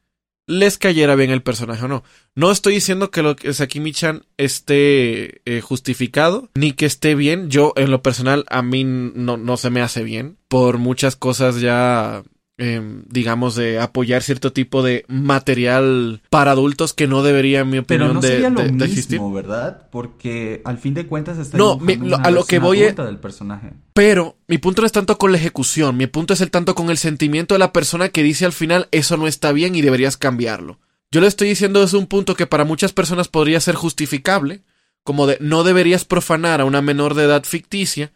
les 0.48 0.78
cayera 0.78 1.16
bien 1.16 1.32
el 1.32 1.44
personaje 1.44 1.86
o 1.86 1.88
no. 1.88 2.04
No 2.36 2.52
estoy 2.52 2.76
diciendo 2.76 3.12
que 3.12 3.22
lo 3.22 3.36
que 3.36 3.54
Sakimi-chan 3.54 4.26
esté 4.38 5.42
eh, 5.46 5.62
justificado, 5.62 6.50
ni 6.56 6.74
que 6.74 6.86
esté 6.86 7.16
bien. 7.16 7.50
Yo, 7.50 7.74
en 7.76 7.92
lo 7.92 8.02
personal, 8.02 8.46
a 8.50 8.62
mí 8.62 8.84
no, 8.84 9.38
no 9.38 9.58
se 9.58 9.70
me 9.70 9.82
hace 9.82 10.04
bien. 10.04 10.38
Por 10.48 10.78
muchas 10.78 11.16
cosas 11.16 11.62
ya 11.62 12.24
eh, 12.58 12.82
digamos, 13.10 13.56
de 13.56 13.80
apoyar 13.80 14.22
cierto 14.22 14.54
tipo 14.54 14.84
de 14.84 15.06
material 15.08 16.22
para 16.30 16.52
adultos 16.52 16.93
que 16.93 17.08
no 17.08 17.24
debería, 17.24 17.62
en 17.62 17.70
mi 17.70 17.78
opinión, 17.80 18.08
Pero 18.10 18.14
no 18.14 18.22
de, 18.22 18.28
sería 18.28 18.49
lo 18.49 18.60
de- 18.62 18.66
de 18.68 18.72
mismo, 18.74 18.86
existir. 18.86 19.20
¿verdad? 19.34 19.88
Porque 19.91 20.62
al 20.66 20.78
fin 20.78 20.93
de 20.93 21.08
cuentas 21.08 21.38
está 21.38 21.58
No, 21.58 21.78
mi- 21.80 21.95
lo- 21.95 22.18
a 22.18 22.30
lo 22.32 22.43
que 22.45 22.60
voy 22.60 22.82
es- 22.82 22.95
del 22.95 23.18
personaje. 23.18 23.72
Pero 23.93 24.38
mi 24.47 24.58
punto 24.58 24.82
no 24.82 24.86
es 24.86 24.91
tanto 24.91 25.18
con 25.18 25.32
la 25.32 25.38
ejecución, 25.38 25.97
mi 25.97 26.08
punto 26.08 26.34
es 26.34 26.41
el 26.41 26.52
tanto 26.52 26.76
con 26.76 26.89
el 26.89 26.97
sentimiento 26.97 27.56
de 27.56 27.60
la 27.60 27.74
persona 27.74 28.10
que 28.10 28.24
dice 28.24 28.45
al 28.45 28.54
final 28.54 28.88
eso 28.91 29.18
no 29.18 29.28
está 29.28 29.52
bien 29.52 29.76
y 29.76 29.82
deberías 29.82 30.18
cambiarlo. 30.18 30.80
Yo 31.12 31.20
le 31.20 31.28
estoy 31.28 31.49
diciendo 31.49 31.82
desde 31.82 31.97
un 31.97 32.08
punto 32.08 32.36
que 32.36 32.47
para 32.47 32.64
muchas 32.64 32.93
personas 32.93 33.28
podría 33.28 33.60
ser 33.60 33.76
justificable, 33.76 34.62
como 35.04 35.26
de 35.28 35.38
no 35.41 35.64
deberías 35.64 36.06
profanar 36.06 36.62
a 36.62 36.66
una 36.66 36.82
menor 36.82 37.16
de 37.16 37.24
edad 37.24 37.43
ficticia, 37.43 38.12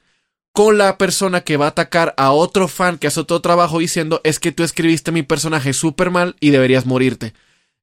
con 0.56 0.78
la 0.78 0.98
persona 0.98 1.42
que 1.42 1.58
va 1.58 1.66
a 1.66 1.70
atacar 1.70 2.14
a 2.16 2.32
otro 2.32 2.70
fan 2.70 2.98
que 2.98 3.08
hace 3.08 3.20
otro 3.20 3.42
trabajo 3.42 3.80
diciendo 3.80 4.22
es 4.24 4.40
que 4.40 4.54
tú 4.54 4.64
escribiste 4.64 5.12
mi 5.12 5.22
personaje 5.22 5.74
súper 5.74 6.12
mal 6.12 6.38
y 6.40 6.52
deberías 6.52 6.86
morirte. 6.86 7.34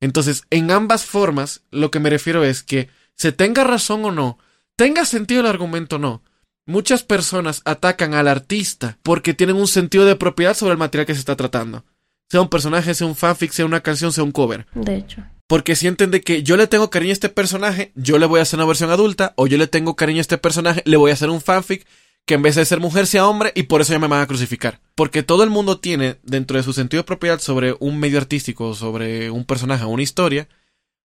Entonces, 0.00 0.44
en 0.48 0.70
ambas 0.70 1.04
formas, 1.04 1.60
lo 1.70 1.90
que 1.90 2.00
me 2.00 2.08
refiero 2.08 2.44
es 2.44 2.62
que 2.62 2.88
se 3.14 3.30
tenga 3.30 3.62
razón 3.62 4.02
o 4.06 4.10
no, 4.10 4.38
tenga 4.74 5.04
sentido 5.04 5.42
el 5.42 5.48
argumento 5.48 5.96
o 5.96 5.98
no, 5.98 6.22
muchas 6.64 7.02
personas 7.02 7.60
atacan 7.66 8.14
al 8.14 8.26
artista 8.26 8.96
porque 9.02 9.34
tienen 9.34 9.56
un 9.56 9.68
sentido 9.68 10.06
de 10.06 10.16
propiedad 10.16 10.56
sobre 10.56 10.72
el 10.72 10.78
material 10.78 11.06
que 11.06 11.14
se 11.14 11.20
está 11.20 11.36
tratando. 11.36 11.84
Sea 12.30 12.40
un 12.40 12.48
personaje, 12.48 12.94
sea 12.94 13.06
un 13.06 13.16
fanfic, 13.16 13.52
sea 13.52 13.66
una 13.66 13.82
canción, 13.82 14.14
sea 14.14 14.24
un 14.24 14.32
cover. 14.32 14.66
De 14.74 14.96
hecho. 14.96 15.22
Porque 15.46 15.76
sienten 15.76 16.10
de 16.10 16.22
que 16.22 16.42
yo 16.42 16.56
le 16.56 16.68
tengo 16.68 16.88
cariño 16.88 17.10
a 17.10 17.12
este 17.12 17.28
personaje, 17.28 17.92
yo 17.94 18.18
le 18.18 18.24
voy 18.24 18.38
a 18.38 18.44
hacer 18.44 18.58
una 18.58 18.66
versión 18.66 18.88
adulta, 18.88 19.34
o 19.36 19.46
yo 19.46 19.58
le 19.58 19.66
tengo 19.66 19.94
cariño 19.94 20.20
a 20.20 20.22
este 20.22 20.38
personaje, 20.38 20.82
le 20.86 20.96
voy 20.96 21.10
a 21.10 21.14
hacer 21.14 21.28
un 21.28 21.42
fanfic 21.42 21.86
que 22.26 22.34
en 22.34 22.42
vez 22.42 22.54
de 22.54 22.64
ser 22.64 22.80
mujer 22.80 23.06
sea 23.06 23.26
hombre 23.26 23.52
y 23.54 23.64
por 23.64 23.80
eso 23.80 23.92
ya 23.92 23.98
me 23.98 24.06
van 24.08 24.22
a 24.22 24.26
crucificar. 24.26 24.80
Porque 24.94 25.22
todo 25.22 25.42
el 25.42 25.50
mundo 25.50 25.78
tiene 25.78 26.18
dentro 26.22 26.56
de 26.56 26.62
su 26.62 26.72
sentido 26.72 27.02
de 27.02 27.06
propiedad 27.06 27.40
sobre 27.40 27.74
un 27.80 27.98
medio 27.98 28.18
artístico, 28.18 28.74
sobre 28.74 29.30
un 29.30 29.44
personaje 29.44 29.84
o 29.84 29.88
una 29.88 30.02
historia, 30.02 30.48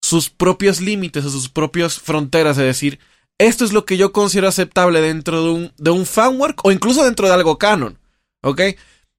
sus 0.02 0.30
propios 0.30 0.82
límites 0.82 1.26
o 1.26 1.30
sus 1.30 1.50
propias 1.50 2.00
fronteras 2.00 2.58
de 2.58 2.64
decir, 2.64 3.00
esto 3.38 3.66
es 3.66 3.74
lo 3.74 3.86
que 3.86 3.98
yo 3.98 4.12
considero 4.12 4.48
aceptable 4.48 5.02
dentro 5.02 5.44
de 5.44 5.52
un, 5.52 5.72
de 5.78 5.92
un 5.92 6.06
fanwork 6.06 6.64
o 6.64 6.72
incluso 6.72 7.04
dentro 7.04 7.28
de 7.28 7.34
algo 7.34 7.58
canon. 7.58 7.98
¿Ok? 8.44 8.62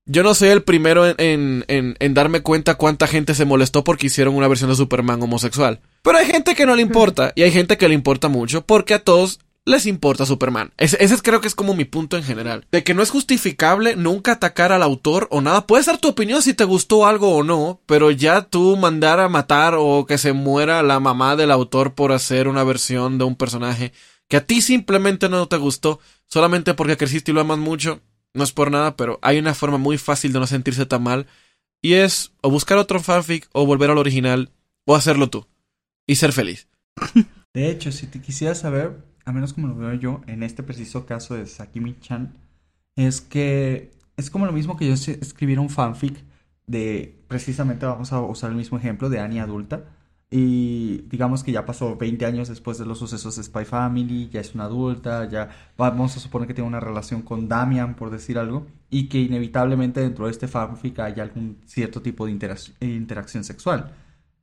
Yo 0.04 0.24
no 0.24 0.34
soy 0.34 0.48
el 0.48 0.62
primero 0.62 1.06
en, 1.06 1.14
en, 1.18 1.64
en, 1.68 1.96
en 2.00 2.14
darme 2.14 2.40
cuenta 2.40 2.74
cuánta 2.74 3.06
gente 3.06 3.34
se 3.34 3.44
molestó 3.44 3.84
porque 3.84 4.06
hicieron 4.06 4.34
una 4.34 4.48
versión 4.48 4.68
de 4.70 4.76
Superman 4.76 5.22
homosexual. 5.22 5.80
Pero 6.02 6.18
hay 6.18 6.26
gente 6.26 6.56
que 6.56 6.66
no 6.66 6.74
le 6.74 6.82
importa 6.82 7.32
y 7.36 7.42
hay 7.42 7.52
gente 7.52 7.76
que 7.76 7.88
le 7.88 7.94
importa 7.94 8.28
mucho 8.28 8.66
porque 8.66 8.94
a 8.94 9.04
todos 9.04 9.38
les 9.64 9.86
importa 9.86 10.26
Superman. 10.26 10.72
Ese, 10.76 11.02
ese 11.04 11.14
es- 11.14 11.22
creo 11.22 11.40
que 11.40 11.46
es 11.48 11.54
como 11.54 11.74
mi 11.74 11.84
punto 11.84 12.16
en 12.16 12.24
general. 12.24 12.66
De 12.72 12.82
que 12.82 12.94
no 12.94 13.02
es 13.02 13.10
justificable 13.10 13.94
nunca 13.96 14.32
atacar 14.32 14.72
al 14.72 14.82
autor 14.82 15.28
o 15.30 15.40
nada. 15.40 15.66
Puede 15.66 15.84
ser 15.84 15.98
tu 15.98 16.08
opinión 16.08 16.42
si 16.42 16.54
te 16.54 16.64
gustó 16.64 17.06
algo 17.06 17.36
o 17.36 17.44
no, 17.44 17.80
pero 17.86 18.10
ya 18.10 18.42
tú 18.42 18.76
mandar 18.76 19.20
a 19.20 19.28
matar 19.28 19.74
o 19.78 20.04
que 20.06 20.18
se 20.18 20.32
muera 20.32 20.82
la 20.82 20.98
mamá 21.00 21.36
del 21.36 21.50
autor 21.50 21.94
por 21.94 22.12
hacer 22.12 22.48
una 22.48 22.64
versión 22.64 23.18
de 23.18 23.24
un 23.24 23.36
personaje 23.36 23.92
que 24.28 24.38
a 24.38 24.44
ti 24.46 24.62
simplemente 24.62 25.28
no 25.28 25.46
te 25.46 25.58
gustó, 25.58 26.00
solamente 26.26 26.72
porque 26.74 26.96
creciste 26.96 27.30
y 27.30 27.34
lo 27.34 27.42
amas 27.42 27.58
mucho, 27.58 28.00
no 28.32 28.44
es 28.44 28.52
por 28.52 28.70
nada, 28.70 28.96
pero 28.96 29.18
hay 29.22 29.38
una 29.38 29.54
forma 29.54 29.76
muy 29.76 29.98
fácil 29.98 30.32
de 30.32 30.40
no 30.40 30.46
sentirse 30.46 30.86
tan 30.86 31.02
mal 31.02 31.26
y 31.82 31.94
es 31.94 32.32
o 32.40 32.50
buscar 32.50 32.78
otro 32.78 32.98
fanfic 33.00 33.48
o 33.52 33.66
volver 33.66 33.90
al 33.90 33.98
original 33.98 34.50
o 34.86 34.96
hacerlo 34.96 35.28
tú 35.28 35.46
y 36.06 36.16
ser 36.16 36.32
feliz. 36.32 36.66
De 37.54 37.70
hecho, 37.70 37.92
si 37.92 38.06
te 38.06 38.22
quisiera 38.22 38.54
saber, 38.54 39.04
a 39.24 39.32
menos 39.32 39.52
como 39.52 39.68
lo 39.68 39.76
veo 39.76 39.94
yo, 39.94 40.20
en 40.26 40.42
este 40.42 40.62
preciso 40.62 41.06
caso 41.06 41.34
de 41.34 41.46
Sakimi-chan, 41.46 42.34
es 42.96 43.20
que 43.20 43.92
es 44.16 44.30
como 44.30 44.46
lo 44.46 44.52
mismo 44.52 44.76
que 44.76 44.86
yo 44.86 44.94
escribiera 44.94 45.60
un 45.60 45.70
fanfic 45.70 46.22
de, 46.66 47.24
precisamente 47.28 47.86
vamos 47.86 48.12
a 48.12 48.20
usar 48.20 48.50
el 48.50 48.56
mismo 48.56 48.78
ejemplo, 48.78 49.08
de 49.08 49.20
Annie 49.20 49.40
adulta, 49.40 49.84
y 50.30 51.02
digamos 51.10 51.44
que 51.44 51.52
ya 51.52 51.66
pasó 51.66 51.96
20 51.96 52.24
años 52.24 52.48
después 52.48 52.78
de 52.78 52.86
los 52.86 52.98
sucesos 52.98 53.36
de 53.36 53.42
Spy 53.42 53.64
Family, 53.66 54.30
ya 54.30 54.40
es 54.40 54.54
una 54.54 54.64
adulta, 54.64 55.28
ya 55.28 55.50
vamos 55.76 56.16
a 56.16 56.20
suponer 56.20 56.48
que 56.48 56.54
tiene 56.54 56.68
una 56.68 56.80
relación 56.80 57.20
con 57.22 57.48
Damian, 57.48 57.96
por 57.96 58.10
decir 58.10 58.38
algo, 58.38 58.66
y 58.88 59.08
que 59.08 59.18
inevitablemente 59.20 60.00
dentro 60.00 60.24
de 60.24 60.30
este 60.30 60.48
fanfic 60.48 60.98
haya 61.00 61.22
algún 61.22 61.58
cierto 61.66 62.00
tipo 62.00 62.26
de 62.26 62.32
interac- 62.32 62.72
interacción 62.80 63.44
sexual 63.44 63.92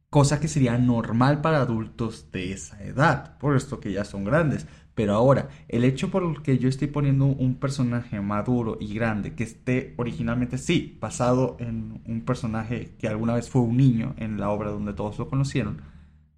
cosa 0.09 0.39
que 0.39 0.47
sería 0.47 0.77
normal 0.77 1.41
para 1.41 1.61
adultos 1.61 2.31
de 2.31 2.51
esa 2.51 2.83
edad, 2.83 3.37
por 3.37 3.55
esto 3.55 3.79
que 3.79 3.91
ya 3.91 4.05
son 4.05 4.23
grandes. 4.23 4.65
Pero 4.95 5.13
ahora, 5.13 5.47
el 5.69 5.85
hecho 5.85 6.11
por 6.11 6.23
el 6.23 6.41
que 6.41 6.57
yo 6.57 6.67
estoy 6.67 6.87
poniendo 6.87 7.25
un 7.25 7.55
personaje 7.55 8.19
maduro 8.19 8.77
y 8.81 8.93
grande, 8.93 9.33
que 9.33 9.45
esté 9.45 9.93
originalmente, 9.95 10.57
sí, 10.57 10.97
basado 10.99 11.55
en 11.59 12.01
un 12.05 12.21
personaje 12.21 12.95
que 12.99 13.07
alguna 13.07 13.35
vez 13.35 13.49
fue 13.49 13.61
un 13.61 13.77
niño 13.77 14.13
en 14.17 14.39
la 14.39 14.49
obra 14.49 14.71
donde 14.71 14.93
todos 14.93 15.17
lo 15.17 15.29
conocieron, 15.29 15.81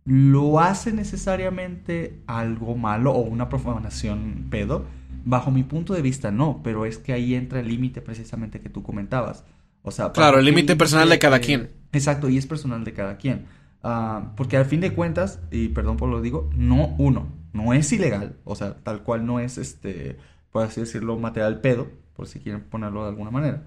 ¿lo 0.05 0.59
hace 0.59 0.93
necesariamente 0.93 2.21
algo 2.27 2.75
malo 2.75 3.13
o 3.13 3.21
una 3.21 3.49
profanación 3.49 4.47
pedo? 4.51 4.85
Bajo 5.25 5.49
mi 5.49 5.63
punto 5.63 5.93
de 5.93 6.03
vista, 6.03 6.29
no, 6.29 6.61
pero 6.63 6.85
es 6.85 6.99
que 6.99 7.13
ahí 7.13 7.33
entra 7.33 7.61
el 7.61 7.67
límite 7.67 8.01
precisamente 8.01 8.59
que 8.59 8.69
tú 8.69 8.83
comentabas. 8.83 9.43
O 9.81 9.89
sea, 9.89 10.11
Claro, 10.11 10.37
el 10.37 10.45
límite 10.45 10.75
personal 10.75 11.09
de 11.09 11.17
cada 11.17 11.39
quien. 11.39 11.71
Exacto, 11.93 12.29
y 12.29 12.37
es 12.37 12.45
personal 12.45 12.83
de 12.83 12.93
cada 12.93 13.17
quien. 13.17 13.45
Ah, 13.83 14.33
porque 14.37 14.57
al 14.57 14.65
fin 14.65 14.81
de 14.81 14.93
cuentas, 14.93 15.39
y 15.51 15.69
perdón 15.69 15.97
por 15.97 16.09
lo 16.09 16.21
digo, 16.21 16.49
no, 16.55 16.95
uno, 16.97 17.27
no 17.53 17.73
es 17.73 17.91
ilegal, 17.91 18.37
o 18.43 18.55
sea, 18.55 18.75
tal 18.83 19.03
cual 19.03 19.25
no 19.25 19.39
es, 19.39 19.57
este, 19.57 20.17
por 20.51 20.63
así 20.63 20.81
decirlo, 20.81 21.17
material 21.17 21.61
pedo, 21.61 21.89
por 22.15 22.27
si 22.27 22.39
quieren 22.39 22.61
ponerlo 22.63 23.03
de 23.03 23.09
alguna 23.09 23.31
manera. 23.31 23.63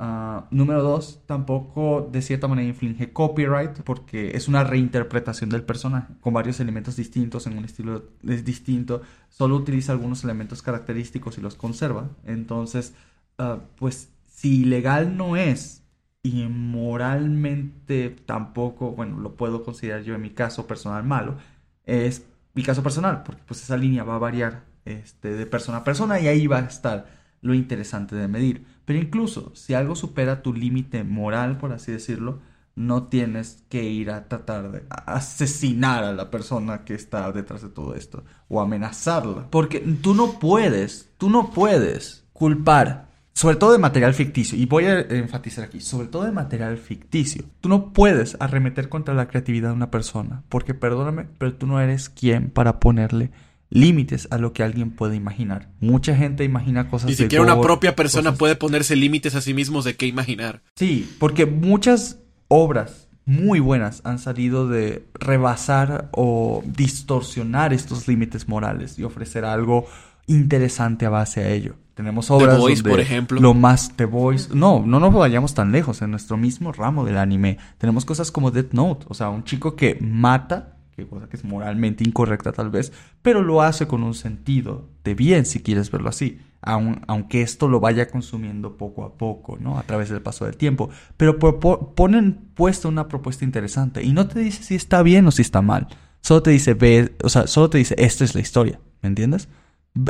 Ah, 0.00 0.46
número 0.52 0.82
dos, 0.82 1.22
tampoco 1.26 2.08
de 2.12 2.22
cierta 2.22 2.46
manera 2.46 2.68
inflige 2.68 3.12
copyright 3.12 3.80
porque 3.82 4.36
es 4.36 4.46
una 4.46 4.62
reinterpretación 4.62 5.50
del 5.50 5.64
personaje 5.64 6.14
con 6.20 6.32
varios 6.32 6.60
elementos 6.60 6.94
distintos 6.94 7.48
en 7.48 7.58
un 7.58 7.64
estilo 7.64 8.04
es 8.22 8.44
distinto. 8.44 9.02
Solo 9.28 9.56
utiliza 9.56 9.90
algunos 9.92 10.22
elementos 10.22 10.62
característicos 10.62 11.36
y 11.38 11.40
los 11.40 11.56
conserva. 11.56 12.10
Entonces, 12.24 12.94
ah, 13.38 13.58
pues 13.76 14.10
si 14.26 14.64
legal 14.64 15.16
no 15.16 15.36
es 15.36 15.82
y 16.28 16.46
moralmente 16.48 18.10
tampoco, 18.26 18.92
bueno, 18.92 19.18
lo 19.18 19.34
puedo 19.34 19.62
considerar 19.62 20.02
yo 20.02 20.14
en 20.14 20.20
mi 20.20 20.30
caso 20.30 20.66
personal 20.66 21.02
malo, 21.04 21.38
es 21.86 22.26
mi 22.52 22.62
caso 22.62 22.82
personal 22.82 23.22
porque 23.22 23.42
pues 23.46 23.62
esa 23.62 23.78
línea 23.78 24.04
va 24.04 24.16
a 24.16 24.18
variar 24.18 24.64
este, 24.84 25.34
de 25.34 25.46
persona 25.46 25.78
a 25.78 25.84
persona 25.84 26.20
y 26.20 26.28
ahí 26.28 26.46
va 26.46 26.58
a 26.58 26.66
estar 26.66 27.06
lo 27.40 27.54
interesante 27.54 28.14
de 28.14 28.28
medir. 28.28 28.66
Pero 28.84 28.98
incluso 28.98 29.52
si 29.54 29.72
algo 29.72 29.96
supera 29.96 30.42
tu 30.42 30.52
límite 30.52 31.02
moral, 31.02 31.56
por 31.56 31.72
así 31.72 31.92
decirlo, 31.92 32.40
no 32.74 33.04
tienes 33.04 33.64
que 33.70 33.84
ir 33.84 34.10
a 34.10 34.28
tratar 34.28 34.70
de 34.70 34.84
asesinar 35.06 36.04
a 36.04 36.12
la 36.12 36.30
persona 36.30 36.84
que 36.84 36.94
está 36.94 37.32
detrás 37.32 37.62
de 37.62 37.70
todo 37.70 37.94
esto 37.94 38.24
o 38.48 38.60
amenazarla. 38.60 39.48
Porque 39.50 39.80
tú 39.80 40.14
no 40.14 40.38
puedes, 40.38 41.08
tú 41.16 41.30
no 41.30 41.50
puedes 41.50 42.24
culpar, 42.34 43.07
sobre 43.38 43.54
todo 43.54 43.70
de 43.70 43.78
material 43.78 44.14
ficticio, 44.14 44.58
y 44.58 44.66
voy 44.66 44.86
a 44.86 44.98
enfatizar 44.98 45.62
aquí, 45.62 45.80
sobre 45.80 46.08
todo 46.08 46.24
de 46.24 46.32
material 46.32 46.76
ficticio. 46.76 47.44
Tú 47.60 47.68
no 47.68 47.92
puedes 47.92 48.36
arremeter 48.40 48.88
contra 48.88 49.14
la 49.14 49.28
creatividad 49.28 49.68
de 49.68 49.76
una 49.76 49.92
persona, 49.92 50.42
porque 50.48 50.74
perdóname, 50.74 51.26
pero 51.38 51.54
tú 51.54 51.68
no 51.68 51.80
eres 51.80 52.08
quien 52.08 52.50
para 52.50 52.80
ponerle 52.80 53.30
límites 53.70 54.26
a 54.32 54.38
lo 54.38 54.52
que 54.52 54.64
alguien 54.64 54.90
puede 54.90 55.14
imaginar. 55.14 55.68
Mucha 55.78 56.16
gente 56.16 56.42
imagina 56.42 56.90
cosas. 56.90 57.10
Ni 57.10 57.14
siquiera 57.14 57.44
una 57.44 57.60
propia 57.60 57.94
persona 57.94 58.34
puede 58.34 58.56
ponerse 58.56 58.96
límites 58.96 59.36
a 59.36 59.40
sí 59.40 59.54
mismos 59.54 59.84
de 59.84 59.94
qué 59.94 60.06
imaginar. 60.06 60.62
Sí, 60.74 61.08
porque 61.20 61.46
muchas 61.46 62.18
obras 62.48 63.06
muy 63.24 63.60
buenas 63.60 64.00
han 64.02 64.18
salido 64.18 64.66
de 64.66 65.06
rebasar 65.14 66.08
o 66.10 66.64
distorsionar 66.66 67.72
estos 67.72 68.08
límites 68.08 68.48
morales 68.48 68.98
y 68.98 69.04
ofrecer 69.04 69.44
algo 69.44 69.86
interesante 70.26 71.06
a 71.06 71.10
base 71.10 71.42
a 71.44 71.50
ello. 71.50 71.76
Tenemos 71.98 72.30
obras 72.30 72.54
The 72.54 72.60
Voice, 72.60 72.82
por 72.84 73.00
ejemplo. 73.00 73.40
Lo 73.40 73.54
más 73.54 73.96
The 73.96 74.04
Voice. 74.04 74.54
No, 74.54 74.84
no 74.86 75.00
nos 75.00 75.12
vayamos 75.12 75.54
tan 75.54 75.72
lejos. 75.72 76.00
En 76.00 76.12
nuestro 76.12 76.36
mismo 76.36 76.70
ramo 76.70 77.04
del 77.04 77.18
anime 77.18 77.58
tenemos 77.76 78.04
cosas 78.04 78.30
como 78.30 78.52
Death 78.52 78.72
Note. 78.72 79.06
O 79.08 79.14
sea, 79.14 79.30
un 79.30 79.42
chico 79.42 79.74
que 79.74 79.98
mata 80.00 80.76
cosa 81.06 81.28
que 81.28 81.36
es 81.36 81.44
moralmente 81.44 82.04
incorrecta 82.04 82.52
tal 82.52 82.70
vez, 82.70 82.92
pero 83.20 83.42
lo 83.42 83.62
hace 83.62 83.88
con 83.88 84.04
un 84.04 84.14
sentido 84.14 84.88
de 85.02 85.14
bien, 85.14 85.44
si 85.44 85.60
quieres 85.60 85.90
verlo 85.90 86.08
así, 86.08 86.38
aunque 86.60 87.42
esto 87.42 87.66
lo 87.66 87.80
vaya 87.80 88.08
consumiendo 88.08 88.76
poco 88.76 89.04
a 89.04 89.14
poco, 89.14 89.58
¿no? 89.60 89.76
A 89.76 89.82
través 89.82 90.08
del 90.08 90.22
paso 90.22 90.44
del 90.44 90.56
tiempo. 90.56 90.90
Pero 91.16 91.38
ponen 91.38 92.34
puesta 92.54 92.86
una 92.86 93.08
propuesta 93.08 93.44
interesante 93.44 94.04
y 94.04 94.12
no 94.12 94.28
te 94.28 94.38
dice 94.38 94.62
si 94.62 94.74
está 94.76 95.02
bien 95.02 95.26
o 95.26 95.32
si 95.32 95.42
está 95.42 95.62
mal. 95.62 95.88
Solo 96.20 96.42
te 96.42 96.50
dice, 96.50 96.74
ve, 96.74 97.16
o 97.24 97.28
sea, 97.28 97.48
solo 97.48 97.70
te 97.70 97.78
dice, 97.78 97.96
esta 97.98 98.24
es 98.24 98.36
la 98.36 98.40
historia, 98.40 98.80
¿me 99.02 99.08
entiendes? 99.08 99.48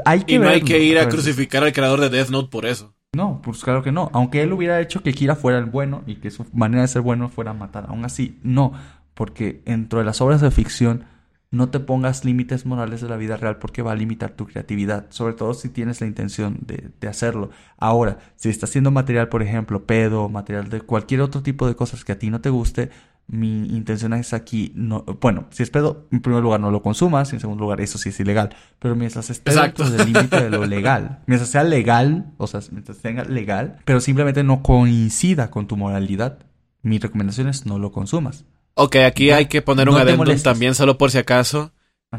Hay 0.04 0.22
que 0.22 0.34
y 0.34 0.38
no 0.38 0.48
hay 0.48 0.62
que 0.62 0.78
ir 0.80 0.98
a 0.98 1.08
crucificar 1.08 1.64
al 1.64 1.72
creador 1.72 2.00
de 2.00 2.10
Death 2.10 2.30
Note 2.30 2.50
por 2.50 2.66
eso. 2.66 2.94
No, 3.16 3.40
pues 3.42 3.64
claro 3.64 3.82
que 3.82 3.90
no. 3.90 4.10
Aunque 4.12 4.42
él 4.42 4.52
hubiera 4.52 4.80
hecho 4.80 5.02
que 5.02 5.14
Kira 5.14 5.34
fuera 5.34 5.58
el 5.58 5.64
bueno 5.64 6.02
y 6.06 6.16
que 6.16 6.30
su 6.30 6.44
manera 6.52 6.82
de 6.82 6.88
ser 6.88 7.00
bueno 7.02 7.28
fuera 7.30 7.54
matar. 7.54 7.86
Aún 7.88 8.04
así, 8.04 8.38
no 8.42 8.74
porque 9.18 9.62
dentro 9.66 9.98
de 9.98 10.04
las 10.04 10.20
obras 10.20 10.40
de 10.40 10.52
ficción 10.52 11.02
no 11.50 11.70
te 11.70 11.80
pongas 11.80 12.24
límites 12.24 12.66
morales 12.66 13.00
de 13.00 13.08
la 13.08 13.16
vida 13.16 13.36
real 13.36 13.56
porque 13.58 13.82
va 13.82 13.90
a 13.90 13.96
limitar 13.96 14.30
tu 14.30 14.46
creatividad, 14.46 15.06
sobre 15.08 15.34
todo 15.34 15.54
si 15.54 15.70
tienes 15.70 16.00
la 16.00 16.06
intención 16.06 16.58
de, 16.60 17.08
hacerlo. 17.08 17.50
Ahora, 17.78 18.18
si 18.36 18.48
estás 18.48 18.70
haciendo 18.70 18.92
material, 18.92 19.28
por 19.28 19.42
ejemplo, 19.42 19.86
pedo, 19.86 20.28
material 20.28 20.68
de 20.68 20.82
cualquier 20.82 21.20
otro 21.20 21.42
tipo 21.42 21.66
de 21.66 21.74
cosas 21.74 22.04
que 22.04 22.12
a 22.12 22.18
ti 22.20 22.30
no 22.30 22.40
te 22.40 22.50
guste, 22.50 22.90
mi 23.28 23.66
intención 23.76 24.14
es 24.14 24.32
aquí, 24.32 24.72
no, 24.74 25.04
bueno, 25.20 25.46
si 25.50 25.62
es 25.62 25.70
pedo, 25.70 26.06
en 26.10 26.20
primer 26.20 26.42
lugar 26.42 26.60
no 26.60 26.70
lo 26.70 26.82
consumas, 26.82 27.32
en 27.32 27.40
segundo 27.40 27.62
lugar 27.62 27.80
eso 27.82 27.98
sí 27.98 28.08
es 28.08 28.18
ilegal, 28.20 28.56
pero 28.78 28.96
mientras 28.96 29.28
esté 29.28 29.54
dentro 29.54 29.88
del 29.88 30.12
límite 30.12 30.44
de 30.44 30.50
lo 30.50 30.64
legal, 30.66 31.20
mientras 31.26 31.50
sea 31.50 31.62
legal, 31.62 32.32
o 32.38 32.46
sea, 32.46 32.60
mientras 32.70 32.98
tenga 32.98 33.24
legal, 33.24 33.78
pero 33.84 34.00
simplemente 34.00 34.42
no 34.44 34.62
coincida 34.62 35.50
con 35.50 35.66
tu 35.66 35.76
moralidad, 35.76 36.38
mi 36.82 36.98
recomendación 36.98 37.48
es 37.48 37.66
no 37.66 37.78
lo 37.78 37.92
consumas. 37.92 38.46
Ok, 38.74 38.96
aquí 38.96 39.30
hay 39.30 39.46
que 39.46 39.60
poner 39.60 39.88
un 39.88 39.96
adendum 39.96 40.38
también, 40.38 40.74
solo 40.74 40.96
por 40.98 41.10
si 41.10 41.18
acaso. 41.18 41.72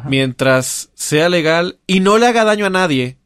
Mientras 0.05 0.91
sea 0.93 1.29
legal 1.29 1.79
y 1.87 1.99
no 1.99 2.19
le 2.19 2.27
haga 2.27 2.43
daño 2.43 2.65
a 2.67 2.69
nadie. 2.69 3.17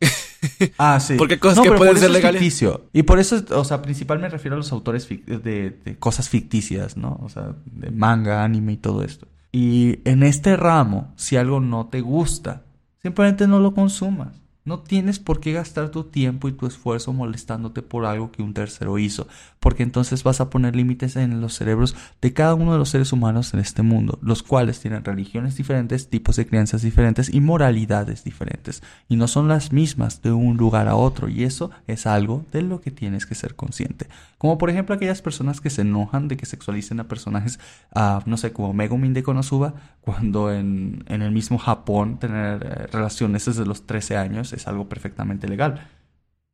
Ah, 0.78 1.00
sí. 1.00 1.16
Porque 1.18 1.40
cosas 1.40 1.64
que 1.64 1.72
pueden 1.72 1.98
ser 1.98 2.12
legales. 2.12 2.42
Ficticio. 2.42 2.86
Y 2.94 3.04
por 3.04 3.20
eso, 3.20 3.44
o 3.52 3.64
sea, 3.64 3.82
principal 3.82 4.20
me 4.20 4.30
refiero 4.30 4.56
a 4.56 4.58
los 4.58 4.72
autores 4.72 5.08
de, 5.08 5.72
de, 5.86 5.98
cosas 5.98 6.30
ficticias, 6.30 6.98
¿no? 6.98 7.20
O 7.24 7.30
sea, 7.30 7.56
de 7.66 7.92
manga, 7.92 8.44
anime 8.44 8.74
y 8.74 8.78
todo 8.78 9.04
esto. 9.04 9.28
Y 9.52 10.00
en 10.06 10.24
este 10.24 10.58
ramo, 10.58 11.14
si 11.16 11.38
algo 11.38 11.60
no 11.60 11.88
te 11.88 12.02
gusta, 12.02 12.64
simplemente 13.02 13.48
no 13.48 13.60
lo 13.60 13.74
consumas. 13.74 14.44
No 14.66 14.80
tienes 14.80 15.20
por 15.20 15.42
qué 15.42 15.52
gastar 15.52 15.90
tu 15.90 16.06
tiempo 16.06 16.48
y 16.48 16.54
tu 16.54 16.66
esfuerzo 16.66 17.12
molestándote 17.12 17.82
por 17.82 18.06
algo 18.06 18.32
que 18.32 18.42
un 18.42 18.54
tercero 18.54 18.98
hizo, 18.98 19.28
porque 19.64 19.84
entonces 19.84 20.24
vas 20.24 20.42
a 20.42 20.50
poner 20.50 20.76
límites 20.76 21.16
en 21.16 21.40
los 21.40 21.54
cerebros 21.54 21.96
de 22.22 22.34
cada 22.34 22.54
uno 22.54 22.74
de 22.74 22.78
los 22.78 22.90
seres 22.90 23.14
humanos 23.14 23.54
en 23.54 23.62
este 23.62 23.82
mundo, 23.82 24.20
los 24.22 24.44
cuales 24.44 24.82
tienen 24.82 25.06
religiones 25.06 25.56
diferentes, 25.56 26.10
tipos 26.10 26.36
de 26.36 26.46
creencias 26.46 26.82
diferentes 26.82 27.34
y 27.34 27.40
moralidades 27.40 28.26
diferentes, 28.26 28.84
y 29.08 29.16
no 29.16 29.30
son 29.30 29.48
las 29.48 29.72
mismas 29.72 30.22
de 30.22 30.34
un 30.34 30.58
lugar 30.58 30.90
a 30.90 30.98
otro, 30.98 31.30
y 31.30 31.46
eso 31.46 31.72
es 31.88 32.06
algo 32.06 32.46
de 32.52 32.62
lo 32.62 32.82
que 32.82 32.92
tienes 32.92 33.26
que 33.26 33.36
ser 33.36 33.56
consciente. 33.56 34.08
Como 34.38 34.58
por 34.58 34.70
ejemplo 34.70 34.96
aquellas 34.96 35.22
personas 35.22 35.62
que 35.62 35.70
se 35.70 35.84
enojan 35.84 36.28
de 36.28 36.36
que 36.36 36.46
sexualicen 36.46 37.00
a 37.00 37.08
personajes, 37.08 37.58
uh, 37.96 38.20
no 38.26 38.36
sé, 38.36 38.52
como 38.52 38.74
Megumin 38.74 39.14
de 39.14 39.24
Konosuba, 39.24 39.76
cuando 40.02 40.52
en, 40.52 41.06
en 41.08 41.22
el 41.22 41.32
mismo 41.32 41.58
Japón 41.58 42.20
tener 42.20 42.66
eh, 42.66 42.88
relaciones 42.92 43.46
desde 43.46 43.66
los 43.66 43.88
13 43.88 44.18
años 44.18 44.52
es 44.52 44.68
algo 44.68 44.90
perfectamente 44.90 45.48
legal. 45.48 45.88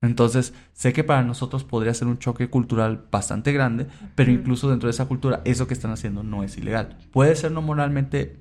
Entonces, 0.02 0.54
sé 0.74 0.94
que 0.94 1.04
para 1.04 1.24
nosotros 1.24 1.64
podría 1.66 1.94
ser 1.94 2.08
un 2.08 2.20
choque 2.20 2.50
cultural 2.50 3.06
bastante 3.12 3.52
grande, 3.52 3.88
pero 4.16 4.32
incluso 4.32 4.70
dentro 4.70 4.88
de 4.88 4.92
esa 4.92 5.08
cultura, 5.08 5.42
eso 5.44 5.68
que 5.68 5.74
están 5.74 5.92
haciendo 5.92 6.24
no 6.24 6.44
es 6.44 6.58
ilegal. 6.58 6.98
Puede 7.12 7.36
ser 7.36 7.52
no 7.52 7.62
moralmente 7.62 8.40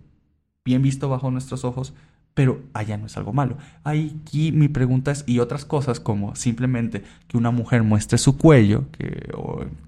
bien 0.64 0.82
visto 0.82 1.08
bajo 1.08 1.30
nuestros 1.30 1.64
ojos, 1.64 1.94
pero 2.34 2.62
allá 2.74 2.96
no 2.96 3.06
es 3.06 3.16
algo 3.16 3.32
malo. 3.32 3.56
Aquí 3.82 4.52
mi 4.52 4.68
pregunta 4.68 5.10
es, 5.10 5.24
y 5.26 5.40
otras 5.40 5.64
cosas 5.64 5.98
como 5.98 6.36
simplemente 6.36 7.02
que 7.26 7.36
una 7.36 7.50
mujer 7.50 7.82
muestre 7.82 8.18
su 8.18 8.36
cuello, 8.36 8.84
que, 8.92 9.32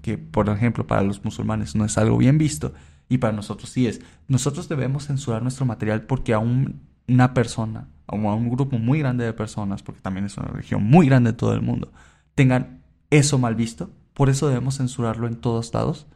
que 0.01 0.17
por 0.17 0.49
ejemplo 0.49 0.85
para 0.85 1.03
los 1.03 1.23
musulmanes 1.23 1.75
no 1.75 1.85
es 1.85 1.97
algo 1.97 2.17
bien 2.17 2.37
visto, 2.37 2.73
y 3.07 3.19
para 3.19 3.31
nosotros 3.31 3.69
sí 3.69 3.87
es. 3.87 4.01
Nosotros 4.27 4.67
debemos 4.67 5.07
censurar 5.07 5.41
nuestro 5.41 5.65
material 5.65 6.01
porque 6.01 6.33
aún 6.33 6.81
una 7.07 7.33
persona 7.33 7.87
o 8.00 8.00
a 8.11 8.35
un 8.35 8.49
grupo 8.49 8.77
muy 8.77 8.99
grande 8.99 9.25
de 9.25 9.33
personas, 9.33 9.83
porque 9.83 10.01
también 10.01 10.25
es 10.25 10.37
una 10.37 10.47
región 10.47 10.83
muy 10.83 11.07
grande 11.07 11.31
de 11.31 11.37
todo 11.37 11.53
el 11.53 11.61
mundo, 11.61 11.91
tengan 12.35 12.83
eso 13.09 13.37
mal 13.37 13.55
visto, 13.55 13.91
por 14.13 14.29
eso 14.29 14.47
debemos 14.47 14.77
censurarlo 14.77 15.27
en 15.27 15.35
todos 15.35 15.73
lados. 15.73 16.07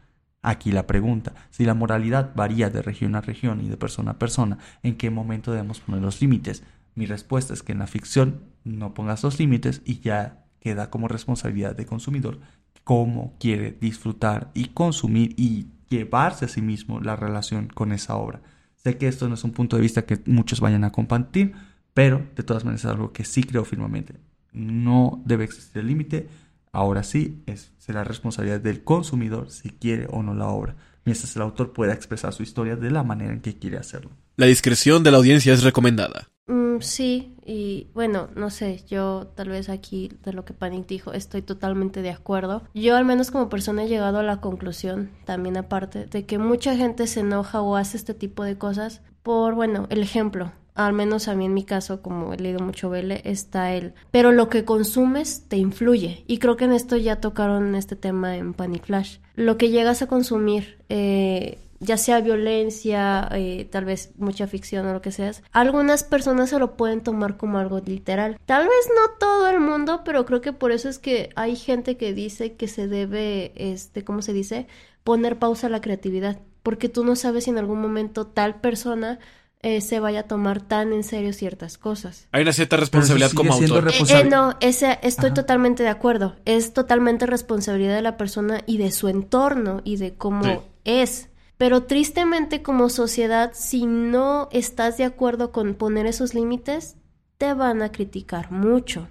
Aquí 0.42 0.70
la 0.70 0.86
pregunta, 0.86 1.34
si 1.50 1.64
la 1.64 1.74
moralidad 1.74 2.32
varía 2.36 2.70
de 2.70 2.80
región 2.80 3.16
a 3.16 3.20
región 3.20 3.60
y 3.64 3.68
de 3.68 3.76
persona 3.76 4.12
a 4.12 4.18
persona, 4.18 4.58
¿en 4.82 4.96
qué 4.96 5.10
momento 5.10 5.50
debemos 5.50 5.80
poner 5.80 6.02
los 6.02 6.20
límites? 6.20 6.62
Mi 6.94 7.06
respuesta 7.06 7.52
es 7.52 7.62
que 7.62 7.72
en 7.72 7.80
la 7.80 7.88
ficción 7.88 8.42
no 8.62 8.94
pongas 8.94 9.24
los 9.24 9.40
límites 9.40 9.82
y 9.84 9.98
ya 10.00 10.44
queda 10.60 10.88
como 10.88 11.08
responsabilidad 11.08 11.74
del 11.74 11.86
consumidor 11.86 12.38
cómo 12.86 13.34
quiere 13.40 13.76
disfrutar 13.80 14.52
y 14.54 14.66
consumir 14.66 15.34
y 15.36 15.66
llevarse 15.88 16.44
a 16.44 16.48
sí 16.48 16.62
mismo 16.62 17.00
la 17.00 17.16
relación 17.16 17.66
con 17.66 17.90
esa 17.90 18.14
obra. 18.14 18.42
Sé 18.76 18.96
que 18.96 19.08
esto 19.08 19.28
no 19.28 19.34
es 19.34 19.42
un 19.42 19.50
punto 19.50 19.74
de 19.74 19.82
vista 19.82 20.06
que 20.06 20.20
muchos 20.26 20.60
vayan 20.60 20.84
a 20.84 20.92
compartir, 20.92 21.52
pero 21.96 22.26
de 22.36 22.42
todas 22.42 22.66
maneras 22.66 22.84
es 22.84 22.90
algo 22.90 23.10
que 23.14 23.24
sí 23.24 23.42
creo 23.42 23.64
firmemente. 23.64 24.16
No 24.52 25.22
debe 25.24 25.44
existir 25.44 25.80
el 25.80 25.86
límite. 25.86 26.28
Ahora 26.70 27.02
sí, 27.02 27.42
es, 27.46 27.72
será 27.78 28.04
responsabilidad 28.04 28.60
del 28.60 28.84
consumidor 28.84 29.50
si 29.50 29.70
quiere 29.70 30.06
o 30.10 30.22
no 30.22 30.34
la 30.34 30.48
obra, 30.48 30.76
mientras 31.06 31.34
el 31.34 31.40
autor 31.40 31.72
pueda 31.72 31.94
expresar 31.94 32.34
su 32.34 32.42
historia 32.42 32.76
de 32.76 32.90
la 32.90 33.02
manera 33.02 33.32
en 33.32 33.40
que 33.40 33.58
quiere 33.58 33.78
hacerlo. 33.78 34.10
La 34.36 34.44
discreción 34.44 35.04
de 35.04 35.10
la 35.10 35.16
audiencia 35.16 35.54
es 35.54 35.62
recomendada. 35.62 36.28
Mm, 36.48 36.80
sí, 36.80 37.34
y 37.46 37.86
bueno, 37.94 38.28
no 38.36 38.50
sé, 38.50 38.84
yo 38.86 39.32
tal 39.34 39.48
vez 39.48 39.70
aquí 39.70 40.12
de 40.22 40.34
lo 40.34 40.44
que 40.44 40.52
Panic 40.52 40.86
dijo 40.86 41.14
estoy 41.14 41.40
totalmente 41.40 42.02
de 42.02 42.10
acuerdo. 42.10 42.62
Yo 42.74 42.94
al 42.94 43.06
menos 43.06 43.30
como 43.30 43.48
persona 43.48 43.84
he 43.84 43.88
llegado 43.88 44.18
a 44.18 44.22
la 44.22 44.42
conclusión, 44.42 45.12
también 45.24 45.56
aparte, 45.56 46.04
de 46.04 46.26
que 46.26 46.36
mucha 46.36 46.76
gente 46.76 47.06
se 47.06 47.20
enoja 47.20 47.62
o 47.62 47.74
hace 47.74 47.96
este 47.96 48.12
tipo 48.12 48.44
de 48.44 48.58
cosas 48.58 49.00
por, 49.22 49.54
bueno, 49.54 49.86
el 49.88 50.02
ejemplo. 50.02 50.52
Al 50.76 50.92
menos 50.92 51.26
a 51.26 51.34
mí 51.34 51.46
en 51.46 51.54
mi 51.54 51.64
caso, 51.64 52.02
como 52.02 52.34
he 52.34 52.36
leído 52.36 52.60
mucho 52.60 52.90
Vele, 52.90 53.22
está 53.24 53.72
él. 53.72 53.94
Pero 54.10 54.30
lo 54.30 54.50
que 54.50 54.66
consumes 54.66 55.46
te 55.48 55.56
influye. 55.56 56.22
Y 56.26 56.36
creo 56.36 56.56
que 56.56 56.66
en 56.66 56.72
esto 56.72 56.98
ya 56.98 57.16
tocaron 57.16 57.74
este 57.74 57.96
tema 57.96 58.36
en 58.36 58.52
Panic 58.52 58.84
Flash. 58.84 59.18
Lo 59.36 59.56
que 59.56 59.70
llegas 59.70 60.02
a 60.02 60.06
consumir, 60.06 60.78
eh, 60.90 61.58
ya 61.80 61.96
sea 61.96 62.20
violencia, 62.20 63.26
eh, 63.32 63.66
tal 63.70 63.86
vez 63.86 64.12
mucha 64.18 64.46
ficción 64.46 64.86
o 64.86 64.92
lo 64.92 65.00
que 65.00 65.12
sea, 65.12 65.32
algunas 65.52 66.04
personas 66.04 66.50
se 66.50 66.58
lo 66.58 66.76
pueden 66.76 67.02
tomar 67.02 67.38
como 67.38 67.56
algo 67.56 67.80
literal. 67.80 68.38
Tal 68.44 68.64
vez 68.64 68.88
no 68.94 69.16
todo 69.18 69.48
el 69.48 69.60
mundo, 69.60 70.02
pero 70.04 70.26
creo 70.26 70.42
que 70.42 70.52
por 70.52 70.72
eso 70.72 70.90
es 70.90 70.98
que 70.98 71.30
hay 71.36 71.56
gente 71.56 71.96
que 71.96 72.12
dice 72.12 72.54
que 72.54 72.68
se 72.68 72.86
debe, 72.86 73.52
este, 73.56 74.04
¿cómo 74.04 74.20
se 74.20 74.34
dice? 74.34 74.66
Poner 75.04 75.38
pausa 75.38 75.68
a 75.68 75.70
la 75.70 75.80
creatividad, 75.80 76.38
porque 76.62 76.90
tú 76.90 77.02
no 77.02 77.16
sabes 77.16 77.44
si 77.44 77.50
en 77.50 77.58
algún 77.58 77.80
momento 77.80 78.26
tal 78.26 78.60
persona 78.60 79.18
eh, 79.62 79.80
se 79.80 80.00
vaya 80.00 80.20
a 80.20 80.22
tomar 80.24 80.60
tan 80.60 80.92
en 80.92 81.02
serio 81.02 81.32
ciertas 81.32 81.78
cosas. 81.78 82.28
Hay 82.32 82.42
una 82.42 82.52
cierta 82.52 82.76
responsabilidad 82.76 83.32
como 83.32 83.52
autor. 83.52 83.88
Eh, 83.88 84.04
eh, 84.08 84.24
no, 84.24 84.56
ese, 84.60 84.98
estoy 85.02 85.32
totalmente 85.32 85.82
de 85.82 85.88
acuerdo. 85.88 86.36
Es 86.44 86.72
totalmente 86.72 87.26
responsabilidad 87.26 87.96
de 87.96 88.02
la 88.02 88.16
persona 88.16 88.62
y 88.66 88.78
de 88.78 88.92
su 88.92 89.08
entorno 89.08 89.80
y 89.84 89.96
de 89.96 90.14
cómo 90.14 90.64
es. 90.84 91.28
Pero 91.56 91.84
tristemente 91.84 92.62
como 92.62 92.90
sociedad, 92.90 93.52
si 93.54 93.86
no 93.86 94.48
estás 94.52 94.98
de 94.98 95.04
acuerdo 95.04 95.52
con 95.52 95.74
poner 95.74 96.06
esos 96.06 96.34
límites, 96.34 96.96
te 97.38 97.54
van 97.54 97.82
a 97.82 97.90
criticar 97.90 98.50
mucho. 98.50 99.08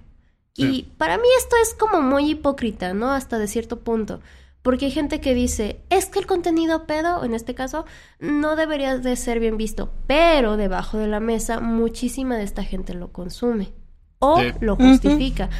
Y 0.58 0.84
para 0.96 1.18
mí 1.18 1.28
esto 1.38 1.54
es 1.62 1.74
como 1.74 2.00
muy 2.00 2.30
hipócrita, 2.30 2.94
¿no? 2.94 3.12
Hasta 3.12 3.38
de 3.38 3.46
cierto 3.46 3.80
punto. 3.80 4.20
Porque 4.66 4.86
hay 4.86 4.90
gente 4.90 5.20
que 5.20 5.32
dice, 5.32 5.78
es 5.90 6.06
que 6.06 6.18
el 6.18 6.26
contenido 6.26 6.88
pedo, 6.88 7.22
en 7.22 7.34
este 7.34 7.54
caso, 7.54 7.86
no 8.18 8.56
debería 8.56 8.98
de 8.98 9.14
ser 9.14 9.38
bien 9.38 9.56
visto. 9.56 9.92
Pero 10.08 10.56
debajo 10.56 10.98
de 10.98 11.06
la 11.06 11.20
mesa, 11.20 11.60
muchísima 11.60 12.36
de 12.36 12.42
esta 12.42 12.64
gente 12.64 12.92
lo 12.92 13.12
consume. 13.12 13.72
O 14.18 14.42
lo 14.60 14.74
justifica. 14.74 15.50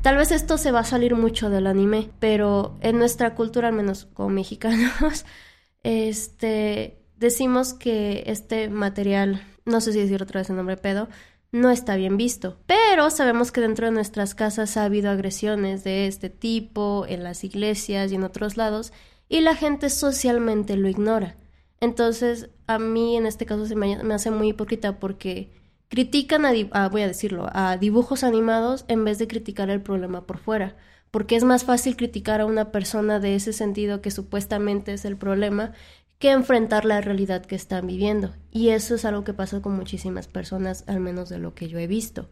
Tal 0.00 0.16
vez 0.16 0.32
esto 0.32 0.56
se 0.56 0.72
va 0.72 0.80
a 0.80 0.84
salir 0.84 1.14
mucho 1.16 1.50
del 1.50 1.66
anime, 1.66 2.08
pero 2.18 2.78
en 2.80 2.96
nuestra 2.96 3.34
cultura, 3.34 3.68
al 3.68 3.74
menos 3.74 4.06
como 4.06 4.30
mexicanos, 4.30 5.26
este, 5.82 7.04
decimos 7.18 7.74
que 7.74 8.22
este 8.24 8.70
material, 8.70 9.42
no 9.66 9.82
sé 9.82 9.92
si 9.92 10.00
decir 10.00 10.22
otra 10.22 10.40
vez 10.40 10.48
el 10.48 10.56
nombre 10.56 10.78
pedo, 10.78 11.10
no 11.52 11.70
está 11.70 11.96
bien 11.96 12.16
visto. 12.16 12.58
Pero 12.66 13.10
sabemos 13.10 13.52
que 13.52 13.60
dentro 13.60 13.86
de 13.86 13.92
nuestras 13.92 14.34
casas 14.34 14.76
ha 14.76 14.84
habido 14.84 15.10
agresiones 15.10 15.84
de 15.84 16.06
este 16.06 16.30
tipo, 16.30 17.06
en 17.08 17.24
las 17.24 17.44
iglesias 17.44 18.12
y 18.12 18.16
en 18.16 18.24
otros 18.24 18.56
lados, 18.56 18.92
y 19.28 19.40
la 19.40 19.54
gente 19.54 19.90
socialmente 19.90 20.76
lo 20.76 20.88
ignora. 20.88 21.36
Entonces, 21.80 22.50
a 22.66 22.78
mí 22.78 23.16
en 23.16 23.26
este 23.26 23.46
caso 23.46 23.66
se 23.66 23.76
me, 23.76 23.94
hace 24.14 24.30
muy 24.30 24.48
hipócrita 24.48 24.98
porque 24.98 25.50
critican 25.88 26.44
a, 26.46 26.88
voy 26.88 27.02
a 27.02 27.06
decirlo, 27.06 27.48
a 27.52 27.76
dibujos 27.76 28.24
animados 28.24 28.84
en 28.88 29.04
vez 29.04 29.18
de 29.18 29.28
criticar 29.28 29.70
el 29.70 29.82
problema 29.82 30.26
por 30.26 30.38
fuera 30.38 30.76
porque 31.16 31.36
es 31.36 31.44
más 31.44 31.64
fácil 31.64 31.96
criticar 31.96 32.42
a 32.42 32.44
una 32.44 32.70
persona 32.72 33.20
de 33.20 33.36
ese 33.36 33.54
sentido 33.54 34.02
que 34.02 34.10
supuestamente 34.10 34.92
es 34.92 35.06
el 35.06 35.16
problema 35.16 35.72
que 36.18 36.30
enfrentar 36.30 36.84
la 36.84 37.00
realidad 37.00 37.44
que 37.44 37.54
están 37.54 37.86
viviendo. 37.86 38.34
Y 38.50 38.70
eso 38.70 38.94
es 38.94 39.04
algo 39.04 39.24
que 39.24 39.34
pasa 39.34 39.60
con 39.60 39.74
muchísimas 39.76 40.28
personas, 40.28 40.84
al 40.86 41.00
menos 41.00 41.28
de 41.28 41.38
lo 41.38 41.54
que 41.54 41.68
yo 41.68 41.78
he 41.78 41.86
visto. 41.86 42.28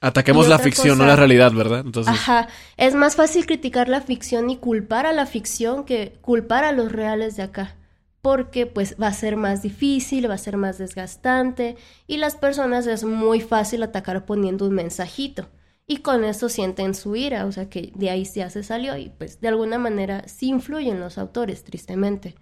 Ataquemos 0.00 0.48
la 0.48 0.58
ficción, 0.58 0.98
no 0.98 1.06
la 1.06 1.16
realidad, 1.16 1.52
¿verdad? 1.52 1.80
Entonces... 1.80 2.12
Ajá, 2.12 2.48
es 2.76 2.94
más 2.94 3.16
fácil 3.16 3.46
criticar 3.46 3.88
la 3.88 4.02
ficción 4.02 4.50
y 4.50 4.58
culpar 4.58 5.06
a 5.06 5.12
la 5.12 5.26
ficción 5.26 5.84
que 5.84 6.18
culpar 6.20 6.64
a 6.64 6.72
los 6.72 6.92
reales 6.92 7.36
de 7.36 7.44
acá. 7.44 7.76
Porque 8.20 8.66
pues 8.66 8.96
va 9.00 9.06
a 9.06 9.12
ser 9.12 9.36
más 9.36 9.62
difícil, 9.62 10.28
va 10.28 10.34
a 10.34 10.38
ser 10.38 10.56
más 10.56 10.78
desgastante 10.78 11.76
y 12.06 12.16
las 12.16 12.36
personas 12.36 12.86
es 12.86 13.04
muy 13.04 13.40
fácil 13.40 13.82
atacar 13.82 14.26
poniendo 14.26 14.66
un 14.66 14.74
mensajito 14.74 15.48
y 15.86 15.98
con 15.98 16.24
eso 16.24 16.48
sienten 16.48 16.94
su 16.94 17.14
ira, 17.14 17.46
o 17.46 17.52
sea 17.52 17.70
que 17.70 17.92
de 17.94 18.10
ahí 18.10 18.24
ya 18.24 18.50
se 18.50 18.64
salió 18.64 18.96
y 18.96 19.10
pues 19.10 19.40
de 19.40 19.48
alguna 19.48 19.78
manera 19.78 20.26
sí 20.26 20.48
influyen 20.48 20.98
los 20.98 21.18
autores, 21.18 21.62
tristemente. 21.62 22.34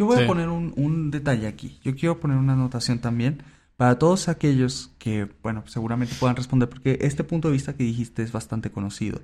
Yo 0.00 0.06
voy 0.06 0.22
a 0.22 0.26
poner 0.26 0.48
un, 0.48 1.10
detalle 1.10 1.46
aquí, 1.46 1.78
yo 1.84 1.94
quiero 1.94 2.18
poner 2.20 2.38
una 2.38 2.54
anotación 2.54 3.00
también 3.00 3.42
para 3.76 3.98
todos 3.98 4.28
aquellos 4.28 4.92
que, 4.98 5.28
bueno, 5.42 5.62
seguramente 5.66 6.14
puedan 6.18 6.36
responder, 6.36 6.70
porque 6.70 6.96
este 7.02 7.22
punto 7.22 7.48
de 7.48 7.52
vista 7.52 7.74
que 7.74 7.84
dijiste 7.84 8.22
es 8.22 8.32
bastante 8.32 8.70
conocido. 8.70 9.20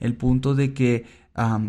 El 0.00 0.16
punto 0.16 0.54
de 0.54 0.72
que 0.72 1.04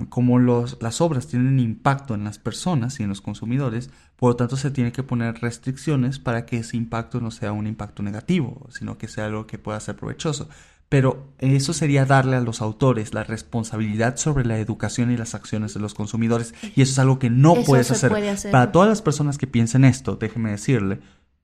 como 0.08 0.40
los, 0.40 0.78
las 0.82 1.02
obras 1.02 1.28
tienen 1.28 1.60
impacto 1.60 2.14
en 2.14 2.24
las 2.24 2.40
personas 2.40 2.98
y 3.02 3.04
en 3.04 3.10
los 3.10 3.20
consumidores, 3.20 3.90
por 4.16 4.30
lo 4.32 4.36
tanto 4.38 4.56
se 4.56 4.72
tiene 4.72 4.94
que 4.94 5.04
poner 5.04 5.42
restricciones 5.42 6.18
para 6.20 6.46
que 6.46 6.60
ese 6.60 6.78
impacto 6.78 7.20
no 7.20 7.32
sea 7.32 7.52
un 7.52 7.68
impacto 7.68 8.04
negativo, 8.04 8.68
sino 8.70 8.98
que 8.98 9.10
sea 9.10 9.26
algo 9.26 9.48
que 9.48 9.58
pueda 9.58 9.80
ser 9.82 9.98
provechoso. 9.98 10.48
Pero 10.96 11.34
eso 11.40 11.74
sería 11.74 12.06
darle 12.06 12.38
a 12.38 12.40
los 12.40 12.62
autores 12.62 13.14
la 13.14 13.26
responsabilidad 13.26 14.16
sobre 14.16 14.46
la 14.46 14.60
educación 14.60 15.12
y 15.12 15.18
las 15.18 15.36
acciones 15.36 15.74
de 15.74 15.82
los 15.82 15.94
consumidores. 15.94 16.56
Y 16.74 16.82
eso 16.82 16.94
es 16.94 17.00
algo 17.00 17.20
que 17.20 17.30
no 17.30 17.54
puedes 17.66 17.92
hacer. 17.92 18.14
Para 18.50 18.72
todas 18.72 18.88
las 18.88 19.02
personas 19.02 19.38
que 19.38 19.46
piensen 19.46 19.84
esto, 19.84 20.16
déjeme 20.16 20.52
decirle 20.52 21.02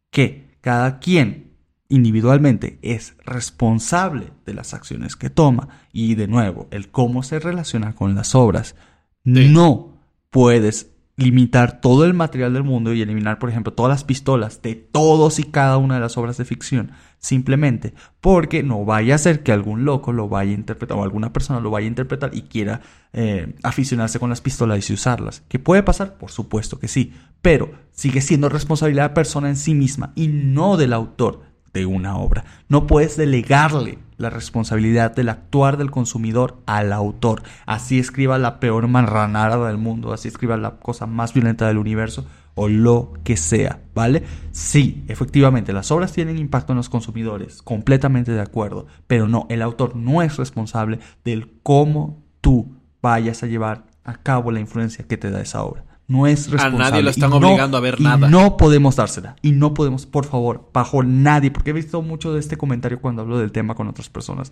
que 0.10 0.56
cada 0.62 1.00
quien 1.00 1.52
individualmente 1.90 2.80
es 2.82 3.18
responsable 3.26 4.32
de 4.46 4.54
las 4.54 4.74
acciones 4.74 5.18
que 5.18 5.30
toma. 5.30 5.68
Y 5.92 6.16
de 6.16 6.30
nuevo, 6.30 6.70
el 6.72 6.90
cómo 6.90 7.22
se 7.22 7.38
relaciona 7.42 7.94
con 7.94 8.16
las 8.16 8.36
obras. 8.36 8.78
No 9.26 9.98
puedes 10.30 10.92
limitar 11.18 11.82
todo 11.82 12.06
el 12.06 12.14
material 12.14 12.54
del 12.54 12.64
mundo 12.64 12.94
y 12.94 13.02
eliminar, 13.02 13.38
por 13.38 13.50
ejemplo, 13.50 13.74
todas 13.74 13.90
las 13.90 14.06
pistolas 14.06 14.62
de 14.62 14.76
todos 14.76 15.40
y 15.40 15.44
cada 15.44 15.76
una 15.76 15.96
de 15.96 16.02
las 16.02 16.18
obras 16.18 16.38
de 16.38 16.46
ficción, 16.46 16.92
simplemente 17.22 17.94
porque 18.20 18.64
no 18.64 18.84
vaya 18.84 19.16
a 19.16 19.20
ser 19.20 19.44
que 19.44 19.52
algún 19.54 19.86
loco 19.86 20.12
lo 20.12 20.28
vaya 20.28 20.52
a 20.52 20.56
interpretar 20.56 20.98
o 20.98 21.04
alguna 21.04 21.32
persona 21.32 21.60
lo 21.60 21.70
vaya 21.70 21.86
a 21.86 21.88
interpretar 21.88 22.32
y 22.34 22.42
quiera 22.42 22.82
eh, 23.14 23.56
aficionarse 23.64 24.20
con 24.20 24.30
las 24.30 24.42
pistolas 24.42 24.90
y 24.90 24.94
usarlas. 24.94 25.44
¿Qué 25.48 25.60
puede 25.60 25.84
pasar? 25.84 26.18
Por 26.18 26.32
supuesto 26.32 26.80
que 26.80 26.88
sí, 26.88 27.14
pero 27.42 27.72
sigue 27.92 28.22
siendo 28.22 28.50
responsabilidad 28.50 29.04
de 29.04 29.10
la 29.10 29.14
persona 29.14 29.50
en 29.50 29.56
sí 29.56 29.76
misma 29.76 30.12
y 30.16 30.28
no 30.28 30.78
del 30.78 30.94
autor 30.94 31.44
de 31.74 31.86
una 31.86 32.18
obra. 32.18 32.44
No 32.68 32.88
puedes 32.88 33.16
delegarle 33.16 34.00
la 34.18 34.30
responsabilidad 34.30 35.16
del 35.16 35.30
actuar 35.30 35.78
del 35.78 35.92
consumidor 35.92 36.62
al 36.66 36.92
autor. 36.92 37.44
Así 37.66 37.98
escriba 38.00 38.38
la 38.38 38.60
peor 38.60 38.88
marranada 38.88 39.68
del 39.68 39.78
mundo, 39.78 40.12
así 40.12 40.28
escriba 40.28 40.58
la 40.58 40.78
cosa 40.78 41.06
más 41.06 41.34
violenta 41.34 41.68
del 41.68 41.78
universo 41.78 42.26
o 42.56 42.68
lo 42.68 43.14
que 43.24 43.38
sea, 43.38 43.82
¿vale? 43.94 44.24
Sí, 44.52 45.04
efectivamente, 45.08 45.74
las 45.74 45.92
obras 45.92 46.12
tienen 46.12 46.38
impacto 46.38 46.74
en 46.74 46.78
los 46.78 46.90
consumidores, 46.90 47.62
completamente 47.62 48.32
de 48.32 48.42
acuerdo, 48.42 48.88
pero 49.08 49.28
no, 49.28 49.48
el 49.50 49.62
autor 49.62 49.96
no 49.96 50.22
es 50.22 50.38
responsable 50.38 51.00
del 51.24 51.52
cómo 51.64 52.24
tú 52.42 52.76
vayas 53.02 53.44
a 53.44 53.48
llevar 53.48 53.86
a 54.04 54.16
cabo 54.16 54.52
la 54.52 54.60
influencia 54.60 55.08
que 55.08 55.18
te 55.18 55.32
da 55.32 55.42
esa 55.42 55.64
obra 55.64 55.86
no 56.12 56.28
es 56.28 56.52
responsable. 56.52 56.86
A 56.86 56.90
nadie 56.90 57.04
lo 57.04 57.10
están 57.10 57.32
obligando 57.32 57.78
a 57.78 57.80
ver 57.80 58.02
nada. 58.02 58.30
No 58.30 58.58
podemos 58.58 58.98
dársela. 58.98 59.38
Y 59.42 59.54
no 59.54 59.74
podemos, 59.74 60.06
por 60.06 60.26
favor, 60.26 60.70
bajo 60.74 61.04
nadie, 61.04 61.52
porque 61.52 61.70
he 61.70 61.74
visto 61.74 62.02
mucho 62.02 62.34
de 62.34 62.40
este 62.42 62.58
comentario 62.58 63.00
cuando 63.00 63.22
hablo 63.22 63.40
del 63.40 63.54
tema 63.54 63.76
con 63.76 63.88
otras 63.88 64.10
personas. 64.10 64.52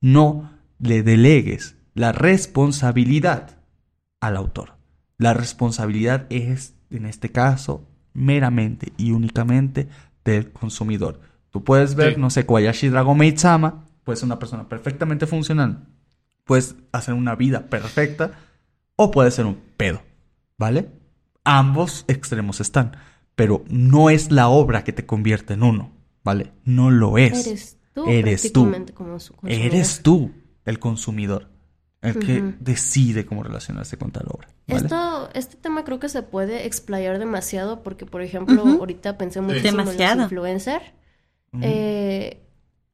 No 0.00 0.52
le 0.78 1.02
delegues 1.02 1.76
la 1.94 2.12
responsabilidad 2.12 3.58
al 4.20 4.36
autor. 4.36 4.76
La 5.18 5.34
responsabilidad 5.34 6.26
es, 6.30 6.74
en 6.90 7.06
este 7.06 7.30
caso, 7.30 7.86
meramente 8.12 8.92
y 8.96 9.12
únicamente 9.12 9.88
del 10.24 10.50
consumidor. 10.52 11.20
Tú 11.50 11.64
puedes 11.64 11.94
ver, 11.94 12.18
no 12.18 12.30
sé, 12.30 12.46
Kobayashi 12.46 12.88
Dragon 12.88 13.16
Maid 13.16 13.38
Sama, 13.38 13.84
puede 14.04 14.16
ser 14.16 14.26
una 14.26 14.38
persona 14.38 14.68
perfectamente 14.68 15.26
funcional, 15.26 15.86
puedes 16.44 16.76
hacer 16.92 17.14
una 17.14 17.34
vida 17.34 17.66
perfecta 17.66 18.32
o 18.96 19.10
puede 19.10 19.30
ser 19.30 19.46
un 19.46 19.58
pedo, 19.76 20.02
¿vale? 20.58 20.88
ambos 21.44 22.04
extremos 22.08 22.60
están, 22.60 22.96
pero 23.34 23.64
no 23.68 24.10
es 24.10 24.30
la 24.30 24.48
obra 24.48 24.84
que 24.84 24.92
te 24.92 25.06
convierte 25.06 25.54
en 25.54 25.62
uno, 25.62 25.92
¿vale? 26.22 26.52
No 26.64 26.90
lo 26.90 27.18
es. 27.18 27.46
Eres 27.46 27.78
tú. 27.92 28.06
Eres 28.06 28.52
tú. 28.52 28.72
Eres 29.44 30.02
tú 30.02 30.32
el 30.64 30.78
consumidor, 30.78 31.48
el 32.02 32.18
que 32.18 32.54
decide 32.60 33.26
cómo 33.26 33.42
relacionarse 33.42 33.96
con 33.96 34.10
tal 34.10 34.26
obra. 34.28 34.48
Esto, 34.70 35.28
este 35.34 35.56
tema 35.56 35.84
creo 35.84 35.98
que 35.98 36.08
se 36.08 36.22
puede 36.22 36.66
explayar 36.66 37.18
demasiado 37.18 37.82
porque, 37.82 38.06
por 38.06 38.22
ejemplo, 38.22 38.62
ahorita 38.62 39.18
pensé 39.18 39.40
mucho 39.40 39.66
en 39.66 39.76
los 39.76 39.94
influencers. 39.94 40.84
Eh, 41.60 42.40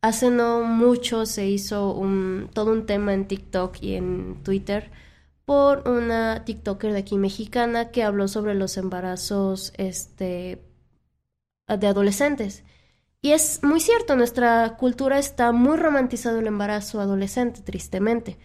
hace 0.00 0.30
no 0.30 0.62
mucho 0.62 1.26
se 1.26 1.46
hizo 1.46 1.92
un, 1.92 2.48
todo 2.52 2.72
un 2.72 2.86
tema 2.86 3.12
en 3.12 3.28
TikTok 3.28 3.76
y 3.82 3.94
en 3.94 4.42
Twitter 4.42 4.90
por 5.44 5.88
una 5.88 6.44
TikToker 6.44 6.92
de 6.92 6.98
aquí 6.98 7.16
mexicana 7.16 7.90
que 7.90 8.02
habló 8.02 8.28
sobre 8.28 8.54
los 8.54 8.76
embarazos 8.76 9.72
este, 9.76 10.62
de 11.68 11.86
adolescentes. 11.86 12.64
Y 13.22 13.32
es 13.32 13.62
muy 13.62 13.80
cierto, 13.80 14.16
nuestra 14.16 14.76
cultura 14.76 15.18
está 15.18 15.52
muy 15.52 15.76
romantizado 15.76 16.40
el 16.40 16.46
embarazo 16.46 17.00
adolescente, 17.00 17.62
tristemente. 17.62 18.38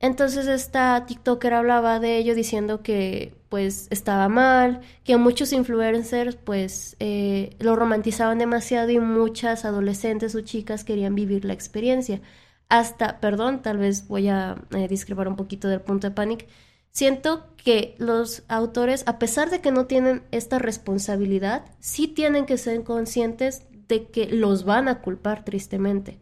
Entonces 0.00 0.46
esta 0.46 1.04
TikToker 1.06 1.54
hablaba 1.54 2.00
de 2.00 2.16
ello 2.18 2.34
diciendo 2.34 2.82
que 2.82 3.34
pues 3.48 3.86
estaba 3.90 4.28
mal, 4.28 4.80
que 5.04 5.16
muchos 5.16 5.52
influencers 5.52 6.36
pues 6.36 6.96
eh, 7.00 7.56
lo 7.58 7.76
romantizaban 7.76 8.38
demasiado 8.38 8.90
y 8.90 8.98
muchas 8.98 9.64
adolescentes 9.64 10.34
o 10.34 10.40
chicas 10.40 10.84
querían 10.84 11.14
vivir 11.14 11.44
la 11.44 11.52
experiencia 11.52 12.20
hasta, 12.68 13.20
perdón, 13.20 13.62
tal 13.62 13.78
vez 13.78 14.08
voy 14.08 14.28
a 14.28 14.56
eh, 14.70 14.88
discrepar 14.88 15.28
un 15.28 15.36
poquito 15.36 15.68
del 15.68 15.80
punto 15.80 16.08
de 16.08 16.14
Panic, 16.14 16.46
Siento 16.92 17.46
que 17.56 17.94
los 17.98 18.42
autores, 18.48 19.04
a 19.06 19.18
pesar 19.18 19.50
de 19.50 19.60
que 19.60 19.70
no 19.70 19.86
tienen 19.86 20.22
esta 20.32 20.58
responsabilidad, 20.58 21.64
sí 21.78 22.08
tienen 22.08 22.46
que 22.46 22.58
ser 22.58 22.82
conscientes 22.82 23.62
de 23.88 24.06
que 24.08 24.26
los 24.26 24.64
van 24.64 24.88
a 24.88 25.00
culpar 25.00 25.44
tristemente. 25.44 26.18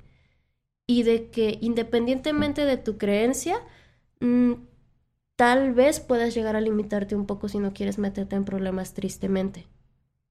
Y 0.89 1.05
de 1.05 1.28
que 1.28 1.59
independientemente 1.60 2.65
de 2.65 2.78
tu 2.78 2.98
creencia, 2.98 3.60
mm, 4.20 4.55
tal 5.36 5.74
vez 5.74 6.01
puedas 6.01 6.35
llegar 6.35 6.56
a 6.56 6.60
limitarte 6.60 7.15
un 7.15 7.27
poco 7.27 7.48
si 7.48 7.59
no 7.59 7.73
quieres 7.73 7.98
meterte 7.98 8.35
en 8.35 8.44
problemas 8.44 8.94
tristemente. 8.94 9.66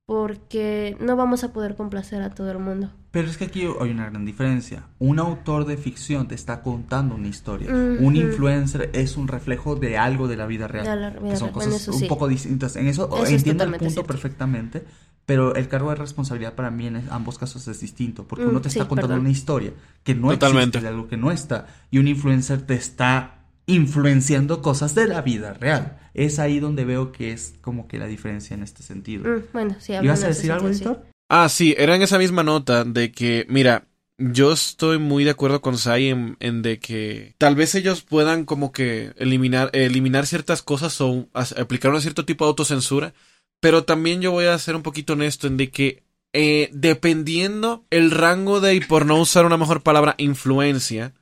Porque 0.06 0.98
no 1.00 1.16
vamos 1.16 1.44
a 1.44 1.54
poder 1.54 1.76
complacer 1.76 2.22
a 2.22 2.32
todo 2.32 2.50
el 2.52 2.60
mundo. 2.60 2.92
Pero 3.12 3.30
es 3.30 3.38
que 3.38 3.46
aquí 3.46 3.62
hay 3.80 3.92
una 3.92 4.10
gran 4.10 4.26
diferencia. 4.26 4.88
Un 5.00 5.20
autor 5.20 5.66
de 5.66 5.78
ficción 5.78 6.28
te 6.28 6.36
está 6.36 6.62
contando 6.62 7.16
una 7.16 7.28
historia. 7.28 7.70
Un 7.72 8.16
influencer 8.16 8.90
es 8.94 9.16
un 9.18 9.28
reflejo 9.28 9.76
de 9.76 9.98
algo 9.98 10.28
de 10.28 10.38
la 10.38 10.48
vida 10.48 10.68
real. 10.68 10.86
La 10.86 11.10
vida 11.10 11.32
que 11.32 11.36
son 11.36 11.50
real, 11.50 11.54
cosas 11.54 11.88
un 11.90 12.00
sí. 12.00 12.06
poco 12.08 12.28
distintas. 12.28 12.78
En 12.78 12.88
eso, 12.88 13.10
Eso 13.14 13.24
es 13.26 13.32
entiendo 13.32 13.66
el 13.66 13.72
punto 13.72 13.90
cierto. 13.90 14.08
perfectamente. 14.08 14.86
Pero 15.28 15.54
el 15.56 15.68
cargo 15.68 15.90
de 15.92 15.98
responsabilidad 15.98 16.56
para 16.56 16.72
mí 16.72 16.88
en 16.88 17.04
ambos 17.12 17.38
casos 17.38 17.68
es 17.68 17.80
distinto. 17.82 18.26
Porque 18.28 18.46
Mm, 18.46 18.50
uno 18.50 18.62
te 18.62 18.70
está 18.70 18.88
contando 18.88 19.10
perdón. 19.10 19.20
una 19.22 19.30
historia 19.30 19.74
que 20.04 20.16
no 20.16 20.30
Totalmente. 20.32 20.78
existe, 20.80 20.82
de 20.82 20.88
algo 20.88 21.08
que 21.08 21.18
no 21.18 21.32
está. 21.32 21.68
Y 21.92 22.00
un 22.00 22.08
influencer 22.08 22.66
te 22.66 22.74
está 22.76 23.44
influenciando 23.66 24.62
cosas 24.62 24.96
de 24.96 25.08
la 25.08 25.22
vida 25.22 25.54
real. 25.54 26.00
Es 26.14 26.40
ahí 26.40 26.60
donde 26.60 26.86
veo 26.86 27.12
que 27.12 27.32
es 27.34 27.54
como 27.62 27.88
que 27.88 28.00
la 28.00 28.08
diferencia 28.08 28.54
en 28.56 28.64
este 28.64 28.82
sentido. 28.84 29.30
Mm, 29.30 29.44
bueno, 29.54 29.76
sí, 29.80 29.94
¿Ibas 29.94 30.24
a 30.24 30.30
decir 30.30 30.52
algo, 30.52 30.70
sentido, 30.70 30.94
sí. 30.94 31.00
Víctor? 31.00 31.12
Ah, 31.30 31.50
sí, 31.50 31.76
era 31.78 31.96
en 31.96 32.02
esa 32.02 32.18
misma 32.18 32.44
nota 32.44 32.86
de 32.86 33.12
que, 33.12 33.46
mira, 33.50 33.86
yo 34.18 34.54
estoy 34.54 34.98
muy 34.98 35.26
de 35.26 35.32
acuerdo 35.32 35.62
con 35.62 35.78
Sai 35.78 36.08
en, 36.08 36.38
en 36.40 36.62
de 36.62 36.80
que 36.80 37.36
tal 37.38 37.56
vez 37.56 37.76
ellos 37.76 38.02
puedan 38.02 38.46
como 38.46 38.72
que 38.72 39.12
eliminar, 39.18 39.70
eliminar 39.74 40.26
ciertas 40.26 40.62
cosas 40.64 41.00
o 41.02 41.28
as- 41.34 41.52
aplicar 41.58 41.92
un 41.94 42.02
cierto 42.02 42.24
tipo 42.26 42.46
de 42.46 42.50
autocensura, 42.50 43.14
pero 43.60 43.84
también 43.84 44.22
yo 44.22 44.32
voy 44.32 44.46
a 44.46 44.58
ser 44.60 44.76
un 44.76 44.84
poquito 44.84 45.14
honesto 45.14 45.48
en 45.48 45.58
de 45.58 45.70
que 45.70 46.04
eh, 46.34 46.70
dependiendo 46.74 47.86
el 47.90 48.12
rango 48.12 48.60
de, 48.62 48.76
y 48.76 48.80
por 48.82 49.06
no 49.06 49.20
usar 49.20 49.46
una 49.46 49.58
mejor 49.58 49.82
palabra, 49.82 50.16
influencia 50.18 51.14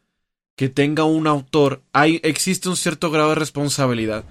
que 0.57 0.69
tenga 0.69 1.03
un 1.03 1.27
autor, 1.27 1.81
hay, 1.93 2.19
existe 2.23 2.69
un 2.69 2.77
cierto 2.77 3.11
grado 3.11 3.29
de 3.29 3.35
responsabilidad. 3.35 4.23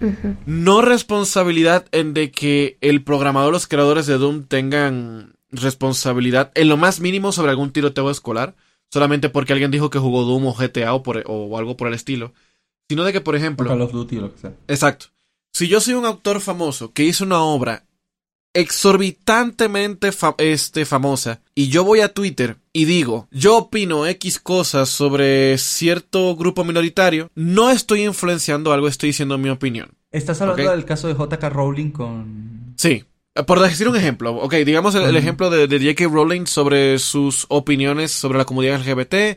No 0.47 0.81
responsabilidad 0.83 1.87
en 1.93 2.15
de 2.15 2.31
que 2.31 2.79
el 2.81 3.03
programador 3.05 3.53
los 3.53 3.67
creadores 3.67 4.07
de 4.07 4.17
Doom 4.19 4.45
tengan 4.45 5.35
responsabilidad 5.51 6.51
en 6.55 6.69
lo 6.69 6.77
más 6.77 7.01
mínimo 7.01 7.31
sobre 7.33 7.51
algún 7.51 7.73
tiroteo 7.73 8.11
escolar, 8.11 8.55
solamente 8.91 9.29
porque 9.29 9.53
alguien 9.53 9.71
dijo 9.71 9.91
que 9.91 9.99
jugó 9.99 10.25
Doom 10.25 10.47
o 10.47 10.55
GTA 10.55 10.95
o, 10.95 11.03
por- 11.03 11.25
o 11.27 11.59
algo 11.59 11.77
por 11.77 11.89
el 11.89 11.95
estilo, 11.95 12.33
sino 12.89 13.05
de 13.05 13.13
que, 13.13 13.21
por 13.21 13.37
ejemplo, 13.37 13.69
Call 13.69 13.83
of 13.83 13.93
Duty 13.93 14.17
o 14.19 14.21
lo 14.23 14.33
que 14.35 14.41
sea. 14.41 14.53
Exacto. 14.69 15.07
Si 15.53 15.69
yo 15.69 15.81
soy 15.81 15.95
un 15.95 16.05
autor 16.07 16.41
famoso 16.41 16.93
que 16.93 17.05
hizo 17.05 17.25
una 17.25 17.41
obra 17.43 17.85
exorbitantemente 18.55 20.13
fa- 20.13 20.35
este, 20.39 20.85
famosa 20.85 21.41
y 21.55 21.69
yo 21.69 21.85
voy 21.85 22.01
a 22.01 22.09
Twitter 22.13 22.57
y 22.73 22.87
digo, 22.87 23.29
yo 23.31 23.57
opino 23.59 24.07
X 24.07 24.39
cosas 24.39 24.89
sobre 24.89 25.59
cierto 25.59 26.35
grupo 26.37 26.65
minoritario, 26.65 27.31
no 27.35 27.71
estoy 27.71 28.05
influenciando 28.05 28.73
algo, 28.73 28.89
estoy 28.89 29.11
diciendo 29.11 29.37
mi 29.39 29.51
opinión. 29.51 29.91
Estás 30.11 30.41
hablando 30.41 30.71
del 30.71 30.85
caso 30.85 31.09
de 31.09 31.15
JK 31.15 31.43
Rowling 31.51 31.91
con... 31.91 32.75
Sí. 32.77 33.05
Por 33.47 33.59
decir 33.59 33.89
un 33.89 33.97
ejemplo, 33.97 34.37
ok, 34.37 34.55
digamos 34.65 34.95
el, 34.95 35.17
ejemplo 35.17 35.51
de, 35.51 35.67
de 35.67 35.79
J.K. 35.81 36.09
Rowling 36.09 36.47
sobre 36.47 37.01
sus 37.01 37.47
opiniones 37.49 38.13
sobre 38.13 38.39
la 38.39 38.45
comunidad 38.45 38.81
LGBT 38.81 39.37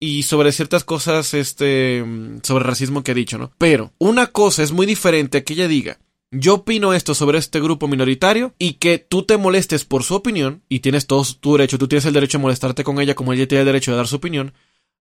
y 0.00 0.22
sobre 0.22 0.52
ciertas 0.52 0.84
cosas, 0.84 1.34
este, 1.34 2.02
mm, 2.02 2.38
sobre 2.42 2.64
racismo 2.64 3.02
que 3.02 3.10
ha 3.12 3.14
dicho, 3.14 3.36
¿no? 3.36 3.52
Pero 3.58 3.92
una 3.98 4.28
cosa 4.28 4.62
es 4.62 4.72
muy 4.72 4.86
diferente 4.86 5.38
a 5.38 5.44
que 5.44 5.52
ella 5.52 5.68
diga, 5.68 5.98
yo 6.30 6.54
opino 6.54 6.92
esto 6.92 7.14
sobre 7.14 7.38
este 7.38 7.60
grupo 7.60 7.88
minoritario 7.88 8.54
y 8.58 8.74
que 8.74 8.98
tú 8.98 9.22
te 9.22 9.36
molestes 9.36 9.84
por 9.84 10.02
su 10.02 10.14
opinión 10.14 10.62
y 10.68 10.80
tienes 10.80 11.06
todo 11.06 11.24
tu 11.40 11.52
derecho, 11.52 11.78
tú 11.78 11.88
tienes 11.88 12.04
el 12.04 12.14
derecho 12.14 12.38
de 12.38 12.42
molestarte 12.42 12.84
con 12.84 13.00
ella 13.00 13.14
como 13.14 13.32
ella 13.32 13.46
tiene 13.46 13.60
el 13.62 13.66
derecho 13.66 13.92
de 13.92 13.96
dar 13.96 14.08
su 14.08 14.16
opinión, 14.16 14.52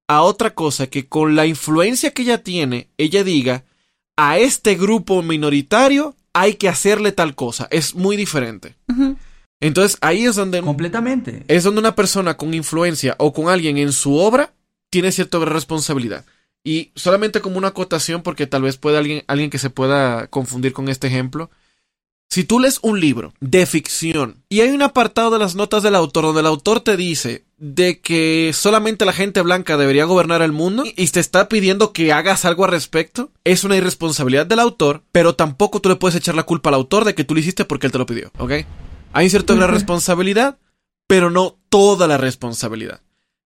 a 0.07 0.21
otra 0.21 0.53
cosa 0.53 0.87
que 0.87 1.07
con 1.07 1.35
la 1.35 1.45
influencia 1.45 2.11
que 2.11 2.21
ella 2.21 2.43
tiene, 2.43 2.89
ella 2.97 3.23
diga, 3.23 3.63
a 4.15 4.37
este 4.37 4.75
grupo 4.75 5.21
minoritario 5.23 6.15
hay 6.33 6.55
que 6.55 6.69
hacerle 6.69 7.11
tal 7.11 7.33
cosa. 7.33 7.67
Es 7.71 7.95
muy 7.95 8.17
diferente. 8.17 8.75
Entonces 9.59 9.97
ahí 10.01 10.25
es 10.25 10.35
donde, 10.35 10.61
Completamente. 10.61 11.43
es 11.47 11.63
donde 11.63 11.79
una 11.79 11.95
persona 11.95 12.37
con 12.37 12.53
influencia 12.53 13.15
o 13.19 13.33
con 13.33 13.49
alguien 13.49 13.77
en 13.77 13.93
su 13.93 14.17
obra 14.17 14.53
tiene 14.89 15.11
cierta 15.11 15.39
responsabilidad. 15.39 16.25
Y 16.65 16.91
solamente 16.95 17.41
como 17.41 17.59
una 17.59 17.69
acotación, 17.69 18.23
porque 18.23 18.47
tal 18.47 18.63
vez 18.63 18.77
pueda 18.77 18.97
alguien, 18.97 19.23
alguien 19.27 19.51
que 19.51 19.59
se 19.59 19.69
pueda 19.69 20.27
confundir 20.27 20.73
con 20.73 20.89
este 20.89 21.07
ejemplo. 21.07 21.51
Si 22.27 22.43
tú 22.43 22.59
lees 22.59 22.79
un 22.81 22.99
libro 22.99 23.33
de 23.39 23.67
ficción 23.67 24.43
y 24.49 24.61
hay 24.61 24.71
un 24.71 24.81
apartado 24.81 25.29
de 25.29 25.39
las 25.39 25.53
notas 25.55 25.83
del 25.83 25.95
autor 25.95 26.25
donde 26.25 26.41
el 26.41 26.47
autor 26.47 26.81
te 26.81 26.97
dice 26.97 27.45
de 27.57 28.01
que 28.01 28.51
solamente 28.53 29.05
la 29.05 29.13
gente 29.13 29.41
blanca 29.41 29.77
debería 29.77 30.05
gobernar 30.05 30.41
el 30.41 30.51
mundo 30.51 30.83
y 30.85 31.07
te 31.07 31.19
está 31.19 31.47
pidiendo 31.47 31.93
que 31.93 32.11
hagas 32.11 32.43
algo 32.43 32.65
al 32.65 32.71
respecto, 32.71 33.31
es 33.43 33.63
una 33.63 33.77
irresponsabilidad 33.77 34.47
del 34.47 34.59
autor, 34.59 35.03
pero 35.11 35.35
tampoco 35.35 35.79
tú 35.79 35.87
le 35.87 35.95
puedes 35.95 36.15
echar 36.15 36.35
la 36.35 36.43
culpa 36.43 36.69
al 36.71 36.75
autor 36.75 37.05
de 37.05 37.13
que 37.13 37.23
tú 37.23 37.35
lo 37.35 37.39
hiciste 37.39 37.63
porque 37.63 37.87
él 37.87 37.93
te 37.93 37.99
lo 37.99 38.07
pidió, 38.07 38.31
¿ok? 38.39 38.51
Hay 39.13 39.29
cierta 39.29 39.53
gran 39.53 39.69
responsabilidad, 39.69 40.57
pero 41.07 41.29
no 41.29 41.57
toda 41.69 42.07
la 42.07 42.17
responsabilidad. 42.17 43.01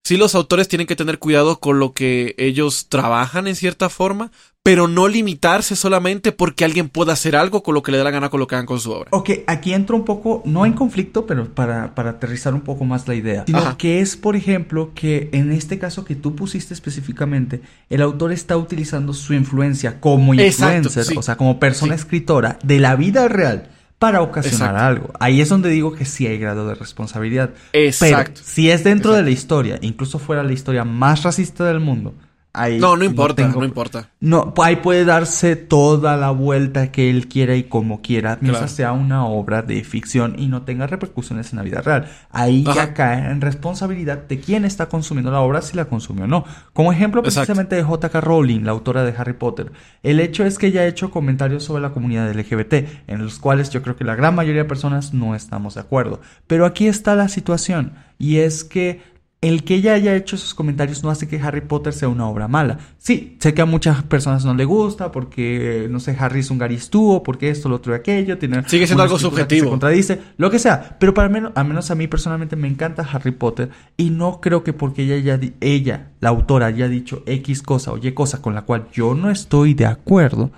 Sí, 0.10 0.18
los 0.18 0.34
autores 0.34 0.68
tienen 0.68 0.88
que 0.88 0.95
tener 0.95 1.19
cuidado 1.19 1.60
con 1.60 1.77
lo 1.77 1.94
que 1.94 2.34
ellos 2.40 2.88
trabajan 2.90 3.45
en 3.45 3.56
cierta 3.56 3.90
forma, 3.90 4.31
pero 4.64 4.88
no 4.88 5.07
limitarse 5.07 5.76
solamente 5.76 6.31
porque 6.31 6.65
alguien 6.65 6.90
pueda 6.90 7.14
hacer 7.14 7.36
algo 7.36 7.61
con 7.61 7.76
lo 7.76 7.84
que 7.84 7.91
le 7.91 7.99
da 7.99 8.06
la 8.06 8.10
gana 8.10 8.30
con 8.30 8.40
lo 8.40 8.48
que 8.48 8.56
hagan 8.56 8.65
con 8.65 8.80
su 8.80 8.91
obra. 8.91 9.10
Ok, 9.11 9.30
aquí 9.45 9.72
entro 9.72 9.95
un 9.95 10.06
poco, 10.06 10.41
no 10.45 10.65
en 10.65 10.73
conflicto, 10.73 11.27
pero 11.27 11.53
para, 11.53 11.94
para 11.94 12.10
aterrizar 12.10 12.56
un 12.56 12.61
poco 12.61 12.86
más 12.86 13.07
la 13.07 13.14
idea. 13.14 13.44
Sino 13.45 13.60
Ajá. 13.60 13.77
que 13.77 13.99
es, 13.99 14.18
por 14.18 14.36
ejemplo, 14.36 14.94
que 14.95 15.30
en 15.31 15.52
este 15.52 15.77
caso 15.77 16.06
que 16.06 16.15
tú 16.15 16.36
pusiste 16.36 16.73
específicamente, 16.73 17.61
el 17.91 18.02
autor 18.02 18.31
está 18.31 18.57
utilizando 18.57 19.14
su 19.14 19.36
influencia 19.36 19.99
como 19.99 20.34
Exacto, 20.34 20.88
influencer, 20.88 21.06
sí. 21.06 21.14
o 21.19 21.22
sea, 21.22 21.38
como 21.38 21.60
persona 21.60 21.94
Sí. 21.94 21.99
escritora 22.02 22.57
de 22.64 22.80
la 22.80 22.95
vida 22.95 23.27
real 23.27 23.69
para 24.00 24.22
ocasionar 24.22 24.70
Exacto. 24.70 24.86
algo. 24.86 25.14
Ahí 25.20 25.42
es 25.42 25.50
donde 25.50 25.70
digo 25.70 25.94
que 25.94 26.06
sí 26.06 26.26
hay 26.26 26.40
grado 26.40 26.68
de 26.68 26.74
responsabilidad. 26.74 27.52
Exacto. 27.74 28.32
Pero 28.36 28.48
si 28.48 28.72
es 28.72 28.84
dentro 28.84 29.14
de 29.14 29.24
la 29.24 29.30
historia, 29.30 29.78
incluso 29.82 30.18
fuera 30.20 30.42
la 30.42 30.54
historia 30.54 30.86
más 30.86 31.24
racista 31.24 31.66
del 31.66 31.82
mundo, 31.82 32.16
ahí 32.54 32.80
No, 32.80 32.98
no 32.98 33.04
importa, 33.06 33.36
tengo- 33.44 33.60
no 33.60 33.66
importa. 33.66 34.10
no, 34.20 34.54
ahí 34.64 34.78
puede 34.78 35.06
darse 35.06 35.56
toda 35.56 36.18
la 36.18 36.32
vuelta 36.32 36.92
que 36.92 37.10
él 37.10 37.28
quiera 37.28 37.56
y 37.56 37.64
como 37.64 38.02
quiera, 38.02 38.38
mientras 38.42 38.74
Claro. 38.74 38.76
sea 38.76 38.92
una 38.94 39.26
obra 39.26 39.62
de 39.62 39.84
ficción 39.84 40.36
y 40.38 40.48
no 40.48 40.64
tenga 40.64 40.88
repercusiones 40.88 41.52
en 41.54 41.58
la 41.58 41.64
vida 41.64 41.82
real. 41.82 42.10
Ahí 42.32 42.64
ya 42.64 42.94
cae 42.94 43.30
en 43.32 43.42
responsabilidad 43.42 44.28
de 44.28 44.40
quién 44.40 44.66
está 44.66 44.90
consumiendo 44.90 45.32
la 45.32 45.42
obra, 45.42 45.62
si 45.62 45.76
la 45.78 45.86
consume 45.86 46.24
o 46.24 46.28
no. 46.28 46.44
Como 46.74 46.92
ejemplo 46.92 47.22
Exacto. 47.22 47.40
precisamente 47.48 47.76
de 47.76 47.84
J.K. 47.84 48.22
Rowling, 48.22 48.62
la 48.64 48.72
autora 48.72 49.04
de 49.04 49.14
Harry 49.18 49.34
Potter. 49.34 49.72
El 50.04 50.20
hecho 50.20 50.44
es 50.44 50.58
que 50.58 50.68
ella 50.68 50.82
ha 50.82 50.88
hecho 50.88 51.12
comentarios 51.12 51.64
sobre 51.64 51.82
la 51.84 51.92
comunidad 51.92 52.30
LGBT, 52.32 52.88
en 53.08 53.24
los 53.24 53.38
cuales 53.40 53.70
yo 53.70 53.82
creo 53.84 53.96
que 53.96 54.04
la 54.04 54.16
gran 54.16 54.34
mayoría 54.36 54.64
de 54.64 54.70
personas 54.70 55.14
no 55.14 55.36
estamos 55.36 55.76
de 55.76 55.82
acuerdo. 55.82 56.20
Pero 56.48 56.66
aquí 56.66 56.88
está 56.88 57.16
la 57.16 57.30
situación, 57.30 57.94
y 58.18 58.38
es 58.38 58.64
que 58.64 59.02
el 59.41 59.64
que 59.64 59.76
ella 59.76 59.94
haya 59.94 60.16
hecho 60.16 60.36
esos 60.36 60.53
comentarios 60.53 61.02
no 61.02 61.10
hace 61.10 61.30
que 61.30 61.40
Harry 61.40 61.61
Potter 61.61 61.94
sea 61.94 62.10
una 62.10 62.28
obra 62.28 62.49
mala. 62.49 62.78
Sí, 62.98 63.38
sé 63.40 63.53
que 63.53 63.61
a 63.61 63.66
muchas 63.66 64.03
personas 64.03 64.44
no 64.44 64.53
le 64.53 64.66
gusta 64.66 65.14
porque, 65.14 65.88
no 65.90 66.02
sé, 66.02 66.16
Harry 66.20 66.41
es 66.41 66.52
un 66.52 66.57
garistúo, 66.57 67.24
porque 67.24 67.49
esto, 67.49 67.70
lo 67.70 67.76
otro 67.78 67.94
y 67.94 67.95
aquello. 67.95 68.38
Tiene 68.38 68.68
Sigue 68.68 68.86
siendo 68.86 69.03
algo 69.03 69.18
subjetivo. 69.18 69.66
Se 69.66 69.70
contradice, 69.70 70.20
lo 70.36 70.52
que 70.52 70.60
sea. 70.60 70.98
Pero 70.99 71.14
para 71.14 71.30
menos, 71.30 71.53
al 71.56 71.66
menos 71.66 71.90
a 71.90 71.95
mí 71.95 72.07
personalmente 72.07 72.57
me 72.57 72.68
encanta 72.68 73.07
Harry 73.10 73.32
Potter 73.32 73.70
y 73.95 74.10
no 74.10 74.41
creo 74.41 74.64
que 74.64 74.74
porque 74.74 75.03
ella, 75.03 75.40
ella, 75.61 76.11
la 76.20 76.30
autora, 76.30 76.66
haya 76.66 76.90
dicho 76.90 77.24
X 77.26 77.61
cosa 77.61 77.94
o 77.94 77.98
Y 77.98 78.11
cosa 78.11 78.41
con 78.41 78.53
la 78.53 78.64
cual 78.64 78.88
yo 78.91 79.16
no 79.16 79.30
estoy 79.32 79.74
de 79.74 79.86
acuerdo, 79.86 80.52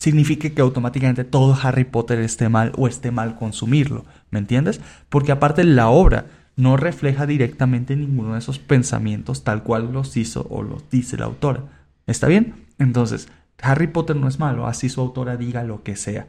signifique 0.00 0.52
que 0.52 0.62
automáticamente 0.62 1.22
todo 1.22 1.56
Harry 1.62 1.84
Potter 1.84 2.18
esté 2.20 2.48
mal 2.48 2.72
o 2.76 2.88
esté 2.88 3.12
mal 3.12 3.36
consumirlo. 3.36 4.04
¿Me 4.30 4.40
entiendes? 4.40 4.80
Porque 5.08 5.30
aparte 5.30 5.62
la 5.62 5.88
obra 5.88 6.26
no 6.58 6.76
refleja 6.76 7.24
directamente 7.24 7.94
ninguno 7.94 8.32
de 8.32 8.40
esos 8.40 8.58
pensamientos 8.58 9.44
tal 9.44 9.62
cual 9.62 9.92
los 9.92 10.16
hizo 10.16 10.44
o 10.50 10.64
los 10.64 10.90
dice 10.90 11.16
la 11.16 11.26
autora. 11.26 11.62
¿Está 12.08 12.26
bien? 12.26 12.66
Entonces, 12.78 13.28
Harry 13.62 13.86
Potter 13.86 14.16
no 14.16 14.26
es 14.26 14.40
malo, 14.40 14.66
así 14.66 14.88
su 14.88 15.00
autora 15.00 15.36
diga 15.36 15.62
lo 15.62 15.84
que 15.84 15.94
sea. 15.94 16.26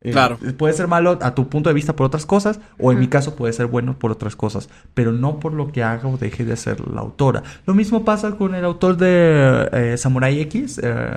Eh, 0.00 0.12
Claro. 0.12 0.38
puede 0.56 0.74
ser 0.74 0.86
malo 0.86 1.18
a 1.20 1.34
tu 1.34 1.48
punto 1.48 1.70
de 1.70 1.74
vista 1.74 1.96
por 1.96 2.06
otras 2.06 2.24
cosas, 2.24 2.60
o 2.78 2.92
en 2.92 3.00
mi 3.00 3.08
caso 3.08 3.34
puede 3.34 3.52
ser 3.52 3.66
bueno 3.66 3.98
por 3.98 4.12
otras 4.12 4.36
cosas, 4.36 4.68
pero 4.94 5.10
no 5.10 5.40
por 5.40 5.52
lo 5.52 5.72
que 5.72 5.82
haga 5.82 6.08
o 6.08 6.18
deje 6.18 6.44
de 6.44 6.56
ser 6.56 6.86
la 6.88 7.00
autora. 7.00 7.42
Lo 7.66 7.74
mismo 7.74 8.04
pasa 8.04 8.30
con 8.36 8.54
el 8.54 8.64
autor 8.64 8.96
de 8.96 9.68
eh, 9.72 9.96
Samurai 9.96 10.40
X, 10.42 10.80
eh, 10.84 11.16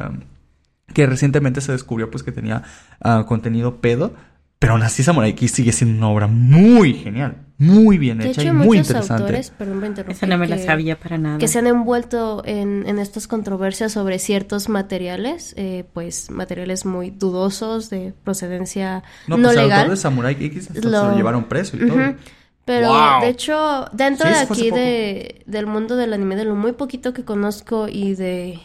que 0.96 1.06
recientemente 1.06 1.62
se 1.62 1.74
descubrió 1.74 2.10
pues 2.10 2.24
que 2.24 2.32
tenía 2.32 2.64
ah, 3.02 3.26
contenido 3.28 3.82
pedo. 3.82 4.14
Pero 4.60 4.74
aún 4.74 4.82
así 4.84 5.04
Samurai 5.04 5.30
X 5.32 5.52
sigue 5.52 5.72
siendo 5.72 5.98
una 6.00 6.10
obra 6.10 6.26
muy 6.28 6.96
genial, 6.96 7.46
muy 7.60 8.00
bien 8.00 8.18
De 8.18 8.30
hecha 8.30 8.42
hecho, 8.42 8.48
y 8.48 8.50
hay 8.50 8.54
muy 8.58 8.66
muchos 8.78 8.88
interesante. 8.88 9.22
autores, 9.24 9.52
perdón 9.52 9.86
interrumpir, 9.86 10.16
Esa 10.16 10.26
no 10.26 10.38
me 10.40 10.48
la 10.48 10.56
que- 10.58 10.66
sabía 10.66 11.00
para 11.00 11.18
nada. 11.20 11.38
que 11.38 11.48
se 11.48 11.60
han 11.60 11.68
envuelto 11.68 12.42
en, 12.44 12.84
en 12.88 12.98
estas 12.98 13.28
controversias 13.28 13.92
sobre 13.92 14.18
ciertos 14.18 14.68
materiales, 14.68 15.54
eh, 15.58 15.86
pues 15.94 16.32
materiales 16.32 16.86
muy 16.86 17.12
dudosos 17.12 17.92
de 17.92 18.14
procedencia 18.24 19.04
no, 19.28 19.38
No, 19.38 19.44
pues 19.44 19.58
el 19.58 19.64
legal. 19.66 19.80
autor 19.82 19.92
de 19.92 19.98
Samurai 20.02 20.36
X 20.40 20.68
hasta 20.70 20.82
se 20.82 20.90
Lo- 20.90 21.10
lo 21.12 21.16
llevaron 21.16 21.44
preso 21.44 21.78
y 21.78 21.88
todo. 21.88 21.98
Pero 22.66 22.88
Wow. 22.90 23.22
de 23.22 23.30
hecho, 23.30 23.86
dentro 23.94 24.28
Sí, 24.28 24.34
de 24.34 24.40
aquí 24.40 24.72
de, 24.72 25.44
del 25.46 25.68
mundo 25.68 25.96
del 25.96 26.14
anime, 26.14 26.36
de 26.36 26.46
lo 26.46 26.56
muy 26.56 26.72
poquito 26.74 27.14
que 27.14 27.24
conozco 27.24 27.88
y 27.88 28.16
de 28.16 28.60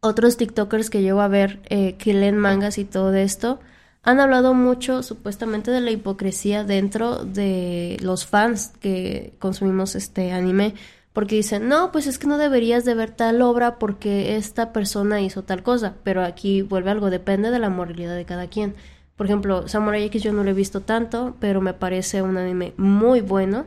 otros 0.00 0.36
TikTokers 0.36 0.90
que 0.90 1.00
llevo 1.00 1.20
a 1.20 1.28
ver 1.28 1.60
eh, 1.70 1.94
que 1.96 2.12
leen 2.12 2.36
mangas 2.36 2.76
y 2.78 2.84
todo 2.84 3.14
esto, 3.14 3.60
han 4.02 4.20
hablado 4.20 4.52
mucho 4.52 5.02
supuestamente 5.02 5.70
de 5.70 5.80
la 5.80 5.92
hipocresía 5.92 6.64
dentro 6.64 7.24
de 7.24 7.96
los 8.00 8.26
fans 8.26 8.72
que 8.80 9.34
consumimos 9.38 9.94
este 9.94 10.32
anime. 10.32 10.74
Porque 11.12 11.36
dicen, 11.36 11.68
no, 11.68 11.92
pues 11.92 12.06
es 12.06 12.18
que 12.18 12.26
no 12.26 12.38
deberías 12.38 12.84
de 12.84 12.94
ver 12.94 13.10
tal 13.10 13.42
obra 13.42 13.78
porque 13.78 14.36
esta 14.36 14.72
persona 14.72 15.20
hizo 15.20 15.42
tal 15.42 15.62
cosa. 15.62 15.94
Pero 16.02 16.24
aquí 16.24 16.62
vuelve 16.62 16.90
algo, 16.90 17.10
depende 17.10 17.50
de 17.50 17.58
la 17.58 17.68
moralidad 17.68 18.16
de 18.16 18.24
cada 18.24 18.46
quien. 18.46 18.74
Por 19.16 19.26
ejemplo, 19.26 19.68
Samurai 19.68 20.04
X 20.04 20.22
yo 20.22 20.32
no 20.32 20.42
lo 20.42 20.50
he 20.50 20.54
visto 20.54 20.80
tanto, 20.80 21.36
pero 21.38 21.60
me 21.60 21.74
parece 21.74 22.22
un 22.22 22.38
anime 22.38 22.72
muy 22.78 23.20
bueno. 23.20 23.66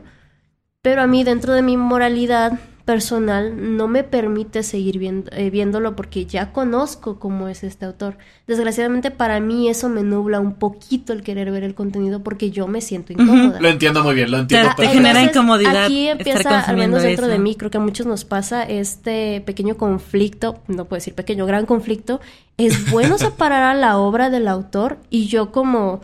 Pero 0.82 1.02
a 1.02 1.06
mí, 1.06 1.24
dentro 1.24 1.54
de 1.54 1.62
mi 1.62 1.76
moralidad 1.76 2.58
personal, 2.86 3.76
no 3.76 3.88
me 3.88 4.04
permite 4.04 4.62
seguir 4.62 4.98
viendo- 4.98 5.30
eh, 5.32 5.50
viéndolo 5.50 5.94
porque 5.96 6.24
ya 6.24 6.52
conozco 6.52 7.18
cómo 7.18 7.48
es 7.48 7.62
este 7.64 7.84
autor. 7.84 8.16
Desgraciadamente, 8.46 9.10
para 9.10 9.40
mí 9.40 9.68
eso 9.68 9.88
me 9.90 10.02
nubla 10.02 10.38
un 10.40 10.54
poquito 10.54 11.12
el 11.12 11.22
querer 11.22 11.50
ver 11.50 11.64
el 11.64 11.74
contenido 11.74 12.22
porque 12.22 12.50
yo 12.52 12.68
me 12.68 12.80
siento 12.80 13.12
incómoda. 13.12 13.60
Lo 13.60 13.68
entiendo 13.68 14.02
muy 14.04 14.14
bien, 14.14 14.30
lo 14.30 14.38
entiendo 14.38 14.70
Te- 14.76 14.84
te 14.84 14.88
genera 14.88 15.20
incomodidad 15.20 15.84
Aquí 15.86 16.06
estar 16.08 16.16
empieza, 16.20 16.60
al 16.60 16.76
menos 16.76 17.02
dentro 17.02 17.26
de 17.26 17.38
mí, 17.40 17.56
creo 17.56 17.70
que 17.70 17.76
a 17.78 17.80
muchos 17.80 18.06
nos 18.06 18.24
pasa 18.24 18.62
este 18.62 19.42
pequeño 19.44 19.76
conflicto, 19.76 20.62
no 20.68 20.84
puedo 20.84 20.98
decir 20.98 21.14
pequeño, 21.14 21.44
gran 21.44 21.66
conflicto. 21.66 22.20
Es 22.56 22.90
bueno 22.90 23.18
separar 23.18 23.64
a 23.64 23.74
la 23.74 23.98
obra 23.98 24.30
del 24.30 24.46
autor 24.48 24.98
y 25.10 25.26
yo 25.26 25.50
como 25.50 26.00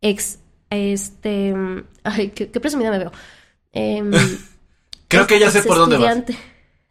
ex, 0.00 0.38
este, 0.70 1.54
mm, 1.54 1.84
ay, 2.04 2.28
qué, 2.34 2.48
qué 2.50 2.60
presumida 2.60 2.90
me 2.90 2.98
veo. 2.98 3.12
Em, 3.72 4.10
Creo 5.14 5.26
que 5.26 5.38
ya 5.38 5.50
sé 5.50 5.62
por 5.62 5.76
dónde 5.76 5.96
vas. 5.98 6.22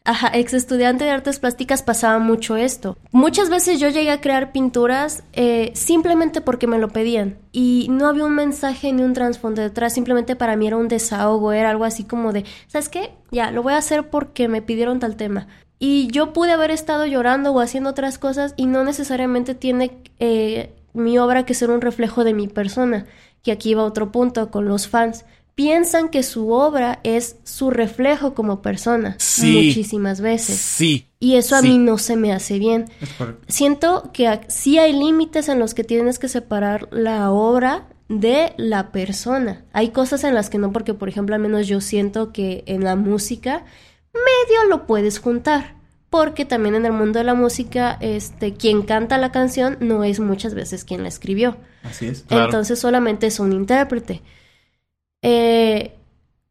Ajá, 0.06 0.32
ex 0.34 0.54
estudiante 0.54 1.06
de 1.06 1.12
artes 1.12 1.40
plásticas 1.40 1.82
pasaba 1.82 2.20
mucho 2.20 2.58
esto. 2.58 2.98
Muchas 3.14 3.50
veces 3.50 3.80
yo 3.80 3.88
llegué 3.88 4.12
a 4.12 4.20
crear 4.20 4.52
pinturas 4.52 5.24
eh, 5.32 5.72
simplemente 5.76 6.42
porque 6.42 6.68
me 6.68 6.78
lo 6.78 6.90
pedían 6.90 7.38
y 7.54 7.88
no 7.90 8.08
había 8.08 8.26
un 8.26 8.36
mensaje 8.36 8.92
ni 8.92 9.02
un 9.02 9.14
trasfondo 9.14 9.62
detrás, 9.62 9.94
simplemente 9.94 10.36
para 10.36 10.58
mí 10.58 10.68
era 10.68 10.76
un 10.76 10.90
desahogo, 10.90 11.54
era 11.54 11.70
algo 11.70 11.86
así 11.86 12.04
como 12.04 12.34
de, 12.34 12.44
¿sabes 12.68 12.90
qué? 12.90 13.14
Ya, 13.32 13.50
lo 13.52 13.64
voy 13.64 13.74
a 13.74 13.78
hacer 13.78 14.10
porque 14.10 14.50
me 14.50 14.62
pidieron 14.62 15.00
tal 15.00 15.16
tema. 15.16 15.48
Y 15.80 16.08
yo 16.08 16.34
pude 16.34 16.52
haber 16.52 16.72
estado 16.72 17.06
llorando 17.06 17.54
o 17.54 17.62
haciendo 17.62 17.90
otras 17.90 18.18
cosas 18.18 18.54
y 18.58 18.66
no 18.66 18.84
necesariamente 18.84 19.56
tiene 19.56 20.02
eh, 20.20 20.74
mi 20.94 21.18
obra 21.18 21.46
que 21.46 21.54
ser 21.54 21.70
un 21.70 21.80
reflejo 21.80 22.26
de 22.26 22.34
mi 22.34 22.50
persona, 22.50 23.06
que 23.42 23.54
aquí 23.54 23.74
va 23.74 23.84
otro 23.84 24.12
punto 24.12 24.52
con 24.52 24.66
los 24.66 24.90
fans. 24.90 25.24
Piensan 25.56 26.10
que 26.10 26.24
su 26.24 26.50
obra 26.52 27.00
es 27.04 27.36
su 27.44 27.70
reflejo 27.70 28.34
como 28.34 28.62
persona 28.64 29.16
Sí. 29.20 29.68
muchísimas 29.68 30.20
veces. 30.20 30.58
Sí. 30.58 31.08
Y 31.20 31.36
eso 31.36 31.56
a 31.56 31.62
Sí. 31.62 31.70
mí 31.70 31.78
no 31.78 31.98
se 32.00 32.16
me 32.16 32.34
hace 32.34 32.58
bien. 32.58 32.86
Es 33.00 33.10
correcto. 33.14 33.46
Siento 33.48 34.10
que 34.14 34.42
sí 34.48 34.80
hay 34.80 34.94
límites 34.94 35.50
en 35.50 35.60
los 35.60 35.74
que 35.76 35.84
tienes 35.84 36.18
que 36.18 36.28
separar 36.28 36.88
la 36.92 37.30
obra 37.32 37.88
de 38.10 38.54
la 38.58 38.92
persona. 38.92 39.64
Hay 39.74 39.90
cosas 39.90 40.24
en 40.24 40.34
las 40.34 40.50
que 40.50 40.58
no, 40.58 40.72
porque 40.72 40.94
por 40.96 41.08
ejemplo, 41.08 41.36
al 41.36 41.42
menos 41.42 41.68
yo 41.68 41.82
siento 41.82 42.32
que 42.34 42.64
en 42.66 42.84
la 42.84 42.96
música 42.96 43.64
medio 44.14 44.70
lo 44.70 44.88
puedes 44.88 45.20
juntar. 45.20 45.76
Porque 46.10 46.46
también 46.46 46.76
en 46.76 46.86
el 46.86 46.92
mundo 46.94 47.18
de 47.18 47.26
la 47.26 47.34
música, 47.34 47.98
este, 48.00 48.54
quien 48.54 48.84
canta 48.84 49.18
la 49.18 49.32
canción 49.32 49.78
no 49.80 50.04
es 50.04 50.20
muchas 50.20 50.54
veces 50.54 50.84
quien 50.84 51.02
la 51.02 51.10
escribió. 51.10 51.58
Así 51.84 52.06
es. 52.08 52.22
Claro. 52.28 52.46
Entonces 52.46 52.78
solamente 52.80 53.26
es 53.28 53.40
un 53.40 53.52
intérprete. 53.52 54.22
Eh, 55.24 55.96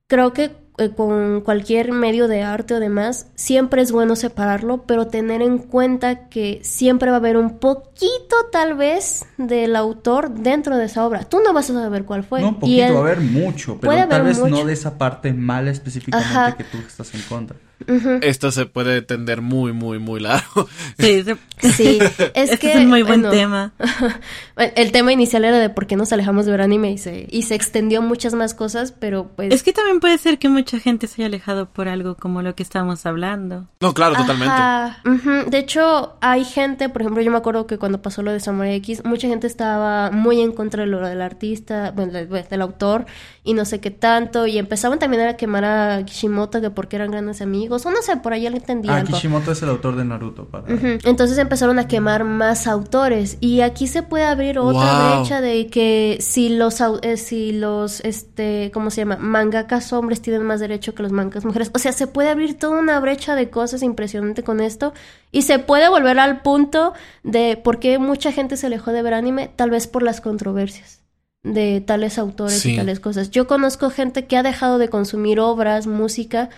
creo 0.09 0.32
que 0.32 0.51
eh, 0.78 0.89
con 0.90 1.43
cualquier 1.43 1.93
medio 1.93 2.28
de 2.28 2.43
arte 2.43 2.73
o 2.74 2.81
demás, 2.81 3.27
siempre 3.35 3.82
es 3.82 3.93
bueno 3.93 4.16
separarlo, 4.16 4.85
pero 4.86 5.07
tener 5.07 5.43
en 5.43 5.59
cuenta 5.59 6.28
que 6.31 6.61
siempre 6.65 7.11
va 7.11 7.16
a 7.16 7.20
haber 7.20 7.36
un 7.36 7.59
poquito 7.59 8.35
tal 8.51 8.74
vez 8.74 9.27
del 9.36 9.77
autor 9.77 10.31
dentro 10.31 10.78
de 10.78 10.86
esa 10.86 11.07
obra. 11.07 11.24
Tú 11.24 11.40
no 11.44 11.53
vas 11.53 11.69
a 11.69 11.74
saber 11.74 12.05
cuál 12.05 12.24
fue. 12.24 12.40
No, 12.40 12.49
Y 12.49 12.53
poquito, 12.55 12.85
él- 12.86 12.94
va 12.94 12.99
a 12.99 13.03
haber 13.03 13.20
mucho, 13.20 13.78
pero 13.78 13.93
puede 13.93 14.07
tal 14.07 14.23
vez 14.24 14.39
mucho. 14.39 14.51
no 14.51 14.65
de 14.65 14.73
esa 14.73 14.97
parte 14.97 15.32
mala 15.35 15.70
específicamente 15.70 16.28
Ajá. 16.31 16.57
que 16.57 16.65
tú 16.65 16.78
estás 16.78 17.15
en 17.15 17.20
contra. 17.28 17.57
Ujú. 17.88 18.18
Esto 18.22 18.50
se 18.50 18.66
puede 18.66 19.02
tender 19.02 19.40
muy, 19.42 19.72
muy, 19.72 19.98
muy 19.98 20.20
largo. 20.20 20.68
Sí, 20.98 21.22
se- 21.24 21.36
Sí, 21.72 21.98
es 22.00 22.50
Este 22.50 22.59
que 22.59 22.72
es 22.72 22.78
un 22.78 22.88
muy 22.88 23.02
buen 23.02 23.22
bueno, 23.22 23.30
tema. 23.30 23.72
El 24.76 24.92
tema 24.92 25.12
inicial 25.12 25.44
era 25.44 25.59
de 25.59 25.70
por 25.70 25.86
qué 25.86 25.96
nos 25.96 26.12
alejamos 26.12 26.44
de 26.44 26.52
ver 26.52 26.60
anime 26.62 26.90
y 26.90 26.98
se, 26.98 27.26
y 27.30 27.42
se 27.42 27.54
extendió 27.54 28.02
muchas 28.02 28.34
más 28.34 28.52
cosas, 28.54 28.92
pero 28.92 29.28
pues... 29.34 29.52
Es 29.54 29.62
que 29.62 29.72
también 29.72 30.00
puede 30.00 30.18
ser 30.18 30.38
que 30.38 30.48
mucha 30.48 30.78
gente 30.78 31.06
se 31.06 31.22
haya 31.22 31.26
alejado 31.26 31.66
por 31.66 31.88
algo 31.88 32.16
como 32.16 32.42
lo 32.42 32.54
que 32.54 32.62
estamos 32.62 33.06
hablando. 33.06 33.68
No, 33.80 33.94
claro, 33.94 34.16
totalmente. 34.16 34.52
Ajá, 34.52 34.98
ujú. 35.06 35.50
De 35.50 35.59
hecho, 35.59 36.16
hay 36.20 36.44
gente, 36.44 36.88
por 36.88 37.02
ejemplo, 37.02 37.22
yo 37.22 37.30
me 37.30 37.38
acuerdo 37.38 37.66
que 37.66 37.78
cuando 37.78 38.02
pasó 38.02 38.22
lo 38.22 38.32
de 38.32 38.40
Samurai 38.40 38.74
X, 38.76 39.04
mucha 39.04 39.28
gente 39.28 39.46
estaba 39.46 40.10
muy 40.10 40.40
en 40.40 40.52
contra 40.52 40.82
de 40.82 40.88
lo 40.88 41.00
del 41.06 41.22
artista, 41.22 41.92
bueno, 41.94 42.12
del, 42.12 42.28
del 42.28 42.62
autor, 42.62 43.06
y 43.44 43.54
no 43.54 43.64
sé 43.64 43.80
qué 43.80 43.90
tanto, 43.90 44.46
y 44.46 44.59
empezaban 44.59 44.98
también 44.98 45.22
a 45.26 45.36
quemar 45.36 45.64
a 45.64 46.04
Kishimoto 46.04 46.60
que 46.60 46.70
porque 46.70 46.96
eran 46.96 47.10
grandes 47.10 47.40
amigos, 47.40 47.72
o 47.77 47.90
no 47.90 48.03
sé, 48.03 48.16
por 48.19 48.32
ahí 48.32 48.43
le 48.49 48.57
entendí 48.57 48.89
Ah, 48.89 48.97
algo. 48.97 49.15
Kishimoto 49.15 49.53
es 49.53 49.62
el 49.62 49.69
autor 49.70 49.97
de 49.97 50.05
Naruto. 50.05 50.44
Para... 50.47 50.65
Entonces 50.69 51.39
empezaron 51.39 51.78
a 51.78 51.89
quemar 51.89 52.24
más 52.24 52.66
autores 52.66 53.39
y 53.40 53.61
aquí 53.62 53.86
se 53.86 54.03
puede 54.03 54.24
abrir 54.24 54.59
otra 54.59 54.81
Wow. 55.11 55.20
brecha 55.20 55.40
de 55.40 55.66
que 55.69 56.19
si 56.20 56.51
los 56.51 56.81
eh, 57.03 57.16
si 57.16 57.53
los 57.53 58.01
este 58.01 58.70
cómo 58.74 58.90
se 58.90 59.01
llama 59.03 59.16
mangakas 59.16 59.93
hombres 59.93 60.20
tienen 60.20 60.43
más 60.43 60.61
derecho 60.61 60.94
que 60.94 61.03
los 61.03 61.12
mangakas 61.12 61.44
mujeres, 61.44 61.70
o 61.74 61.78
sea 61.78 61.93
se 61.93 62.07
puede 62.07 62.28
abrir 62.28 62.59
toda 62.59 62.78
una 62.78 62.99
brecha 63.01 63.35
de 63.35 63.51
cosas 63.51 63.82
impresionante 63.82 64.43
con 64.43 64.61
esto 64.61 64.93
y 65.31 65.43
se 65.43 65.59
puede 65.59 65.89
volver 65.89 66.19
al 66.19 66.43
punto 66.43 66.93
de 67.23 67.57
por 67.62 67.78
qué 67.78 67.99
mucha 67.99 68.32
gente 68.32 68.57
se 68.57 68.66
alejó 68.66 68.93
de 68.93 69.03
ver 69.03 69.15
anime, 69.15 69.51
tal 69.55 69.70
vez 69.70 69.86
por 69.86 70.03
las 70.03 70.20
controversias 70.20 71.01
de 71.44 71.81
tales 71.81 72.19
autores 72.19 72.61
Sí. 72.61 72.74
y 72.74 72.77
tales 72.77 73.01
cosas. 73.01 73.31
Yo 73.32 73.49
conozco 73.49 73.90
gente 73.90 74.27
que 74.27 74.36
ha 74.36 74.44
dejado 74.44 74.78
de 74.78 74.89
consumir 74.89 75.40
obras, 75.40 75.89
música 75.89 76.51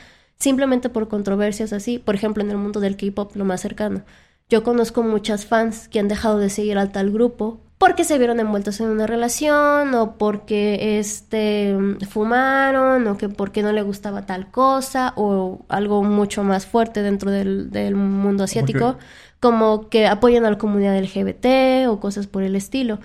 simplemente 0.45 0.91
por 0.91 1.09
controversias 1.09 1.73
así, 1.73 1.99
por 1.99 2.15
ejemplo, 2.15 2.45
en 2.45 2.51
el 2.51 2.59
mundo 2.59 2.79
del 2.79 2.99
K-pop, 2.99 3.35
lo 3.35 3.47
más 3.47 3.63
cercano. 3.63 4.03
Yo 4.51 4.63
conozco 4.63 5.03
muchas 5.03 5.47
fans 5.47 5.89
que 5.89 5.99
han 5.99 6.07
dejado 6.07 6.39
de 6.39 6.51
seguir 6.51 6.77
al 6.77 6.93
tal 6.93 7.11
grupo 7.11 7.61
porque 7.79 8.05
se 8.05 8.19
vieron 8.19 8.39
envueltos 8.41 8.79
en 8.81 8.89
una 8.89 9.07
relación 9.07 9.95
o 9.95 10.19
porque 10.19 10.99
este 10.99 11.75
fumaron 12.11 13.07
o 13.07 13.17
que 13.17 13.31
porque 13.31 13.63
no 13.63 13.73
le 13.73 13.81
gustaba 13.81 14.27
tal 14.27 14.51
cosa 14.51 15.15
o 15.17 15.65
algo 15.69 16.03
mucho 16.03 16.45
más 16.45 16.67
fuerte 16.67 17.03
dentro 17.03 17.31
del, 17.31 17.71
del 17.71 17.95
mundo 17.95 18.45
asiático, 18.45 18.99
como 19.41 19.89
que 19.89 20.07
apoyan 20.07 20.45
a 20.45 20.51
la 20.51 20.59
comunidad 20.59 20.99
LGBT 20.99 21.89
o 21.89 22.01
cosas 22.01 22.27
por 22.27 22.43
el 22.43 22.55
estilo. 22.55 23.01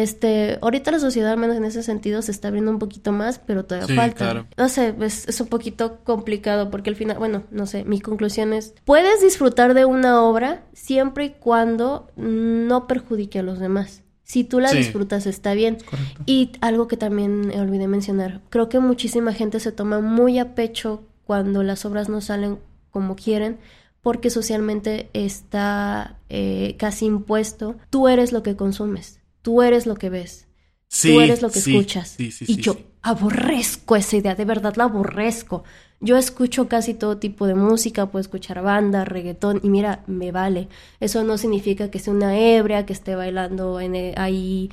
Este, 0.00 0.58
ahorita 0.62 0.90
la 0.90 0.98
sociedad, 0.98 1.32
al 1.32 1.38
menos 1.38 1.56
en 1.56 1.64
ese 1.64 1.82
sentido, 1.82 2.22
se 2.22 2.30
está 2.30 2.48
abriendo 2.48 2.70
un 2.70 2.78
poquito 2.78 3.12
más, 3.12 3.38
pero 3.44 3.64
todavía 3.66 3.88
Sí, 3.88 3.94
falta. 3.94 4.16
claro. 4.16 4.46
No 4.56 4.68
sé, 4.70 4.94
es, 5.00 5.28
es 5.28 5.38
un 5.40 5.48
poquito 5.48 5.98
complicado 6.04 6.70
porque 6.70 6.88
al 6.88 6.96
final, 6.96 7.18
bueno, 7.18 7.42
no 7.50 7.66
sé, 7.66 7.84
mi 7.84 8.00
conclusión 8.00 8.54
es, 8.54 8.74
puedes 8.84 9.20
disfrutar 9.20 9.74
de 9.74 9.84
una 9.84 10.22
obra 10.22 10.62
siempre 10.72 11.26
y 11.26 11.30
cuando 11.30 12.10
no 12.16 12.86
perjudique 12.86 13.38
a 13.40 13.42
los 13.42 13.58
demás. 13.58 14.02
Si 14.22 14.44
tú 14.44 14.60
la 14.60 14.68
Sí. 14.70 14.78
disfrutas 14.78 15.26
está 15.26 15.52
bien. 15.52 15.76
Correcto. 15.84 16.22
Y 16.24 16.52
algo 16.62 16.88
que 16.88 16.96
también 16.96 17.50
olvidé 17.58 17.86
mencionar, 17.86 18.40
creo 18.48 18.70
que 18.70 18.78
muchísima 18.78 19.34
gente 19.34 19.60
se 19.60 19.72
toma 19.72 20.00
muy 20.00 20.38
a 20.38 20.54
pecho 20.54 21.02
cuando 21.26 21.62
las 21.62 21.84
obras 21.84 22.08
no 22.08 22.20
salen 22.22 22.58
como 22.90 23.14
quieren, 23.14 23.58
porque 24.00 24.30
socialmente 24.30 25.10
está 25.12 26.18
eh, 26.30 26.76
casi 26.78 27.04
impuesto, 27.06 27.76
tú 27.90 28.08
eres 28.08 28.32
lo 28.32 28.42
que 28.42 28.56
consumes, 28.56 29.20
tú 29.42 29.62
eres 29.62 29.86
lo 29.86 29.94
que 29.96 30.10
ves, 30.10 30.46
Sí, 30.88 31.08
tú 31.12 31.20
eres 31.20 31.42
lo 31.42 31.50
que 31.50 31.60
sí, 31.60 31.76
escuchas. 31.76 32.08
Sí, 32.16 32.30
sí, 32.32 32.44
y 32.48 32.56
yo 32.56 32.76
aborrezco 33.02 33.96
esa 33.96 34.16
idea, 34.16 34.34
de 34.34 34.44
verdad 34.44 34.74
la 34.76 34.84
aborrezco. 34.84 35.64
Yo 36.00 36.16
escucho 36.16 36.68
casi 36.68 36.94
todo 36.94 37.18
tipo 37.18 37.46
de 37.46 37.54
música, 37.54 38.06
puedo 38.06 38.20
escuchar 38.20 38.60
banda, 38.62 39.04
reggaetón, 39.04 39.60
y 39.62 39.68
mira, 39.68 40.02
me 40.06 40.32
vale. 40.32 40.68
Eso 41.00 41.22
no 41.24 41.38
significa 41.38 41.90
que 41.90 41.98
sea 42.00 42.12
una 42.12 42.36
ebria, 42.38 42.84
que 42.86 42.92
esté 42.92 43.14
bailando 43.14 43.78
en 43.80 43.94
el- 43.94 44.14
ahí, 44.18 44.68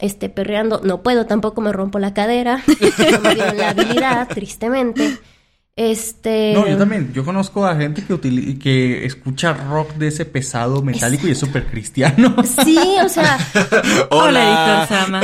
esté 0.00 0.28
perreando. 0.28 0.80
No 0.84 1.02
puedo, 1.02 1.26
tampoco 1.26 1.60
me 1.60 1.72
rompo 1.72 1.98
la 1.98 2.14
cadera, 2.14 2.62
no 3.12 3.20
me 3.20 3.34
la 3.54 3.70
habilidad, 3.70 4.28
tristemente. 4.28 5.16
Este. 5.76 6.54
No, 6.54 6.66
yo 6.66 6.78
también. 6.78 7.12
Yo 7.12 7.22
conozco 7.22 7.66
a 7.66 7.76
gente 7.76 8.02
que, 8.02 8.58
que 8.58 9.04
escucha 9.04 9.52
rock 9.52 9.92
de 9.96 10.08
ese 10.08 10.24
pesado 10.24 10.82
metálico 10.82 11.28
y 11.28 11.32
es 11.32 11.38
súper 11.38 11.66
cristiano. 11.66 12.34
Sí, 12.64 12.78
o 13.04 13.08
sea, 13.10 13.38
Hola, 14.10 14.86
editor 14.86 14.98
Sama. 14.98 15.20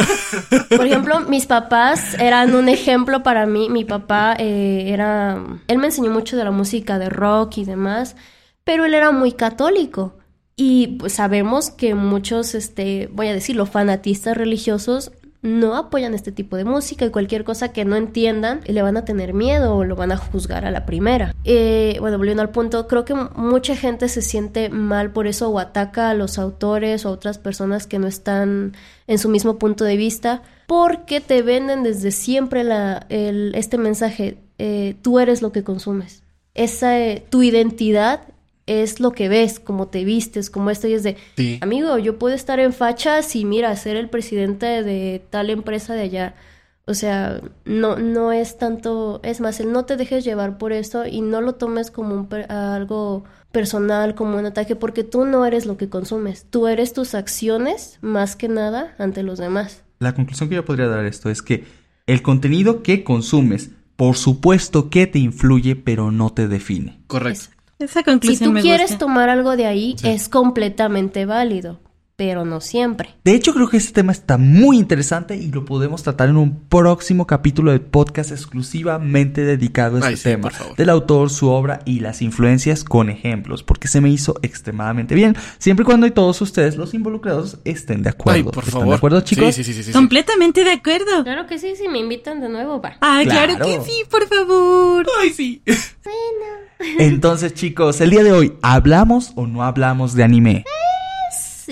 por 0.77 0.87
ejemplo, 0.87 1.20
mis 1.20 1.47
papás 1.47 2.15
eran 2.20 2.55
un 2.55 2.69
ejemplo 2.69 3.23
para 3.23 3.47
mí. 3.47 3.70
Mi 3.70 3.87
papá 3.87 4.37
eh, 4.39 4.85
era. 4.89 5.43
Él 5.69 5.79
me 5.79 5.87
enseñó 5.87 6.11
mucho 6.11 6.37
de 6.37 6.45
la 6.45 6.51
música 6.51 6.99
de 6.99 7.09
rock 7.09 7.57
y 7.57 7.65
demás, 7.65 8.15
pero 8.62 8.85
él 8.85 8.93
era 8.93 9.11
muy 9.11 9.33
católico. 9.33 10.19
Y 10.55 10.99
pues 10.99 11.15
sabemos 11.15 11.70
que 11.70 11.95
muchos, 11.95 12.55
este, 12.55 13.09
voy 13.11 13.29
a 13.29 13.33
decirlo, 13.33 13.65
fanatistas 13.65 14.37
religiosos 14.37 15.12
no 15.43 15.77
apoyan 15.77 16.14
este 16.14 16.31
tipo 16.31 16.56
de 16.56 16.64
música 16.64 17.05
y 17.05 17.10
cualquier 17.10 17.43
cosa 17.44 17.73
que 17.73 17.85
no 17.85 17.97
entiendan 17.97 18.60
le 18.64 18.81
van 18.81 18.97
a 18.97 19.05
tener 19.05 19.35
miedo 19.35 19.77
o 19.77 19.85
lo 19.85 19.97
van 19.97 20.12
a 20.12 20.16
juzgar 20.16 20.64
a 20.64 20.70
la 20.70 20.86
primera. 20.86 21.35
Eh, 21.44 21.97
bueno, 22.01 22.16
volviendo 22.16 22.43
al 22.43 22.51
punto, 22.51 22.86
creo 22.86 23.05
que 23.05 23.14
mucha 23.14 23.74
gente 23.74 24.09
se 24.09 24.23
siente 24.23 24.69
mal 24.69 25.10
por 25.10 25.27
eso 25.27 25.51
o 25.51 25.59
ataca 25.59 26.10
a 26.10 26.14
los 26.14 26.39
autores 26.39 27.05
o 27.05 27.09
a 27.09 27.12
otras 27.12 27.39
personas 27.39 27.89
que 27.89 27.98
no 27.98 28.06
están 28.06 28.74
en 29.09 29.19
su 29.19 29.28
mismo 29.28 29.59
punto 29.59 29.85
de 29.85 29.97
vista 29.97 30.43
porque 30.66 31.20
te 31.20 31.43
venden 31.43 31.82
desde 31.82 32.12
siempre 32.12 32.64
este 33.10 33.78
mensaje, 33.78 34.39
eh, 34.59 34.94
tú 35.02 35.19
eres 35.19 35.43
lo 35.43 35.52
que 35.52 35.64
consumes. 35.64 36.23
Esa, 36.55 36.98
eh, 36.98 37.24
tu 37.28 37.43
identidad 37.43 38.32
es 38.67 39.01
lo 39.01 39.11
que 39.13 39.29
ves, 39.29 39.59
como 39.61 39.89
te 39.89 40.05
vistes, 40.05 40.51
como 40.51 40.71
esto 40.71 40.87
y 40.89 40.95
es 40.95 41.03
de, 41.03 41.17
Sí. 41.37 41.59
amigo, 41.63 41.99
yo 41.99 42.19
puedo 42.19 42.35
estar 42.35 42.61
en 42.61 42.73
fachas 42.73 43.35
y 43.37 43.45
mira, 43.45 43.75
ser 43.77 43.97
el 43.97 44.09
presidente 44.09 44.83
de 44.83 45.23
tal 45.31 45.51
empresa 45.51 45.95
de 45.95 46.03
allá. 46.03 46.35
O 46.85 46.95
sea, 46.95 47.41
no, 47.65 47.97
no 47.97 48.33
es 48.33 48.59
tanto, 48.59 49.21
es 49.23 49.41
más, 49.41 49.61
el 49.61 49.71
no 49.73 49.85
te 49.85 49.97
dejes 49.97 50.25
llevar 50.25 50.59
por 50.59 50.73
esto 50.73 51.07
y 51.07 51.21
no 51.21 51.41
lo 51.41 51.55
tomes 51.55 51.91
como 51.93 52.15
un 52.15 52.27
per- 52.27 52.51
algo 52.51 53.23
personal, 53.53 54.15
como 54.17 54.37
un 54.39 54.47
ataque, 54.47 54.75
porque 54.77 55.05
tú 55.05 55.25
no 55.25 55.45
eres 55.47 55.65
lo 55.67 55.77
que 55.77 55.89
consumes, 55.89 56.47
tú 56.51 56.67
eres 56.67 56.93
tus 56.93 57.15
acciones 57.15 57.99
más 58.01 58.35
que 58.35 58.49
nada 58.49 58.95
ante 58.99 59.23
los 59.23 59.39
demás. 59.39 59.83
La 60.01 60.15
conclusión 60.15 60.49
que 60.49 60.57
yo 60.57 60.65
podría 60.65 60.89
dar 60.89 61.05
a 61.05 61.09
esto 61.09 61.31
es 61.31 61.43
que 61.43 61.65
el 62.07 62.23
contenido 62.23 62.83
que 62.83 63.05
consumes, 63.05 63.71
por 63.95 64.17
supuesto 64.17 64.91
que 64.91 65.07
te 65.07 65.21
influye, 65.21 65.77
pero 65.77 66.11
no 66.11 66.31
te 66.31 66.49
define. 66.49 66.99
Correcto. 67.07 67.45
Esa 67.83 68.03
Si 68.23 68.39
tú 68.39 68.53
me 68.53 68.61
quieres 68.63 68.91
gusta. 68.93 68.99
tomar 68.99 69.29
algo 69.29 69.57
de 69.57 69.67
ahí, 69.67 69.95
Sí. 69.99 70.09
es 70.09 70.29
completamente 70.29 71.27
válido, 71.27 71.81
pero 72.17 72.45
no 72.45 72.61
siempre. 72.61 73.11
De 73.25 73.35
hecho, 73.35 73.53
creo 73.53 73.69
que 73.69 73.77
este 73.79 73.93
tema 73.95 74.13
está 74.13 74.39
muy 74.39 74.79
interesante 74.79 75.35
y 75.37 75.51
lo 75.51 75.65
podemos 75.65 76.03
tratar 76.05 76.29
en 76.29 76.37
un 76.37 76.61
próximo 76.69 77.27
capítulo 77.27 77.73
de 77.73 77.81
podcast 77.81 78.31
exclusivamente 78.31 79.41
dedicado 79.45 79.97
a 79.97 79.99
este 80.01 80.09
Ay, 80.09 80.17
sí, 80.17 80.23
tema. 80.25 80.51
Del 80.77 80.91
autor, 80.91 81.31
su 81.31 81.49
obra 81.49 81.81
y 81.85 82.01
las 82.01 82.23
influencias 82.23 82.85
con 82.85 83.11
ejemplos, 83.11 83.63
porque 83.65 83.89
se 83.89 84.01
me 84.01 84.11
hizo 84.11 84.37
extremadamente 84.43 85.15
bien, 85.17 85.35
siempre 85.59 85.83
y 85.83 85.87
cuando 85.87 86.11
todos 86.13 86.41
ustedes, 86.43 86.77
los 86.77 86.95
involucrados, 86.95 87.59
estén 87.65 88.03
de 88.03 88.11
acuerdo. 88.11 88.37
Ay, 88.37 88.43
por 88.45 88.59
¿Están 88.59 88.73
favor. 88.73 88.89
de 88.91 88.95
acuerdo, 88.95 89.21
chicos? 89.23 89.55
Sí, 89.55 89.65
sí, 89.65 89.73
sí, 89.73 89.79
sí, 89.79 89.85
sí. 89.85 89.93
Completamente 89.93 90.63
de 90.65 90.71
acuerdo. 90.73 91.25
Claro 91.25 91.47
que 91.47 91.59
sí, 91.59 91.75
si 91.77 91.89
me 91.89 91.99
invitan 91.99 92.41
de 92.41 92.49
nuevo, 92.49 92.81
va. 92.81 92.97
Ay, 93.01 93.27
claro. 93.27 93.57
Claro. 93.57 93.67
que 93.85 93.91
sí, 93.91 94.05
por 94.09 94.29
favor. 94.29 95.07
Ay, 95.21 95.31
sí. 95.31 95.63
Entonces, 96.99 97.55
chicos, 97.55 98.01
el 98.01 98.11
día 98.11 98.23
de 98.23 98.33
hoy, 98.33 98.53
¿hablamos 98.63 99.33
o 99.35 99.47
no 99.47 99.63
hablamos 99.63 100.15
de 100.15 100.25
anime? 100.25 100.65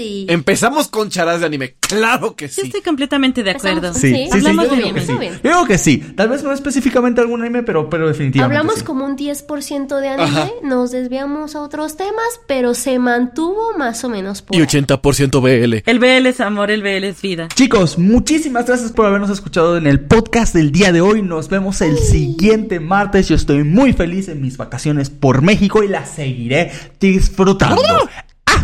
Sí. 0.01 0.27
Empezamos 0.31 0.89
con 0.89 1.11
charas 1.11 1.41
de 1.41 1.47
anime. 1.47 1.75
Claro 1.81 2.35
que 2.35 2.49
Yo 2.49 2.55
sí. 2.55 2.61
estoy 2.65 2.81
completamente 2.81 3.43
de 3.43 3.51
acuerdo. 3.51 3.89
Empezamos. 3.89 4.01
Sí, 4.01 4.29
hablamos 4.33 4.65
yo 4.65 4.71
de 4.71 4.77
digo 4.77 4.89
anime. 4.89 5.01
que 5.01 5.07
sí. 5.07 5.41
Yo 5.45 5.51
digo 5.51 5.67
que 5.67 5.79
sí. 5.79 5.99
Tal 6.17 6.29
vez 6.31 6.43
no 6.43 6.53
específicamente 6.53 7.21
algún 7.21 7.43
anime, 7.43 7.63
pero, 7.65 7.91
pero 7.91 8.09
definitivamente 8.09 8.57
Hablamos 8.59 8.79
sí. 8.81 8.85
como 8.87 9.05
un 9.05 9.17
10% 9.19 10.01
de 10.01 10.09
anime, 10.09 10.25
Ajá. 10.41 10.51
nos 10.63 10.91
desviamos 10.91 11.55
a 11.55 11.61
otros 11.61 11.99
temas, 11.99 12.41
pero 12.47 12.73
se 12.75 12.99
mantuvo 12.99 13.77
más 13.77 14.03
o 14.05 14.09
menos 14.09 14.41
por 14.41 14.57
Y 14.57 14.61
ahí. 14.61 14.67
80% 14.67 15.41
BL. 15.43 15.83
El 15.85 15.99
BL 15.99 16.27
es 16.29 16.41
amor, 16.41 16.71
el 16.71 16.81
BL 16.83 17.05
es 17.05 17.21
vida. 17.21 17.49
Chicos, 17.55 17.99
muchísimas 17.99 18.67
gracias 18.67 18.93
por 18.93 19.05
habernos 19.05 19.29
escuchado 19.31 19.77
en 19.77 19.87
el 19.87 20.01
podcast 20.01 20.55
del 20.55 20.73
día 20.73 20.93
de 20.93 21.03
hoy. 21.03 21.21
Nos 21.21 21.49
vemos 21.51 21.81
el 21.83 21.99
siguiente 21.99 22.81
martes. 22.81 23.29
Yo 23.29 23.35
estoy 23.37 23.65
muy 23.65 23.93
feliz 23.93 24.29
en 24.29 24.41
mis 24.41 24.57
vacaciones 24.57 25.11
por 25.11 25.43
México 25.43 25.83
y 25.83 25.89
las 25.89 26.09
seguiré 26.11 26.71
disfrutando. 26.99 27.83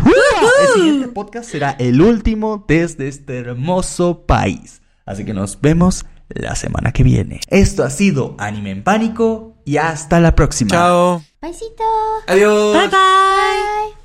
El 0.05 0.73
siguiente 0.73 1.07
podcast 1.09 1.49
será 1.49 1.75
el 1.79 2.01
último 2.01 2.65
desde 2.67 3.07
este 3.07 3.37
hermoso 3.37 4.25
país. 4.25 4.81
Así 5.05 5.25
que 5.25 5.33
nos 5.33 5.59
vemos 5.61 6.05
la 6.29 6.55
semana 6.55 6.91
que 6.91 7.03
viene. 7.03 7.39
Esto 7.49 7.83
ha 7.83 7.89
sido 7.89 8.35
Anime 8.37 8.71
en 8.71 8.83
Pánico 8.83 9.55
y 9.65 9.77
hasta 9.77 10.19
la 10.19 10.35
próxima. 10.35 10.71
Chao. 10.71 11.23
Besito. 11.41 11.83
Adiós. 12.27 12.73
Bye 12.73 12.87
bye. 12.87 12.89
Bye. 12.89 13.96